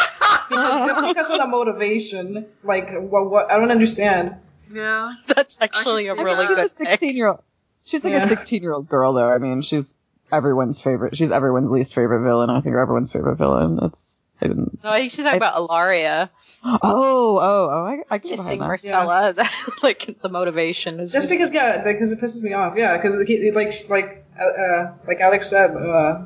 just 0.49 1.07
because 1.07 1.29
of 1.29 1.37
the 1.37 1.45
motivation. 1.45 2.47
Like, 2.63 2.95
what? 2.95 3.29
What? 3.29 3.51
I 3.51 3.59
don't 3.59 3.69
understand. 3.69 4.33
yeah. 4.73 5.13
That's 5.27 5.59
actually 5.61 6.07
a 6.07 6.15
can 6.15 6.25
see 6.25 6.31
really 6.31 6.35
that. 6.37 6.47
she's 6.47 6.47
good 6.47 6.65
a 6.65 6.69
pick. 6.69 6.87
sixteen-year-old. 6.89 7.43
She's 7.83 8.03
like 8.03 8.13
Yeah. 8.13 8.23
a 8.23 8.27
sixteen-year-old 8.27 8.89
girl, 8.89 9.13
though. 9.13 9.29
I 9.29 9.37
mean, 9.37 9.61
she's 9.61 9.93
everyone's 10.31 10.81
favorite. 10.81 11.15
She's 11.15 11.29
everyone's 11.29 11.69
least 11.69 11.93
favorite 11.93 12.23
villain. 12.23 12.49
I 12.49 12.59
think, 12.61 12.73
or 12.73 12.79
everyone's 12.79 13.11
favorite 13.11 13.35
villain. 13.35 13.75
That's. 13.75 14.23
I 14.41 14.47
didn't. 14.47 14.83
No, 14.83 14.89
I 14.89 14.99
think 14.99 15.11
she's 15.11 15.23
talking 15.23 15.37
about 15.37 15.55
Ellaria 15.55 16.29
Oh, 16.65 16.79
oh, 16.81 17.39
oh! 17.41 17.85
I, 17.85 17.99
I 18.09 18.17
can 18.17 18.31
get 18.31 18.39
kissing 18.39 18.57
behind 18.57 18.81
that. 18.81 19.37
Myrcella. 19.37 19.81
like 19.83 20.19
the 20.21 20.27
motivation 20.27 20.99
is 20.99 21.13
Just 21.13 21.29
because, 21.29 21.51
yeah, 21.51 21.83
because 21.83 22.11
it 22.11 22.19
pisses 22.19 22.41
me 22.41 22.51
off. 22.51 22.73
Yeah, 22.75 22.97
because 22.97 23.15
like 23.55 23.89
like 23.89 24.24
uh, 24.39 24.43
uh, 24.43 24.93
like 25.07 25.19
Alex 25.19 25.49
said, 25.49 25.75
uh, 25.75 26.21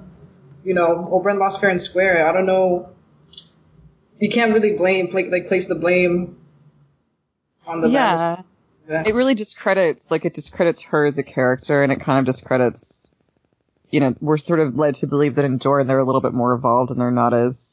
you 0.63 0.73
know, 0.73 1.03
Oberyn 1.11 1.39
lost 1.39 1.61
fair 1.61 1.69
and 1.69 1.81
square. 1.81 2.27
I 2.27 2.31
don't 2.31 2.45
know. 2.45 2.89
You 4.19 4.29
can't 4.29 4.53
really 4.53 4.73
blame 4.75 5.09
like 5.11 5.27
like 5.31 5.47
place 5.47 5.67
the 5.67 5.75
blame 5.75 6.37
on 7.65 7.81
the 7.81 7.89
Yeah. 7.89 8.41
Yeah. 8.87 9.03
It 9.05 9.13
really 9.13 9.35
discredits, 9.35 10.09
like, 10.09 10.25
it 10.25 10.33
discredits 10.33 10.81
her 10.81 11.05
as 11.05 11.19
a 11.19 11.23
character, 11.23 11.83
and 11.83 11.91
it 11.91 11.99
kind 11.99 12.17
of 12.17 12.25
discredits, 12.25 13.07
you 13.91 13.99
know, 13.99 14.15
we're 14.19 14.39
sort 14.39 14.59
of 14.59 14.75
led 14.75 14.95
to 14.95 15.05
believe 15.05 15.35
that 15.35 15.45
in 15.45 15.59
Dorne 15.59 15.85
they're 15.85 15.99
a 15.99 16.03
little 16.03 16.21
bit 16.21 16.33
more 16.33 16.53
evolved 16.53 16.89
and 16.89 16.99
they're 16.99 17.11
not 17.11 17.35
as 17.35 17.71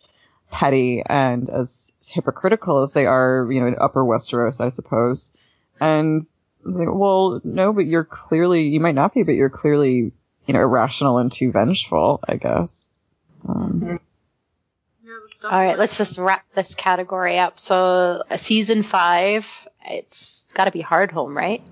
petty 0.50 1.02
and 1.06 1.48
as 1.48 1.94
hypocritical 2.06 2.82
as 2.82 2.92
they 2.92 3.06
are, 3.06 3.48
you 3.50 3.62
know, 3.62 3.66
in 3.66 3.76
Upper 3.80 4.04
Westeros, 4.04 4.60
I 4.60 4.68
suppose. 4.68 5.32
And, 5.80 6.26
like, 6.62 6.88
well, 6.92 7.40
no, 7.44 7.72
but 7.72 7.86
you're 7.86 8.04
clearly, 8.04 8.64
you 8.64 8.80
might 8.80 8.94
not 8.94 9.14
be, 9.14 9.22
but 9.22 9.36
you're 9.36 9.48
clearly, 9.48 10.12
you 10.46 10.54
know, 10.54 10.60
irrational 10.60 11.18
and 11.18 11.30
too 11.32 11.50
vengeful, 11.52 12.20
I 12.28 12.36
guess. 12.36 12.98
Um, 13.48 14.00
Yeah, 15.04 15.12
All 15.44 15.50
right, 15.50 15.78
let's 15.78 15.98
just 15.98 16.18
wrap 16.18 16.44
this 16.54 16.74
category 16.74 17.38
up. 17.38 17.58
So, 17.58 18.22
uh, 18.30 18.36
season 18.36 18.82
five, 18.82 19.68
it's 19.84 20.46
got 20.54 20.64
to 20.66 20.70
be 20.70 20.82
Hardhome, 20.82 21.34
right? 21.34 21.62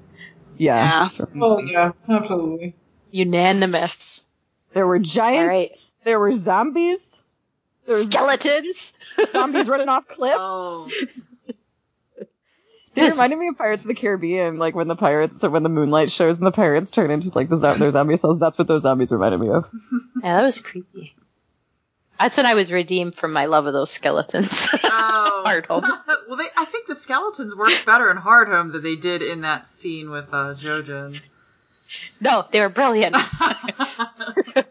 yeah. 0.56 1.08
Oh 1.40 1.58
yeah, 1.58 1.90
absolutely. 2.08 2.74
Unanimous. 3.10 4.24
There 4.72 4.86
were 4.86 4.98
giants. 4.98 5.48
right, 5.48 5.70
There 6.04 6.18
were 6.20 6.32
zombies. 6.32 6.98
There 7.86 7.96
were 7.96 8.02
skeletons. 8.02 8.92
zombies 9.32 9.68
running 9.68 9.88
off 9.88 10.06
cliffs. 10.08 10.36
Oh, 10.38 10.88
It 12.96 13.10
reminded 13.10 13.38
me 13.38 13.48
of 13.48 13.58
Pirates 13.58 13.82
of 13.82 13.88
the 13.88 13.94
Caribbean, 13.94 14.58
like 14.58 14.74
when 14.74 14.88
the 14.88 14.96
pirates, 14.96 15.42
or 15.42 15.50
when 15.50 15.62
the 15.62 15.68
moonlight 15.68 16.10
shows 16.10 16.38
and 16.38 16.46
the 16.46 16.52
pirates 16.52 16.90
turn 16.90 17.10
into 17.10 17.30
like 17.34 17.48
the 17.48 17.58
zo- 17.58 17.74
their 17.74 17.90
zombie 17.90 18.16
cells. 18.16 18.38
That's 18.38 18.58
what 18.58 18.68
those 18.68 18.82
zombies 18.82 19.12
reminded 19.12 19.40
me 19.40 19.50
of. 19.50 19.64
Yeah, 20.22 20.36
that 20.36 20.42
was 20.42 20.60
creepy. 20.60 21.14
That's 22.18 22.36
when 22.36 22.46
I 22.46 22.54
was 22.54 22.72
redeemed 22.72 23.14
from 23.14 23.32
my 23.32 23.46
love 23.46 23.66
of 23.66 23.72
those 23.72 23.90
skeletons. 23.90 24.68
oh. 24.84 25.42
Hardhome. 25.46 25.82
well, 26.28 26.36
they, 26.36 26.44
I 26.56 26.64
think 26.64 26.86
the 26.86 26.94
skeletons 26.94 27.54
worked 27.54 27.84
better 27.84 28.10
in 28.10 28.16
Hardhome 28.16 28.72
than 28.72 28.82
they 28.82 28.96
did 28.96 29.20
in 29.20 29.42
that 29.42 29.66
scene 29.66 30.10
with 30.10 30.32
uh, 30.32 30.54
Jojen. 30.54 31.20
no, 32.20 32.46
they 32.50 32.60
were 32.60 32.68
brilliant. 32.70 33.14
I 33.16 34.64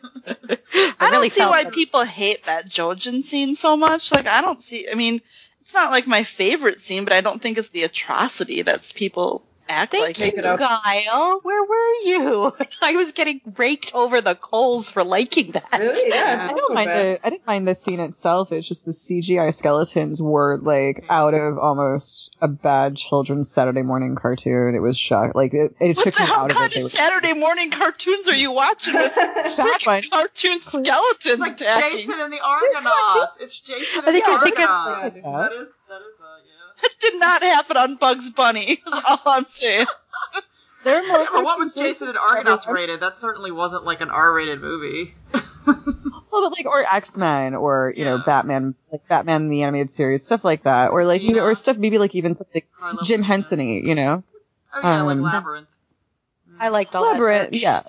really 1.12 1.30
don't 1.30 1.32
see 1.32 1.46
why 1.46 1.64
them. 1.66 1.74
people 1.74 2.04
hate 2.04 2.46
that 2.46 2.70
Jojen 2.70 3.22
scene 3.22 3.56
so 3.56 3.78
much. 3.78 4.12
Like, 4.12 4.28
I 4.28 4.42
don't 4.42 4.62
see. 4.62 4.90
I 4.90 4.96
mean, 4.96 5.22
it's 5.64 5.74
not 5.74 5.92
like 5.92 6.06
my 6.08 6.26
favorite 6.26 6.82
scene, 6.82 7.06
but 7.06 7.14
I 7.14 7.22
don't 7.22 7.42
think 7.42 7.58
it's 7.58 7.70
the 7.70 7.84
atrocity 7.84 8.64
that's 8.64 8.92
people 8.92 9.46
act 9.70 9.92
Thank 9.92 10.20
like. 10.20 10.34
You, 10.34 10.40
it 10.40 10.46
up. 10.46 10.60
Guile. 10.60 11.40
Where 11.44 11.64
were 11.64 11.94
you? 12.06 12.56
I 12.82 12.96
was 12.96 13.12
getting 13.14 13.42
raked 13.58 13.94
over 13.96 14.22
the 14.22 14.36
coals 14.36 14.92
for 14.92 15.04
liking 15.04 15.52
that. 15.52 15.68
Really? 15.80 16.10
Yeah, 16.10 16.36
it's 16.36 16.46
I 16.46 16.54
don't 16.54 16.68
so 16.68 16.74
mind 16.74 16.88
bad. 16.88 17.18
the 17.22 17.28
I 17.28 17.30
didn't 17.30 17.48
mind 17.48 17.68
the 17.68 17.76
scene 17.76 18.00
itself. 18.00 18.52
It's 18.52 18.68
just 18.68 18.86
the 18.86 18.92
CGI 18.92 19.54
skeletons 19.54 20.22
were 20.22 20.58
like 20.62 21.06
out 21.10 21.34
of 21.34 21.58
almost 21.58 22.36
a 22.42 22.48
bad 22.48 22.96
children's 22.98 23.50
Saturday 23.50 23.82
morning 23.82 24.16
cartoon. 24.16 24.76
It 24.76 24.80
was 24.82 24.98
shock. 24.98 25.36
Like 25.36 25.54
it, 25.54 25.76
it 25.80 25.98
What 25.98 26.04
took 26.06 26.16
the 26.16 26.22
me 26.24 26.28
hell 26.28 26.40
out 26.46 26.52
of 26.52 26.58
kind 26.58 26.72
it. 26.72 26.76
They 26.76 26.82
of 26.84 26.92
Saturday 26.92 27.34
morning 27.34 27.72
cartoons 27.72 28.28
are 28.28 28.36
you 28.36 28.52
watching 28.52 28.94
with 28.96 29.16
that 29.16 30.08
cartoon 30.12 30.60
skeletons 30.62 31.26
It's 31.26 31.40
like? 31.40 31.58
Jason 31.58 32.16
and 32.20 32.32
the 32.34 32.40
Argonauts. 32.44 33.40
It's 33.42 33.62
Jason 33.62 34.00
and 34.06 34.10
I 34.10 34.12
think 34.12 34.26
the 34.26 34.32
I 34.32 34.40
think 34.44 34.60
I- 34.60 34.64
Argonauts. 34.66 35.22
Yeah. 35.26 35.38
That 35.38 35.52
is 35.54 35.82
that 35.90 36.02
is 36.02 36.22
uh 36.22 36.38
yeah. 36.46 36.53
It 36.84 36.92
did 37.02 37.20
not 37.20 37.42
happen 37.42 37.78
on 37.78 37.96
Bugs 37.96 38.30
Bunny. 38.30 38.72
Is 38.72 38.80
all 39.08 39.20
I'm 39.26 39.46
saying. 39.46 39.86
There 40.84 40.98
are 40.98 41.08
more 41.08 41.20
Yeah, 41.34 41.42
what 41.44 41.58
was 41.60 41.74
Jason 41.74 42.10
and 42.10 42.18
Argonauts 42.18 42.66
everyone. 42.66 42.82
rated? 42.82 43.00
That 43.00 43.16
certainly 43.18 43.52
wasn't 43.52 43.86
like 43.86 44.02
an 44.02 44.10
R-rated 44.10 44.62
movie. 44.62 45.14
Well, 45.66 46.50
but 46.50 46.58
like 46.58 46.66
or 46.66 46.82
X 46.92 47.16
Men 47.16 47.54
or 47.54 47.94
you 47.96 48.04
know 48.06 48.18
Batman, 48.26 48.74
like 48.92 49.08
Batman 49.08 49.50
the 49.50 49.62
animated 49.62 49.92
series, 49.92 50.26
stuff 50.26 50.44
like 50.44 50.64
that, 50.64 50.90
or 50.90 51.06
like 51.06 51.22
you 51.22 51.34
know, 51.36 51.44
or 51.44 51.54
stuff 51.54 51.78
maybe 51.78 52.00
like 52.00 52.16
even 52.16 52.36
something 52.36 52.64
High 52.72 52.88
level 52.88 53.04
Jim 53.06 53.22
Xena. 53.22 53.26
Henson 53.26 53.60
you 53.60 53.94
know, 53.94 54.24
Oh 54.74 54.80
yeah, 54.84 55.02
Um, 55.02 55.22
like 55.22 55.34
Labyrinth. 55.34 55.68
I 56.60 56.70
liked 56.70 56.96
all 56.96 57.04
Labyrinth, 57.12 57.52
that. 57.52 57.60
yeah, 57.60 57.84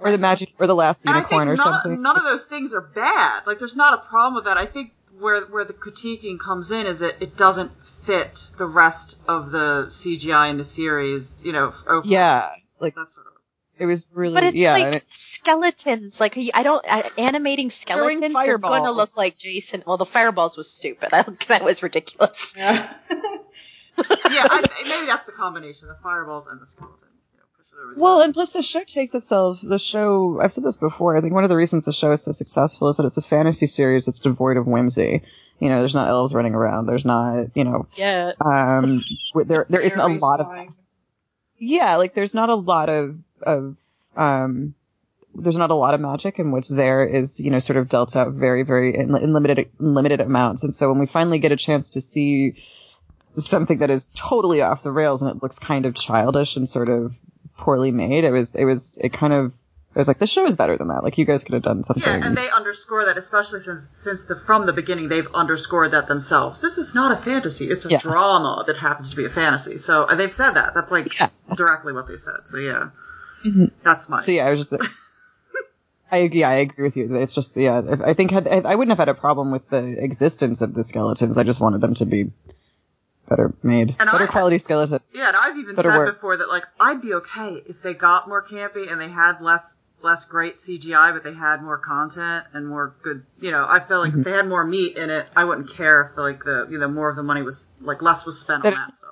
or 0.00 0.10
the 0.12 0.18
Magic 0.18 0.52
or 0.58 0.66
the 0.66 0.74
Last 0.74 1.00
And 1.06 1.16
I 1.16 1.20
think 1.20 1.32
Unicorn 1.40 1.48
or 1.48 1.56
none, 1.56 1.72
something. 1.82 2.02
none 2.02 2.16
of 2.18 2.24
those 2.24 2.44
things 2.44 2.74
are 2.74 2.82
bad. 2.82 3.46
Like, 3.46 3.58
there's 3.58 3.74
not 3.76 3.94
a 3.94 4.02
problem 4.06 4.34
with 4.34 4.44
that. 4.44 4.58
I 4.58 4.66
think 4.66 4.92
where 5.18 5.44
where 5.46 5.64
the 5.64 5.72
critiquing 5.74 6.38
comes 6.38 6.70
in 6.70 6.86
is 6.86 7.00
that 7.00 7.20
it 7.22 7.36
doesn't 7.36 7.72
fit 7.86 8.50
the 8.56 8.66
rest 8.66 9.20
of 9.28 9.50
the 9.50 9.86
CGI 9.88 10.50
in 10.50 10.56
the 10.58 10.64
series. 10.64 11.42
You 11.44 11.52
know, 11.52 11.74
over, 11.86 12.06
yeah, 12.06 12.50
like 12.80 12.94
that 12.94 13.10
sort 13.10 13.26
of. 13.26 13.32
it 13.78 13.86
was 13.86 14.06
really 14.12 14.34
But 14.34 14.44
it's 14.44 14.56
yeah. 14.56 14.72
like 14.72 14.94
it- 14.96 15.04
skeletons. 15.08 16.20
Like 16.20 16.36
I 16.54 16.62
don't 16.62 16.84
I, 16.88 17.10
animating 17.18 17.70
skeletons. 17.70 18.34
They're 18.34 18.58
going 18.58 18.84
to 18.84 18.90
look 18.92 19.16
like 19.16 19.38
Jason. 19.38 19.82
Well, 19.86 19.96
the 19.96 20.06
fireballs 20.06 20.56
was 20.56 20.70
stupid. 20.70 21.08
I, 21.12 21.22
that 21.48 21.64
was 21.64 21.82
ridiculous. 21.82 22.54
Yeah. 22.56 22.92
Yeah, 23.98 24.46
I, 24.48 24.62
maybe 24.84 25.06
that's 25.06 25.26
the 25.26 25.32
combination: 25.32 25.88
the 25.88 25.96
fireballs 26.00 26.46
and 26.46 26.60
the 26.60 26.66
skeleton. 26.66 27.07
Well, 27.96 28.20
and 28.20 28.34
plus 28.34 28.52
the 28.52 28.62
show 28.62 28.84
takes 28.84 29.14
itself, 29.14 29.58
the 29.62 29.78
show, 29.78 30.40
I've 30.40 30.52
said 30.52 30.64
this 30.64 30.76
before, 30.76 31.16
I 31.16 31.20
think 31.20 31.32
one 31.32 31.44
of 31.44 31.50
the 31.50 31.56
reasons 31.56 31.84
the 31.84 31.92
show 31.92 32.12
is 32.12 32.22
so 32.22 32.32
successful 32.32 32.88
is 32.88 32.96
that 32.96 33.06
it's 33.06 33.16
a 33.16 33.22
fantasy 33.22 33.66
series 33.66 34.04
that's 34.06 34.20
devoid 34.20 34.56
of 34.56 34.66
whimsy. 34.66 35.22
You 35.58 35.68
know, 35.68 35.80
there's 35.80 35.94
not 35.94 36.08
elves 36.08 36.34
running 36.34 36.54
around, 36.54 36.86
there's 36.86 37.04
not, 37.04 37.46
you 37.54 37.64
know, 37.64 37.86
Yeah. 37.96 38.32
um, 38.40 39.00
there, 39.34 39.66
there 39.68 39.80
isn't 39.80 39.98
a 39.98 40.06
lot 40.06 40.40
of, 40.40 40.46
yeah, 41.58 41.96
like 41.96 42.14
there's 42.14 42.34
not 42.34 42.48
a 42.48 42.54
lot 42.54 42.88
of, 42.88 43.16
of, 43.42 43.76
um, 44.16 44.74
there's 45.34 45.56
not 45.56 45.70
a 45.70 45.74
lot 45.74 45.94
of 45.94 46.00
magic 46.00 46.38
and 46.38 46.52
what's 46.52 46.68
there 46.68 47.04
is, 47.04 47.38
you 47.40 47.50
know, 47.50 47.58
sort 47.58 47.76
of 47.76 47.88
dealt 47.88 48.16
out 48.16 48.32
very, 48.32 48.62
very 48.62 48.96
in, 48.96 49.14
in 49.16 49.32
limited, 49.32 49.68
in 49.78 49.94
limited 49.94 50.20
amounts. 50.20 50.64
And 50.64 50.74
so 50.74 50.88
when 50.88 50.98
we 50.98 51.06
finally 51.06 51.38
get 51.38 51.52
a 51.52 51.56
chance 51.56 51.90
to 51.90 52.00
see 52.00 52.56
something 53.36 53.78
that 53.78 53.90
is 53.90 54.08
totally 54.14 54.62
off 54.62 54.82
the 54.82 54.90
rails 54.90 55.22
and 55.22 55.30
it 55.30 55.42
looks 55.42 55.58
kind 55.58 55.86
of 55.86 55.94
childish 55.94 56.56
and 56.56 56.68
sort 56.68 56.88
of 56.88 57.14
poorly 57.58 57.90
made, 57.90 58.24
it 58.24 58.30
was, 58.30 58.54
it 58.54 58.64
was, 58.64 58.96
it 59.02 59.12
kind 59.12 59.34
of, 59.34 59.52
it 59.94 59.98
was 59.98 60.08
like, 60.08 60.18
the 60.18 60.26
show 60.26 60.46
is 60.46 60.56
better 60.56 60.76
than 60.78 60.88
that. 60.88 61.04
Like 61.04 61.18
you 61.18 61.24
guys 61.26 61.44
could 61.44 61.52
have 61.54 61.62
done 61.62 61.82
something. 61.84 62.02
Yeah, 62.06 62.26
and 62.26 62.36
they 62.36 62.48
underscore 62.50 63.04
that, 63.04 63.16
especially 63.18 63.60
since 63.60 63.82
since 63.88 64.24
the 64.26 64.36
from 64.36 64.64
the 64.66 64.72
beginning 64.72 65.08
they've 65.08 65.26
underscored 65.34 65.90
that 65.90 66.06
themselves. 66.06 66.60
This 66.60 66.78
is 66.78 66.94
not 66.94 67.10
a 67.12 67.16
fantasy; 67.16 67.66
it's 67.66 67.84
a 67.84 67.90
Yeah. 67.90 67.98
drama 67.98 68.64
that 68.66 68.76
happens 68.76 69.10
to 69.10 69.16
be 69.16 69.24
a 69.24 69.28
fantasy. 69.28 69.76
So 69.78 70.06
and 70.06 70.18
they've 70.18 70.32
said 70.32 70.52
that. 70.52 70.72
That's 70.74 70.92
like 70.92 71.18
Yeah. 71.18 71.28
directly 71.56 71.92
what 71.92 72.06
they 72.06 72.16
said. 72.16 72.46
So 72.46 72.58
yeah, 72.58 72.90
Mhm. 73.44 73.70
that's 73.82 74.08
my. 74.08 74.20
So 74.22 74.30
yeah, 74.32 74.46
I 74.46 74.50
was 74.50 74.68
just. 74.68 74.82
I 76.10 76.20
yeah, 76.32 76.48
I 76.48 76.54
agree 76.54 76.84
with 76.84 76.96
you. 76.96 77.14
It's 77.16 77.34
just 77.34 77.56
yeah. 77.56 77.82
I 78.04 78.14
think 78.14 78.30
had, 78.30 78.46
I 78.48 78.74
wouldn't 78.74 78.90
have 78.92 78.98
had 78.98 79.08
a 79.10 79.14
problem 79.18 79.50
with 79.50 79.68
the 79.68 80.02
existence 80.02 80.62
of 80.62 80.72
the 80.74 80.82
skeletons. 80.84 81.36
I 81.36 81.42
just 81.42 81.60
wanted 81.60 81.80
them 81.82 81.94
to 81.94 82.06
be 82.06 82.30
better 83.28 83.52
made, 83.62 83.96
And 84.00 84.10
better 84.10 84.24
I- 84.24 84.26
quality 84.26 84.58
skeleton. 84.58 85.00
Yeah, 85.12 85.28
and 85.28 85.36
I've 85.36 85.56
even 85.58 85.74
Better 85.76 85.90
said 85.90 85.96
work. 85.98 86.08
before 86.14 86.36
that 86.38 86.48
like 86.48 86.64
I'd 86.80 87.00
be 87.02 87.14
okay 87.14 87.62
if 87.66 87.82
they 87.82 87.94
got 87.94 88.28
more 88.28 88.42
campy 88.44 88.90
and 88.90 89.00
they 89.00 89.08
had 89.08 89.40
less 89.40 89.76
less 90.00 90.24
great 90.24 90.54
CGI, 90.56 91.12
but 91.12 91.24
they 91.24 91.34
had 91.34 91.60
more 91.62 91.76
content 91.78 92.46
and 92.52 92.68
more 92.68 92.94
good. 93.02 93.24
You 93.40 93.50
know, 93.50 93.66
I 93.68 93.80
feel 93.80 93.98
like 93.98 94.10
Mm-hmm. 94.10 94.20
if 94.20 94.24
they 94.26 94.30
had 94.32 94.46
more 94.46 94.64
meat 94.64 94.96
in 94.96 95.10
it, 95.10 95.26
I 95.36 95.44
wouldn't 95.44 95.70
care 95.70 96.02
if 96.02 96.16
like 96.16 96.44
the 96.44 96.66
you 96.70 96.78
know 96.78 96.88
more 96.88 97.08
of 97.10 97.16
the 97.16 97.22
money 97.24 97.42
was 97.42 97.72
like 97.80 98.00
less 98.02 98.24
was 98.24 98.38
spent 98.40 98.64
on 98.64 98.70
That- 98.72 98.76
that 98.76 98.94
stuff. 98.94 99.10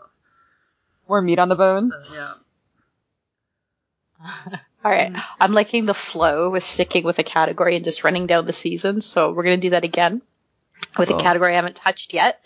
More 1.09 1.21
meat 1.23 1.39
on 1.39 1.49
the 1.49 1.57
bones. 1.57 1.93
So 2.09 2.15
yeah. 2.15 2.33
All 4.85 4.91
right. 4.91 5.13
I'm 5.41 5.53
liking 5.53 5.87
the 5.87 5.95
flow 5.95 6.51
with 6.51 6.63
sticking 6.63 7.05
with 7.05 7.19
a 7.19 7.23
category 7.25 7.77
and 7.77 7.85
just 7.85 8.05
running 8.05 8.27
down 8.27 8.47
the 8.47 8.53
seasons. 8.53 9.05
So 9.07 9.33
we're 9.33 9.43
going 9.43 9.61
to 9.61 9.67
do 9.67 9.71
that 9.71 9.85
again 9.85 10.23
with 10.99 11.09
Cool. 11.09 11.19
a 11.19 11.21
category 11.21 11.53
I 11.53 11.57
haven't 11.57 11.77
touched 11.77 12.15
yet. 12.15 12.41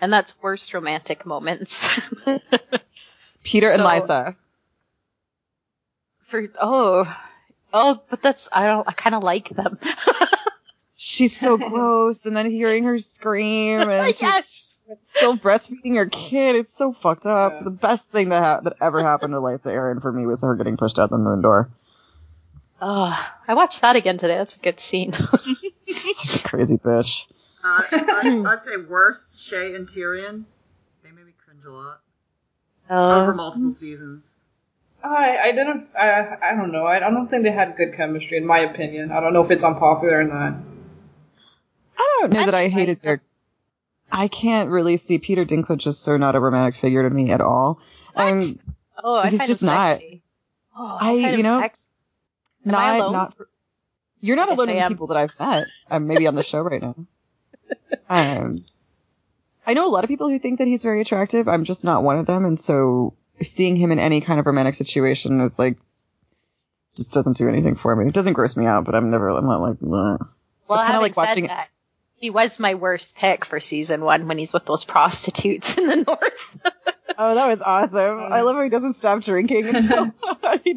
And 0.00 0.12
that's 0.12 0.40
worst 0.42 0.74
romantic 0.74 1.24
moments. 1.24 1.86
Petyr 3.44 3.70
and 3.72 3.76
So- 3.76 3.84
Lysa. 3.86 4.36
For 6.26 6.48
oh, 6.60 7.16
oh, 7.72 8.02
but 8.10 8.20
that's 8.20 8.48
I 8.52 8.66
don't 8.66 8.86
I 8.88 8.92
kind 8.92 9.14
of 9.14 9.22
like 9.22 9.48
them. 9.48 9.78
She's 10.96 11.36
so 11.38 11.56
gross, 11.56 12.24
and 12.26 12.34
then 12.36 12.50
hearing 12.50 12.84
her 12.84 12.98
scream, 12.98 13.80
and 13.80 14.06
she's 14.06 14.22
yes. 14.22 14.80
still 15.14 15.36
breastfeeding 15.36 15.94
her 15.96 16.06
kid. 16.06 16.56
It's 16.56 16.72
so 16.74 16.92
fucked 16.94 17.26
up. 17.26 17.52
Yeah. 17.52 17.62
The 17.64 17.70
best 17.70 18.08
thing 18.08 18.30
that 18.30 18.42
ha- 18.42 18.60
that 18.60 18.76
ever 18.80 19.02
happened 19.02 19.34
to 19.34 19.38
Lysa 19.40 19.66
Arryn 19.66 20.00
for 20.00 20.10
me 20.10 20.26
was 20.26 20.40
her 20.40 20.56
getting 20.56 20.78
pushed 20.78 20.98
out 20.98 21.10
the 21.10 21.18
moon 21.18 21.42
door. 21.42 21.70
Oh, 22.80 23.28
I 23.46 23.54
watched 23.54 23.82
that 23.82 23.94
again 23.96 24.16
today. 24.16 24.38
That's 24.38 24.56
a 24.56 24.60
good 24.60 24.80
scene. 24.80 25.12
Such 25.12 26.44
a 26.44 26.48
crazy 26.48 26.78
bitch. 26.78 27.26
Uh, 27.66 27.82
I'd, 27.92 28.46
I'd 28.46 28.60
say 28.62 28.76
worst 28.76 29.36
Shae 29.50 29.74
and 29.74 29.86
Tyrion. 29.88 30.44
They 31.02 31.10
made 31.10 31.26
me 31.26 31.32
cringe 31.44 31.64
a 31.64 31.70
lot 31.70 32.00
over 32.90 33.32
Uh, 33.32 33.34
multiple 33.34 33.70
seasons. 33.70 34.34
I 35.02 35.38
I 35.38 35.52
didn't 35.52 35.86
I 35.98 36.36
I 36.42 36.54
don't 36.56 36.72
know 36.72 36.84
I, 36.86 36.96
I 37.06 37.10
don't 37.10 37.28
think 37.28 37.44
they 37.44 37.50
had 37.52 37.76
good 37.76 37.94
chemistry 37.96 38.38
in 38.38 38.46
my 38.46 38.58
opinion. 38.60 39.10
I 39.12 39.20
don't 39.20 39.32
know 39.32 39.40
if 39.42 39.50
it's 39.50 39.64
unpopular 39.64 40.20
or 40.20 40.24
not. 40.24 40.54
I 41.98 42.18
don't 42.20 42.32
know 42.32 42.40
I 42.40 42.44
that 42.46 42.54
I 42.54 42.68
hated 42.68 43.00
them. 43.02 43.04
their 43.04 43.22
I 44.10 44.28
can't 44.28 44.70
really 44.70 44.96
see 44.96 45.18
Peter 45.18 45.44
Dinklage 45.44 45.86
is 45.86 45.98
so 45.98 46.16
not 46.16 46.34
a 46.36 46.40
romantic 46.40 46.76
figure 46.80 47.02
to 47.08 47.14
me 47.14 47.30
at 47.30 47.40
all. 47.40 47.80
What? 48.14 48.32
And 48.32 48.60
Oh, 49.02 49.14
I 49.14 49.30
He's 49.30 49.38
find 49.40 49.48
just 49.48 49.62
him 49.62 49.66
not. 49.66 49.88
sexy. 49.96 50.22
Oh, 50.76 50.84
I- 51.00 51.10
I, 51.10 51.22
find 51.22 51.24
you 51.24 51.32
him 51.34 51.42
know, 51.42 51.60
sexy. 51.60 51.88
Am 52.66 52.74
I 52.74 52.98
not 52.98 53.00
alone? 53.00 53.12
not 53.12 53.36
for, 53.36 53.48
you're 54.20 54.36
not 54.36 54.48
Yes, 54.48 54.58
alone 54.58 54.68
I 54.68 54.72
in 54.72 54.78
the 54.78 54.84
am. 54.84 54.92
people 54.92 55.06
that 55.08 55.16
I've 55.18 55.38
met. 55.40 55.68
I'm 55.90 56.06
maybe 56.06 56.26
on 56.26 56.34
the 56.34 56.42
show 56.42 56.60
right 56.62 56.80
now. 56.80 56.94
Um, 58.08 58.64
I 59.66 59.74
know 59.74 59.88
a 59.88 59.90
lot 59.90 60.04
of 60.04 60.08
people 60.08 60.28
who 60.28 60.38
think 60.38 60.58
that 60.60 60.68
he's 60.68 60.82
very 60.84 61.00
attractive. 61.00 61.48
I'm 61.48 61.64
just 61.64 61.82
not 61.82 62.04
one 62.04 62.18
of 62.18 62.26
them, 62.26 62.44
and 62.44 62.58
so 62.60 63.14
seeing 63.42 63.74
him 63.74 63.90
in 63.90 63.98
any 63.98 64.20
kind 64.20 64.38
of 64.38 64.46
romantic 64.46 64.76
situation 64.76 65.40
is 65.40 65.50
like 65.58 65.76
just 66.96 67.12
doesn't 67.12 67.36
do 67.36 67.48
anything 67.48 67.74
for 67.74 67.94
me. 67.96 68.06
It 68.08 68.14
doesn't 68.14 68.34
gross 68.34 68.56
me 68.56 68.64
out, 68.66 68.84
but 68.84 68.94
I'm 68.94 69.10
never. 69.10 69.28
I'm 69.30 69.44
not 69.46 69.60
like. 69.60 69.76
"Ugh." 69.82 69.82
Well, 69.82 69.98
It's 70.20 70.26
kinda 70.68 70.84
having 70.86 71.00
like 71.00 71.16
watching- 71.16 71.44
said 71.44 71.50
that, 71.50 71.68
he 72.14 72.30
was 72.30 72.60
my 72.60 72.74
worst 72.74 73.16
pick 73.16 73.44
for 73.44 73.58
season 73.60 74.02
one 74.02 74.28
when 74.28 74.38
he's 74.38 74.52
with 74.52 74.64
those 74.66 74.84
prostitutes 74.84 75.76
in 75.76 75.86
the 75.88 75.96
north. 76.06 76.58
Oh, 77.18 77.34
that 77.34 77.48
was 77.48 77.60
awesome. 77.62 78.20
I 78.32 78.42
love 78.42 78.56
how 78.56 78.62
he 78.62 78.68
doesn't 78.70 78.94
stop 78.96 79.22
drinking. 79.22 79.66
until- 79.74 80.12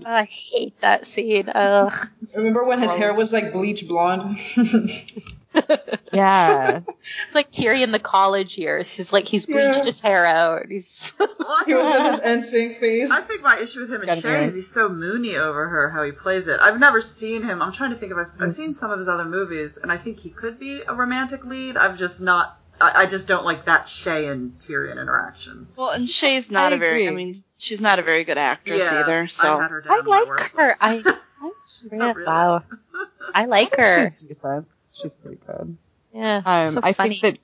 I 0.06 0.24
hate 0.24 0.80
that 0.82 1.06
scene. 1.06 1.48
Ugh. 1.50 1.94
Remember 2.36 2.64
when 2.64 2.80
his 2.80 2.92
hair 2.94 3.16
was 3.16 3.32
like 3.32 3.54
bleach 3.54 3.88
blonde? 3.88 4.40
yeah. 6.14 6.82
It's 7.26 7.36
like 7.36 7.52
Tyrion 7.52 7.92
the 7.92 8.00
college 8.00 8.58
years. 8.58 8.96
He's 8.96 9.12
like 9.12 9.26
he's 9.26 9.46
bleached 9.46 9.80
Yeah. 9.80 9.84
his 9.84 10.00
hair 10.00 10.26
out. 10.26 10.68
He's 10.70 11.14
he 11.66 11.74
was 11.74 11.96
in 11.96 12.06
his 12.06 12.54
NSYNC 12.54 12.80
phase. 12.80 13.12
I 13.12 13.22
think 13.22 13.42
my 13.42 13.58
issue 13.58 13.80
with 13.80 13.90
him 13.90 14.02
and 14.02 14.10
Gotta 14.10 14.22
Shae 14.22 14.44
is 14.44 14.56
he's 14.56 14.72
so 14.72 14.90
moony 14.90 15.36
over 15.38 15.68
her 15.68 15.90
how 15.90 16.04
he 16.04 16.12
plays 16.12 16.48
it. 16.48 16.60
I've 16.62 16.80
never 16.80 17.02
seen 17.02 17.44
him. 17.44 17.62
I'm 17.62 17.72
trying 17.72 17.92
to 17.92 17.96
think 17.96 18.12
if 18.12 18.18
I've, 18.18 18.28
I've 18.42 18.50
mm. 18.50 18.54
seen 18.54 18.74
some 18.74 18.92
of 18.92 18.98
his 19.00 19.10
other 19.10 19.26
movies, 19.26 19.78
and 19.78 19.92
I 19.92 19.98
think 19.98 20.20
he 20.20 20.30
could 20.30 20.60
be 20.60 20.82
a 20.88 20.94
romantic 20.94 21.46
lead. 21.46 21.78
I've 21.78 21.98
just 21.98 22.22
not. 22.22 22.58
I, 22.82 23.04
I 23.04 23.06
just 23.08 23.28
don't 23.28 23.44
like 23.44 23.66
that 23.66 23.86
Shae 23.86 24.32
and 24.32 24.54
Tyrion 24.54 25.02
interaction. 25.02 25.68
Well, 25.76 25.90
and 25.92 26.08
Shae's 26.08 26.50
not 26.52 26.74
I 26.74 26.76
a 26.78 26.80
very. 26.80 27.08
I 27.08 27.12
mean, 27.12 27.36
she's 27.58 27.82
not 27.82 28.00
a 28.00 28.04
very 28.04 28.24
good 28.24 28.38
actress 28.38 28.80
yeah, 28.80 29.02
either. 29.02 29.24
I 29.24 29.28
So 29.28 29.60
had 29.60 29.72
her 29.72 29.82
down 29.82 29.94
I 29.94 30.02
like 30.06 30.52
her. 30.52 30.76
I, 30.80 31.04
I 31.06 31.96
Not 31.96 32.16
really. 32.16 32.28
wow. 32.28 32.64
I 33.34 33.46
like 33.46 33.76
her. 33.76 34.12
She's 35.02 35.16
pretty 35.16 35.40
good. 35.46 35.78
Yeah. 36.14 36.42
Um, 36.46 36.72
so 36.72 36.80
I 36.84 36.94
think 36.94 37.22
that 37.22 37.38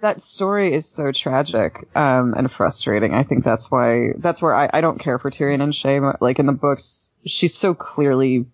that 0.00 0.20
story 0.22 0.74
is 0.74 0.86
so 0.86 1.12
tragic 1.12 1.88
um, 1.96 2.34
and 2.36 2.50
frustrating. 2.50 3.14
I 3.14 3.22
think 3.22 3.42
that's 3.44 3.70
why 3.70 4.12
that's 4.18 4.42
where 4.42 4.54
I, 4.54 4.68
I 4.72 4.80
don't 4.80 4.98
care 4.98 5.18
for 5.18 5.30
Tyrion 5.30 5.62
and 5.62 5.72
Shae. 5.72 6.16
Like 6.20 6.38
in 6.38 6.46
the 6.46 6.52
books, 6.52 7.10
she's 7.24 7.54
so 7.54 7.74
clearly 7.74 8.46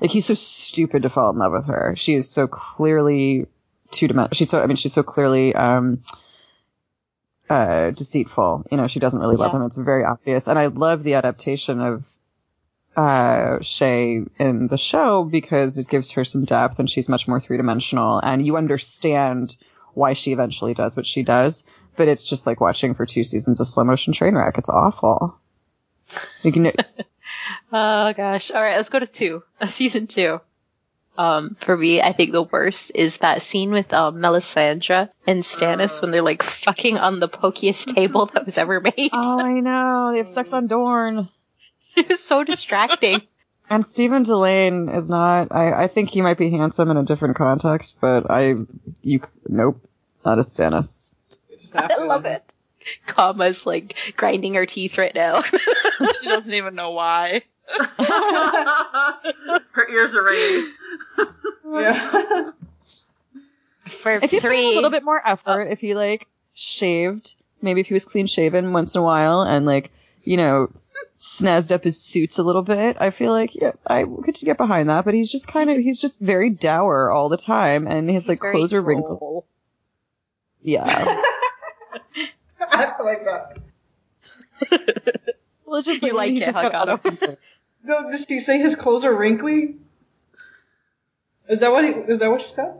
like 0.00 0.10
he's 0.10 0.26
so 0.26 0.34
stupid 0.34 1.02
to 1.02 1.08
fall 1.08 1.30
in 1.30 1.38
love 1.38 1.52
with 1.52 1.66
her. 1.66 1.94
She 1.96 2.14
is 2.14 2.28
so 2.28 2.48
clearly 2.48 3.46
two 3.92 4.08
dimensional. 4.08 4.34
She's 4.34 4.50
so 4.50 4.60
I 4.60 4.66
mean 4.66 4.76
she's 4.76 4.92
so 4.92 5.04
clearly 5.04 5.54
um 5.54 6.02
uh 7.48 7.90
deceitful. 7.92 8.66
You 8.70 8.76
know 8.76 8.88
she 8.88 8.98
doesn't 8.98 9.20
really 9.20 9.36
love 9.36 9.54
him. 9.54 9.62
It's 9.62 9.76
very 9.76 10.04
obvious. 10.04 10.48
And 10.48 10.58
I 10.58 10.66
love 10.66 11.04
the 11.04 11.14
adaptation 11.14 11.80
of 11.80 12.04
uh, 12.96 13.58
Shae 13.60 14.28
in 14.38 14.68
the 14.68 14.78
show 14.78 15.24
because 15.24 15.78
it 15.78 15.88
gives 15.88 16.12
her 16.12 16.24
some 16.24 16.44
depth 16.44 16.78
and 16.78 16.88
she's 16.88 17.08
much 17.08 17.26
more 17.26 17.40
three 17.40 17.56
dimensional 17.56 18.18
and 18.18 18.44
you 18.46 18.56
understand 18.56 19.56
why 19.94 20.12
she 20.14 20.32
eventually 20.32 20.74
does 20.74 20.96
what 20.96 21.06
she 21.06 21.22
does. 21.22 21.64
But 21.96 22.08
it's 22.08 22.26
just 22.26 22.46
like 22.46 22.60
watching 22.60 22.94
for 22.94 23.06
two 23.06 23.24
seasons 23.24 23.60
of 23.60 23.66
slow 23.66 23.84
motion 23.84 24.12
train 24.12 24.34
wreck. 24.34 24.56
It's 24.58 24.68
awful. 24.68 25.38
You 26.42 26.52
can, 26.52 26.72
Oh 27.72 28.12
gosh. 28.12 28.50
All 28.50 28.60
right, 28.60 28.76
let's 28.76 28.90
go 28.90 28.98
to 28.98 29.06
two. 29.06 29.42
Uh, 29.60 29.66
season 29.80 30.06
two. 30.06 30.40
Um, 31.16 31.56
for 31.60 31.76
me, 31.76 32.00
I 32.00 32.12
think 32.12 32.32
the 32.32 32.42
worst 32.42 32.92
is 32.94 33.18
that 33.18 33.42
scene 33.42 33.70
with 33.70 33.92
um, 33.92 34.16
Melisandre 34.16 35.10
and 35.26 35.42
Stannis 35.42 36.00
when 36.00 36.10
they're 36.10 36.22
like 36.22 36.42
fucking 36.42 36.96
on 36.98 37.20
the 37.20 37.28
pokiest 37.28 37.94
table 37.94 38.26
that 38.32 38.46
was 38.46 38.56
ever 38.56 38.80
made. 38.80 39.10
oh, 39.12 39.38
I 39.38 39.60
know. 39.60 40.12
They 40.12 40.18
have 40.18 40.28
sex 40.28 40.54
on 40.54 40.66
Dorne. 40.68 41.28
it 41.96 42.08
was 42.08 42.22
so 42.22 42.44
distracting. 42.44 43.22
And 43.70 43.86
Stephen 43.86 44.24
Dillane 44.24 44.94
is 44.94 45.08
not, 45.08 45.48
I, 45.50 45.84
I 45.84 45.88
think 45.88 46.10
he 46.10 46.20
might 46.20 46.36
be 46.36 46.50
handsome 46.50 46.90
in 46.90 46.96
a 46.96 47.04
different 47.04 47.36
context, 47.36 47.98
but 48.00 48.30
I, 48.30 48.56
you, 49.02 49.20
nope, 49.48 49.80
not 50.24 50.38
a 50.38 50.42
Stannis. 50.42 51.14
I 51.74 52.04
love 52.04 52.26
it. 52.26 52.42
Comma's 53.06 53.64
like 53.64 54.14
grinding 54.16 54.54
her 54.54 54.66
teeth 54.66 54.98
right 54.98 55.14
now. 55.14 55.42
she 56.20 56.26
doesn't 56.26 56.52
even 56.52 56.74
know 56.74 56.90
why. 56.90 57.42
her 59.68 59.88
ears 59.90 60.14
are 60.14 60.24
ringing. 60.24 60.72
Yeah. 61.64 62.50
for 63.84 64.16
If 64.16 64.30
he 64.30 64.40
put 64.40 64.44
in 64.44 64.50
three, 64.50 64.72
a 64.72 64.74
little 64.74 64.90
bit 64.90 65.04
more 65.04 65.22
effort, 65.24 65.62
if 65.62 65.78
he 65.80 65.94
like 65.94 66.26
shaved, 66.52 67.36
maybe 67.62 67.80
if 67.80 67.86
he 67.86 67.94
was 67.94 68.04
clean 68.04 68.26
shaven 68.26 68.72
once 68.72 68.94
in 68.94 69.00
a 69.00 69.04
while 69.04 69.42
and 69.42 69.64
like, 69.64 69.90
you 70.24 70.36
know, 70.36 70.68
snazzed 71.22 71.70
up 71.72 71.84
his 71.84 72.00
suits 72.00 72.38
a 72.38 72.42
little 72.42 72.62
bit, 72.62 72.96
I 73.00 73.10
feel 73.10 73.30
like, 73.30 73.54
yeah, 73.54 73.72
I 73.86 74.04
could 74.04 74.34
get 74.34 74.56
behind 74.56 74.90
that, 74.90 75.04
but 75.04 75.14
he's 75.14 75.30
just 75.30 75.46
kind 75.48 75.70
of, 75.70 75.78
he's 75.78 76.00
just 76.00 76.18
very 76.20 76.50
dour 76.50 77.10
all 77.10 77.28
the 77.28 77.36
time 77.36 77.86
and 77.86 78.10
his 78.10 78.24
he's 78.24 78.28
like 78.28 78.40
clothes 78.40 78.72
are 78.74 78.82
wrinkled. 78.82 79.44
Yeah. 80.62 80.84
I 82.60 83.02
like 83.02 83.24
that. 83.24 83.58
well, 85.64 85.78
it's 85.78 85.86
just 85.86 86.02
You 86.02 86.12
like 86.14 86.32
he's 86.32 86.42
it, 86.42 86.46
just 86.46 86.56
huh, 86.58 86.68
got 86.70 86.86
Gato? 86.88 87.08
other. 87.08 87.38
No, 87.84 88.10
did 88.10 88.28
she 88.28 88.40
say 88.40 88.58
his 88.58 88.76
clothes 88.76 89.04
are 89.04 89.14
wrinkly? 89.14 89.76
Is 91.48 91.60
that 91.60 91.72
what 91.72 91.84
he, 91.84 91.90
is 91.90 92.20
that 92.20 92.30
what 92.30 92.42
she 92.42 92.50
said? 92.50 92.74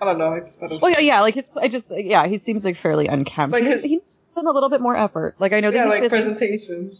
I 0.00 0.04
don't 0.04 0.18
know. 0.18 0.32
I 0.32 0.40
just 0.40 0.58
thought 0.58 0.70
it 0.70 0.74
was. 0.74 0.82
Well, 0.82 0.90
yeah, 0.92 0.98
yeah, 1.00 1.20
like 1.20 1.34
his, 1.34 1.50
I 1.56 1.68
just, 1.68 1.90
yeah, 1.90 2.26
he 2.26 2.38
seems 2.38 2.64
like 2.64 2.76
fairly 2.76 3.06
unkempt. 3.08 3.52
Like 3.52 3.64
Like 3.64 3.72
his- 3.72 3.84
he's 3.84 4.20
put 4.34 4.40
in 4.42 4.46
a 4.48 4.52
little 4.52 4.68
bit 4.68 4.80
more 4.80 4.96
effort. 4.96 5.36
Like 5.38 5.52
I 5.52 5.60
know 5.60 5.70
that 5.70 5.76
yeah, 5.76 5.82
he's 5.84 5.90
like 5.90 6.00
busy. 6.02 6.08
presentation. 6.10 6.96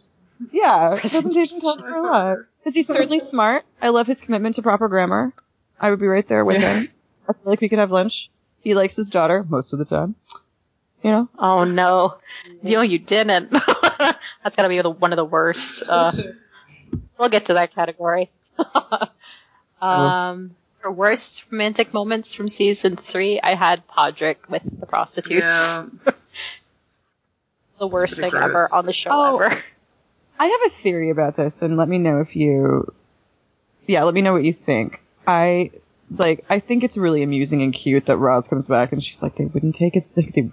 Yeah, 0.50 0.96
presentation 0.98 1.60
counts 1.60 1.82
for 1.82 1.94
a 1.96 2.02
lot. 2.02 2.38
Because 2.58 2.74
he's 2.74 2.86
certainly 2.86 3.18
smart. 3.20 3.64
I 3.80 3.90
love 3.90 4.06
his 4.06 4.20
commitment 4.20 4.56
to 4.56 4.62
proper 4.62 4.88
grammar. 4.88 5.32
I 5.80 5.90
would 5.90 6.00
be 6.00 6.06
right 6.06 6.26
there 6.26 6.44
with 6.44 6.56
him. 6.62 6.86
I 7.28 7.32
feel 7.32 7.42
like 7.44 7.60
we 7.60 7.68
could 7.68 7.78
have 7.78 7.90
lunch. 7.90 8.30
He 8.60 8.74
likes 8.74 8.96
his 8.96 9.10
daughter 9.10 9.44
most 9.48 9.72
of 9.72 9.78
the 9.78 9.84
time. 9.84 10.14
You 11.02 11.10
know? 11.10 11.28
Oh 11.38 11.64
no, 11.64 12.14
no, 12.62 12.82
you 12.82 12.98
didn't. 13.00 13.50
That's 14.42 14.54
gotta 14.56 14.68
be 14.68 14.80
the, 14.80 14.90
one 14.90 15.12
of 15.12 15.16
the 15.16 15.24
worst. 15.24 15.82
Uh, 15.88 16.12
we'll 17.18 17.28
get 17.28 17.46
to 17.46 17.54
that 17.54 17.74
category. 17.74 18.30
um, 19.80 20.54
for 20.80 20.92
worst 20.92 21.46
romantic 21.50 21.92
moments 21.92 22.34
from 22.34 22.48
season 22.48 22.96
three, 22.96 23.40
I 23.40 23.54
had 23.54 23.86
Podrick 23.88 24.48
with 24.48 24.62
the 24.80 24.86
prostitutes. 24.86 25.44
Yeah. 25.44 25.86
the 27.80 27.86
worst 27.88 28.18
pretty 28.18 28.30
thing 28.30 28.42
ever 28.42 28.68
on 28.72 28.86
the 28.86 28.92
show 28.92 29.10
Oh. 29.12 29.38
ever. 29.38 29.62
I 30.42 30.46
have 30.46 30.72
a 30.72 30.82
theory 30.82 31.10
about 31.10 31.36
this, 31.36 31.62
and 31.62 31.76
let 31.76 31.88
me 31.88 31.98
know 31.98 32.18
if 32.18 32.34
you. 32.34 32.92
Yeah, 33.86 34.02
let 34.02 34.12
me 34.12 34.22
know 34.22 34.32
what 34.32 34.42
you 34.42 34.52
think. 34.52 35.00
I 35.24 35.70
like. 36.10 36.44
I 36.50 36.58
think 36.58 36.82
it's 36.82 36.98
really 36.98 37.22
amusing 37.22 37.62
and 37.62 37.72
cute 37.72 38.06
that 38.06 38.16
Ros 38.16 38.48
comes 38.48 38.66
back 38.66 38.90
and 38.90 39.00
she's 39.04 39.22
like, 39.22 39.36
they 39.36 39.44
wouldn't 39.44 39.76
take 39.76 39.94
his. 39.94 40.08
They, 40.08 40.22
they, 40.22 40.50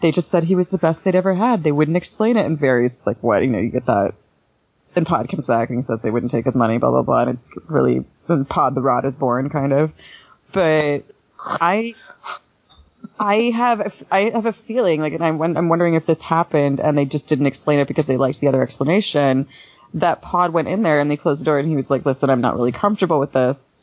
they 0.00 0.12
just 0.12 0.30
said 0.30 0.44
he 0.44 0.54
was 0.54 0.70
the 0.70 0.78
best 0.78 1.04
they'd 1.04 1.14
ever 1.14 1.34
had. 1.34 1.62
They 1.62 1.72
wouldn't 1.72 1.98
explain 1.98 2.38
it. 2.38 2.46
And 2.46 2.58
Varys 2.58 3.06
like, 3.06 3.22
what? 3.22 3.42
You 3.42 3.48
know, 3.48 3.58
you 3.58 3.68
get 3.68 3.84
that. 3.84 4.14
And 4.96 5.06
Pod 5.06 5.28
comes 5.28 5.46
back 5.46 5.68
and 5.68 5.78
he 5.78 5.82
says 5.82 6.00
they 6.00 6.10
wouldn't 6.10 6.32
take 6.32 6.46
his 6.46 6.56
money, 6.56 6.78
blah 6.78 6.90
blah 6.90 7.02
blah. 7.02 7.24
And 7.24 7.38
it's 7.38 7.50
really 7.66 8.06
and 8.28 8.48
Pod 8.48 8.74
the 8.74 8.80
Rod 8.80 9.04
is 9.04 9.14
born, 9.14 9.50
kind 9.50 9.74
of. 9.74 9.92
But 10.52 11.04
I. 11.60 11.94
I 13.18 13.52
have 13.54 14.04
I 14.10 14.30
have 14.30 14.46
a 14.46 14.52
feeling 14.52 15.00
like, 15.00 15.12
and 15.12 15.24
I'm 15.24 15.40
I'm 15.40 15.68
wondering 15.68 15.94
if 15.94 16.06
this 16.06 16.20
happened 16.20 16.80
and 16.80 16.96
they 16.96 17.04
just 17.04 17.26
didn't 17.26 17.46
explain 17.46 17.78
it 17.78 17.88
because 17.88 18.06
they 18.06 18.16
liked 18.16 18.40
the 18.40 18.48
other 18.48 18.62
explanation. 18.62 19.48
That 19.94 20.20
Pod 20.20 20.52
went 20.52 20.68
in 20.68 20.82
there 20.82 21.00
and 21.00 21.10
they 21.10 21.16
closed 21.16 21.40
the 21.40 21.46
door 21.46 21.58
and 21.58 21.68
he 21.68 21.74
was 21.76 21.90
like, 21.90 22.04
"Listen, 22.04 22.30
I'm 22.30 22.40
not 22.40 22.56
really 22.56 22.72
comfortable 22.72 23.18
with 23.18 23.32
this. 23.32 23.78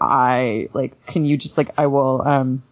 I 0.00 0.68
like, 0.72 1.06
can 1.06 1.24
you 1.24 1.36
just 1.36 1.58
like, 1.58 1.70
I 1.76 1.86
will, 1.86 2.22
um, 2.26 2.62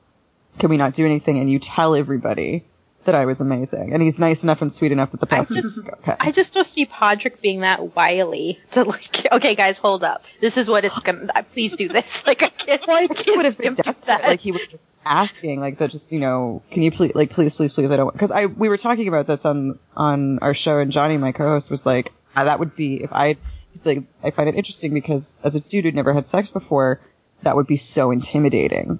can 0.58 0.70
we 0.70 0.76
not 0.76 0.94
do 0.94 1.04
anything 1.04 1.38
and 1.38 1.50
you 1.50 1.58
tell 1.58 1.94
everybody 1.94 2.64
that 3.06 3.14
I 3.14 3.24
was 3.24 3.40
amazing?" 3.40 3.92
And 3.92 4.02
he's 4.02 4.18
nice 4.18 4.42
enough 4.42 4.62
and 4.62 4.72
sweet 4.72 4.92
enough 4.92 5.10
that 5.12 5.20
the 5.20 5.34
I 5.34 5.42
just- 5.42 5.78
okay. 5.78 6.14
I 6.20 6.30
just 6.30 6.52
don't 6.52 6.64
see 6.66 6.86
Podrick 6.86 7.40
being 7.40 7.60
that 7.60 7.96
wily 7.96 8.60
to 8.72 8.84
like, 8.84 9.26
okay 9.32 9.54
guys, 9.54 9.78
hold 9.78 10.04
up. 10.04 10.24
This 10.40 10.56
is 10.56 10.68
what 10.68 10.84
it's 10.84 11.00
gonna, 11.00 11.30
uh, 11.34 11.42
please 11.52 11.74
do 11.74 11.88
this. 11.88 12.24
Like 12.26 12.42
I 12.42 12.48
can't, 12.48 12.86
Well, 12.86 12.96
I 12.96 13.04
I 13.04 13.06
can't 13.08 13.36
would 13.36 13.46
have 13.46 13.58
been 13.58 13.74
that. 13.74 14.22
Like 14.22 14.40
he 14.40 14.52
was 14.52 14.62
asking, 15.04 15.60
like 15.60 15.78
that, 15.78 15.90
just 15.90 16.12
you 16.12 16.18
know, 16.18 16.62
can 16.70 16.82
you 16.82 16.90
please, 16.90 17.12
like, 17.14 17.30
please, 17.30 17.54
please, 17.54 17.72
please, 17.72 17.90
I 17.90 17.96
don't, 17.96 18.12
because 18.12 18.30
I 18.30 18.46
we 18.46 18.68
were 18.68 18.76
talking 18.76 19.08
about 19.08 19.26
this 19.26 19.46
on 19.46 19.78
on 19.96 20.40
our 20.40 20.54
show, 20.54 20.78
and 20.78 20.90
Johnny, 20.90 21.16
my 21.16 21.32
co-host, 21.32 21.70
was 21.70 21.86
like, 21.86 22.12
ah, 22.34 22.44
that 22.44 22.58
would 22.58 22.74
be 22.74 23.02
if 23.02 23.12
I, 23.12 23.36
he's 23.70 23.86
like, 23.86 24.02
I 24.24 24.30
find 24.30 24.48
it 24.48 24.56
interesting 24.56 24.92
because 24.92 25.38
as 25.44 25.54
a 25.54 25.60
dude 25.60 25.84
who'd 25.84 25.94
never 25.94 26.12
had 26.12 26.28
sex 26.28 26.50
before, 26.50 27.00
that 27.42 27.54
would 27.54 27.66
be 27.68 27.76
so 27.76 28.10
intimidating. 28.10 28.98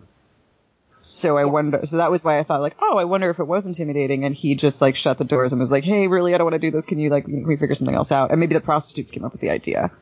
So 1.07 1.38
I 1.38 1.44
wonder. 1.44 1.86
So 1.86 1.98
that 1.98 2.11
was 2.11 2.24
why 2.24 2.40
I 2.40 2.42
thought, 2.42 2.61
like, 2.61 2.76
oh, 2.80 2.98
I 2.98 3.04
wonder 3.04 3.30
if 3.30 3.38
it 3.38 3.46
was 3.46 3.64
intimidating, 3.64 4.24
and 4.24 4.34
he 4.34 4.57
just 4.57 4.80
like 4.80 4.96
shut 4.96 5.18
the 5.18 5.24
doors 5.24 5.52
and 5.52 5.61
was 5.61 5.70
like, 5.70 5.84
hey, 5.84 6.09
really, 6.09 6.34
I 6.34 6.38
don't 6.38 6.46
want 6.46 6.54
to 6.54 6.59
do 6.59 6.72
this. 6.72 6.84
Can 6.84 6.98
you 6.98 7.11
like, 7.11 7.26
can 7.26 7.46
we 7.46 7.57
figure 7.57 7.76
something 7.76 7.94
else 7.94 8.11
out? 8.11 8.32
And 8.32 8.40
maybe 8.40 8.54
the 8.54 8.61
prostitutes 8.61 9.12
came 9.12 9.24
up 9.24 9.30
with 9.30 9.40
the 9.40 9.50
idea. 9.50 9.92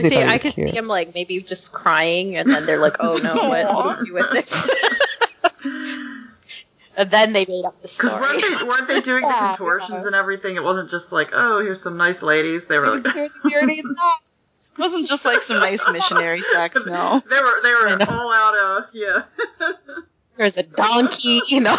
See, 0.00 0.16
I 0.16 0.32
was 0.32 0.42
could 0.42 0.54
cute. 0.54 0.70
see 0.70 0.76
him 0.76 0.88
like 0.88 1.14
maybe 1.14 1.40
just 1.42 1.72
crying, 1.72 2.36
and 2.36 2.48
then 2.48 2.66
they're 2.66 2.80
like, 2.80 2.96
"Oh 3.00 3.16
no, 3.18 3.34
what, 3.34 3.66
what 3.74 3.98
do 3.98 4.00
we 4.02 4.06
do 4.06 4.14
with 4.14 4.32
this?" 4.32 4.70
And 6.96 7.12
then 7.12 7.32
they 7.32 7.46
made 7.46 7.64
up 7.64 7.80
the 7.80 7.86
story. 7.86 8.10
Because 8.10 8.20
weren't 8.20 8.58
they 8.58 8.64
weren't 8.66 8.88
they 8.88 9.00
doing 9.00 9.22
the 9.22 9.28
contortions 9.38 10.02
yeah. 10.02 10.06
and 10.08 10.16
everything? 10.16 10.56
It 10.56 10.64
wasn't 10.64 10.90
just 10.90 11.12
like, 11.12 11.30
oh, 11.32 11.60
here's 11.60 11.80
some 11.80 11.96
nice 11.96 12.24
ladies. 12.24 12.66
They 12.66 12.76
were 12.76 12.98
like, 12.98 13.06
It 13.14 13.30
wasn't 14.76 15.06
just 15.06 15.24
like 15.24 15.42
some 15.42 15.60
nice 15.60 15.88
missionary 15.88 16.40
sex, 16.40 16.84
no. 16.84 17.22
they 17.30 17.36
were 17.36 17.62
they 17.62 17.70
were 17.70 18.04
all 18.10 18.32
out. 18.32 18.54
Uh, 18.60 18.82
yeah. 18.92 19.22
There's 20.38 20.56
a 20.56 20.62
donkey, 20.62 21.40
you 21.48 21.60
know. 21.60 21.76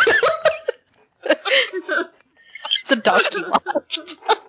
it's 1.24 2.92
a 2.92 2.96
donkey 2.98 3.42
walked. 3.48 4.00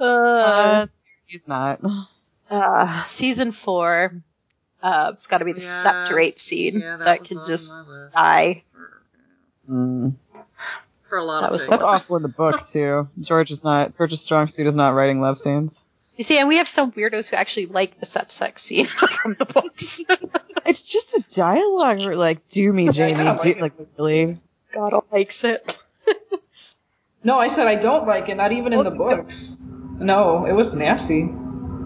uh, 0.00 0.04
Uh, 0.04 0.86
he's 1.26 1.40
not. 1.46 1.80
uh, 2.50 3.02
season 3.04 3.52
four. 3.52 4.22
Uh, 4.82 5.10
it's 5.14 5.26
got 5.28 5.38
to 5.38 5.44
be 5.46 5.52
the 5.52 5.60
sept 5.60 6.10
rape 6.10 6.38
scene 6.40 6.80
Yeah, 6.80 6.96
that, 6.98 7.04
that, 7.04 7.24
can 7.24 7.46
just 7.46 7.74
die. 8.14 8.64
Mm. 9.68 10.14
for 11.08 11.18
a 11.18 11.24
lot 11.24 11.40
That 11.40 11.46
of 11.46 11.52
was- 11.52 11.62
things. 11.62 11.70
That's 11.70 11.82
awful 11.84 12.16
in 12.16 12.22
the 12.22 12.28
book 12.28 12.66
too. 12.66 13.08
George 13.18 13.50
is 13.50 13.64
not. 13.64 13.96
George's 13.96 14.20
strong 14.20 14.46
suit 14.48 14.66
is 14.66 14.76
not 14.76 14.94
writing 14.94 15.20
love 15.22 15.38
scenes. 15.38 15.82
You 16.20 16.24
see, 16.24 16.36
and 16.36 16.48
we 16.48 16.58
have 16.58 16.68
some 16.68 16.92
weirdos 16.92 17.30
who 17.30 17.36
actually 17.36 17.64
like 17.64 17.98
the 17.98 18.04
sept 18.04 18.32
sex 18.32 18.60
scene 18.60 18.84
from 18.84 19.36
the 19.38 19.46
books. 19.46 20.02
It's 20.66 20.92
just 20.92 21.10
the 21.12 21.24
dialogue. 21.34 22.00
Where, 22.00 22.14
like, 22.14 22.46
do 22.50 22.70
me, 22.70 22.84
Jaime. 22.92 23.14
Do, 23.14 23.24
like 23.24 23.60
like, 23.62 23.72
really? 23.96 24.38
God 24.70 25.02
likes 25.10 25.42
it. 25.44 25.78
No, 27.24 27.38
I 27.38 27.48
said 27.48 27.66
I 27.66 27.76
don't 27.76 28.06
like 28.06 28.28
it. 28.28 28.34
Not 28.34 28.52
even 28.52 28.74
in 28.74 28.84
the 28.84 28.90
books. 28.90 29.56
No, 29.98 30.44
it 30.44 30.52
was 30.52 30.74
nasty. 30.74 31.26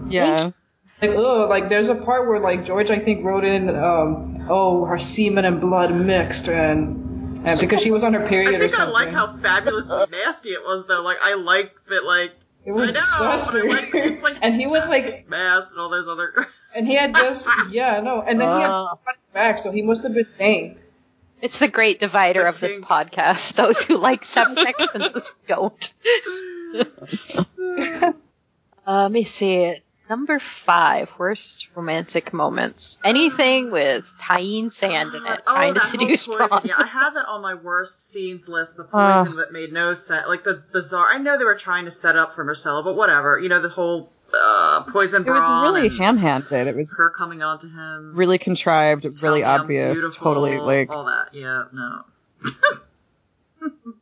Yeah. 0.09 0.51
Like, 1.01 1.11
ugh, 1.11 1.49
like 1.49 1.69
there's 1.69 1.87
a 1.87 1.95
part 1.95 2.27
where 2.27 2.41
like 2.41 2.65
George, 2.65 2.91
I 2.91 2.99
think, 2.99 3.23
wrote 3.23 3.45
in, 3.45 3.69
um, 3.69 4.39
oh, 4.49 4.83
her 4.83 4.99
semen 4.99 5.45
and 5.45 5.61
blood 5.61 5.93
mixed, 5.93 6.49
and 6.49 7.47
and 7.47 7.57
because 7.57 7.81
she 7.81 7.91
was 7.91 8.03
on 8.03 8.13
her 8.13 8.27
period 8.27 8.53
I 8.53 8.57
or 8.57 8.67
think 8.67 8.77
I 8.77 8.89
like 8.89 9.13
how 9.13 9.27
fabulously 9.27 10.03
nasty 10.11 10.49
it 10.49 10.61
was, 10.61 10.85
though. 10.87 11.03
Like, 11.03 11.19
I 11.21 11.35
like 11.35 11.73
that, 11.87 12.03
like, 12.03 12.33
it 12.65 12.71
was 12.71 12.89
I 12.89 12.93
know, 12.93 12.99
disgusting. 12.99 13.61
but 13.67 13.77
I 13.77 13.81
like- 13.81 13.95
it's 13.95 14.23
like- 14.23 14.37
and 14.41 14.55
he 14.55 14.67
was 14.67 14.87
like, 14.89 15.27
mass 15.29 15.71
and 15.71 15.79
all 15.79 15.89
those 15.89 16.07
other. 16.07 16.33
and 16.75 16.87
he 16.87 16.95
had 16.95 17.13
just, 17.15 17.47
yeah, 17.71 17.99
no, 18.01 18.21
and 18.21 18.39
then 18.41 18.47
he 18.57 18.61
had 18.61 18.69
Uh. 18.71 18.95
back, 19.33 19.59
so 19.59 19.71
he 19.71 19.81
must 19.81 20.03
have 20.03 20.13
been 20.13 20.27
named. 20.39 20.81
It's 21.41 21.59
the 21.59 21.67
great 21.67 21.99
divider 21.99 22.43
The 22.43 22.49
of 22.49 22.59
this 22.59 22.73
kink. 22.77 22.85
podcast: 22.87 23.53
those 23.55 23.81
who 23.83 23.97
like 23.97 24.23
sept 24.23 24.53
sex 24.55 24.87
and 24.93 25.03
those 25.03 25.29
who 25.29 25.47
don't. 25.47 25.93
Uh, 28.87 29.01
let 29.03 29.11
me 29.11 29.23
see. 29.23 29.75
Number 30.09 30.37
five, 30.37 31.11
worst 31.17 31.69
romantic 31.75 32.31
moments. 32.31 32.99
Anything 33.03 33.71
with 33.71 34.13
Tyene 34.21 34.71
Sand 34.71 35.15
in 35.15 35.25
it, 35.25 35.41
oh, 35.47 35.53
trying 35.53 35.73
to 35.73 35.79
seduce 35.79 36.27
poison. 36.27 36.59
Yeah, 36.63 36.75
I 36.77 36.85
had 36.85 37.11
that 37.11 37.25
on 37.27 37.41
my 37.41 37.55
worst 37.55 38.11
scenes 38.11 38.47
list. 38.47 38.77
The 38.77 38.83
poison 38.83 39.37
that 39.37 39.51
made 39.51 39.73
no 39.73 39.95
sense. 39.95 40.27
Like 40.27 40.43
the 40.43 40.63
czar. 40.79 41.07
I 41.09 41.17
know 41.17 41.39
they 41.39 41.45
were 41.45 41.55
trying 41.55 41.85
to 41.85 41.91
set 41.91 42.15
up 42.15 42.33
for 42.33 42.45
Myrcella, 42.45 42.83
but 42.83 42.95
whatever. 42.95 43.39
You 43.39 43.49
know 43.49 43.59
the 43.59 43.69
whole 43.69 44.11
uh, 44.33 44.83
poison 44.83 45.25
It 45.25 45.29
was 45.29 45.63
really 45.63 45.87
and 45.87 45.97
ham-handed. 45.97 46.67
It 46.67 46.75
was 46.75 46.93
her 46.97 47.09
coming 47.09 47.41
on 47.41 47.57
to 47.59 47.67
him. 47.67 48.13
really 48.15 48.37
contrived, 48.37 49.05
really 49.23 49.43
obvious, 49.43 49.97
totally 50.15 50.57
like. 50.59 50.89
all 50.91 51.05
that. 51.05 51.29
Yeah, 51.33 51.65
no. 51.73 52.03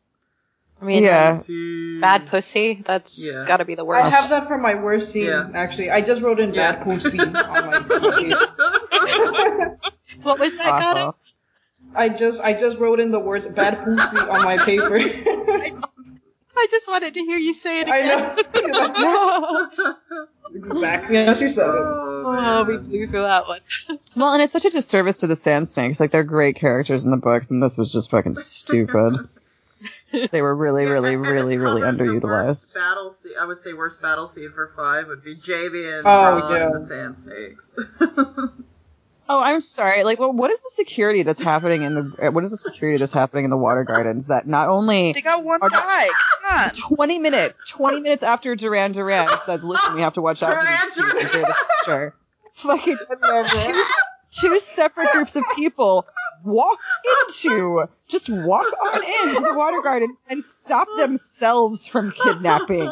I 0.84 0.86
mean, 0.86 1.04
Yeah. 1.04 1.34
See- 1.36 2.00
bad 2.02 2.28
pussy. 2.28 2.84
That's 2.86 3.26
Yeah. 3.34 3.46
got 3.46 3.58
to 3.58 3.66
be 3.66 3.76
the 3.76 3.86
worst. 3.86 4.12
I 4.14 4.16
have 4.20 4.30
that 4.32 4.48
for 4.50 4.58
my 4.58 4.76
worst 4.76 5.12
scene. 5.12 5.28
Yeah. 5.28 5.50
Actually, 5.54 5.92
I 5.92 6.02
just 6.02 6.22
wrote 6.22 6.40
in 6.42 6.54
Yeah. 6.54 6.74
bad 6.74 6.84
pussy 6.84 7.20
on 7.20 7.32
my. 7.32 7.74
What 10.24 10.40
was 10.40 10.56
that, 10.58 10.68
uh-huh. 10.68 10.80
Got 10.80 10.98
Awful. 10.98 11.16
I 11.96 12.10
just 12.10 12.42
I 12.44 12.54
just 12.54 12.80
wrote 12.80 13.00
in 13.00 13.12
the 13.12 13.20
words 13.20 13.46
bad 13.48 13.78
pussy 13.84 14.18
on 14.18 14.44
my 14.44 14.58
paper. 14.58 14.98
I 16.56 16.68
just 16.72 16.88
wanted 16.88 17.14
to 17.16 17.20
hear 17.22 17.38
you 17.38 17.54
say 17.54 17.82
it 17.82 17.88
I 17.90 17.98
again. 18.00 18.36
know. 19.04 19.96
exactly. 20.56 21.16
Yeah, 21.16 21.34
she 21.34 21.48
said 21.48 21.66
it. 21.68 21.72
Oh, 21.72 22.10
Oh, 22.26 22.64
we 22.64 22.78
blew 22.78 23.06
through 23.08 23.22
that 23.24 23.48
one. 23.48 23.60
Well, 24.16 24.30
and 24.34 24.42
it's 24.42 24.54
such 24.54 24.66
a 24.66 24.70
disservice 24.70 25.18
to 25.20 25.28
the 25.28 25.36
Sand 25.36 25.68
Snakes. 25.70 26.00
Like 26.00 26.12
they're 26.12 26.24
great 26.24 26.56
characters 26.56 27.04
in 27.04 27.12
the 27.12 27.18
books, 27.18 27.50
and 27.52 27.62
this 27.62 27.78
was 27.78 27.92
just 27.92 28.10
fucking 28.12 28.36
stupid. 28.38 29.18
They 30.32 30.42
were 30.42 30.56
really, 30.56 30.86
really, 30.86 31.16
And- 31.16 31.26
and 31.26 31.34
really, 31.34 31.56
this 31.56 31.64
really 31.64 31.82
covers 31.82 32.00
worst 32.00 32.24
underutilized. 32.24 32.76
Battle 32.76 33.10
scene, 33.12 33.32
I 33.40 33.46
would 33.46 33.58
say 33.60 33.74
worst 33.74 34.02
battle 34.02 34.28
scene 34.28 34.52
for 34.54 34.68
five 34.76 35.08
would 35.08 35.24
be 35.24 35.36
Jaime 35.44 35.86
and 35.86 36.06
Oh, 36.06 36.40
Ron 36.40 36.52
yeah. 36.52 36.66
and 36.66 36.74
the 36.76 36.80
Sand 36.80 37.18
Snakes. 37.18 37.78
Oh, 39.30 39.40
I'm 39.40 39.62
sorry. 39.62 40.04
Like, 40.04 40.20
well, 40.20 40.34
what 40.34 40.52
is 40.52 40.62
the 40.62 40.70
security 40.74 41.24
that's 41.24 41.42
happening 41.42 41.84
in 41.84 41.96
the? 41.96 42.28
uh, 42.28 42.32
What 42.32 42.44
is 42.44 42.52
the 42.52 42.58
security 42.58 42.98
that's 42.98 43.14
happening 43.14 43.46
in 43.46 43.50
the 43.50 43.58
Water 43.58 43.86
Gardens? 43.86 44.28
That 44.28 44.46
not 44.48 44.68
only 44.68 45.14
They 45.14 45.22
got 45.22 45.46
one 45.46 45.62
guy. 45.62 46.10
Come 46.42 46.60
on. 46.60 46.70
20 46.98 47.20
minutes, 47.20 47.56
20 47.70 48.02
minutes 48.02 48.24
after 48.24 48.54
Duran 48.56 48.92
Duran 48.92 49.30
says, 49.46 49.64
listen, 49.64 49.96
we 49.96 50.02
have 50.02 50.16
to 50.16 50.22
watch 50.22 50.44
out 50.44 50.62
for 50.62 50.68
these 50.70 50.96
two 50.96 51.02
Duran 51.04 51.26
in 51.36 51.42
the 51.42 51.56
future. 51.86 52.16
Fucking 52.56 52.98
two, 53.64 53.84
two 54.50 54.60
separate 54.60 55.10
groups 55.14 55.38
of 55.38 55.46
people 55.56 56.06
walk 56.44 56.80
into, 57.28 57.88
just 58.08 58.30
walk 58.30 58.66
on 58.84 59.04
into 59.30 59.42
the 59.42 59.54
water 59.56 59.82
garden 59.82 60.16
and 60.30 60.44
stop 60.44 60.88
themselves 60.98 61.88
from 61.88 62.12
kidnapping 62.12 62.92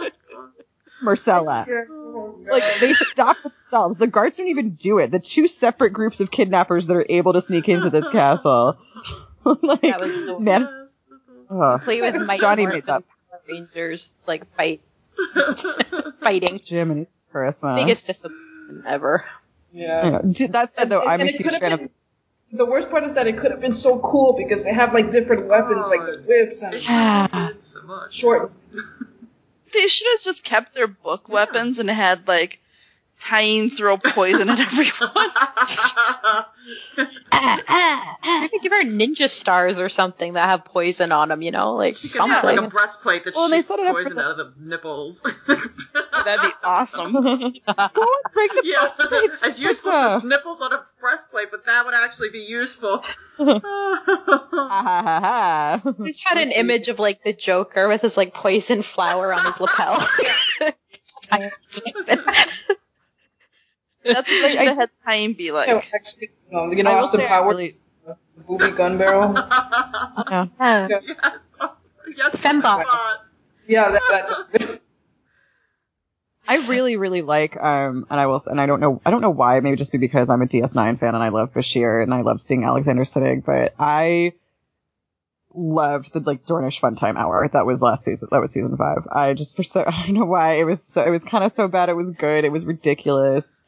Myrcella. 1.04 1.68
Oh, 2.14 2.38
like, 2.52 2.64
they 2.82 2.92
stop 2.92 3.38
themselves. 3.42 3.96
The 3.96 4.06
guards 4.06 4.36
don't 4.36 4.50
even 4.50 4.72
do 4.72 4.98
it. 4.98 5.12
The 5.12 5.20
two 5.20 5.48
separate 5.48 5.92
groups 5.92 6.20
of 6.20 6.30
kidnappers 6.30 6.88
that 6.88 6.98
are 6.98 7.06
able 7.08 7.32
to 7.32 7.40
sneak 7.40 7.70
into 7.70 7.90
this 7.90 8.10
castle. 8.10 8.78
like, 9.46 9.80
That 9.80 10.02
was 10.02 10.14
the- 10.14 10.38
man, 10.42 10.68
Yes, 10.70 11.02
ugh. 11.50 11.82
Play 11.84 12.02
with 12.02 12.16
Mike 12.28 12.42
Johnny 12.42 12.64
Morton 12.64 12.80
made 12.80 12.86
that. 12.88 13.04
Power 13.30 13.40
Rangers 13.48 14.12
like 14.28 14.46
fight, 14.58 14.82
fighting. 16.22 16.60
Jiminy 16.60 17.08
Charisma. 17.34 17.76
Biggest 17.78 18.08
disappointment 18.08 18.86
ever. 18.86 19.24
Yeah. 19.72 20.02
I 20.02 20.10
know. 20.10 20.22
Dude, 20.34 20.52
That 20.52 20.76
said, 20.76 20.90
though, 20.90 21.00
and- 21.02 21.10
I'm 21.10 21.22
and 21.22 21.30
a 21.30 21.32
huge 21.32 21.44
could've 21.44 21.60
fan 21.62 21.72
of. 21.74 21.90
Been- 22.52 22.58
The 22.58 22.66
worst 22.66 22.90
part 22.90 23.04
is 23.04 23.14
that 23.14 23.28
it 23.28 23.38
could 23.38 23.52
have 23.52 23.60
been 23.62 23.74
so 23.74 24.00
cool 24.00 24.34
because 24.34 24.64
they 24.64 24.74
have 24.74 24.94
like 24.94 25.12
different 25.12 25.48
weapons, 25.48 25.90
like 25.90 26.02
the 26.06 26.24
whips 26.28 26.62
and 26.62 26.74
It 26.76 26.84
Yeah. 26.84 27.50
so 27.60 27.82
much. 27.84 28.14
short. 28.14 28.52
They 29.74 29.88
should 29.88 30.08
have 30.14 30.22
just 30.22 30.44
kept 30.44 30.76
their 30.76 30.88
book 30.88 31.30
weapons 31.30 31.80
and 31.80 31.90
had 31.90 32.28
like 32.28 32.61
Tyene 33.22 33.72
throw 33.72 33.98
poison 33.98 34.50
at 34.50 34.60
everyone. 34.60 35.30
Maybe 38.42 38.60
give 38.60 38.72
her 38.72 38.84
ninja 38.84 39.30
stars 39.30 39.80
or 39.80 39.90
something 39.90 40.34
that 40.34 40.50
have 40.50 40.66
poison 40.66 41.12
on 41.12 41.30
them. 41.30 41.42
You 41.44 41.52
know, 41.52 41.76
like 41.76 41.96
She 41.96 42.08
could 42.10 42.22
have 42.28 42.42
something. 42.42 42.56
like 42.58 42.66
a 42.66 42.70
breastplate 42.70 43.24
that 43.26 43.36
Well, 43.36 43.50
shoots 43.50 43.68
set 43.68 43.80
it 43.80 43.88
up 43.88 43.96
for 43.96 44.04
poison 44.04 44.20
out 44.20 44.32
of 44.32 44.38
the 44.38 44.54
nipples. 44.60 45.22
That'd 45.48 46.42
be 46.42 46.50
awesome. 46.64 47.14
Go 47.14 47.22
and 47.28 47.54
break 48.34 48.52
the 48.52 48.62
yeah, 48.64 48.88
breastplate. 48.98 49.30
as 49.46 49.60
useless 49.62 49.86
Martha. 49.86 50.16
as 50.18 50.24
nipples 50.24 50.62
on 50.62 50.74
a 50.74 50.84
breastplate, 51.00 51.52
but 51.52 51.66
that 51.66 51.86
would 51.86 51.94
actually 51.94 52.30
be 52.30 52.40
useful. 52.40 53.04
Ha 53.38 53.60
ha 53.64 54.04
ha 54.06 55.20
ha. 55.22 55.82
I 55.86 56.08
just 56.08 56.28
had 56.28 56.38
an 56.40 56.52
image 56.52 56.88
of 56.88 56.98
like 57.00 57.24
the 57.24 57.34
Joker 57.34 57.88
with 57.88 58.02
his 58.02 58.18
like 58.18 58.34
poison 58.34 58.82
flower 58.82 59.32
on 59.34 59.46
his 59.46 59.60
lapel. 59.60 60.00
That's 64.04 64.30
what 64.30 64.42
they 64.42 64.52
should 64.52 64.68
have 64.68 64.78
had 64.78 64.90
Tyene 65.06 65.38
be 65.38 65.52
like. 65.52 65.68
Yeah, 65.68 65.82
actually, 65.94 66.32
you 66.52 66.84
know, 66.84 66.92
I 66.92 67.00
Austin 67.00 67.22
Powers, 67.22 67.56
really- 67.56 67.78
the 68.06 68.16
booby 68.44 68.72
gun 68.72 68.98
barrel. 68.98 69.34
yeah. 70.32 70.48
yes, 70.90 71.56
awesome. 71.60 71.92
yes, 72.18 72.36
Fembot. 72.36 72.84
Fembot. 72.84 73.16
Yeah, 73.68 73.92
that, 73.92 74.02
that 74.54 74.82
I 76.48 76.68
really, 76.68 76.98
really 76.98 77.22
like, 77.22 77.56
um, 77.56 78.06
and 78.10 78.20
I 78.20 78.26
will, 78.26 78.42
and 78.48 78.60
I 78.60 78.66
don't 78.66 78.80
know, 78.82 79.02
I 79.06 79.12
don't 79.12 79.22
know 79.22 79.30
why, 79.30 79.60
maybe 79.62 79.78
just 79.78 79.94
because 79.94 80.28
I'm 80.30 80.42
a 80.42 80.46
DS9 80.48 81.00
fan 81.00 81.16
and 81.16 81.24
I 81.24 81.30
love 81.30 81.54
Bashir 81.54 82.04
and 82.04 82.14
I 82.14 82.22
love 82.22 82.42
seeing 82.42 82.66
Alexander 82.66 83.04
Siddig, 83.04 83.46
but 83.46 83.74
I 83.80 84.34
loved 85.54 86.12
the, 86.12 86.20
like, 86.20 86.46
Dornish 86.46 86.82
Funtime 86.82 87.16
Hour. 87.18 87.48
That 87.54 87.66
was 87.66 87.82
last 87.82 88.04
season, 88.04 88.28
that 88.32 88.42
was 88.42 88.52
season 88.52 88.76
five. 88.76 89.08
I 89.10 89.34
just, 89.34 89.56
for 89.56 89.64
so, 89.64 89.86
I 89.88 90.08
don't 90.08 90.16
know 90.16 90.26
why, 90.26 90.56
it 90.56 90.66
was 90.66 90.84
so, 90.84 91.04
it 91.04 91.10
was 91.10 91.24
kind 91.24 91.44
of 91.44 91.54
so 91.54 91.70
bad, 91.70 91.88
it 91.88 91.96
was 91.96 92.12
good, 92.12 92.44
it 92.44 92.52
was 92.52 92.66
ridiculous. 92.66 93.64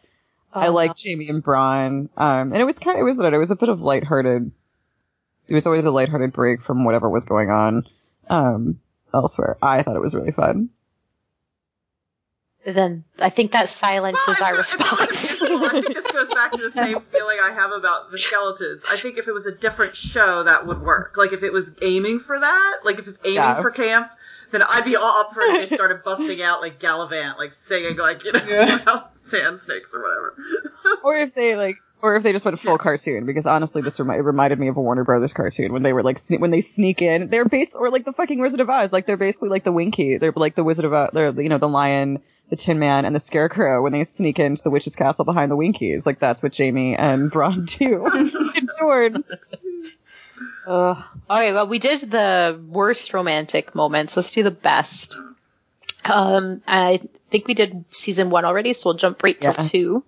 I 0.54 0.68
liked 0.70 1.02
Jaime 1.04 1.28
and 1.30 1.44
Bronn, 1.44 2.10
um, 2.18 2.54
and 2.54 2.56
it 2.58 2.66
was 2.66 2.78
kind 2.80 2.98
of, 2.98 3.02
it 3.02 3.04
was, 3.06 3.18
it 3.18 3.38
was 3.38 3.52
a 3.52 3.56
bit 3.56 3.70
of 3.70 3.82
lighthearted, 3.82 4.52
it 5.48 5.54
was 5.54 5.66
always 5.66 5.86
a 5.86 5.92
lighthearted 5.92 6.32
break 6.34 6.62
from 6.62 6.86
whatever 6.86 7.10
was 7.10 7.26
going 7.26 7.50
on, 7.50 7.88
um, 8.30 8.80
elsewhere. 9.14 9.58
I 9.62 9.82
thought 9.84 9.96
it 9.96 10.02
was 10.02 10.14
really 10.16 10.32
fun. 10.32 10.70
Then 12.66 13.04
I 13.20 13.30
think 13.30 13.52
that 13.52 13.68
silence 13.68 14.18
is 14.28 14.40
Well, 14.40 14.54
our 14.54 14.56
I- 14.56 14.60
I 14.60 14.64
think- 14.64 14.80
response. 14.80 15.42
well, 15.42 15.66
I 15.66 15.70
think 15.82 15.94
this 15.94 16.10
goes 16.12 16.34
back 16.34 16.52
to 16.54 16.58
the 16.62 16.72
same 16.72 17.00
feeling 17.02 17.38
I 17.44 17.52
have 17.52 17.72
about 17.74 18.10
the 18.12 18.18
skeletons. 18.18 18.86
I 18.90 18.96
think 18.98 19.18
if 19.18 19.28
it 19.28 19.34
was 19.34 19.46
a 19.48 19.54
different 19.54 19.98
show, 19.98 20.44
that 20.44 20.66
would 20.66 20.82
work. 20.82 21.16
Like 21.18 21.34
if 21.34 21.44
it 21.44 21.52
was 21.52 21.76
aiming 21.82 22.20
for 22.20 22.40
that, 22.40 22.80
like 22.86 22.96
if 22.96 23.02
it 23.02 23.06
was 23.08 23.20
aiming 23.26 23.36
Yeah. 23.36 23.62
for 23.62 23.70
camp, 23.72 24.12
then 24.54 24.62
I'd 24.64 24.86
be 24.86 24.96
all 24.96 25.22
up 25.22 25.32
for 25.34 25.42
it 25.42 25.56
if 25.62 25.70
they 25.70 25.76
started 25.76 26.04
busting 26.06 26.42
out 26.42 26.62
like 26.62 26.80
Gallivant, 26.80 27.38
like 27.38 27.52
singing 27.52 27.98
like 27.98 28.24
you 28.24 28.32
know 28.32 28.46
Yeah. 28.48 29.04
sand 29.12 29.60
snakes 29.60 29.94
or 29.94 30.02
whatever. 30.02 30.36
or 31.04 31.18
if 31.18 31.34
they 31.34 31.56
like 31.56 31.76
Or 32.02 32.16
if 32.16 32.24
they 32.24 32.32
just 32.32 32.46
went 32.46 32.60
full 32.60 32.78
cartoon, 32.78 33.26
because 33.26 33.46
honestly, 33.46 33.82
this 33.82 34.00
remi- 34.00 34.22
reminded 34.22 34.60
me 34.60 34.68
of 34.68 34.78
a 34.78 34.82
Warner 34.82 35.04
Brothers 35.04 35.34
cartoon 35.34 35.74
when 35.74 35.84
they 35.84 35.94
were 35.94 36.04
like 36.04 36.18
sne- 36.20 36.40
when 36.40 36.52
they 36.52 36.62
sneak 36.62 37.02
in. 37.02 37.30
They're 37.30 37.46
base 37.46 37.74
or 37.74 37.90
like 37.90 38.06
the 38.06 38.14
fucking 38.14 38.40
Wizard 38.40 38.60
of 38.62 38.70
Oz, 38.70 38.92
like 38.94 39.06
they're 39.06 39.18
basically 39.18 39.50
like 39.50 39.64
the 39.64 39.72
Winky. 39.72 40.18
They're 40.18 40.34
like 40.36 40.56
the 40.56 40.64
Wizard 40.64 40.86
of 40.86 40.94
Oz. 40.94 41.10
They're 41.14 41.32
you 41.42 41.50
know 41.50 41.58
the 41.60 41.68
lion, 41.70 42.20
the 42.50 42.56
Tin 42.58 42.78
Man, 42.78 43.06
and 43.06 43.16
the 43.16 43.20
Scarecrow 43.22 43.82
when 43.82 43.94
they 43.94 44.04
sneak 44.04 44.38
into 44.38 44.62
the 44.64 44.70
witch's 44.70 44.96
castle 44.98 45.24
behind 45.26 45.50
the 45.50 45.56
Winkies. 45.56 46.06
Like 46.06 46.20
that's 46.20 46.44
what 46.44 46.56
Jaime 46.58 46.96
and 46.96 47.32
Bronn 47.32 47.66
do. 47.66 48.06
Adored. 48.58 49.24
Uh, 50.68 51.02
okay, 51.30 51.54
well, 51.54 51.68
we 51.68 51.80
did 51.80 52.02
the 52.10 52.60
worst 52.68 53.14
romantic 53.14 53.76
moments. 53.76 54.16
Let's 54.16 54.32
do 54.32 54.44
the 54.44 54.52
best. 54.52 55.18
Um, 56.06 56.62
I 56.68 57.02
think 57.32 57.48
we 57.48 57.54
did 57.54 57.86
season 57.92 58.30
one 58.30 58.46
already, 58.46 58.74
so 58.74 58.90
we'll 58.90 58.98
jump 58.98 59.24
right 59.24 59.40
till 59.40 59.54
Yeah. 59.58 59.68
two. 59.68 60.04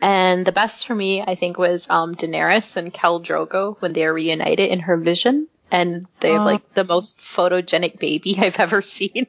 And 0.00 0.46
the 0.46 0.52
best 0.52 0.86
for 0.86 0.94
me, 0.94 1.22
I 1.22 1.34
think, 1.34 1.58
was 1.58 1.88
um, 1.90 2.14
Daenerys 2.14 2.76
and 2.76 2.92
Khal 2.92 3.22
Drogo 3.24 3.76
when 3.80 3.92
they 3.92 4.04
are 4.04 4.12
reunited 4.12 4.70
in 4.70 4.80
her 4.80 4.96
vision. 4.96 5.48
And 5.70 6.06
they 6.20 6.32
have 6.32 6.42
Aw. 6.42 6.44
like 6.44 6.74
the 6.74 6.84
most 6.84 7.18
photogenic 7.18 7.98
baby 7.98 8.36
I've 8.38 8.60
ever 8.60 8.80
seen. 8.82 9.26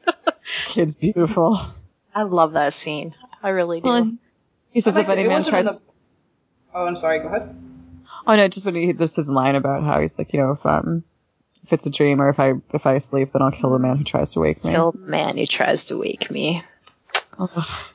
Kid's 0.68 0.95
beautiful. 0.95 1.60
I 2.14 2.23
love 2.23 2.53
that 2.53 2.73
scene. 2.73 3.15
I 3.41 3.49
really 3.49 3.82
do. 3.82 3.88
Well, 3.90 4.11
He 4.72 4.82
says 4.82 4.95
if 4.95 5.10
any 5.10 5.23
man 5.27 5.44
tries. 5.44 5.65
the- 5.65 5.80
Oh, 6.73 6.86
I'm 6.86 6.98
sorry. 6.98 7.19
Go 7.19 7.27
ahead. 7.27 7.56
Oh 8.27 8.35
no, 8.35 8.47
just 8.47 8.65
when 8.65 8.76
he 8.76 8.91
this 8.91 9.15
his 9.15 9.30
line 9.30 9.56
about 9.56 9.84
how 9.84 9.99
he's 10.02 10.18
like, 10.18 10.34
you 10.34 10.39
know, 10.39 10.52
if 10.52 10.65
um 10.65 11.03
if 11.64 11.73
it's 11.73 11.85
a 11.85 11.89
dream 11.89 12.22
or 12.22 12.30
if 12.30 12.39
I 12.39 12.53
if 12.73 12.85
I 12.85 12.97
sleep, 12.99 13.31
then 13.31 13.41
I'll 13.41 13.52
kill 13.52 13.72
the 13.72 13.80
man 13.80 13.97
who 13.97 14.03
tries 14.03 14.31
to 14.31 14.39
wake 14.39 14.64
me. 14.64 14.72
Kill 14.72 14.91
the 14.91 14.97
man 14.99 15.38
who 15.38 15.45
tries 15.45 15.85
to 15.85 15.97
wake 15.97 16.30
me. 16.31 16.61
Oh. 17.39 17.91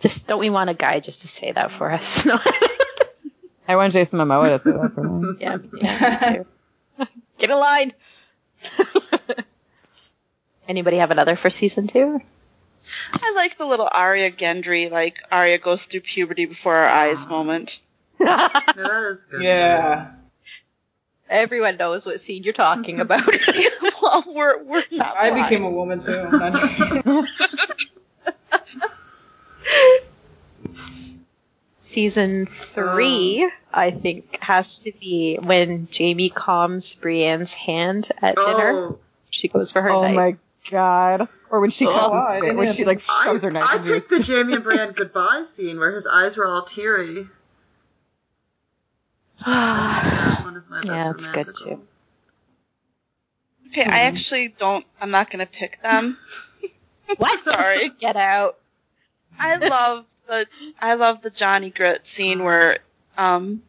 Just 0.00 0.26
don't 0.26 0.40
we 0.40 0.50
want 0.50 0.70
a 0.70 0.74
guy 0.74 1.00
just 1.00 1.22
to 1.22 1.28
say 1.28 1.52
that 1.52 1.70
for 1.70 1.90
us? 1.90 2.26
No. 2.36 2.38
I 3.68 3.74
want 3.74 3.92
Jason 3.92 4.20
Momoa 4.20 4.46
to 4.46 4.58
say 4.60 4.70
that 4.70 4.92
for 4.94 5.02
me. 5.02 5.36
yeah, 5.40 5.58
yeah, 5.74 6.28
me 6.28 6.36
too. 6.98 7.06
Get 7.38 7.50
a 7.50 7.56
line. 7.56 7.92
Anybody 10.68 10.98
have 10.98 11.10
another 11.10 11.34
for 11.34 11.50
season 11.50 11.88
two? 11.88 12.20
I 13.12 13.32
like 13.34 13.58
the 13.58 13.66
little 13.66 13.88
Arya 13.90 14.30
Gendry, 14.30 14.88
like 14.88 15.18
Arya 15.32 15.58
goes 15.58 15.84
through 15.86 16.02
puberty 16.02 16.46
before 16.46 16.76
our 16.76 16.88
eyes 16.88 17.26
moment. 17.26 17.80
Yeah, 18.26 18.48
that 18.76 19.02
is 19.04 19.26
good. 19.26 19.42
Yeah. 19.42 20.10
Everyone 21.28 21.76
knows 21.76 22.06
what 22.06 22.20
scene 22.20 22.42
you're 22.44 22.52
talking 22.52 23.00
about. 23.00 23.26
well, 24.02 24.24
we're 24.28 24.62
we're 24.62 24.84
not. 24.92 25.16
I 25.16 25.30
blind. 25.30 25.48
became 25.48 25.64
a 25.64 25.70
woman 25.70 25.98
too. 25.98 26.12
I'm 26.12 26.52
not 26.52 27.26
season 31.80 32.46
three, 32.46 33.44
um, 33.44 33.50
I 33.72 33.90
think, 33.90 34.38
has 34.42 34.80
to 34.80 34.92
be 34.92 35.36
when 35.40 35.88
Jaime 35.96 36.28
calms 36.28 36.94
Brienne's 36.94 37.54
hand 37.54 38.10
at 38.22 38.36
dinner. 38.36 38.88
Oh, 38.90 38.98
She 39.30 39.48
goes 39.48 39.72
for 39.72 39.82
her 39.82 39.90
Oh 39.90 40.02
knife. 40.02 40.14
my 40.14 40.36
god. 40.70 41.28
Or 41.50 41.60
when 41.60 41.70
she 41.70 41.86
Oh, 41.86 41.92
calls 41.92 42.14
I 42.14 42.52
when 42.52 42.72
she 42.72 42.84
like 42.84 43.02
I, 43.08 43.36
her 43.40 43.50
knife 43.50 43.64
I 43.64 43.78
picked 43.78 44.10
the 44.10 44.22
Jaime 44.22 44.54
and 44.54 44.64
Brienne 44.64 44.92
goodbye 44.92 45.42
scene 45.44 45.78
where 45.78 45.92
his 45.92 46.06
eyes 46.06 46.36
were 46.36 46.46
all 46.46 46.62
teary. 46.62 47.26
That 49.46 50.40
one 50.44 50.56
is 50.56 50.68
my 50.68 50.76
best 50.76 50.86
Yeah, 50.86 51.10
it's 51.10 51.26
good 51.28 51.54
too. 51.54 51.80
Okay, 53.68 53.84
I 53.84 54.00
actually 54.02 54.48
don't. 54.48 54.84
I'm 55.00 55.10
not 55.10 55.30
gonna 55.30 55.46
pick 55.46 55.82
them. 55.82 56.16
what? 57.16 57.40
Sorry. 57.40 57.88
Get 58.00 58.16
out. 58.16 58.58
I 59.38 59.56
love 59.58 60.06
the 60.26 60.46
I 60.80 60.94
love 60.94 61.22
the 61.22 61.30
Jon 61.30 61.62
Ygritte 61.62 62.06
scene 62.06 62.42
where 62.42 62.78
um 63.18 63.62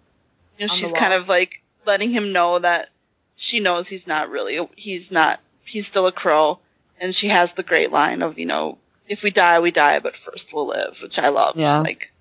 you 0.58 0.66
know 0.66 0.72
On 0.72 0.78
she's 0.78 0.94
kind 0.94 1.14
of 1.14 1.28
like 1.28 1.62
letting 1.86 2.10
him 2.10 2.32
know 2.32 2.60
that 2.60 2.90
she 3.36 3.60
knows 3.60 3.88
he's 3.88 4.08
not 4.08 4.30
really 4.30 4.60
he's 4.76 5.12
not 5.12 5.40
he's 5.66 5.88
still 5.88 6.08
a 6.08 6.12
crow 6.12 6.60
and 7.00 7.14
she 7.14 7.28
has 7.28 7.54
the 7.54 7.64
great 7.64 7.92
line 7.92 8.22
of 8.22 8.40
you 8.40 8.46
know 8.46 8.78
if 9.08 9.24
we 9.24 9.32
die 9.32 9.60
we 9.60 9.72
die 9.72 10.00
but 10.00 10.16
first 10.16 10.54
we'll 10.54 10.68
live 10.68 11.00
which 11.02 11.20
I 11.20 11.30
love 11.30 11.56
Yeah. 11.58 11.80
like 11.80 12.12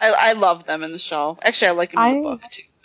I 0.00 0.30
I 0.30 0.32
love 0.34 0.64
them 0.66 0.82
in 0.82 0.92
the 0.92 0.98
show 0.98 1.38
actually 1.42 1.68
I 1.68 1.72
like 1.72 1.92
them 1.92 2.02
in 2.02 2.22
the 2.22 2.28
book 2.28 2.42
too 2.50 2.62
but 2.68 2.75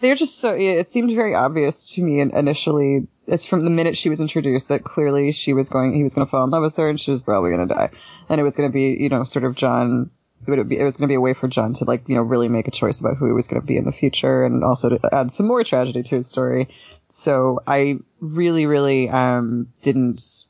They're 0.00 0.14
just 0.14 0.38
so. 0.38 0.54
It 0.54 0.88
seemed 0.88 1.14
very 1.14 1.34
obvious 1.34 1.94
to 1.94 2.02
me 2.02 2.20
initially. 2.20 3.08
It's 3.26 3.46
from 3.46 3.64
the 3.64 3.70
minute 3.70 3.96
she 3.96 4.10
was 4.10 4.20
introduced 4.20 4.68
that 4.68 4.84
clearly 4.84 5.32
she 5.32 5.52
was 5.52 5.68
going. 5.68 5.94
He 5.94 6.02
was 6.02 6.14
going 6.14 6.26
to 6.26 6.30
fall 6.30 6.44
in 6.44 6.50
love 6.50 6.62
with 6.62 6.76
her, 6.76 6.88
and 6.88 7.00
she 7.00 7.10
was 7.10 7.22
probably 7.22 7.50
going 7.50 7.66
to 7.66 7.74
die. 7.74 7.90
And 8.28 8.40
it 8.40 8.44
was 8.44 8.56
going 8.56 8.68
to 8.68 8.72
be, 8.72 8.96
you 9.00 9.08
know, 9.08 9.24
sort 9.24 9.44
of 9.44 9.56
Jon. 9.56 10.10
It 10.46 10.50
would 10.50 10.68
be. 10.68 10.78
It 10.78 10.84
was 10.84 10.96
going 10.96 11.08
to 11.08 11.12
be 11.12 11.16
a 11.16 11.20
way 11.20 11.32
for 11.32 11.48
Jon 11.48 11.72
to 11.74 11.84
like, 11.84 12.08
you 12.08 12.14
know, 12.14 12.22
really 12.22 12.48
make 12.48 12.68
a 12.68 12.72
choice 12.72 13.00
about 13.00 13.16
who 13.16 13.26
he 13.26 13.32
was 13.32 13.48
going 13.48 13.60
to 13.60 13.66
be 13.66 13.78
in 13.78 13.84
the 13.84 13.92
future, 13.92 14.44
and 14.44 14.62
also 14.62 14.90
to 14.90 15.14
add 15.14 15.32
some 15.32 15.46
more 15.46 15.64
tragedy 15.64 16.02
to 16.02 16.16
his 16.16 16.26
story. 16.26 16.68
So 17.08 17.60
I 17.66 17.96
really, 18.20 18.66
really 18.66 19.08
um 19.08 19.68
didn't. 19.82 20.44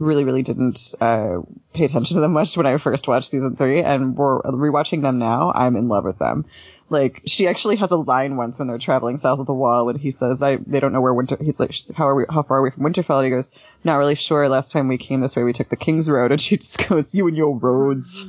Really, 0.00 0.24
really 0.24 0.42
didn't 0.42 0.94
uh, 0.98 1.42
pay 1.74 1.84
attention 1.84 2.14
to 2.14 2.20
them 2.20 2.32
much 2.32 2.56
when 2.56 2.64
I 2.64 2.78
first 2.78 3.06
watched 3.06 3.30
season 3.30 3.54
three, 3.54 3.82
and 3.82 4.16
we're 4.16 4.40
rewatching 4.40 5.02
them 5.02 5.18
now. 5.18 5.52
I'm 5.54 5.76
in 5.76 5.88
love 5.88 6.04
with 6.04 6.18
them. 6.18 6.46
Like 6.88 7.20
she 7.26 7.46
actually 7.46 7.76
has 7.76 7.90
a 7.90 7.96
line 7.96 8.36
once 8.36 8.58
when 8.58 8.66
they're 8.66 8.78
traveling 8.78 9.18
south 9.18 9.38
of 9.40 9.46
the 9.46 9.52
wall, 9.54 9.90
and 9.90 10.00
he 10.00 10.10
says, 10.10 10.42
"I 10.42 10.56
they 10.56 10.80
don't 10.80 10.94
know 10.94 11.02
where 11.02 11.12
winter." 11.12 11.36
He's 11.40 11.60
like, 11.60 11.72
"How 11.94 12.08
are 12.08 12.14
we? 12.14 12.24
How 12.28 12.42
far 12.42 12.58
are 12.58 12.62
we 12.62 12.70
from 12.70 12.82
Winterfell?" 12.82 13.18
And 13.18 13.26
he 13.26 13.30
goes, 13.30 13.52
"Not 13.84 13.96
really 13.96 14.14
sure. 14.14 14.48
Last 14.48 14.72
time 14.72 14.88
we 14.88 14.96
came 14.98 15.20
this 15.20 15.36
way, 15.36 15.44
we 15.44 15.52
took 15.52 15.68
the 15.68 15.76
King's 15.76 16.08
Road." 16.10 16.32
And 16.40 16.40
she 16.40 16.56
just 16.56 16.88
goes, 16.88 17.14
"You 17.14 17.28
and 17.28 17.36
your 17.36 17.56
roads." 17.56 18.24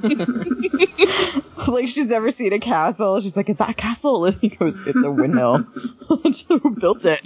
like 1.66 1.88
she's 1.88 2.06
never 2.06 2.30
seen 2.30 2.52
a 2.52 2.60
castle. 2.60 3.20
She's 3.20 3.36
like, 3.36 3.50
"Is 3.50 3.56
that 3.56 3.70
a 3.70 3.74
castle?" 3.74 4.24
And 4.26 4.38
he 4.40 4.48
goes, 4.48 4.86
"It's 4.86 5.04
a 5.04 5.10
windmill." 5.10 5.58
Who 6.48 6.70
built 6.70 7.04
it? 7.04 7.20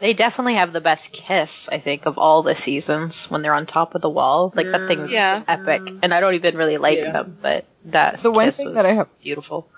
They 0.00 0.14
definitely 0.14 0.54
have 0.54 0.72
the 0.72 0.80
best 0.80 1.12
kiss, 1.12 1.68
I 1.70 1.78
think, 1.78 2.06
of 2.06 2.16
all 2.18 2.42
the 2.42 2.54
seasons 2.54 3.30
when 3.30 3.42
they're 3.42 3.54
on 3.54 3.66
top 3.66 3.94
of 3.94 4.00
the 4.00 4.08
wall. 4.08 4.52
Like 4.56 4.70
that 4.72 4.88
thing's 4.88 5.12
Yeah. 5.12 5.42
epic, 5.46 5.82
and 6.02 6.14
I 6.14 6.20
don't 6.20 6.34
even 6.34 6.56
really 6.56 6.78
like 6.78 6.98
Yeah. 6.98 7.12
them, 7.12 7.36
but 7.42 7.66
that 7.86 8.16
The 8.18 8.30
one 8.32 8.50
thing 8.50 8.66
was 8.68 8.74
that 8.76 8.86
I 8.86 8.94
have- 8.94 9.08
beautiful. 9.22 9.68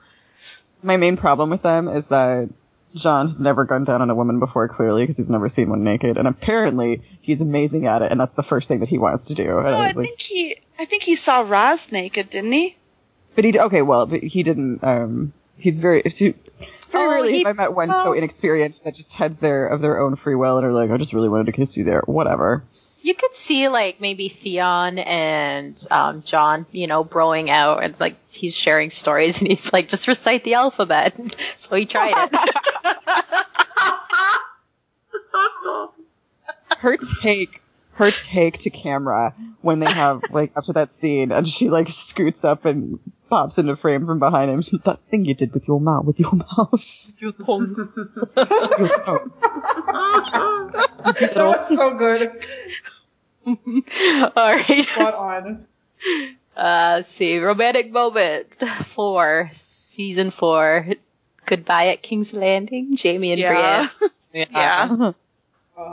My 0.83 0.97
main 0.97 1.17
problem 1.17 1.51
with 1.51 1.63
them 1.63 1.89
is 1.89 2.07
that 2.09 2.49
Jon 2.95 3.29
has 3.29 3.41
never 3.41 3.65
gone 3.65 3.85
down 3.85 4.03
on 4.03 4.11
a 4.11 4.15
woman 4.15 4.39
before, 4.39 4.69
clearly, 4.69 5.03
because 5.03 5.17
he's 5.17 5.31
never 5.31 5.49
seen 5.49 5.71
one 5.71 5.83
naked, 5.83 6.17
and 6.19 6.29
apparently 6.29 7.03
he's 7.21 7.41
amazing 7.41 7.87
at 7.87 8.03
it, 8.03 8.11
and 8.13 8.21
that's 8.21 8.35
the 8.35 8.43
first 8.43 8.69
thing 8.69 8.81
that 8.81 8.89
he 8.89 8.99
wants 8.99 9.25
to 9.25 9.35
do. 9.35 9.59
And 9.59 9.67
no 9.69 9.73
I 9.73 9.83
I 9.85 9.87
was 9.89 9.97
like, 9.97 10.07
think 10.07 10.21
he 10.21 10.57
I 10.79 10.85
think 10.85 11.03
he 11.03 11.17
saw 11.17 11.41
Ros 11.41 11.91
naked 11.91 12.31
didn't 12.31 12.53
he 12.53 12.77
But 13.35 13.45
he 13.45 13.59
okay, 13.59 13.83
well, 13.83 14.07
but 14.07 14.23
he 14.23 14.43
didn't. 14.43 14.85
Um, 14.85 15.33
he's 15.57 15.79
very 15.79 16.03
too, 16.03 16.35
very 16.93 17.05
Oh, 17.07 17.11
rarely 17.11 17.33
he- 17.33 17.43
have 17.45 17.59
I 17.59 17.63
met 17.63 17.75
one 17.75 17.93
so 17.93 18.13
inexperienced 18.13 18.85
that 18.85 18.95
just 18.95 19.15
heads 19.15 19.39
there 19.39 19.67
of 19.67 19.81
their 19.81 20.01
own 20.01 20.17
free 20.17 20.35
will 20.35 20.59
and 20.59 20.67
are 20.67 20.73
like, 20.73 20.91
I 20.91 20.97
just 20.99 21.13
really 21.13 21.29
wanted 21.29 21.47
to 21.47 21.53
kiss 21.53 21.77
you 21.77 21.85
there, 21.85 22.03
whatever. 22.07 22.63
You 23.05 23.15
could 23.15 23.35
see 23.35 23.69
like 23.69 24.01
maybe 24.01 24.29
Theon 24.29 24.99
and 24.99 25.87
um, 25.91 26.23
Jon, 26.23 26.67
you 26.71 26.87
know, 26.87 27.05
broing 27.05 27.49
out 27.49 27.83
and 27.83 27.99
like 27.99 28.15
he's 28.31 28.55
sharing 28.55 28.91
stories 28.91 29.41
and 29.41 29.49
he's 29.49 29.73
like, 29.73 29.89
just 29.89 30.07
recite 30.07 30.45
the 30.45 30.55
alphabet. 30.55 31.15
so 31.57 31.75
he 31.75 31.85
tried 31.87 32.15
it. 32.17 32.31
That's 35.13 35.67
awesome. 35.67 36.05
Her 36.79 36.97
take, 37.23 37.62
her 37.95 38.11
take 38.11 38.59
to 38.61 38.71
camera 38.71 39.35
when 39.61 39.79
they 39.81 39.91
have 39.91 40.23
like 40.33 40.53
after 40.57 40.73
that 40.75 40.93
scene, 40.95 41.31
and 41.33 41.47
she 41.47 41.69
like 41.71 41.89
scoots 41.89 42.45
up 42.45 42.65
and 42.65 42.99
pops 43.29 43.59
into 43.59 43.77
frame 43.77 44.07
from 44.07 44.19
behind 44.19 44.51
him. 44.51 44.63
That 44.85 45.01
thing 45.11 45.25
you 45.25 45.35
did 45.35 45.53
with 45.53 45.67
your 45.69 45.81
mouth, 45.81 46.05
with 46.05 46.19
your 46.21 46.33
mouth, 46.35 47.13
Your 47.19 47.33
tongue. 47.33 47.75
your 48.37 48.89
tongue. 49.05 49.33
that 51.05 51.37
was 51.37 51.69
so 51.77 51.95
good. 51.97 52.47
All 53.47 53.57
right. 54.55 54.85
Spot 54.85 55.15
on. 55.15 55.67
Uh, 56.57 56.93
let's 56.97 57.09
see. 57.09 57.39
Romantic 57.39 57.91
moment 57.91 58.47
four, 58.85 59.49
season 59.53 60.31
four. 60.31 60.87
Goodbye 61.47 61.89
at 61.89 62.03
King's 62.03 62.33
Landing. 62.35 62.97
Jaime 63.03 63.33
and 63.33 63.41
Yeah. 63.41 63.89
Brienne. 64.33 64.49
yeah 64.53 64.89
Uh, 64.91 65.13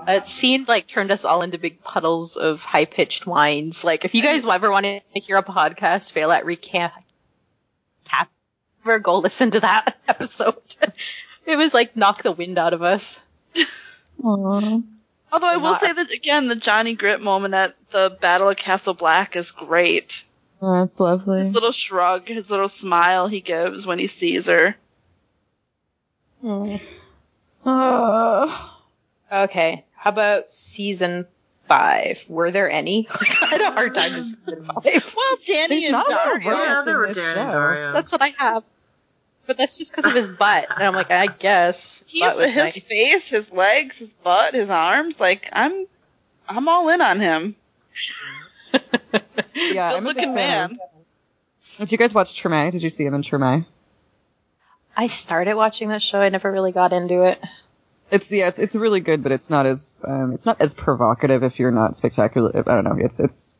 It 0.07 0.27
seemed 0.27 0.67
like 0.67 0.87
turned 0.87 1.11
us 1.11 1.25
all 1.25 1.41
into 1.41 1.57
big 1.57 1.83
puddles 1.83 2.35
of 2.37 2.63
high 2.63 2.85
pitched 2.85 3.25
whines. 3.27 3.83
Like 3.83 4.05
if 4.05 4.15
you 4.15 4.21
guys 4.23 4.45
ever 4.45 4.71
want 4.71 4.85
to 4.85 5.01
hear 5.19 5.37
a 5.37 5.43
podcast 5.43 6.11
fail 6.11 6.31
at 6.31 6.45
recap, 6.45 6.91
cap, 8.05 8.29
ever 8.83 8.99
go 8.99 9.19
listen 9.19 9.51
to 9.51 9.59
that 9.59 9.97
episode. 10.07 10.55
it 11.45 11.57
was 11.57 11.73
like 11.73 11.95
knock 11.95 12.23
the 12.23 12.31
wind 12.31 12.57
out 12.57 12.73
of 12.73 12.81
us. 12.81 13.21
Aw. 14.23 14.81
although 15.31 15.47
I 15.47 15.57
will 15.57 15.75
say 15.75 15.91
that 15.93 16.11
again 16.11 16.47
the 16.47 16.55
Jon 16.55 16.85
Ygritte 16.85 17.21
moment 17.21 17.53
at 17.53 17.75
the 17.91 18.17
Battle 18.21 18.49
of 18.49 18.57
Castle 18.57 18.93
Black 18.93 19.35
is 19.35 19.51
great 19.51 20.25
Oh, 20.61 20.73
that's 20.81 20.99
lovely. 20.99 21.39
his 21.39 21.53
little 21.53 21.71
shrug 21.71 22.27
his 22.27 22.49
little 22.51 22.67
smile 22.67 23.27
he 23.27 23.39
gives 23.41 23.85
when 23.85 23.97
he 23.99 24.07
sees 24.07 24.47
her 24.47 24.75
Ah. 27.65 28.78
Okay, 29.31 29.85
how 29.95 30.09
about 30.09 30.49
season 30.49 31.25
five? 31.67 32.23
Were 32.27 32.51
there 32.51 32.69
any? 32.69 33.07
I 33.41 33.45
had 33.45 33.61
a 33.61 33.71
hard 33.71 33.93
time 33.95 34.13
with 34.13 34.25
season 34.25 34.65
five. 34.65 34.83
Well, 35.15 35.37
Dany 35.45 35.67
There's 35.69 35.83
and 35.83 35.91
not 35.91 36.09
a 36.09 36.11
lot 36.13 36.35
of 36.35 36.41
Daario. 36.41 36.45
romance 36.45 36.67
Yeah, 36.67 36.81
there 36.83 36.97
were 36.97 37.07
this 37.07 37.17
Dan 37.17 37.35
show. 37.35 37.41
and 37.41 37.51
Daario. 37.51 37.93
That's 37.93 38.11
what 38.11 38.21
I 38.21 38.27
have. 38.37 38.63
but 39.45 39.57
that's 39.57 39.77
just 39.77 39.91
because 39.91 40.05
of 40.05 40.13
his 40.15 40.27
butt. 40.27 40.67
And 40.73 40.83
I'm 40.83 40.93
like, 40.93 41.11
I 41.11 41.27
guess. 41.27 42.03
He's 42.07 42.25
his 42.43 42.55
nice. 42.55 42.79
face, 42.79 43.27
his 43.29 43.51
legs, 43.51 43.99
his 43.99 44.13
butt, 44.13 44.53
his 44.55 44.69
arms. 44.69 45.19
Like 45.19 45.49
I'm, 45.53 45.85
I'm 46.47 46.67
all 46.67 46.89
in 46.89 47.01
on 47.01 47.19
him. 47.19 47.55
Yeah, 48.73 48.79
Good 49.91 49.97
I'm 49.97 50.05
a 50.07 50.13
big 50.13 50.17
looking 50.17 50.35
fan. 50.35 50.69
man. 50.71 50.79
Did 51.77 51.91
you 51.91 51.97
guys 51.97 52.13
watch 52.13 52.41
Treme? 52.41 52.71
Did 52.71 52.81
you 52.83 52.89
see 52.89 53.05
him 53.05 53.13
in 53.13 53.21
Treme? 53.21 53.65
I 54.97 55.07
started 55.07 55.55
watching 55.55 55.89
this 55.89 56.03
show. 56.03 56.19
I 56.19 56.29
never 56.29 56.51
really 56.51 56.71
got 56.71 56.93
into 56.93 57.23
it. 57.23 57.41
It's 58.11 58.29
yeah, 58.31 58.47
it's, 58.47 58.59
it's 58.59 58.75
really 58.75 58.99
good, 58.99 59.21
but 59.23 59.31
it's 59.31 59.49
not 59.49 59.65
as 59.65 59.95
um, 60.03 60.33
it's 60.33 60.45
not 60.45 60.59
as 60.59 60.73
provocative 60.73 61.43
if 61.43 61.59
you're 61.59 61.71
not 61.71 61.95
spectacular. 61.95 62.51
I 62.55 62.75
don't 62.75 62.83
know. 62.83 62.97
It's 62.99 63.19
it's 63.19 63.59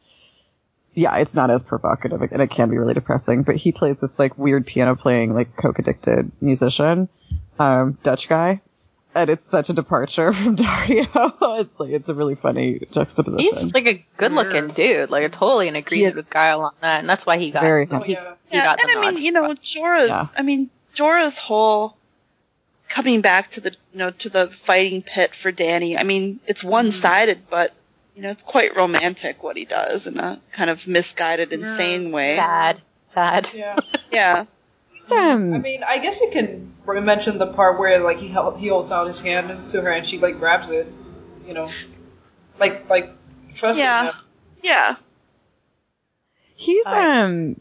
yeah, 0.95 1.17
it's 1.17 1.33
not 1.33 1.51
as 1.51 1.63
provocative, 1.63 2.21
and 2.21 2.41
it 2.41 2.49
can 2.49 2.69
be 2.69 2.77
really 2.77 2.93
depressing. 2.95 3.43
But 3.43 3.55
he 3.57 3.71
plays 3.71 3.99
this 4.01 4.17
like 4.17 4.37
weird 4.37 4.65
piano 4.65 4.95
playing, 4.95 5.33
like 5.33 5.55
coke 5.55 5.79
addicted 5.79 6.31
musician, 6.41 7.09
um, 7.59 7.97
Dutch 8.03 8.27
guy, 8.27 8.61
and 9.13 9.29
it's 9.29 9.45
such 9.45 9.69
a 9.69 9.73
departure 9.73 10.33
from 10.33 10.55
Daario. 10.55 11.59
it's 11.61 11.79
like 11.79 11.91
it's 11.91 12.09
a 12.09 12.13
really 12.15 12.35
funny 12.35 12.79
juxtaposition. 12.91 13.39
He's 13.39 13.73
like 13.73 13.85
a 13.85 14.03
good 14.17 14.33
looking 14.33 14.65
Yes. 14.65 14.75
dude. 14.75 15.09
Like 15.11 15.23
I 15.25 15.27
totally 15.27 15.67
in 15.67 15.75
He 15.75 15.79
agreement 15.79 16.15
with 16.15 16.31
Guile 16.31 16.61
on 16.61 16.71
that, 16.81 16.99
and 17.01 17.09
that's 17.09 17.25
why 17.25 17.37
he 17.37 17.51
got 17.51 17.61
Very 17.61 17.87
Oh, 17.89 18.03
yeah. 18.03 18.33
he 18.49 18.57
Yeah, 18.57 18.63
got 18.65 18.83
and 18.83 18.91
the 18.91 19.07
I 19.07 19.11
mean, 19.11 19.23
you 19.23 19.31
know, 19.31 19.53
Jorah's. 19.53 20.09
Yeah. 20.09 20.25
I 20.35 20.41
mean, 20.41 20.71
Jorah's 20.95 21.37
whole 21.39 21.95
coming 22.89 23.21
back 23.21 23.51
to 23.51 23.61
the, 23.61 23.71
you 23.93 23.99
know, 23.99 24.11
to 24.11 24.29
the 24.29 24.47
fighting 24.47 25.01
pit 25.01 25.33
for 25.33 25.51
Dany. 25.51 25.97
I 25.97 26.03
mean, 26.03 26.39
it's 26.47 26.63
one-sided, 26.63 27.49
but 27.49 27.73
you 28.15 28.23
know, 28.23 28.31
it's 28.31 28.43
quite 28.43 28.75
romantic 28.75 29.41
what 29.43 29.55
he 29.55 29.63
does 29.65 30.07
in 30.07 30.19
a 30.19 30.41
kind 30.51 30.69
of 30.69 30.85
misguided, 30.87 31.51
Yeah. 31.51 31.57
insane 31.59 32.11
way. 32.11 32.35
sad, 32.35 32.81
sad. 33.03 33.49
Yeah. 33.53 33.77
Yeah. 34.11 34.45
He's, 34.91 35.11
um, 35.11 35.53
I 35.53 35.59
mean, 35.59 35.83
I 35.83 35.99
guess 35.99 36.19
you 36.19 36.29
can 36.31 36.73
mention 37.05 37.37
the 37.37 37.45
part 37.47 37.77
where 37.79 37.99
like 37.99 38.17
he 38.17 38.27
held, 38.27 38.59
he 38.59 38.67
holds 38.69 38.91
out 38.91 39.07
his 39.07 39.21
hand 39.21 39.69
to 39.69 39.81
her 39.81 39.89
and 39.91 40.05
she 40.05 40.17
like 40.17 40.39
grabs 40.39 40.69
it, 40.71 40.91
you 41.47 41.53
know, 41.53 41.69
like 42.59 42.89
like 42.89 43.11
trusting 43.53 43.83
Yeah. 43.83 44.05
him. 44.07 44.13
Yeah. 44.63 44.95
He's 46.55 46.85
I- 46.85 47.21
um, 47.21 47.59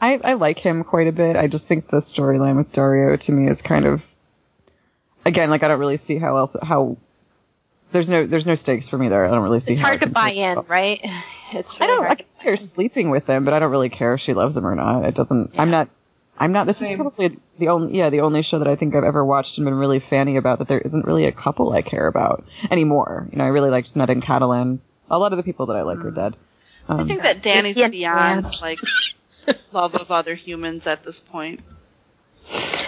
I 0.00 0.20
I 0.22 0.34
like 0.34 0.58
him 0.60 0.84
quite 0.84 1.08
a 1.08 1.12
bit. 1.12 1.34
I 1.36 1.48
just 1.48 1.66
think 1.66 1.88
the 1.88 1.96
storyline 1.98 2.56
with 2.56 2.72
Daario 2.72 3.18
to 3.18 3.32
me 3.32 3.48
is 3.48 3.60
kind 3.62 3.84
of, 3.84 4.04
again, 5.28 5.50
like 5.50 5.62
I 5.62 5.68
don't 5.68 5.78
really 5.80 5.96
see 5.96 6.18
how 6.18 6.36
else 6.36 6.56
how. 6.62 6.96
There's 7.90 8.10
no 8.10 8.26
there's 8.26 8.46
no 8.46 8.54
stakes 8.54 8.88
for 8.88 8.98
me 8.98 9.08
there. 9.08 9.24
I 9.24 9.28
don't 9.28 9.42
really 9.42 9.60
see. 9.60 9.72
It's 9.72 9.80
how 9.80 9.88
hard 9.88 10.00
to 10.00 10.06
buy 10.08 10.30
in, 10.30 10.58
off. 10.58 10.68
right? 10.70 11.00
It's 11.50 11.78
hard. 11.78 11.88
I 11.88 11.92
really 11.94 12.02
don't. 12.02 12.10
I 12.10 12.14
can 12.16 12.28
see 12.28 12.48
her 12.50 12.56
sleeping 12.58 13.08
with 13.08 13.26
him, 13.26 13.46
but 13.46 13.54
I 13.54 13.58
don't 13.58 13.70
really 13.70 13.88
care 13.88 14.12
if 14.12 14.20
she 14.20 14.34
loves 14.34 14.54
him 14.54 14.66
or 14.66 14.74
not. 14.74 15.06
It 15.06 15.14
doesn't. 15.14 15.52
I'm 15.56 15.70
not. 15.70 15.88
I'm 16.36 16.52
not. 16.52 16.66
This 16.66 16.82
is 16.82 16.92
probably 16.92 17.38
the 17.58 17.68
only. 17.68 17.96
Yeah, 17.96 18.10
the 18.10 18.20
only 18.20 18.42
show 18.42 18.58
that 18.58 18.68
I 18.68 18.76
think 18.76 18.94
I've 18.94 19.02
ever 19.02 19.24
watched 19.24 19.56
and 19.56 19.64
been 19.64 19.72
really 19.72 19.98
fanny 19.98 20.36
about 20.36 20.58
that 20.58 20.68
there 20.68 20.78
isn't 20.78 21.06
really 21.06 21.24
a 21.24 21.32
couple 21.32 21.72
I 21.72 21.80
care 21.80 22.06
about 22.06 22.44
anymore. 22.70 23.26
You 23.32 23.38
know, 23.38 23.44
I 23.44 23.48
really 23.48 23.70
liked 23.70 23.96
Ned 23.96 24.10
and 24.10 24.22
Catelyn. 24.22 24.80
A 25.10 25.18
lot 25.18 25.32
of 25.32 25.38
the 25.38 25.42
people 25.42 25.64
that 25.66 25.76
I 25.76 25.82
like 25.82 26.04
are 26.04 26.10
dead. 26.10 26.36
Um, 26.86 27.00
I 27.00 27.04
think 27.04 27.22
that 27.22 27.40
Dany's 27.42 27.76
Yeah. 27.76 27.88
beyond 27.88 28.44
like 28.60 28.78
love 29.72 29.94
of 29.94 30.10
other 30.10 30.34
humans 30.34 30.86
at 30.86 31.02
this 31.02 31.18
point. 31.20 31.62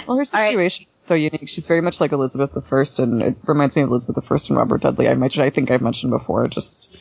Well, 0.07 0.19
her 0.19 0.25
situation 0.27 0.87
is 1.00 1.00
so 1.11 1.15
unique. 1.17 1.49
She's 1.49 1.67
very 1.67 1.81
much 1.81 2.01
like 2.01 2.13
Elizabeth 2.13 2.53
I, 2.55 3.03
and 3.03 3.21
it 3.21 3.37
reminds 3.45 3.75
me 3.75 3.83
of 3.83 3.89
Elizabeth 3.89 4.31
I 4.31 4.37
and 4.49 4.57
Robert 4.57 4.81
Dudley. 4.81 5.09
I 5.09 5.15
mentioned, 5.15 5.43
I 5.45 5.51
think 5.51 5.73
I've 5.73 5.83
mentioned 5.83 6.13
before. 6.13 6.47
Just 6.47 6.97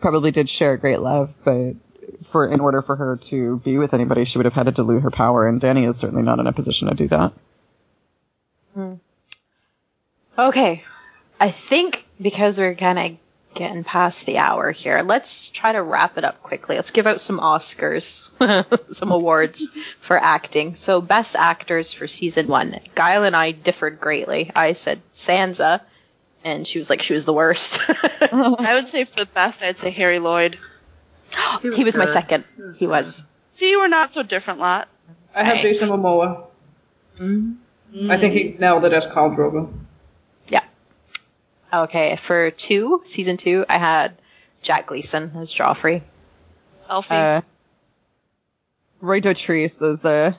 probably 0.00 0.30
did 0.30 0.48
share 0.48 0.72
a 0.72 0.78
great 0.78 1.00
love, 1.00 1.30
but 1.44 1.74
for 2.32 2.46
in 2.50 2.60
order 2.60 2.80
for 2.80 2.96
her 2.96 3.18
to 3.24 3.58
be 3.58 3.76
with 3.76 3.92
anybody, 3.92 4.24
she 4.24 4.38
would 4.38 4.46
have 4.46 4.54
had 4.54 4.66
to 4.66 4.72
dilute 4.72 5.02
her 5.02 5.10
power, 5.10 5.46
and 5.46 5.60
Dany 5.60 5.86
is 5.86 5.98
certainly 5.98 6.22
not 6.22 6.38
in 6.38 6.46
a 6.46 6.52
position 6.54 6.88
to 6.88 6.94
do 6.94 7.08
that. 7.08 7.34
Hmm. 8.72 8.94
Okay. 10.38 10.82
I 11.38 11.50
think 11.50 12.06
because 12.18 12.58
we're 12.58 12.74
kind 12.74 12.98
of 12.98 13.18
getting 13.54 13.84
past 13.84 14.26
the 14.26 14.38
hour 14.38 14.70
here, 14.70 15.02
let's 15.02 15.48
try 15.48 15.72
to 15.72 15.82
wrap 15.82 16.18
it 16.18 16.24
up 16.24 16.42
quickly. 16.42 16.76
Let's 16.76 16.90
give 16.90 17.06
out 17.06 17.20
some 17.20 17.38
Oscars, 17.38 18.30
some 18.94 19.10
awards 19.10 19.68
for 20.00 20.18
acting. 20.18 20.74
So, 20.74 21.00
best 21.00 21.36
actors 21.36 21.92
for 21.92 22.06
season 22.06 22.46
one. 22.46 22.78
Guile 22.94 23.24
and 23.24 23.36
I 23.36 23.50
differed 23.52 24.00
greatly. 24.00 24.50
I 24.54 24.72
said 24.72 25.00
Sansa, 25.14 25.80
and 26.44 26.66
she 26.66 26.78
was 26.78 26.88
like, 26.90 27.02
she 27.02 27.14
was 27.14 27.24
the 27.24 27.32
worst. 27.32 27.80
I 27.88 28.72
would 28.74 28.88
say 28.88 29.04
for 29.04 29.20
the 29.20 29.26
best, 29.26 29.62
I'd 29.62 29.78
say 29.78 29.90
Harry 29.90 30.18
Lloyd. 30.18 30.58
he 31.62 31.84
was 31.84 31.96
my 31.96 32.06
second. 32.06 32.44
He 32.56 32.62
was 32.62 32.80
He 32.80 32.86
was. 32.86 33.24
See, 33.50 33.76
we're 33.76 33.88
not 33.88 34.12
so 34.12 34.22
different, 34.22 34.60
lot. 34.60 34.88
I 35.34 35.44
have 35.44 35.58
Jason 35.58 35.88
Momoa. 35.90 36.44
Mm. 37.18 37.56
I 38.08 38.16
think 38.16 38.34
he 38.34 38.56
nailed 38.58 38.84
it 38.84 38.92
as 38.92 39.06
Khal 39.06 39.34
Drogo. 39.34 39.72
Yeah. 41.72 41.82
Okay, 41.82 42.16
for 42.16 42.50
two, 42.50 43.02
season 43.04 43.36
two, 43.36 43.64
I 43.68 43.78
had 43.78 44.14
Jack 44.62 44.86
Gleeson 44.88 45.32
as 45.36 45.52
Joffrey. 45.52 46.02
Elfie. 46.88 47.14
Uh, 47.14 47.40
Roy 49.00 49.20
Dotrice 49.20 49.80
as 49.80 50.04
uh, 50.04 50.34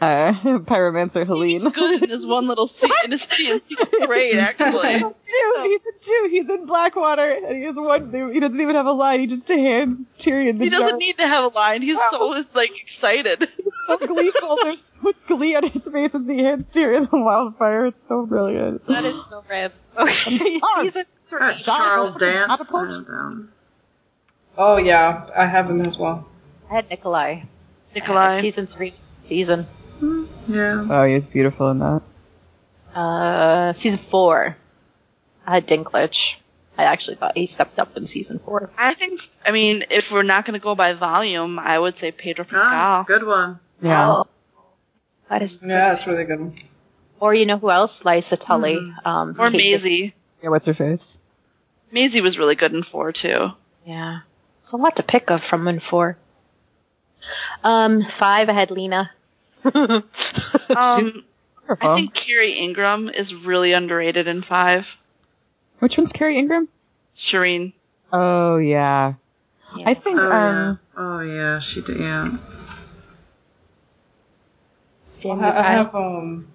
uh, 0.00 0.32
Pyromancer 0.60 1.26
He's 1.44 1.62
Hallyne. 1.64 1.72
good 1.74 2.02
in 2.02 2.08
his 2.10 2.26
one 2.26 2.46
little 2.46 2.66
scene. 2.66 2.90
In 3.04 3.10
his 3.12 3.22
scene, 3.22 3.60
he's 3.68 3.78
great, 4.06 4.34
actually. 4.38 4.98
Jew, 4.98 5.54
he's 5.62 5.80
a 5.80 6.04
Jew. 6.04 6.28
He's 6.30 6.48
in 6.50 6.66
Blackwater, 6.66 7.30
and 7.30 7.56
he 7.56 7.62
has 7.64 7.74
one. 7.76 8.12
He 8.32 8.40
doesn't 8.40 8.60
even 8.60 8.74
have 8.76 8.86
a 8.86 8.92
line. 8.92 9.20
He 9.20 9.26
just 9.26 9.48
hands 9.48 10.06
Tyrion 10.18 10.58
the 10.58 10.64
He 10.64 10.70
doesn't 10.70 10.88
jar. 10.90 10.98
need 10.98 11.18
to 11.18 11.26
have 11.26 11.44
a 11.44 11.48
line. 11.56 11.82
He's 11.82 11.98
so 12.10 12.42
like 12.54 12.80
excited. 12.80 13.48
so 13.88 13.98
gleeful. 13.98 14.56
There's 14.62 14.82
so 14.84 14.96
much 15.02 15.16
glee 15.26 15.54
on 15.56 15.68
his 15.68 15.82
face 15.84 16.14
as 16.14 16.26
he 16.26 16.42
hands 16.42 16.66
Tyrion 16.72 17.10
the 17.10 17.18
wildfire. 17.18 17.86
It's 17.86 17.98
so 18.08 18.26
brilliant. 18.26 18.86
That 18.86 19.04
is 19.04 19.24
so 19.26 19.44
rad. 19.48 19.72
Okay, 19.96 20.60
season 20.80 21.04
three. 21.28 21.38
Uh, 21.40 21.52
Charles 21.54 22.16
Dance. 22.16 22.46
Catapult? 22.46 23.08
uh. 23.08 23.48
Oh 24.58 24.76
yeah, 24.76 25.26
I 25.36 25.46
have 25.46 25.68
him 25.68 25.80
as 25.82 25.98
well. 25.98 26.26
I 26.70 26.74
had 26.74 26.88
Nikolaj. 26.88 27.44
Nikolaj. 27.94 28.40
Season 28.40 28.66
three. 28.66 28.94
Season. 29.26 29.66
Yeah. 30.48 30.86
Oh, 30.88 31.04
he's 31.04 31.26
beautiful 31.26 31.70
in 31.70 31.78
that. 31.80 32.02
Uh, 32.94 33.72
season 33.72 33.98
four. 33.98 34.56
I 35.46 35.54
had 35.54 35.66
Dinklage. 35.66 36.36
I 36.78 36.84
actually 36.84 37.16
thought 37.16 37.36
he 37.36 37.46
stepped 37.46 37.78
up 37.78 37.96
in 37.96 38.06
season 38.06 38.38
four. 38.38 38.70
I 38.78 38.94
think. 38.94 39.20
I 39.44 39.50
mean, 39.50 39.84
if 39.90 40.12
we're 40.12 40.22
not 40.22 40.44
going 40.44 40.54
to 40.58 40.62
go 40.62 40.74
by 40.74 40.92
volume, 40.92 41.58
I 41.58 41.78
would 41.78 41.96
say 41.96 42.12
Pedro 42.12 42.44
Ah, 42.44 42.48
that's 42.48 42.62
Pascal. 42.62 43.00
a 43.00 43.04
good 43.18 43.26
one. 43.26 43.60
Yeah. 43.82 44.08
Oh, 44.10 44.26
that 45.28 45.42
is. 45.42 45.66
Yeah, 45.66 45.88
that's 45.88 46.06
really 46.06 46.24
good. 46.24 46.52
Or 47.18 47.34
you 47.34 47.46
know 47.46 47.58
who 47.58 47.70
else? 47.70 48.02
Lysa 48.02 48.38
Tully. 48.38 48.92
Um, 49.04 49.30
or 49.38 49.50
Kate 49.50 49.56
Maisie. 49.56 50.14
Yeah, 50.42 50.50
what's 50.50 50.66
her 50.66 50.74
face? 50.74 51.18
Maisie 51.90 52.20
was 52.20 52.38
really 52.38 52.54
good 52.56 52.72
in 52.74 52.82
four 52.82 53.12
too. 53.12 53.52
Yeah. 53.86 54.20
It's 54.60 54.72
a 54.72 54.76
lot 54.76 54.96
to 54.96 55.02
pick 55.02 55.30
of 55.30 55.42
from 55.42 55.66
in 55.68 55.80
four. 55.80 56.16
Um, 57.64 58.02
five, 58.02 58.48
I 58.50 58.52
had 58.52 58.70
Lena. 58.70 59.10
Um, 60.68 61.24
Wonderful. 61.68 61.90
I 61.90 61.94
think 61.96 62.14
Kerry 62.14 62.52
Ingram 62.52 63.08
is 63.08 63.34
really 63.34 63.72
underrated 63.72 64.26
in 64.26 64.42
five. 64.42 64.96
Which 65.80 65.98
one's 65.98 66.12
Kerry 66.12 66.38
Ingram? 66.38 66.68
Shireen. 67.14 67.72
Oh 68.12 68.56
yeah. 68.56 69.14
I 69.84 69.94
think 69.94 70.20
Oh 70.20 70.30
um 70.30 70.30
yeah. 70.32 70.74
Oh 70.96 71.20
yeah. 71.20 71.58
She 71.60 71.80
did. 71.82 71.98
Yeah. 72.00 72.36
I, 75.24 75.50
I 75.50 75.62
have 75.72 75.94
um 75.94 76.48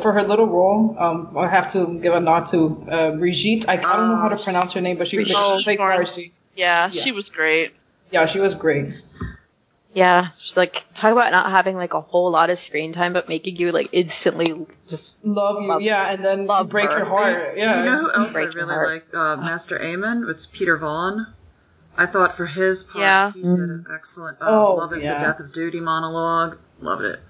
for 0.00 0.12
her 0.12 0.22
little 0.22 0.46
role. 0.46 0.96
Um, 0.98 1.36
I 1.36 1.48
have 1.48 1.72
to 1.72 1.98
give 2.00 2.12
a 2.14 2.20
nod 2.20 2.46
to 2.48 2.86
uh, 2.90 3.10
Brigitte. 3.12 3.68
I, 3.68 3.74
I 3.74 3.76
don't 3.76 4.08
know 4.08 4.16
how 4.16 4.28
to 4.28 4.36
Oh, 4.36 4.42
pronounce 4.42 4.72
her 4.74 4.80
name, 4.80 4.98
but 4.98 5.08
she, 5.08 5.18
Oh, 5.34 5.58
she 5.58 5.76
played 5.76 6.32
Yeah, 6.56 6.86
Yeah. 6.86 6.88
she 6.88 7.12
was 7.12 7.30
great. 7.30 7.72
Yeah, 8.10 8.26
she 8.26 8.40
was 8.40 8.54
great. 8.54 8.94
Yeah, 9.94 10.28
she's 10.30 10.56
like 10.56 10.84
talk 10.94 11.12
about 11.12 11.32
not 11.32 11.50
having 11.50 11.76
like 11.76 11.94
a 11.94 12.00
whole 12.00 12.30
lot 12.30 12.50
of 12.50 12.58
screen 12.58 12.92
time, 12.92 13.12
but 13.14 13.28
making 13.28 13.56
you 13.56 13.72
like 13.72 13.88
instantly 13.92 14.66
just 14.86 15.24
Love 15.24 15.62
you, 15.62 15.68
Love- 15.68 15.80
yeah, 15.82 16.10
and 16.10 16.24
then 16.24 16.46
love 16.46 16.68
break 16.68 16.88
her. 16.90 16.98
your 16.98 17.06
heart. 17.06 17.56
Yeah, 17.56 17.78
You 17.80 17.84
know 17.86 17.98
who 18.02 18.12
else 18.22 18.30
I 18.30 18.32
Break 18.44 18.54
your 18.54 18.62
really 18.66 18.74
heart. 18.74 18.88
like? 18.88 19.06
Uh, 19.14 19.36
Maester 19.38 19.78
Aemon. 19.78 20.28
It's 20.30 20.46
Peter 20.46 20.76
Vaughan. 20.76 21.26
I 21.96 22.06
thought 22.06 22.32
for 22.34 22.46
his 22.46 22.84
part, 22.84 23.00
Yeah. 23.02 23.32
he 23.32 23.42
did 23.42 23.54
an 23.54 23.86
excellent. 23.92 24.40
Uh, 24.40 24.46
Oh, 24.50 24.74
Love 24.76 24.92
is 24.92 25.02
yeah. 25.02 25.14
the 25.14 25.20
Death 25.24 25.40
of 25.40 25.52
Duty 25.52 25.80
monologue. 25.80 26.58
Loved 26.80 27.02
it. 27.04 27.20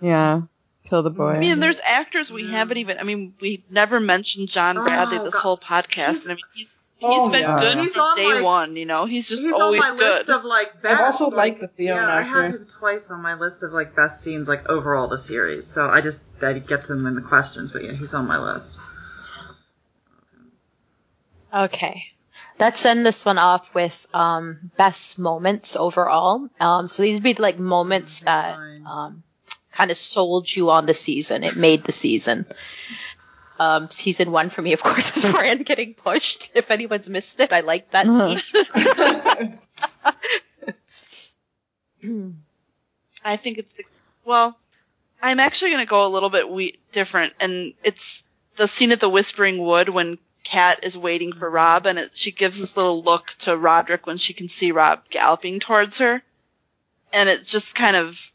yeah. 0.00 0.42
Kill 0.84 1.02
the 1.02 1.10
boy. 1.10 1.30
I 1.30 1.38
mean, 1.38 1.60
there's 1.60 1.80
actors 1.82 2.30
we 2.30 2.46
haven't 2.50 2.76
even. 2.76 2.98
I 2.98 3.04
mean, 3.04 3.34
we 3.40 3.64
never 3.70 3.98
mentioned 3.98 4.48
John 4.48 4.76
Oh, 4.76 4.84
Bradley 4.84 5.16
this 5.18 5.32
God. 5.32 5.40
whole 5.40 5.58
podcast, 5.58 6.08
He's- 6.10 6.26
and 6.26 6.32
I 6.32 6.34
mean, 6.34 6.44
he's, 6.54 6.66
he's 6.98 7.08
Oh, 7.10 7.28
been 7.30 7.42
yeah. 7.42 7.60
good 7.60 7.78
He's 7.78 7.92
from 7.94 8.02
on 8.02 8.16
day 8.16 8.32
my- 8.34 8.40
one. 8.42 8.76
You 8.76 8.86
know, 8.86 9.04
he's 9.04 9.28
just 9.28 9.42
He's 9.42 9.54
on 9.54 9.76
my 9.76 9.90
good. 9.90 9.98
list 9.98 10.28
of 10.30 10.44
like 10.44 10.80
best. 10.82 11.00
I've 11.00 11.06
also 11.06 11.26
like- 11.28 11.36
liked 11.36 11.60
the 11.60 11.68
Theon 11.68 11.96
Yeah, 11.96 12.14
I 12.16 12.22
had 12.22 12.54
him 12.54 12.66
twice 12.66 13.10
on 13.10 13.20
my 13.22 13.34
list 13.34 13.62
of 13.62 13.72
like 13.72 13.94
best 13.94 14.22
scenes 14.22 14.48
like 14.48 14.68
overall 14.68 15.06
the 15.08 15.18
series. 15.18 15.66
So 15.66 15.88
I 15.90 16.00
just 16.00 16.22
I 16.42 16.52
get 16.54 16.84
to 16.84 16.92
him 16.94 17.06
in 17.06 17.14
the 17.14 17.22
questions, 17.22 17.72
but 17.72 17.84
yeah, 17.84 17.92
he's 17.92 18.14
on 18.14 18.26
my 18.26 18.38
list. 18.38 18.78
Okay. 21.52 22.04
Let's 22.58 22.84
end 22.84 23.04
this 23.04 23.24
one 23.24 23.38
off 23.38 23.74
with 23.74 24.06
um, 24.14 24.70
best 24.76 25.18
moments 25.18 25.76
overall. 25.76 26.48
Um, 26.60 26.88
so 26.88 27.02
these 27.02 27.14
would 27.14 27.22
be 27.22 27.34
like 27.34 27.58
moments 27.58 28.20
that 28.20 28.54
um, 28.56 29.22
kind 29.72 29.90
of 29.90 29.96
sold 29.96 30.54
you 30.54 30.70
on 30.70 30.86
the 30.86 30.94
season. 30.94 31.42
It 31.44 31.56
made 31.56 31.82
the 31.84 31.92
season. 31.92 32.46
Um, 33.58 33.88
season 33.88 34.32
one 34.32 34.50
for 34.50 34.62
me, 34.62 34.72
of 34.72 34.82
course, 34.82 35.14
was 35.14 35.32
Bran 35.32 35.62
getting 35.62 35.94
pushed. 35.94 36.50
If 36.54 36.70
anyone's 36.70 37.08
missed 37.08 37.38
it, 37.40 37.52
I 37.52 37.60
like 37.60 37.90
that 37.92 38.06
scene. 38.06 38.40
I 43.24 43.36
think 43.36 43.58
it's 43.58 43.72
the 43.72 43.84
well. 44.24 44.58
I'm 45.22 45.40
actually 45.40 45.70
going 45.70 45.84
to 45.84 45.88
go 45.88 46.06
a 46.06 46.08
little 46.08 46.28
bit 46.30 46.50
we- 46.50 46.78
different, 46.92 47.32
and 47.40 47.72
it's 47.82 48.24
the 48.56 48.68
scene 48.68 48.92
at 48.92 49.00
the 49.00 49.08
Whispering 49.08 49.58
Wood 49.58 49.88
when 49.88 50.18
Kat 50.42 50.84
is 50.84 50.98
waiting 50.98 51.32
for 51.32 51.48
Robb, 51.48 51.86
and 51.86 51.98
it, 51.98 52.14
she 52.14 52.30
gives 52.30 52.60
this 52.60 52.76
little 52.76 53.02
look 53.02 53.34
to 53.40 53.56
Rodrik 53.56 54.06
when 54.06 54.18
she 54.18 54.34
can 54.34 54.48
see 54.48 54.72
Robb 54.72 55.08
galloping 55.08 55.60
towards 55.60 55.98
her, 55.98 56.22
and 57.12 57.28
it 57.28 57.44
just 57.44 57.74
kind 57.74 57.96
of 57.96 58.30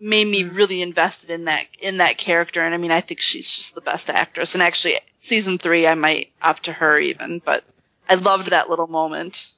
made 0.00 0.26
me 0.26 0.42
mm-hmm. 0.42 0.56
really 0.56 0.82
invested 0.82 1.30
in 1.30 1.46
that 1.46 1.66
in 1.80 1.98
that 1.98 2.18
character. 2.18 2.62
And 2.62 2.74
I 2.74 2.78
mean, 2.78 2.90
I 2.90 3.00
think 3.00 3.20
she's 3.20 3.48
just 3.48 3.74
the 3.74 3.80
best 3.80 4.10
actress. 4.10 4.54
And 4.54 4.62
actually, 4.62 4.94
season 5.18 5.58
three, 5.58 5.86
I 5.86 5.94
might 5.94 6.30
up 6.42 6.60
to 6.60 6.72
her 6.72 6.98
even, 6.98 7.40
but 7.44 7.64
I 8.08 8.14
loved 8.14 8.50
that 8.50 8.70
little 8.70 8.86
moment. 8.86 9.52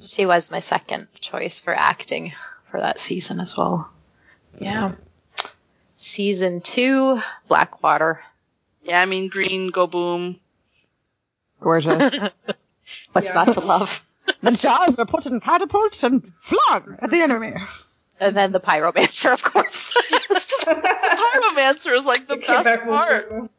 She 0.00 0.26
was 0.26 0.50
my 0.50 0.60
second 0.60 1.08
choice 1.20 1.60
for 1.60 1.74
acting 1.74 2.32
for 2.64 2.80
that 2.80 2.98
season 2.98 3.40
as 3.40 3.56
well. 3.56 3.90
Yeah. 4.58 4.92
Season 5.96 6.60
two, 6.60 7.20
Blackwater. 7.48 8.20
Yeah, 8.82 9.02
I 9.02 9.04
mean, 9.04 9.28
Green, 9.28 9.68
go 9.68 9.86
boom. 9.86 10.40
Gorgeous. 11.60 12.30
What's 13.12 13.26
Yeah. 13.26 13.32
not 13.34 13.52
to 13.54 13.60
love? 13.60 14.04
the 14.42 14.52
jaws 14.52 14.96
were 14.96 15.04
put 15.04 15.26
in 15.26 15.40
catapults 15.40 16.02
and 16.02 16.32
flung 16.40 16.96
at 17.00 17.10
the 17.10 17.20
enemy. 17.20 17.54
And 18.20 18.36
then 18.36 18.52
the 18.52 18.60
pyromancer, 18.60 19.32
of 19.32 19.42
course. 19.42 19.96
The 20.30 20.74
pyromancer 20.74 21.96
is 21.96 22.04
like 22.04 22.26
the 22.28 22.34
It 22.34 22.42
came 22.42 22.62
best 22.62 22.64
back 22.64 22.82
full 22.84 22.92
part. 22.96 23.08
circle. 23.08 23.50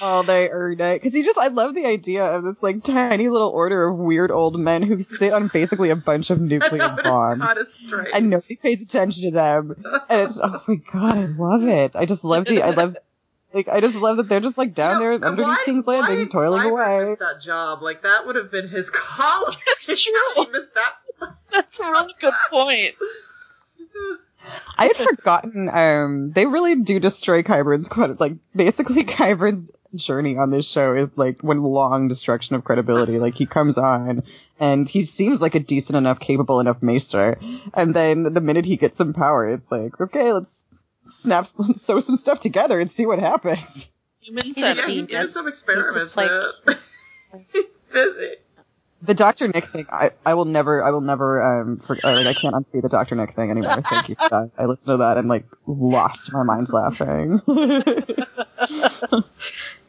Oh, 0.00 0.22
they 0.22 0.48
earned 0.50 0.80
it. 0.80 1.00
Because 1.00 1.14
you 1.14 1.24
just, 1.24 1.38
I 1.38 1.46
love 1.48 1.74
the 1.74 1.86
idea 1.86 2.24
of 2.24 2.44
this 2.44 2.56
like 2.62 2.82
tiny 2.84 3.28
little 3.28 3.48
order 3.48 3.86
of 3.88 3.96
weird 3.96 4.30
old 4.30 4.58
men 4.58 4.82
who 4.82 5.00
sit 5.02 5.32
on 5.32 5.48
basically 5.48 5.90
a 5.90 5.96
bunch 5.96 6.30
of 6.30 6.40
I 6.42 6.44
nuclear 6.44 6.78
know, 6.78 6.96
bombs. 7.02 7.38
kind 7.38 7.58
of 7.58 7.66
strange. 7.68 8.08
And 8.12 8.30
nobody 8.30 8.56
pays 8.56 8.82
attention 8.82 9.24
to 9.24 9.30
them. 9.30 9.84
And 10.08 10.20
it's, 10.22 10.38
oh 10.42 10.62
my 10.66 10.74
god, 10.92 11.16
I 11.16 11.24
love 11.26 11.62
it. 11.64 11.92
I 11.94 12.04
just 12.06 12.24
love 12.24 12.44
the, 12.46 12.62
I 12.62 12.70
love, 12.70 12.96
like, 13.54 13.68
I 13.68 13.80
just 13.80 13.94
love 13.94 14.18
that 14.18 14.28
they're 14.28 14.40
just 14.40 14.58
like 14.58 14.74
down 14.74 14.94
You 14.94 14.94
know, 14.94 15.00
there 15.00 15.12
and 15.12 15.24
underneath 15.24 15.48
why- 15.48 15.62
King's 15.64 15.86
Landing, 15.86 16.16
did 16.18 16.30
toiling 16.30 16.60
Qyburn 16.62 16.70
away. 16.70 16.98
miss 17.10 17.18
that 17.18 17.40
job? 17.40 17.82
Like 17.82 18.02
that 18.02 18.26
would 18.26 18.36
have 18.36 18.50
been 18.50 18.68
his 18.68 18.90
calling. 18.94 19.56
It's 19.68 19.86
true. 20.04 20.12
he 20.44 20.50
missed 20.50 20.74
that. 20.74 21.30
That's 21.52 21.80
a 21.80 21.84
really 21.84 22.12
good 22.20 22.34
point. 22.50 22.94
I 24.78 24.86
had 24.86 24.96
forgotten, 24.96 25.68
um, 25.68 26.32
they 26.32 26.46
really 26.46 26.76
do 26.76 27.00
destroy 27.00 27.42
Qyburn's 27.42 27.88
quite, 27.88 28.20
like, 28.20 28.34
basically 28.54 29.04
Qyburn's 29.04 29.70
journey 29.94 30.36
on 30.36 30.50
this 30.50 30.68
show 30.68 30.94
is 30.94 31.08
like 31.16 31.42
one 31.42 31.62
long 31.62 32.08
destruction 32.08 32.54
of 32.54 32.62
credibility. 32.64 33.18
Like, 33.18 33.34
he 33.34 33.46
comes 33.46 33.78
on, 33.78 34.22
and 34.60 34.88
he 34.88 35.04
seems 35.04 35.40
like 35.40 35.54
a 35.54 35.60
decent 35.60 35.96
enough, 35.96 36.20
capable 36.20 36.60
enough 36.60 36.82
maester, 36.82 37.38
and 37.74 37.94
then 37.94 38.22
the 38.34 38.40
minute 38.40 38.64
he 38.66 38.76
gets 38.76 38.98
some 38.98 39.14
power, 39.14 39.50
it's 39.50 39.70
like, 39.72 40.00
okay, 40.00 40.32
let's 40.32 40.62
snap, 41.06 41.46
let's 41.58 41.82
sew 41.82 41.98
some 42.00 42.16
stuff 42.16 42.38
together 42.40 42.78
and 42.78 42.90
see 42.90 43.06
what 43.06 43.18
happens. 43.18 43.88
Human 44.20 44.44
He's 44.44 44.58
Yeah, 44.58 44.74
centipede. 44.74 44.90
he's 44.94 45.06
doing 45.06 45.22
genius. 45.22 45.34
some 45.34 45.44
He's 45.46 45.54
experiments, 45.54 45.94
just 45.94 46.16
like- 46.16 46.30
he's 47.52 47.76
busy. 47.92 48.34
The 49.02 49.14
Dr. 49.14 49.48
Nick 49.48 49.66
thing, 49.66 49.86
I, 49.90 50.10
I 50.24 50.34
will 50.34 50.46
never, 50.46 50.82
I 50.82 50.90
will 50.90 51.02
never, 51.02 51.60
um, 51.62 51.76
for, 51.78 51.98
uh, 52.02 52.14
like, 52.16 52.26
I 52.26 52.32
can't 52.34 52.54
unsee 52.54 52.80
the 52.82 52.88
Dr. 52.88 53.14
Nick 53.14 53.34
thing 53.36 53.50
anymore. 53.50 53.82
Thank 53.82 54.08
you 54.08 54.16
for 54.16 54.28
that. 54.30 54.50
I 54.58 54.64
listened 54.64 54.86
to 54.86 54.96
that 54.98 55.18
and, 55.18 55.28
like, 55.28 55.44
lost 55.66 56.32
my 56.32 56.42
mind 56.42 56.68
laughing. 56.72 57.40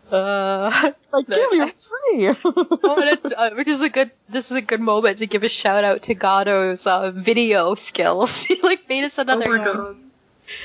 Uh, 0.10 0.92
like, 1.12 1.28
give 1.28 1.52
me 1.52 1.60
free. 1.60 2.30
oh, 2.46 2.96
it's, 3.00 3.32
uh, 3.34 3.50
which 3.56 3.68
is 3.68 3.82
a 3.82 3.90
good. 3.90 4.10
This 4.30 4.52
is 4.52 4.56
a 4.58 4.62
good 4.62 4.80
moment 4.80 5.18
to 5.18 5.28
give 5.28 5.44
a 5.44 5.50
shout 5.50 5.84
out 5.84 6.04
to 6.04 6.14
Gato's 6.16 6.88
uh, 6.88 7.12
video 7.12 7.76
skills. 7.76 8.42
She 8.48 8.62
like 8.62 8.88
made 8.88 9.04
us 9.04 9.20
Oh 9.20 9.24
another. 9.24 9.50
my 9.50 9.58
god. 9.66 9.98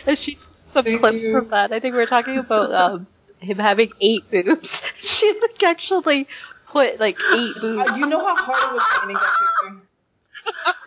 And 0.07 0.17
she 0.17 0.37
some 0.67 0.85
Thank 0.85 1.01
clips 1.01 1.27
you. 1.27 1.33
from 1.41 1.49
that. 1.49 1.73
I 1.73 1.81
think 1.81 1.95
we 1.97 2.03
are 2.03 2.07
talking 2.07 2.39
about 2.39 2.73
um, 2.73 3.07
him 3.41 3.59
having 3.59 3.91
eight 4.01 4.31
boobs. 4.31 4.83
She 5.01 5.33
like 5.41 5.61
actually 5.65 6.29
put 6.73 6.99
like 7.01 7.19
eight 7.35 7.55
boobs. 7.61 7.91
Uh, 7.91 7.97
you 7.97 8.09
know 8.09 8.25
how 8.25 8.37
hard 8.37 8.73
it 8.73 8.75
was 8.75 8.83
finding 8.83 9.17
that 9.17 9.35
picture? 9.63 9.81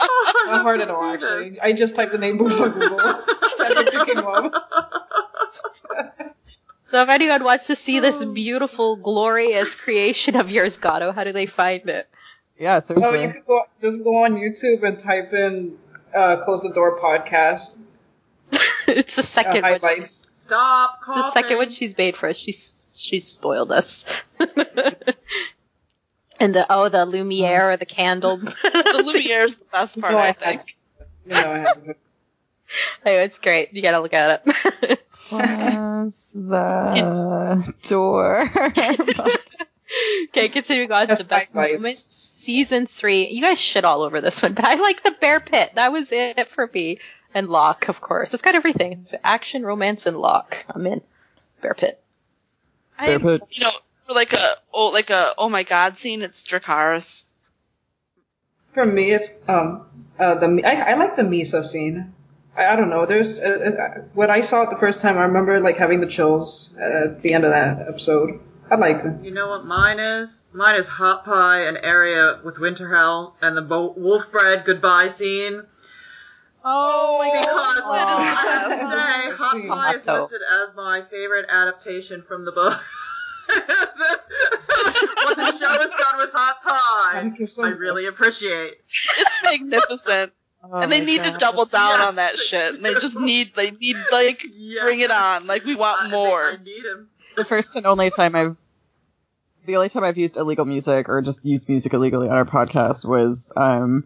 Oh, 0.02 0.48
How 0.50 0.62
hard 0.64 0.82
at 0.82 0.90
all, 0.90 1.04
actually. 1.06 1.50
this. 1.52 1.60
I 1.62 1.72
just 1.74 1.96
typed 1.96 2.12
the 2.12 2.18
name 2.18 2.38
boobs 2.38 2.60
on 2.60 2.72
Google. 2.72 2.98
that 2.98 3.74
picture 3.78 4.06
came 4.06 4.18
up. 4.26 4.54
So 6.88 7.02
if 7.02 7.10
anyone 7.10 7.44
wants 7.44 7.68
to 7.68 7.76
see 7.76 8.00
this 8.00 8.24
beautiful, 8.26 8.96
glorious 8.96 9.74
creation 9.76 10.36
of 10.36 10.52
yours, 10.52 10.78
Gato, 10.78 11.12
how 11.12 11.24
do 11.24 11.32
they 11.34 11.46
find 11.46 11.88
it? 11.90 12.08
yeah, 12.60 12.80
Oh, 12.90 13.14
you 13.14 13.30
could 13.34 13.46
go 13.46 13.62
just 13.82 14.04
go 14.04 14.24
on 14.24 14.36
YouTube 14.36 14.84
and 14.84 14.98
type 15.00 15.34
in 15.34 15.78
uh, 16.14 16.38
"Close 16.38 16.62
the 16.62 16.70
Door" 16.70 17.00
podcast 17.00 17.76
it's 18.88 19.16
the 19.16 19.22
uh, 19.22 19.24
second 19.24 19.64
one. 19.64 19.80
highlights. 19.82 20.28
Stop 20.32 21.00
It's 21.08 21.16
the 21.18 21.32
second 21.32 21.58
one 21.58 21.70
she's 21.70 21.98
made 21.98 22.16
for 22.16 22.30
us. 22.30 22.38
She's 22.38 22.92
she's 23.02 23.28
spoiled 23.28 23.72
us. 23.72 24.06
and 26.40 26.54
the 26.56 26.66
oh 26.72 26.90
the 26.90 27.06
Lumiere 27.06 27.62
uh-huh. 27.62 27.74
or 27.74 27.78
the 27.78 27.86
candle. 27.86 28.38
The 28.64 29.04
Lumiere 29.06 29.46
is 29.46 29.56
the 29.56 29.66
best 29.72 30.00
part, 30.00 30.14
No, 30.14 30.20
I 30.20 30.28
I 30.30 30.34
think. 30.34 30.78
You 31.26 31.34
know, 31.34 31.54
it 31.54 31.68
has. 31.68 31.82
Oh, 33.06 33.12
it's 33.12 33.38
great. 33.38 33.74
You 33.74 33.82
gotta 33.84 34.00
look 34.00 34.14
at 34.14 34.42
it. 34.46 35.10
Close 35.12 36.32
the 36.36 37.74
door. 37.84 38.52
okay, 40.30 40.50
continuing 40.50 40.92
on 40.92 41.02
to 41.02 41.08
Just 41.08 41.22
the 41.22 41.28
best 41.28 41.54
highlights. 41.54 41.74
moment. 41.76 41.98
Season 41.98 42.86
three. 42.88 43.28
You 43.30 43.42
guys 43.42 43.60
shit 43.60 43.86
all 43.86 44.02
over 44.02 44.20
this 44.20 44.42
one, 44.42 44.54
but 44.54 44.66
I 44.66 44.76
like 44.76 45.04
the 45.04 45.12
bear 45.22 45.40
pit. 45.40 45.72
That 45.76 45.92
was 45.92 46.12
it 46.12 46.48
for 46.50 46.70
me. 46.74 47.00
And 47.34 47.50
Locke, 47.50 47.88
of 47.88 48.02
course. 48.02 48.34
It's 48.34 48.44
got 48.44 48.56
everything. 48.56 48.94
It's 48.94 49.14
action, 49.24 49.64
romance, 49.64 50.06
and 50.06 50.18
Locke. 50.18 50.66
I'm 50.70 50.86
in. 50.88 51.02
Bear 51.62 51.76
pit. 51.76 52.02
I, 52.98 53.08
Bear 53.18 53.20
pit. 53.20 53.42
you 53.52 53.64
know, 53.64 53.72
for 54.06 54.14
like 54.14 54.34
a 54.34 54.56
oh 54.74 54.90
like 54.90 55.10
a 55.10 55.34
oh 55.38 55.50
my 55.50 55.64
god 55.64 55.98
scene, 55.98 56.22
it's 56.22 56.44
Dracarys. 56.44 57.26
For 58.74 58.86
me, 58.86 59.12
it's 59.12 59.30
um 59.48 59.86
uh, 60.20 60.36
the 60.36 60.62
I, 60.64 60.92
I 60.92 60.94
like 60.96 61.16
the 61.16 61.24
Mhysa 61.24 61.64
scene. 61.64 62.14
I, 62.56 62.66
I 62.68 62.76
don't 62.76 62.90
know. 62.90 63.06
There's 63.06 63.40
uh, 63.40 63.76
uh, 63.98 64.02
when 64.14 64.30
I 64.30 64.42
saw 64.42 64.64
it 64.64 64.70
the 64.70 64.78
first 64.78 65.02
time, 65.02 65.18
I 65.18 65.24
remember 65.24 65.60
like 65.60 65.78
having 65.78 66.02
the 66.02 66.08
chills 66.08 66.74
at 66.78 67.22
the 67.22 67.34
end 67.34 67.46
of 67.46 67.52
that 67.52 67.88
episode. 67.88 68.40
I 68.70 68.76
liked 68.76 69.06
it. 69.06 69.24
You 69.24 69.32
know 69.32 69.50
what 69.50 69.66
mine 69.66 70.00
is? 70.00 70.44
Mine 70.52 70.76
is 70.76 70.88
Hot 70.88 71.24
Pie 71.24 71.62
and 71.62 71.78
Arya 71.86 72.40
with 72.44 72.58
Winter 72.58 72.90
Hell 72.90 73.36
and 73.40 73.56
the 73.56 73.62
Bo- 73.62 73.94
Wolf 73.96 74.32
Bread 74.32 74.66
goodbye 74.66 75.08
scene. 75.08 75.62
Oh 76.64 77.20
my 77.20 77.30
Because 77.30 77.84
I 77.86 78.58
have 78.58 78.70
to 78.70 78.76
say, 78.90 79.44
Hot 79.44 79.68
Pie 79.68 79.96
is 79.96 80.08
listed 80.08 80.42
as 80.64 80.76
my 80.76 81.04
favorite 81.04 81.46
adaptation 81.48 82.24
from 82.24 82.46
the 82.46 82.52
book. 82.52 82.80
what 83.56 85.38
the 85.38 85.52
show 85.52 85.68
has 85.70 85.90
done 85.90 86.18
with 86.18 86.32
Hot 86.34 86.62
Pie, 86.64 87.20
Thank 87.22 87.40
you 87.40 87.48
so 87.48 87.64
I 87.64 87.70
really 87.70 88.06
appreciate. 88.08 88.76
It's 89.18 89.44
magnificent. 89.44 90.32
Oh 90.64 90.78
and 90.80 90.92
they 90.92 91.00
my 91.00 91.06
need 91.06 91.24
to 91.24 91.32
double 91.38 91.66
down 91.66 92.00
Yes. 92.00 92.08
on 92.08 92.16
that 92.16 92.38
shit. 92.38 92.82
They 92.82 92.94
just 92.96 93.20
need 93.20 93.54
they 93.56 93.72
need 93.72 93.98
like 94.12 94.46
Yes. 94.56 94.84
bring 94.84 95.00
it 95.02 95.12
on. 95.12 95.46
Like 95.48 95.64
we 95.64 95.76
want 95.76 96.02
I- 96.04 96.10
more. 96.10 96.44
I 96.44 96.58
need 96.64 96.84
him. 96.86 97.10
The 97.36 97.46
first 97.46 97.76
and 97.76 97.86
only 97.86 98.10
time 98.10 98.34
I've, 98.36 98.56
the 99.66 99.76
only 99.76 99.90
time 99.90 100.04
I've 100.04 100.18
used 100.18 100.38
illegal 100.38 100.66
music 100.66 101.10
or 101.10 101.22
just 101.22 101.44
used 101.46 101.68
music 101.70 101.94
illegally 101.94 102.30
on 102.30 102.36
our 102.36 102.46
podcast 102.46 103.06
was, 103.06 103.52
um, 103.58 104.06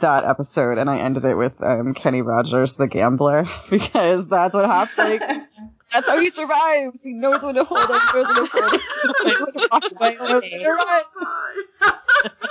that 0.00 0.24
episode, 0.24 0.76
and 0.78 0.88
I 0.90 0.98
ended 0.98 1.24
it 1.24 1.34
with 1.34 1.54
um, 1.62 1.94
Kenny 1.94 2.20
Rogers, 2.22 2.76
the 2.76 2.86
gambler, 2.86 3.46
because 3.70 4.26
that's 4.28 4.54
what 4.54 4.66
happens. 4.66 5.20
Like, 5.22 5.42
that's 5.92 6.08
how 6.08 6.18
he 6.18 6.30
survives. 6.30 7.02
He 7.02 7.12
knows 7.12 7.42
when 7.42 7.54
to 7.56 7.64
hold 7.64 7.80
him, 7.80 7.88
knows 7.88 8.12
when 8.14 8.36
to 8.36 8.46
hold 8.50 8.72
him. 8.72 8.80
Like, 9.70 10.00
like, 10.00 10.18
knows 10.18 10.30
when 10.30 10.42
to 10.42 10.70
run. 10.70 11.04
Hot 11.80 12.50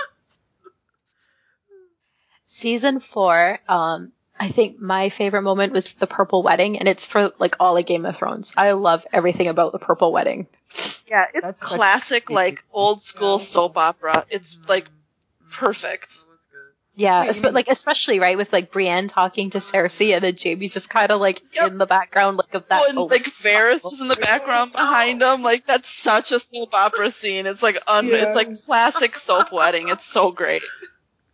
season 2.52 3.00
four, 3.00 3.60
um, 3.68 4.12
I 4.40 4.50
think 4.50 4.80
my 4.80 5.10
favorite 5.10 5.42
moment 5.44 5.74
was 5.74 5.94
the 5.94 6.08
purple 6.08 6.44
wedding, 6.44 6.80
and 6.80 6.88
it's 6.88 7.06
for 7.06 7.32
like 7.40 7.56
all 7.60 7.78
of 7.78 7.86
Game 7.86 8.06
of 8.06 8.18
Thrones. 8.18 8.54
I 8.58 8.72
love 8.72 9.06
everything 9.12 9.48
about 9.48 9.72
the 9.72 9.80
purple 9.80 10.12
wedding. 10.12 10.48
Yeah, 11.08 11.26
it's 11.34 11.44
That's 11.44 11.60
classic 11.60 12.30
like 12.30 12.64
old 12.72 13.02
school 13.02 13.40
soap 13.40 13.78
opera. 13.78 14.26
It's 14.30 14.58
like 14.68 14.88
perfect. 15.52 16.24
That 16.98 16.98
was 16.98 16.98
good. 16.98 17.04
Yeah, 17.04 17.22
Wait, 17.22 17.30
espe- 17.32 17.54
like 17.54 17.68
especially 17.70 18.20
right 18.20 18.38
with 18.38 18.52
like 18.52 18.72
Brienne 18.72 19.08
talking 19.08 19.50
to 19.52 19.60
Cersei, 19.60 20.14
and 20.14 20.24
then 20.24 20.36
Jaime's 20.42 20.74
just 20.74 20.90
kind 20.90 21.12
of 21.12 21.22
like 21.22 21.42
Yep. 21.56 21.72
in 21.72 21.78
the 21.78 21.86
background, 21.86 22.38
like 22.38 22.54
of 22.54 22.68
that. 22.68 22.84
Oh, 22.86 22.90
and 23.04 23.12
like 23.12 23.24
Varys 23.24 23.86
is 23.92 24.02
in 24.02 24.08
the 24.08 24.16
background 24.22 24.72
behind 24.74 25.22
him. 25.22 25.42
Like 25.42 25.66
that's 25.66 25.90
such 25.90 26.32
a 26.32 26.40
soap 26.40 26.74
opera 26.74 27.10
scene. 27.12 27.46
It's 27.46 27.64
like 27.64 27.78
un- 27.88 28.08
Yeah. 28.08 28.28
it's 28.28 28.36
like 28.36 28.50
classic 28.66 29.16
soap 29.16 29.52
wedding. 29.52 29.88
It's 29.90 30.06
so 30.06 30.32
great. 30.32 30.64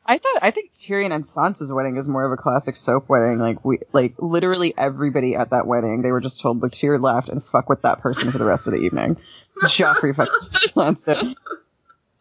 I 0.10 0.20
thought 0.20 0.38
I 0.42 0.52
think 0.52 0.72
Tyrion 0.72 1.12
and 1.14 1.26
Sansa's 1.26 1.74
wedding 1.74 1.98
is 1.98 2.08
more 2.08 2.24
of 2.26 2.32
a 2.32 2.38
classic 2.42 2.76
soap 2.78 3.10
wedding. 3.10 3.40
Like 3.40 3.66
we 3.66 3.80
like 3.92 4.14
literally 4.20 4.74
everybody 4.78 5.36
at 5.36 5.50
that 5.50 5.68
wedding, 5.68 6.02
they 6.02 6.12
were 6.12 6.22
just 6.22 6.40
told 6.40 6.62
look 6.62 6.72
to 6.74 6.86
your 6.86 7.00
left 7.00 7.28
and 7.30 7.44
fuck 7.44 7.68
with 7.68 7.82
that 7.82 8.00
person 8.00 8.32
for 8.32 8.38
the 8.38 8.46
rest 8.46 8.68
of 8.68 8.74
the 8.74 8.80
evening. 8.80 9.18
Joffrey 9.64 10.16
fucked 10.16 10.32
Sansa. 10.76 11.36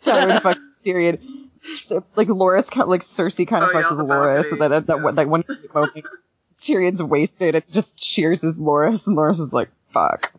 Tywin 0.03 0.41
fucked 0.43 0.61
Tyrion. 0.85 1.21
So, 1.75 2.05
like 2.15 2.29
Loras 2.29 2.71
kind 2.71 2.89
like 2.89 3.03
Cersei 3.03 3.47
kind 3.47 3.65
of 3.65 3.71
Oh, 3.73 3.79
yeah, 3.79 3.85
fucks 3.85 3.91
on 3.93 3.97
with 3.99 4.07
Loras, 4.07 4.43
balcony, 4.43 4.51
and 4.53 4.61
then 4.61 4.73
at 4.73 4.87
that 4.87 4.97
yeah. 4.99 5.03
one 5.03 5.15
like 5.15 5.29
one 5.29 5.45
moment 5.75 6.07
Tyrion's 6.61 7.03
wasted 7.03 7.55
and 7.55 7.65
just 7.73 7.97
cheers 7.97 8.43
his 8.43 8.59
Loras, 8.59 9.07
and 9.07 9.17
Loras 9.17 9.41
is 9.41 9.53
like 9.53 9.69
fuck. 9.93 10.33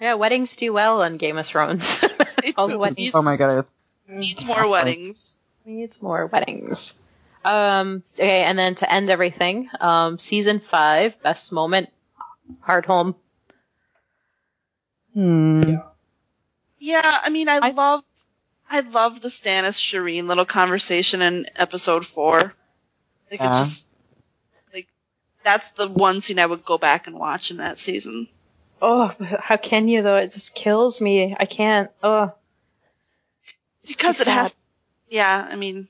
Yeah, 0.00 0.14
weddings 0.14 0.56
do 0.56 0.72
well 0.72 1.02
on 1.02 1.16
Game 1.16 1.38
of 1.38 1.46
Thrones. 1.46 2.04
All 2.56 2.68
the 2.68 2.78
weddings 2.78 3.14
Oh 3.14 3.22
my 3.22 3.36
god, 3.36 3.58
it's 3.60 3.72
needs 4.08 4.44
more 4.44 4.68
weddings. 4.68 5.36
needs 5.64 6.02
more 6.02 6.26
weddings. 6.26 6.94
Um, 7.44 8.02
okay, 8.14 8.42
and 8.44 8.58
then 8.58 8.74
to 8.76 8.90
end 8.92 9.10
everything, 9.10 9.68
um, 9.80 10.18
season 10.18 10.60
five, 10.60 11.20
best 11.22 11.52
moment, 11.52 11.90
Hardhome. 12.66 13.14
hmm. 15.12 15.74
Yeah, 16.78 17.18
I 17.22 17.30
mean, 17.30 17.48
I, 17.48 17.58
I- 17.62 17.70
love, 17.70 18.02
I 18.68 18.80
love 18.80 19.20
the 19.20 19.28
Stannis 19.28 19.78
Shireen 19.78 20.26
little 20.26 20.44
conversation 20.44 21.22
in 21.22 21.46
episode 21.56 22.06
four. 22.06 22.54
Like 23.30 23.40
Yeah. 23.40 23.46
it 23.46 23.50
uh-huh. 23.50 23.64
just, 23.64 23.86
like, 24.72 24.88
that's 25.42 25.70
the 25.72 25.88
one 25.88 26.20
scene 26.20 26.38
I 26.38 26.46
would 26.46 26.64
go 26.64 26.78
back 26.78 27.06
and 27.06 27.18
watch 27.18 27.50
in 27.50 27.58
that 27.58 27.78
season. 27.78 28.28
Oh, 28.82 29.14
but 29.18 29.40
how 29.40 29.56
can 29.56 29.88
you 29.88 30.02
though? 30.02 30.16
It 30.16 30.32
just 30.32 30.54
kills 30.54 31.00
me. 31.00 31.36
I 31.38 31.46
can't. 31.46 31.90
Oh, 32.02 32.32
It's 33.82 33.96
Because 33.96 34.18
too 34.18 34.22
it 34.22 34.28
has, 34.28 34.54
yeah, 35.08 35.48
I 35.50 35.56
mean, 35.56 35.88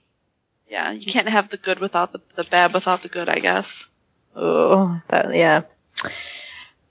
yeah, 0.69 0.91
you 0.93 1.11
can't 1.11 1.29
have 1.29 1.49
the 1.49 1.57
good 1.57 1.79
without 1.79 2.13
the, 2.13 2.21
the 2.35 2.45
bad 2.45 2.73
without 2.73 3.03
the 3.03 3.09
good, 3.09 3.29
I 3.29 3.39
guess. 3.39 3.89
Oh, 4.37 5.01
that 5.09 5.35
yeah. 5.35 5.63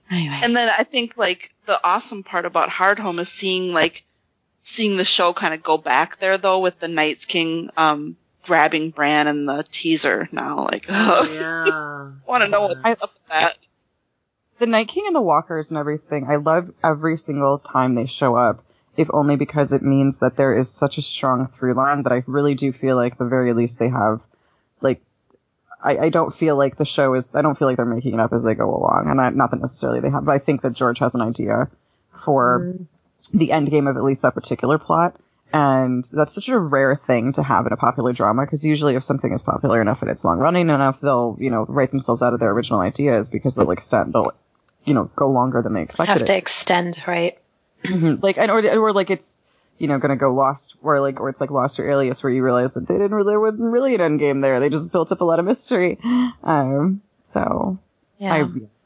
Anyway, 0.10 0.40
And 0.44 0.56
then 0.56 0.72
I 0.78 0.84
think 0.84 1.18
like 1.18 1.54
the 1.66 1.80
awesome 1.84 2.24
part 2.24 2.46
about 2.46 2.70
Hardhome 2.70 3.20
is 3.20 3.30
seeing 3.30 3.74
like 3.74 4.04
seeing 4.64 4.98
the 4.98 5.06
show 5.06 5.34
kind 5.34 5.54
of 5.54 5.62
go 5.64 5.78
back 5.78 6.20
there 6.20 6.38
though 6.38 6.60
with 6.60 6.80
the 6.80 6.88
Night's 6.88 7.26
King 7.26 7.70
um 7.78 8.16
grabbing 8.46 8.90
Bran 8.90 9.28
and 9.28 9.48
the 9.48 9.64
teaser 9.72 10.28
now. 10.32 10.66
Like, 10.66 10.86
Oh, 10.90 11.30
yeah. 11.34 12.28
want 12.28 12.44
to 12.44 12.50
know 12.50 12.62
what's 12.64 12.76
I- 12.84 12.92
up 12.94 13.02
with 13.02 13.28
that. 13.30 13.58
the 14.60 14.66
Night 14.68 14.88
King 14.90 15.06
and 15.08 15.16
the 15.16 15.22
Walkers 15.22 15.72
and 15.72 15.78
everything, 15.78 16.28
I 16.30 16.36
love 16.38 16.72
every 16.84 17.16
single 17.18 17.58
time 17.60 17.96
they 17.96 18.06
show 18.06 18.36
up, 18.36 18.62
if 18.98 19.08
only 19.14 19.36
because 19.38 19.72
it 19.74 19.82
means 19.82 20.20
that 20.20 20.36
there 20.36 20.54
is 20.58 20.70
such 20.70 20.98
a 20.98 21.02
strong 21.02 21.48
through 21.48 21.74
line 21.76 22.04
that 22.04 22.12
I 22.12 22.24
really 22.28 22.54
do 22.56 22.72
feel 22.74 22.96
like 22.98 23.18
the 23.18 23.26
very 23.26 23.54
least 23.54 23.80
they 23.80 23.88
have, 23.90 24.22
like, 24.82 25.02
I, 25.82 25.98
I 25.98 26.10
don't 26.10 26.34
feel 26.34 26.58
like 26.58 26.78
the 26.78 26.86
show 26.86 27.14
is, 27.14 27.30
I 27.34 27.42
don't 27.42 27.58
feel 27.58 27.68
like 27.70 27.78
they're 27.78 27.86
making 27.86 28.14
it 28.14 28.20
up 28.20 28.32
as 28.34 28.44
they 28.44 28.56
go 28.56 28.70
along. 28.76 29.08
And 29.10 29.20
I, 29.22 29.30
not 29.30 29.52
that 29.52 29.62
necessarily 29.62 30.00
they 30.02 30.10
have, 30.10 30.26
but 30.26 30.32
I 30.34 30.40
think 30.40 30.62
that 30.64 30.74
George 30.74 31.00
has 31.00 31.16
an 31.16 31.22
idea 31.22 31.70
for 32.26 32.78
the 33.34 33.52
end 33.52 33.70
game 33.70 33.88
of 33.88 33.98
at 33.98 34.04
least 34.04 34.22
that 34.22 34.34
particular 34.36 34.78
plot. 34.78 35.16
And 35.52 36.04
that's 36.12 36.34
such 36.34 36.50
a 36.50 36.58
rare 36.58 36.96
thing 36.96 37.34
to 37.34 37.44
have 37.44 37.68
in 37.68 37.74
a 37.74 37.78
popular 37.78 38.12
drama 38.12 38.44
because 38.44 38.66
usually 38.66 38.96
if 38.96 39.04
something 39.04 39.32
is 39.32 39.44
popular 39.44 39.82
enough 39.82 40.02
and 40.02 40.10
it's 40.10 40.24
long 40.24 40.40
running 40.40 40.70
enough, 40.70 41.00
they'll, 41.00 41.38
you 41.40 41.52
know, 41.52 41.66
write 41.68 41.92
themselves 41.92 42.24
out 42.24 42.34
of 42.34 42.40
their 42.40 42.50
original 42.50 42.80
ideas 42.80 43.30
because 43.30 43.54
they'll 43.54 43.70
extend, 43.70 44.14
they'll, 44.14 44.32
you 44.84 44.96
know, 44.96 45.12
go 45.16 45.30
longer 45.30 45.62
than 45.62 45.74
they 45.74 45.84
expected 45.84 46.12
have 46.14 46.22
it 46.24 46.26
to 46.26 46.38
extend, 46.38 47.04
right? 47.06 47.38
Mhm. 47.84 48.24
like 48.24 48.38
and 48.38 48.50
or, 48.50 48.66
or 48.66 48.94
like 48.94 49.10
it's 49.12 49.42
you 49.78 49.88
know 49.90 50.00
gonna 50.00 50.16
go 50.16 50.34
lost 50.34 50.78
or 50.82 51.02
like 51.02 51.20
or 51.20 51.28
it's 51.28 51.42
like 51.42 51.52
lost 51.52 51.80
or 51.80 51.90
alias 51.90 52.24
where 52.24 52.32
you 52.32 52.42
realize 52.42 52.74
that 52.76 52.88
they 52.88 52.94
didn't 52.94 53.14
really 53.14 53.32
there 53.34 53.40
wasn't 53.42 53.62
really 53.62 53.94
an 53.96 54.00
end 54.02 54.20
game 54.20 54.40
there 54.40 54.62
they 54.62 54.70
just 54.70 54.90
built 54.92 55.12
up 55.12 55.20
a 55.20 55.26
lot 55.26 55.40
of 55.40 55.46
mystery 55.46 55.98
um 56.44 57.02
so 57.34 57.78
Yeah. 58.20 58.34
I 58.34 58.44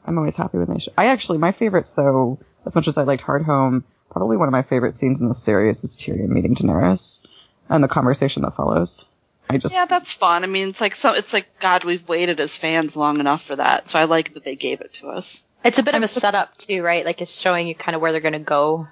I'm 0.08 0.18
always 0.18 0.36
happy 0.36 0.58
with 0.58 0.68
they 0.68 0.78
show 0.78 0.92
I 0.96 1.06
actually 1.06 1.38
my 1.38 1.52
favorites 1.52 1.92
though 1.92 2.40
as 2.66 2.74
much 2.74 2.88
as 2.88 2.96
I 2.96 3.04
liked 3.04 3.22
Hardhome 3.22 3.84
probably 4.10 4.36
one 4.36 4.48
of 4.48 4.52
my 4.52 4.62
favorite 4.62 4.96
scenes 4.96 5.20
in 5.20 5.28
the 5.28 5.34
series 5.34 5.84
is 5.84 5.96
Tyrion 5.96 6.28
meeting 6.28 6.54
Daenerys 6.54 7.20
and 7.68 7.84
the 7.84 7.88
conversation 7.88 8.42
that 8.42 8.54
follows 8.54 9.04
I 9.50 9.58
just 9.58 9.74
Yeah, 9.74 9.86
that's 9.86 10.12
fun. 10.12 10.44
I 10.44 10.46
mean, 10.46 10.68
it's 10.68 10.80
like 10.80 10.94
so. 10.94 11.14
It's 11.14 11.32
like 11.32 11.58
God, 11.58 11.84
we've 11.84 12.06
waited 12.06 12.40
as 12.40 12.54
fans 12.54 12.96
long 12.96 13.20
enough 13.20 13.44
for 13.44 13.56
that. 13.56 13.88
So 13.88 13.98
I 13.98 14.04
like 14.04 14.34
that 14.34 14.44
they 14.44 14.56
gave 14.56 14.80
it 14.80 14.94
to 14.94 15.08
us. 15.08 15.44
it's 15.64 15.78
a 15.78 15.82
bit 15.82 15.94
of 15.94 16.02
a 16.02 16.08
setup 16.08 16.56
too, 16.58 16.82
right? 16.82 17.04
Like 17.04 17.22
it's 17.22 17.40
showing 17.40 17.66
you 17.66 17.74
kind 17.74 17.94
of 17.94 18.02
where 18.02 18.12
they're 18.12 18.20
gonna 18.20 18.38
go. 18.38 18.86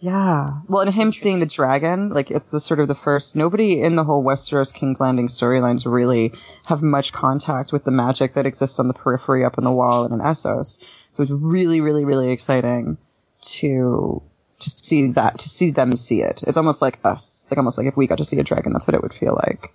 Yeah. 0.00 0.60
Well, 0.68 0.82
and 0.82 0.94
him 0.94 1.10
seeing 1.10 1.40
the 1.40 1.46
dragon, 1.46 2.10
like 2.10 2.30
it's 2.30 2.50
the 2.50 2.60
sort 2.60 2.78
of 2.78 2.86
the 2.86 2.94
first. 2.94 3.34
Nobody 3.34 3.80
in 3.82 3.96
the 3.96 4.04
whole 4.04 4.22
Westeros 4.22 4.72
King's 4.72 5.00
Landing 5.00 5.26
storylines 5.26 5.90
really 5.90 6.32
have 6.66 6.82
much 6.82 7.12
contact 7.12 7.72
with 7.72 7.84
the 7.84 7.90
magic 7.90 8.34
that 8.34 8.46
exists 8.46 8.78
on 8.78 8.86
the 8.86 8.94
periphery 8.94 9.44
up 9.44 9.58
in 9.58 9.64
the 9.64 9.72
wall 9.72 10.04
and 10.04 10.14
in 10.14 10.20
Essos. 10.20 10.78
So 11.12 11.22
it's 11.22 11.32
really, 11.32 11.80
really, 11.80 12.04
really 12.04 12.30
exciting 12.30 12.98
to 13.40 14.22
to 14.60 14.70
see 14.70 15.12
that, 15.12 15.38
to 15.38 15.48
see 15.48 15.70
them 15.70 15.94
see 15.96 16.22
it. 16.22 16.44
It's 16.46 16.56
almost 16.56 16.82
like 16.82 16.98
us. 17.04 17.42
It's 17.42 17.50
like 17.50 17.58
almost 17.58 17.78
like 17.78 17.86
if 17.86 17.96
we 17.96 18.06
got 18.06 18.18
to 18.18 18.24
see 18.24 18.38
a 18.38 18.44
dragon, 18.44 18.72
that's 18.72 18.86
what 18.86 18.94
it 18.94 19.02
would 19.02 19.14
feel 19.14 19.34
like. 19.34 19.72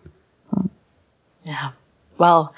Yeah. 1.43 1.71
Well, 2.17 2.53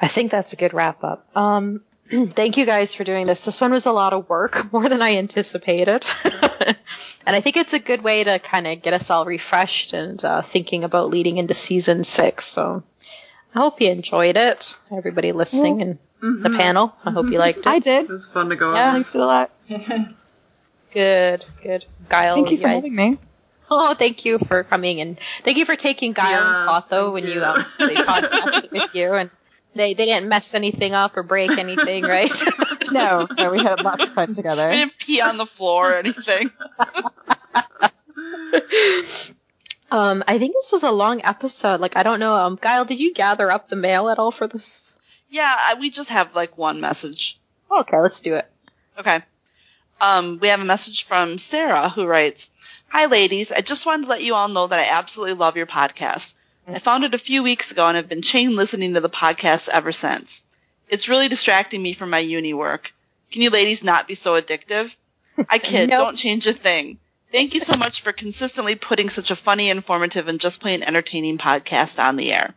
I 0.00 0.08
think 0.08 0.30
that's 0.30 0.52
a 0.52 0.56
good 0.56 0.74
wrap 0.74 1.04
up. 1.04 1.26
Um, 1.36 1.82
thank 2.34 2.56
you 2.56 2.64
guys 2.66 2.94
for 2.94 3.04
doing 3.04 3.26
this. 3.26 3.44
This 3.44 3.60
one 3.60 3.72
was 3.72 3.86
a 3.86 3.92
lot 3.92 4.12
of 4.12 4.28
work, 4.28 4.72
more 4.72 4.88
than 4.88 5.02
I 5.02 5.16
anticipated. 5.16 6.04
and 6.24 7.36
I 7.36 7.40
think 7.40 7.56
it's 7.56 7.72
a 7.72 7.78
good 7.78 8.02
way 8.02 8.24
to 8.24 8.38
kind 8.38 8.66
of 8.66 8.82
get 8.82 8.94
us 8.94 9.10
all 9.10 9.24
refreshed 9.24 9.92
and 9.92 10.22
uh, 10.24 10.42
thinking 10.42 10.84
about 10.84 11.10
leading 11.10 11.38
into 11.38 11.54
season 11.54 12.04
six. 12.04 12.44
So 12.46 12.82
I 13.54 13.58
hope 13.58 13.80
you 13.80 13.90
enjoyed 13.90 14.36
it. 14.36 14.74
Everybody 14.90 15.32
listening 15.32 15.82
and 15.82 15.98
the 16.42 16.50
panel. 16.50 16.94
I 17.04 17.10
hope 17.10 17.30
you 17.30 17.38
liked 17.38 17.58
it. 17.58 17.66
I 17.66 17.78
did. 17.78 18.04
It 18.04 18.10
was 18.10 18.26
fun 18.26 18.50
to 18.50 18.56
go 18.56 18.74
Yeah. 18.74 18.88
on. 18.88 18.92
Thanks 18.94 19.14
a 19.14 19.18
lot. 19.18 19.50
Good, 20.92 21.44
good. 21.62 21.84
Guile, 22.08 22.36
Thank 22.36 22.50
you 22.52 22.56
for 22.56 22.68
yeah. 22.68 22.74
having 22.74 22.94
me. 22.94 23.18
Oh, 23.70 23.94
thank 23.94 24.24
you 24.24 24.38
for 24.38 24.62
coming 24.62 25.00
and 25.00 25.18
thank 25.42 25.58
you 25.58 25.64
for 25.66 25.76
taking 25.76 26.12
Guile 26.12 26.30
Yes, 26.30 26.42
and 26.46 26.68
Clotho 26.68 27.12
when 27.12 27.26
you, 27.26 27.34
you. 27.34 27.44
um, 27.44 27.64
they 27.78 27.96
podcasted 27.96 28.70
with 28.70 28.94
you 28.94 29.12
and 29.12 29.28
they, 29.76 29.94
they 29.94 30.06
didn't 30.06 30.28
mess 30.28 30.54
anything 30.54 30.94
up 30.94 31.16
or 31.16 31.22
break 31.22 31.56
anything, 31.58 32.04
right? 32.04 32.32
No, 32.88 33.26
no, 33.36 33.50
we 33.50 33.58
had 33.58 33.82
lots 33.82 34.04
of 34.04 34.10
fun 34.10 34.28
We 34.28 34.34
together. 34.34 34.70
didn't 34.72 34.96
pee 34.96 35.20
on 35.20 35.38
the 35.38 35.44
floor 35.44 35.90
or 35.90 35.94
anything. 35.96 36.52
um, 39.90 40.22
I 40.26 40.38
think 40.38 40.54
this 40.54 40.70
was 40.72 40.84
a 40.84 40.92
long 40.92 41.20
episode. 41.24 41.80
Like, 41.80 41.96
I 41.96 42.04
don't 42.04 42.20
know. 42.20 42.36
Um, 42.36 42.56
Guile, 42.60 42.84
did 42.84 43.00
you 43.00 43.12
gather 43.12 43.50
up 43.50 43.68
the 43.68 43.74
mail 43.74 44.08
at 44.08 44.20
all 44.20 44.30
for 44.30 44.46
this? 44.46 44.94
Yeah, 45.30 45.52
I, 45.52 45.74
we 45.80 45.90
just 45.90 46.10
have 46.10 46.36
like 46.36 46.56
one 46.56 46.80
message. 46.80 47.40
Okay, 47.70 47.98
let's 47.98 48.20
do 48.20 48.36
it. 48.36 48.48
Okay. 48.98 49.20
Um, 50.00 50.38
we 50.40 50.46
have 50.48 50.60
a 50.60 50.64
message 50.64 51.04
from 51.04 51.38
Sarah 51.38 51.88
who 51.88 52.06
writes, 52.06 52.48
Hi 52.88 53.06
ladies, 53.06 53.50
I 53.50 53.62
just 53.62 53.84
wanted 53.84 54.04
to 54.04 54.10
let 54.10 54.22
you 54.22 54.36
all 54.36 54.46
know 54.46 54.68
that 54.68 54.78
I 54.78 54.96
absolutely 54.96 55.34
love 55.34 55.56
your 55.56 55.66
podcast. 55.66 56.34
I 56.68 56.78
found 56.78 57.04
it 57.04 57.14
a 57.14 57.18
few 57.18 57.42
weeks 57.42 57.70
ago 57.70 57.86
and 57.86 57.96
have 57.96 58.08
been 58.08 58.22
chain 58.22 58.56
listening 58.56 58.94
to 58.94 59.00
the 59.00 59.08
podcast 59.08 59.68
ever 59.68 59.92
since. 59.92 60.42
It's 60.88 61.08
really 61.08 61.28
distracting 61.28 61.82
me 61.82 61.92
from 61.92 62.10
my 62.10 62.18
uni 62.18 62.54
work. 62.54 62.92
Can 63.30 63.42
you 63.42 63.50
ladies 63.50 63.84
not 63.84 64.08
be 64.08 64.14
so 64.14 64.40
addictive? 64.40 64.94
I 65.48 65.58
kid, 65.58 65.88
Nope. 65.90 65.98
don't 65.98 66.16
change 66.16 66.46
a 66.46 66.52
thing. 66.52 66.98
Thank 67.32 67.54
you 67.54 67.60
so 67.60 67.76
much 67.76 68.00
for 68.00 68.12
consistently 68.12 68.74
putting 68.76 69.10
such 69.10 69.30
a 69.30 69.36
funny, 69.36 69.68
informative, 69.68 70.28
and 70.28 70.40
just 70.40 70.60
plain 70.60 70.82
entertaining 70.82 71.38
podcast 71.38 72.02
on 72.02 72.16
the 72.16 72.32
air. 72.32 72.54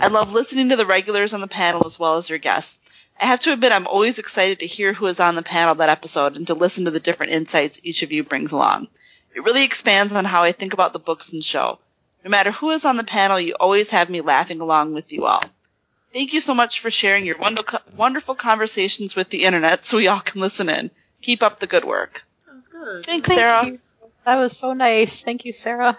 I 0.00 0.08
love 0.08 0.32
listening 0.32 0.68
to 0.68 0.76
the 0.76 0.86
regulars 0.86 1.34
on 1.34 1.40
the 1.40 1.48
panel 1.48 1.86
as 1.86 1.98
well 1.98 2.16
as 2.16 2.28
your 2.28 2.38
guests. 2.38 2.78
I 3.20 3.26
have 3.26 3.40
to 3.40 3.52
admit 3.52 3.72
I'm 3.72 3.86
always 3.86 4.18
excited 4.18 4.60
to 4.60 4.66
hear 4.66 4.92
who 4.92 5.06
is 5.06 5.20
on 5.20 5.34
the 5.34 5.42
panel 5.42 5.74
that 5.76 5.88
episode 5.88 6.36
and 6.36 6.46
to 6.46 6.54
listen 6.54 6.84
to 6.86 6.90
the 6.90 7.00
different 7.00 7.32
insights 7.32 7.80
each 7.82 8.02
of 8.02 8.12
you 8.12 8.22
brings 8.22 8.52
along. 8.52 8.88
It 9.34 9.44
really 9.44 9.64
expands 9.64 10.12
on 10.12 10.24
how 10.24 10.42
I 10.42 10.52
think 10.52 10.72
about 10.72 10.92
the 10.92 10.98
books 10.98 11.32
and 11.32 11.44
show. 11.44 11.78
No 12.24 12.30
matter 12.30 12.52
who 12.52 12.70
is 12.70 12.84
on 12.84 12.96
the 12.96 13.04
panel, 13.04 13.40
you 13.40 13.54
always 13.58 13.90
have 13.90 14.08
me 14.08 14.20
laughing 14.20 14.60
along 14.60 14.94
with 14.94 15.12
you 15.12 15.24
all. 15.26 15.42
Thank 16.12 16.32
you 16.34 16.40
so 16.40 16.54
much 16.54 16.80
for 16.80 16.90
sharing 16.90 17.24
your 17.24 17.38
wonderful, 17.38 17.80
wonderful 17.96 18.34
conversations 18.34 19.16
with 19.16 19.30
the 19.30 19.44
internet 19.44 19.84
so 19.84 19.96
we 19.96 20.08
all 20.08 20.20
can 20.20 20.40
listen 20.40 20.68
in. 20.68 20.90
Keep 21.22 21.42
up 21.42 21.58
the 21.58 21.66
good 21.66 21.84
work. 21.84 22.24
That 22.46 22.54
was 22.54 22.68
good. 22.68 23.04
Thanks, 23.04 23.28
Thank 23.28 23.38
Sarah. 23.38 23.66
you. 23.66 23.74
That 24.24 24.36
was 24.36 24.56
so 24.56 24.72
nice. 24.72 25.22
Thank 25.24 25.44
you, 25.44 25.52
Sarah. 25.52 25.98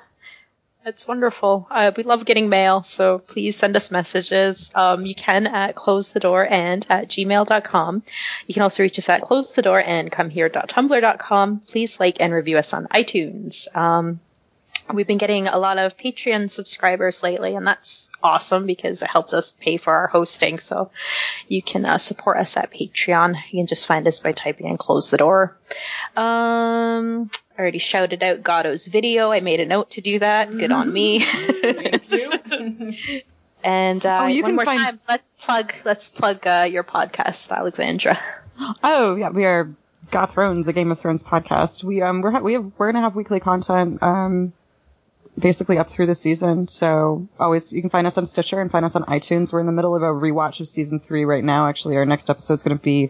That's 0.85 1.07
wonderful. 1.07 1.65
Uh, 1.71 1.91
we 1.95 2.03
love 2.03 2.25
getting 2.25 2.49
mail, 2.49 2.83
so 2.83 3.17
please 3.19 3.55
send 3.55 3.75
us 3.77 3.89
messages. 3.89 4.69
Um, 4.75 5.05
you 5.05 5.15
can 5.15 5.47
at 5.47 5.75
close 5.75 6.11
the 6.11 6.19
door 6.19 6.45
and 6.45 6.85
at 6.89 7.07
gmail.com. 7.07 8.03
You 8.47 8.53
can 8.53 8.63
also 8.63 8.83
reach 8.83 8.99
us 8.99 9.07
at 9.07 9.21
close 9.21 9.55
the 9.55 9.61
door 9.61 9.81
and 9.81 10.11
come 10.11 10.29
here.tumblr.com. 10.29 11.61
Please 11.67 11.99
like 12.01 12.17
and 12.19 12.33
review 12.33 12.57
us 12.57 12.73
on 12.73 12.87
iTunes. 12.87 13.73
Um, 13.75 14.19
we've 14.91 15.07
been 15.07 15.17
getting 15.17 15.47
a 15.47 15.57
lot 15.57 15.77
of 15.77 15.97
Patreon 15.97 16.49
subscribers 16.49 17.21
lately, 17.23 17.55
and 17.55 17.65
that's 17.67 18.09
awesome 18.21 18.65
because 18.65 19.01
it 19.01 19.09
helps 19.09 19.33
us 19.33 19.51
pay 19.51 19.77
for 19.77 19.93
our 19.93 20.07
hosting. 20.07 20.59
So 20.59 20.91
you 21.47 21.61
can 21.61 21.85
uh, 21.85 21.97
support 21.97 22.37
us 22.37 22.57
at 22.57 22.71
Patreon. 22.71 23.35
You 23.51 23.59
can 23.59 23.67
just 23.67 23.85
find 23.87 24.07
us 24.07 24.19
by 24.19 24.31
typing 24.31 24.67
in 24.67 24.77
close 24.77 25.09
the 25.09 25.17
door. 25.17 25.57
Um, 26.15 27.29
I 27.57 27.61
already 27.61 27.77
shouted 27.79 28.23
out 28.23 28.43
Gato's 28.43 28.87
video. 28.87 29.31
I 29.31 29.39
made 29.41 29.59
a 29.59 29.65
note 29.65 29.91
to 29.91 30.01
do 30.01 30.19
that. 30.19 30.49
Good 30.51 30.71
on 30.71 30.91
me. 30.91 31.19
Thank 31.23 32.11
you. 32.11 32.93
And 33.63 34.05
uh, 34.05 34.19
Oh, 34.23 34.27
you 34.27 34.41
one 34.43 34.49
can 34.49 34.55
more 34.57 34.65
find- 34.65 34.79
time, 34.81 34.99
let's 35.07 35.29
plug 35.39 35.73
let's 35.85 36.09
plug 36.09 36.45
uh, 36.45 36.67
your 36.69 36.83
podcast, 36.83 37.51
Alexandra. 37.51 38.19
Oh 38.83 39.15
yeah, 39.15 39.29
we 39.29 39.45
are 39.45 39.73
Goth 40.11 40.33
Thrones, 40.33 40.67
a 40.67 40.73
Game 40.73 40.91
of 40.91 40.99
Thrones 40.99 41.23
podcast. 41.23 41.83
We 41.83 42.03
um 42.03 42.21
we're 42.21 42.29
ha- 42.29 42.39
we 42.41 42.53
have 42.53 42.71
we're 42.77 42.91
gonna 42.91 43.01
have 43.01 43.15
weekly 43.15 43.39
content 43.39 44.03
um 44.03 44.53
basically 45.37 45.77
up 45.77 45.89
through 45.89 46.05
the 46.07 46.15
season. 46.15 46.67
So 46.67 47.27
always 47.39 47.71
you 47.71 47.81
can 47.81 47.89
find 47.89 48.05
us 48.07 48.17
on 48.17 48.25
Stitcher 48.25 48.61
and 48.61 48.71
find 48.71 48.85
us 48.85 48.95
on 48.95 49.03
iTunes. 49.03 49.51
We're 49.53 49.59
in 49.61 49.65
the 49.65 49.71
middle 49.71 49.95
of 49.95 50.01
a 50.03 50.07
rewatch 50.07 50.59
of 50.59 50.67
season 50.67 50.99
three 50.99 51.25
right 51.25 51.43
now. 51.43 51.67
Actually, 51.67 51.97
our 51.97 52.05
next 52.05 52.29
episode 52.29 52.55
is 52.55 52.63
gonna 52.63 52.75
be 52.75 53.09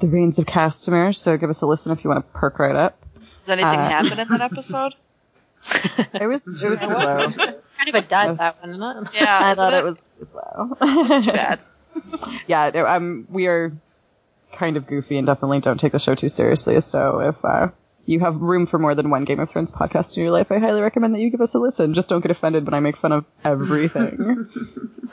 the 0.00 0.08
Rains 0.08 0.38
of 0.38 0.46
Castamere. 0.46 1.14
So 1.16 1.36
give 1.36 1.50
us 1.50 1.62
a 1.62 1.66
listen 1.66 1.92
if 1.92 2.04
you 2.04 2.10
want 2.10 2.24
to 2.26 2.32
perk 2.38 2.58
right 2.58 2.76
up. 2.76 2.98
Does 3.38 3.48
anything 3.50 3.68
Uh, 3.80 3.88
happen 3.88 4.18
in 4.18 4.28
that 4.28 4.40
episode? 4.40 4.94
It 6.12 6.26
was 6.26 6.62
it 6.62 6.68
was 6.68 6.78
slow. 6.80 7.30
kind 7.30 7.88
of 7.88 7.94
a 7.94 8.00
dud 8.02 8.38
that 8.38 8.60
one, 8.60 8.70
isn't 8.70 8.82
it? 8.82 9.14
Yeah, 9.14 9.38
I 9.42 9.54
thought 9.54 9.72
it 9.72 9.82
was 9.84 10.04
slow. 10.30 11.20
too 11.22 11.32
bad. 11.32 11.58
yeah, 12.46 12.70
no, 12.74 12.86
um, 12.86 13.26
we 13.30 13.46
are 13.46 13.72
kind 14.52 14.76
of 14.76 14.86
goofy 14.86 15.16
and 15.16 15.26
definitely 15.26 15.60
don't 15.60 15.80
take 15.80 15.92
the 15.92 15.98
show 15.98 16.14
too 16.14 16.28
seriously. 16.28 16.78
So 16.82 17.20
if 17.20 17.44
uh, 17.44 17.68
you 18.06 18.20
have 18.20 18.36
room 18.36 18.66
for 18.66 18.78
more 18.78 18.94
than 18.94 19.10
one 19.10 19.24
Game 19.24 19.40
of 19.40 19.50
Thrones 19.50 19.72
podcast 19.72 20.16
in 20.16 20.22
your 20.22 20.32
life, 20.32 20.50
I 20.52 20.58
highly 20.58 20.80
recommend 20.80 21.14
that 21.14 21.20
you 21.20 21.30
give 21.30 21.40
us 21.40 21.54
a 21.54 21.58
listen. 21.58 21.94
Just 21.94 22.08
don't 22.08 22.20
get 22.20 22.30
offended 22.30 22.64
when 22.64 22.74
I 22.74 22.80
make 22.80 22.96
fun 22.96 23.12
of 23.12 23.24
everything. 23.42 24.48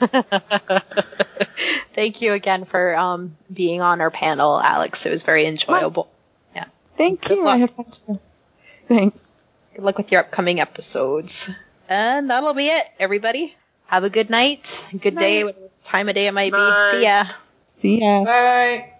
Thank 1.94 2.22
you 2.22 2.32
again 2.32 2.64
for 2.64 2.96
um, 2.96 3.36
being 3.52 3.80
on 3.80 4.00
our 4.00 4.10
panel, 4.10 4.60
Alex. 4.60 5.06
It 5.06 5.10
was 5.10 5.22
very 5.22 5.46
enjoyable. 5.46 6.10
Yeah. 6.54 6.66
Thank 6.96 7.28
you. 7.30 7.44
luck. 7.44 7.54
I 7.54 7.58
have 7.58 7.70
fun 7.70 7.86
too. 7.90 8.20
Thanks. 8.88 9.32
Good 9.74 9.84
luck 9.84 9.98
with 9.98 10.12
your 10.12 10.22
upcoming 10.22 10.60
episodes. 10.60 11.48
And 11.88 12.30
that'll 12.30 12.54
be 12.54 12.68
it, 12.68 12.86
everybody. 12.98 13.54
Have 13.86 14.04
a 14.04 14.10
good 14.10 14.30
night, 14.30 14.86
good 14.98 15.16
day, 15.16 15.44
whatever 15.44 15.68
time 15.84 16.08
of 16.08 16.14
day 16.14 16.26
it 16.26 16.32
might 16.32 16.52
Bye. 16.52 16.88
be. 16.90 16.96
See 16.96 17.02
ya. 17.02 17.24
See 17.80 18.00
ya. 18.00 18.24
Bye. 18.24 18.92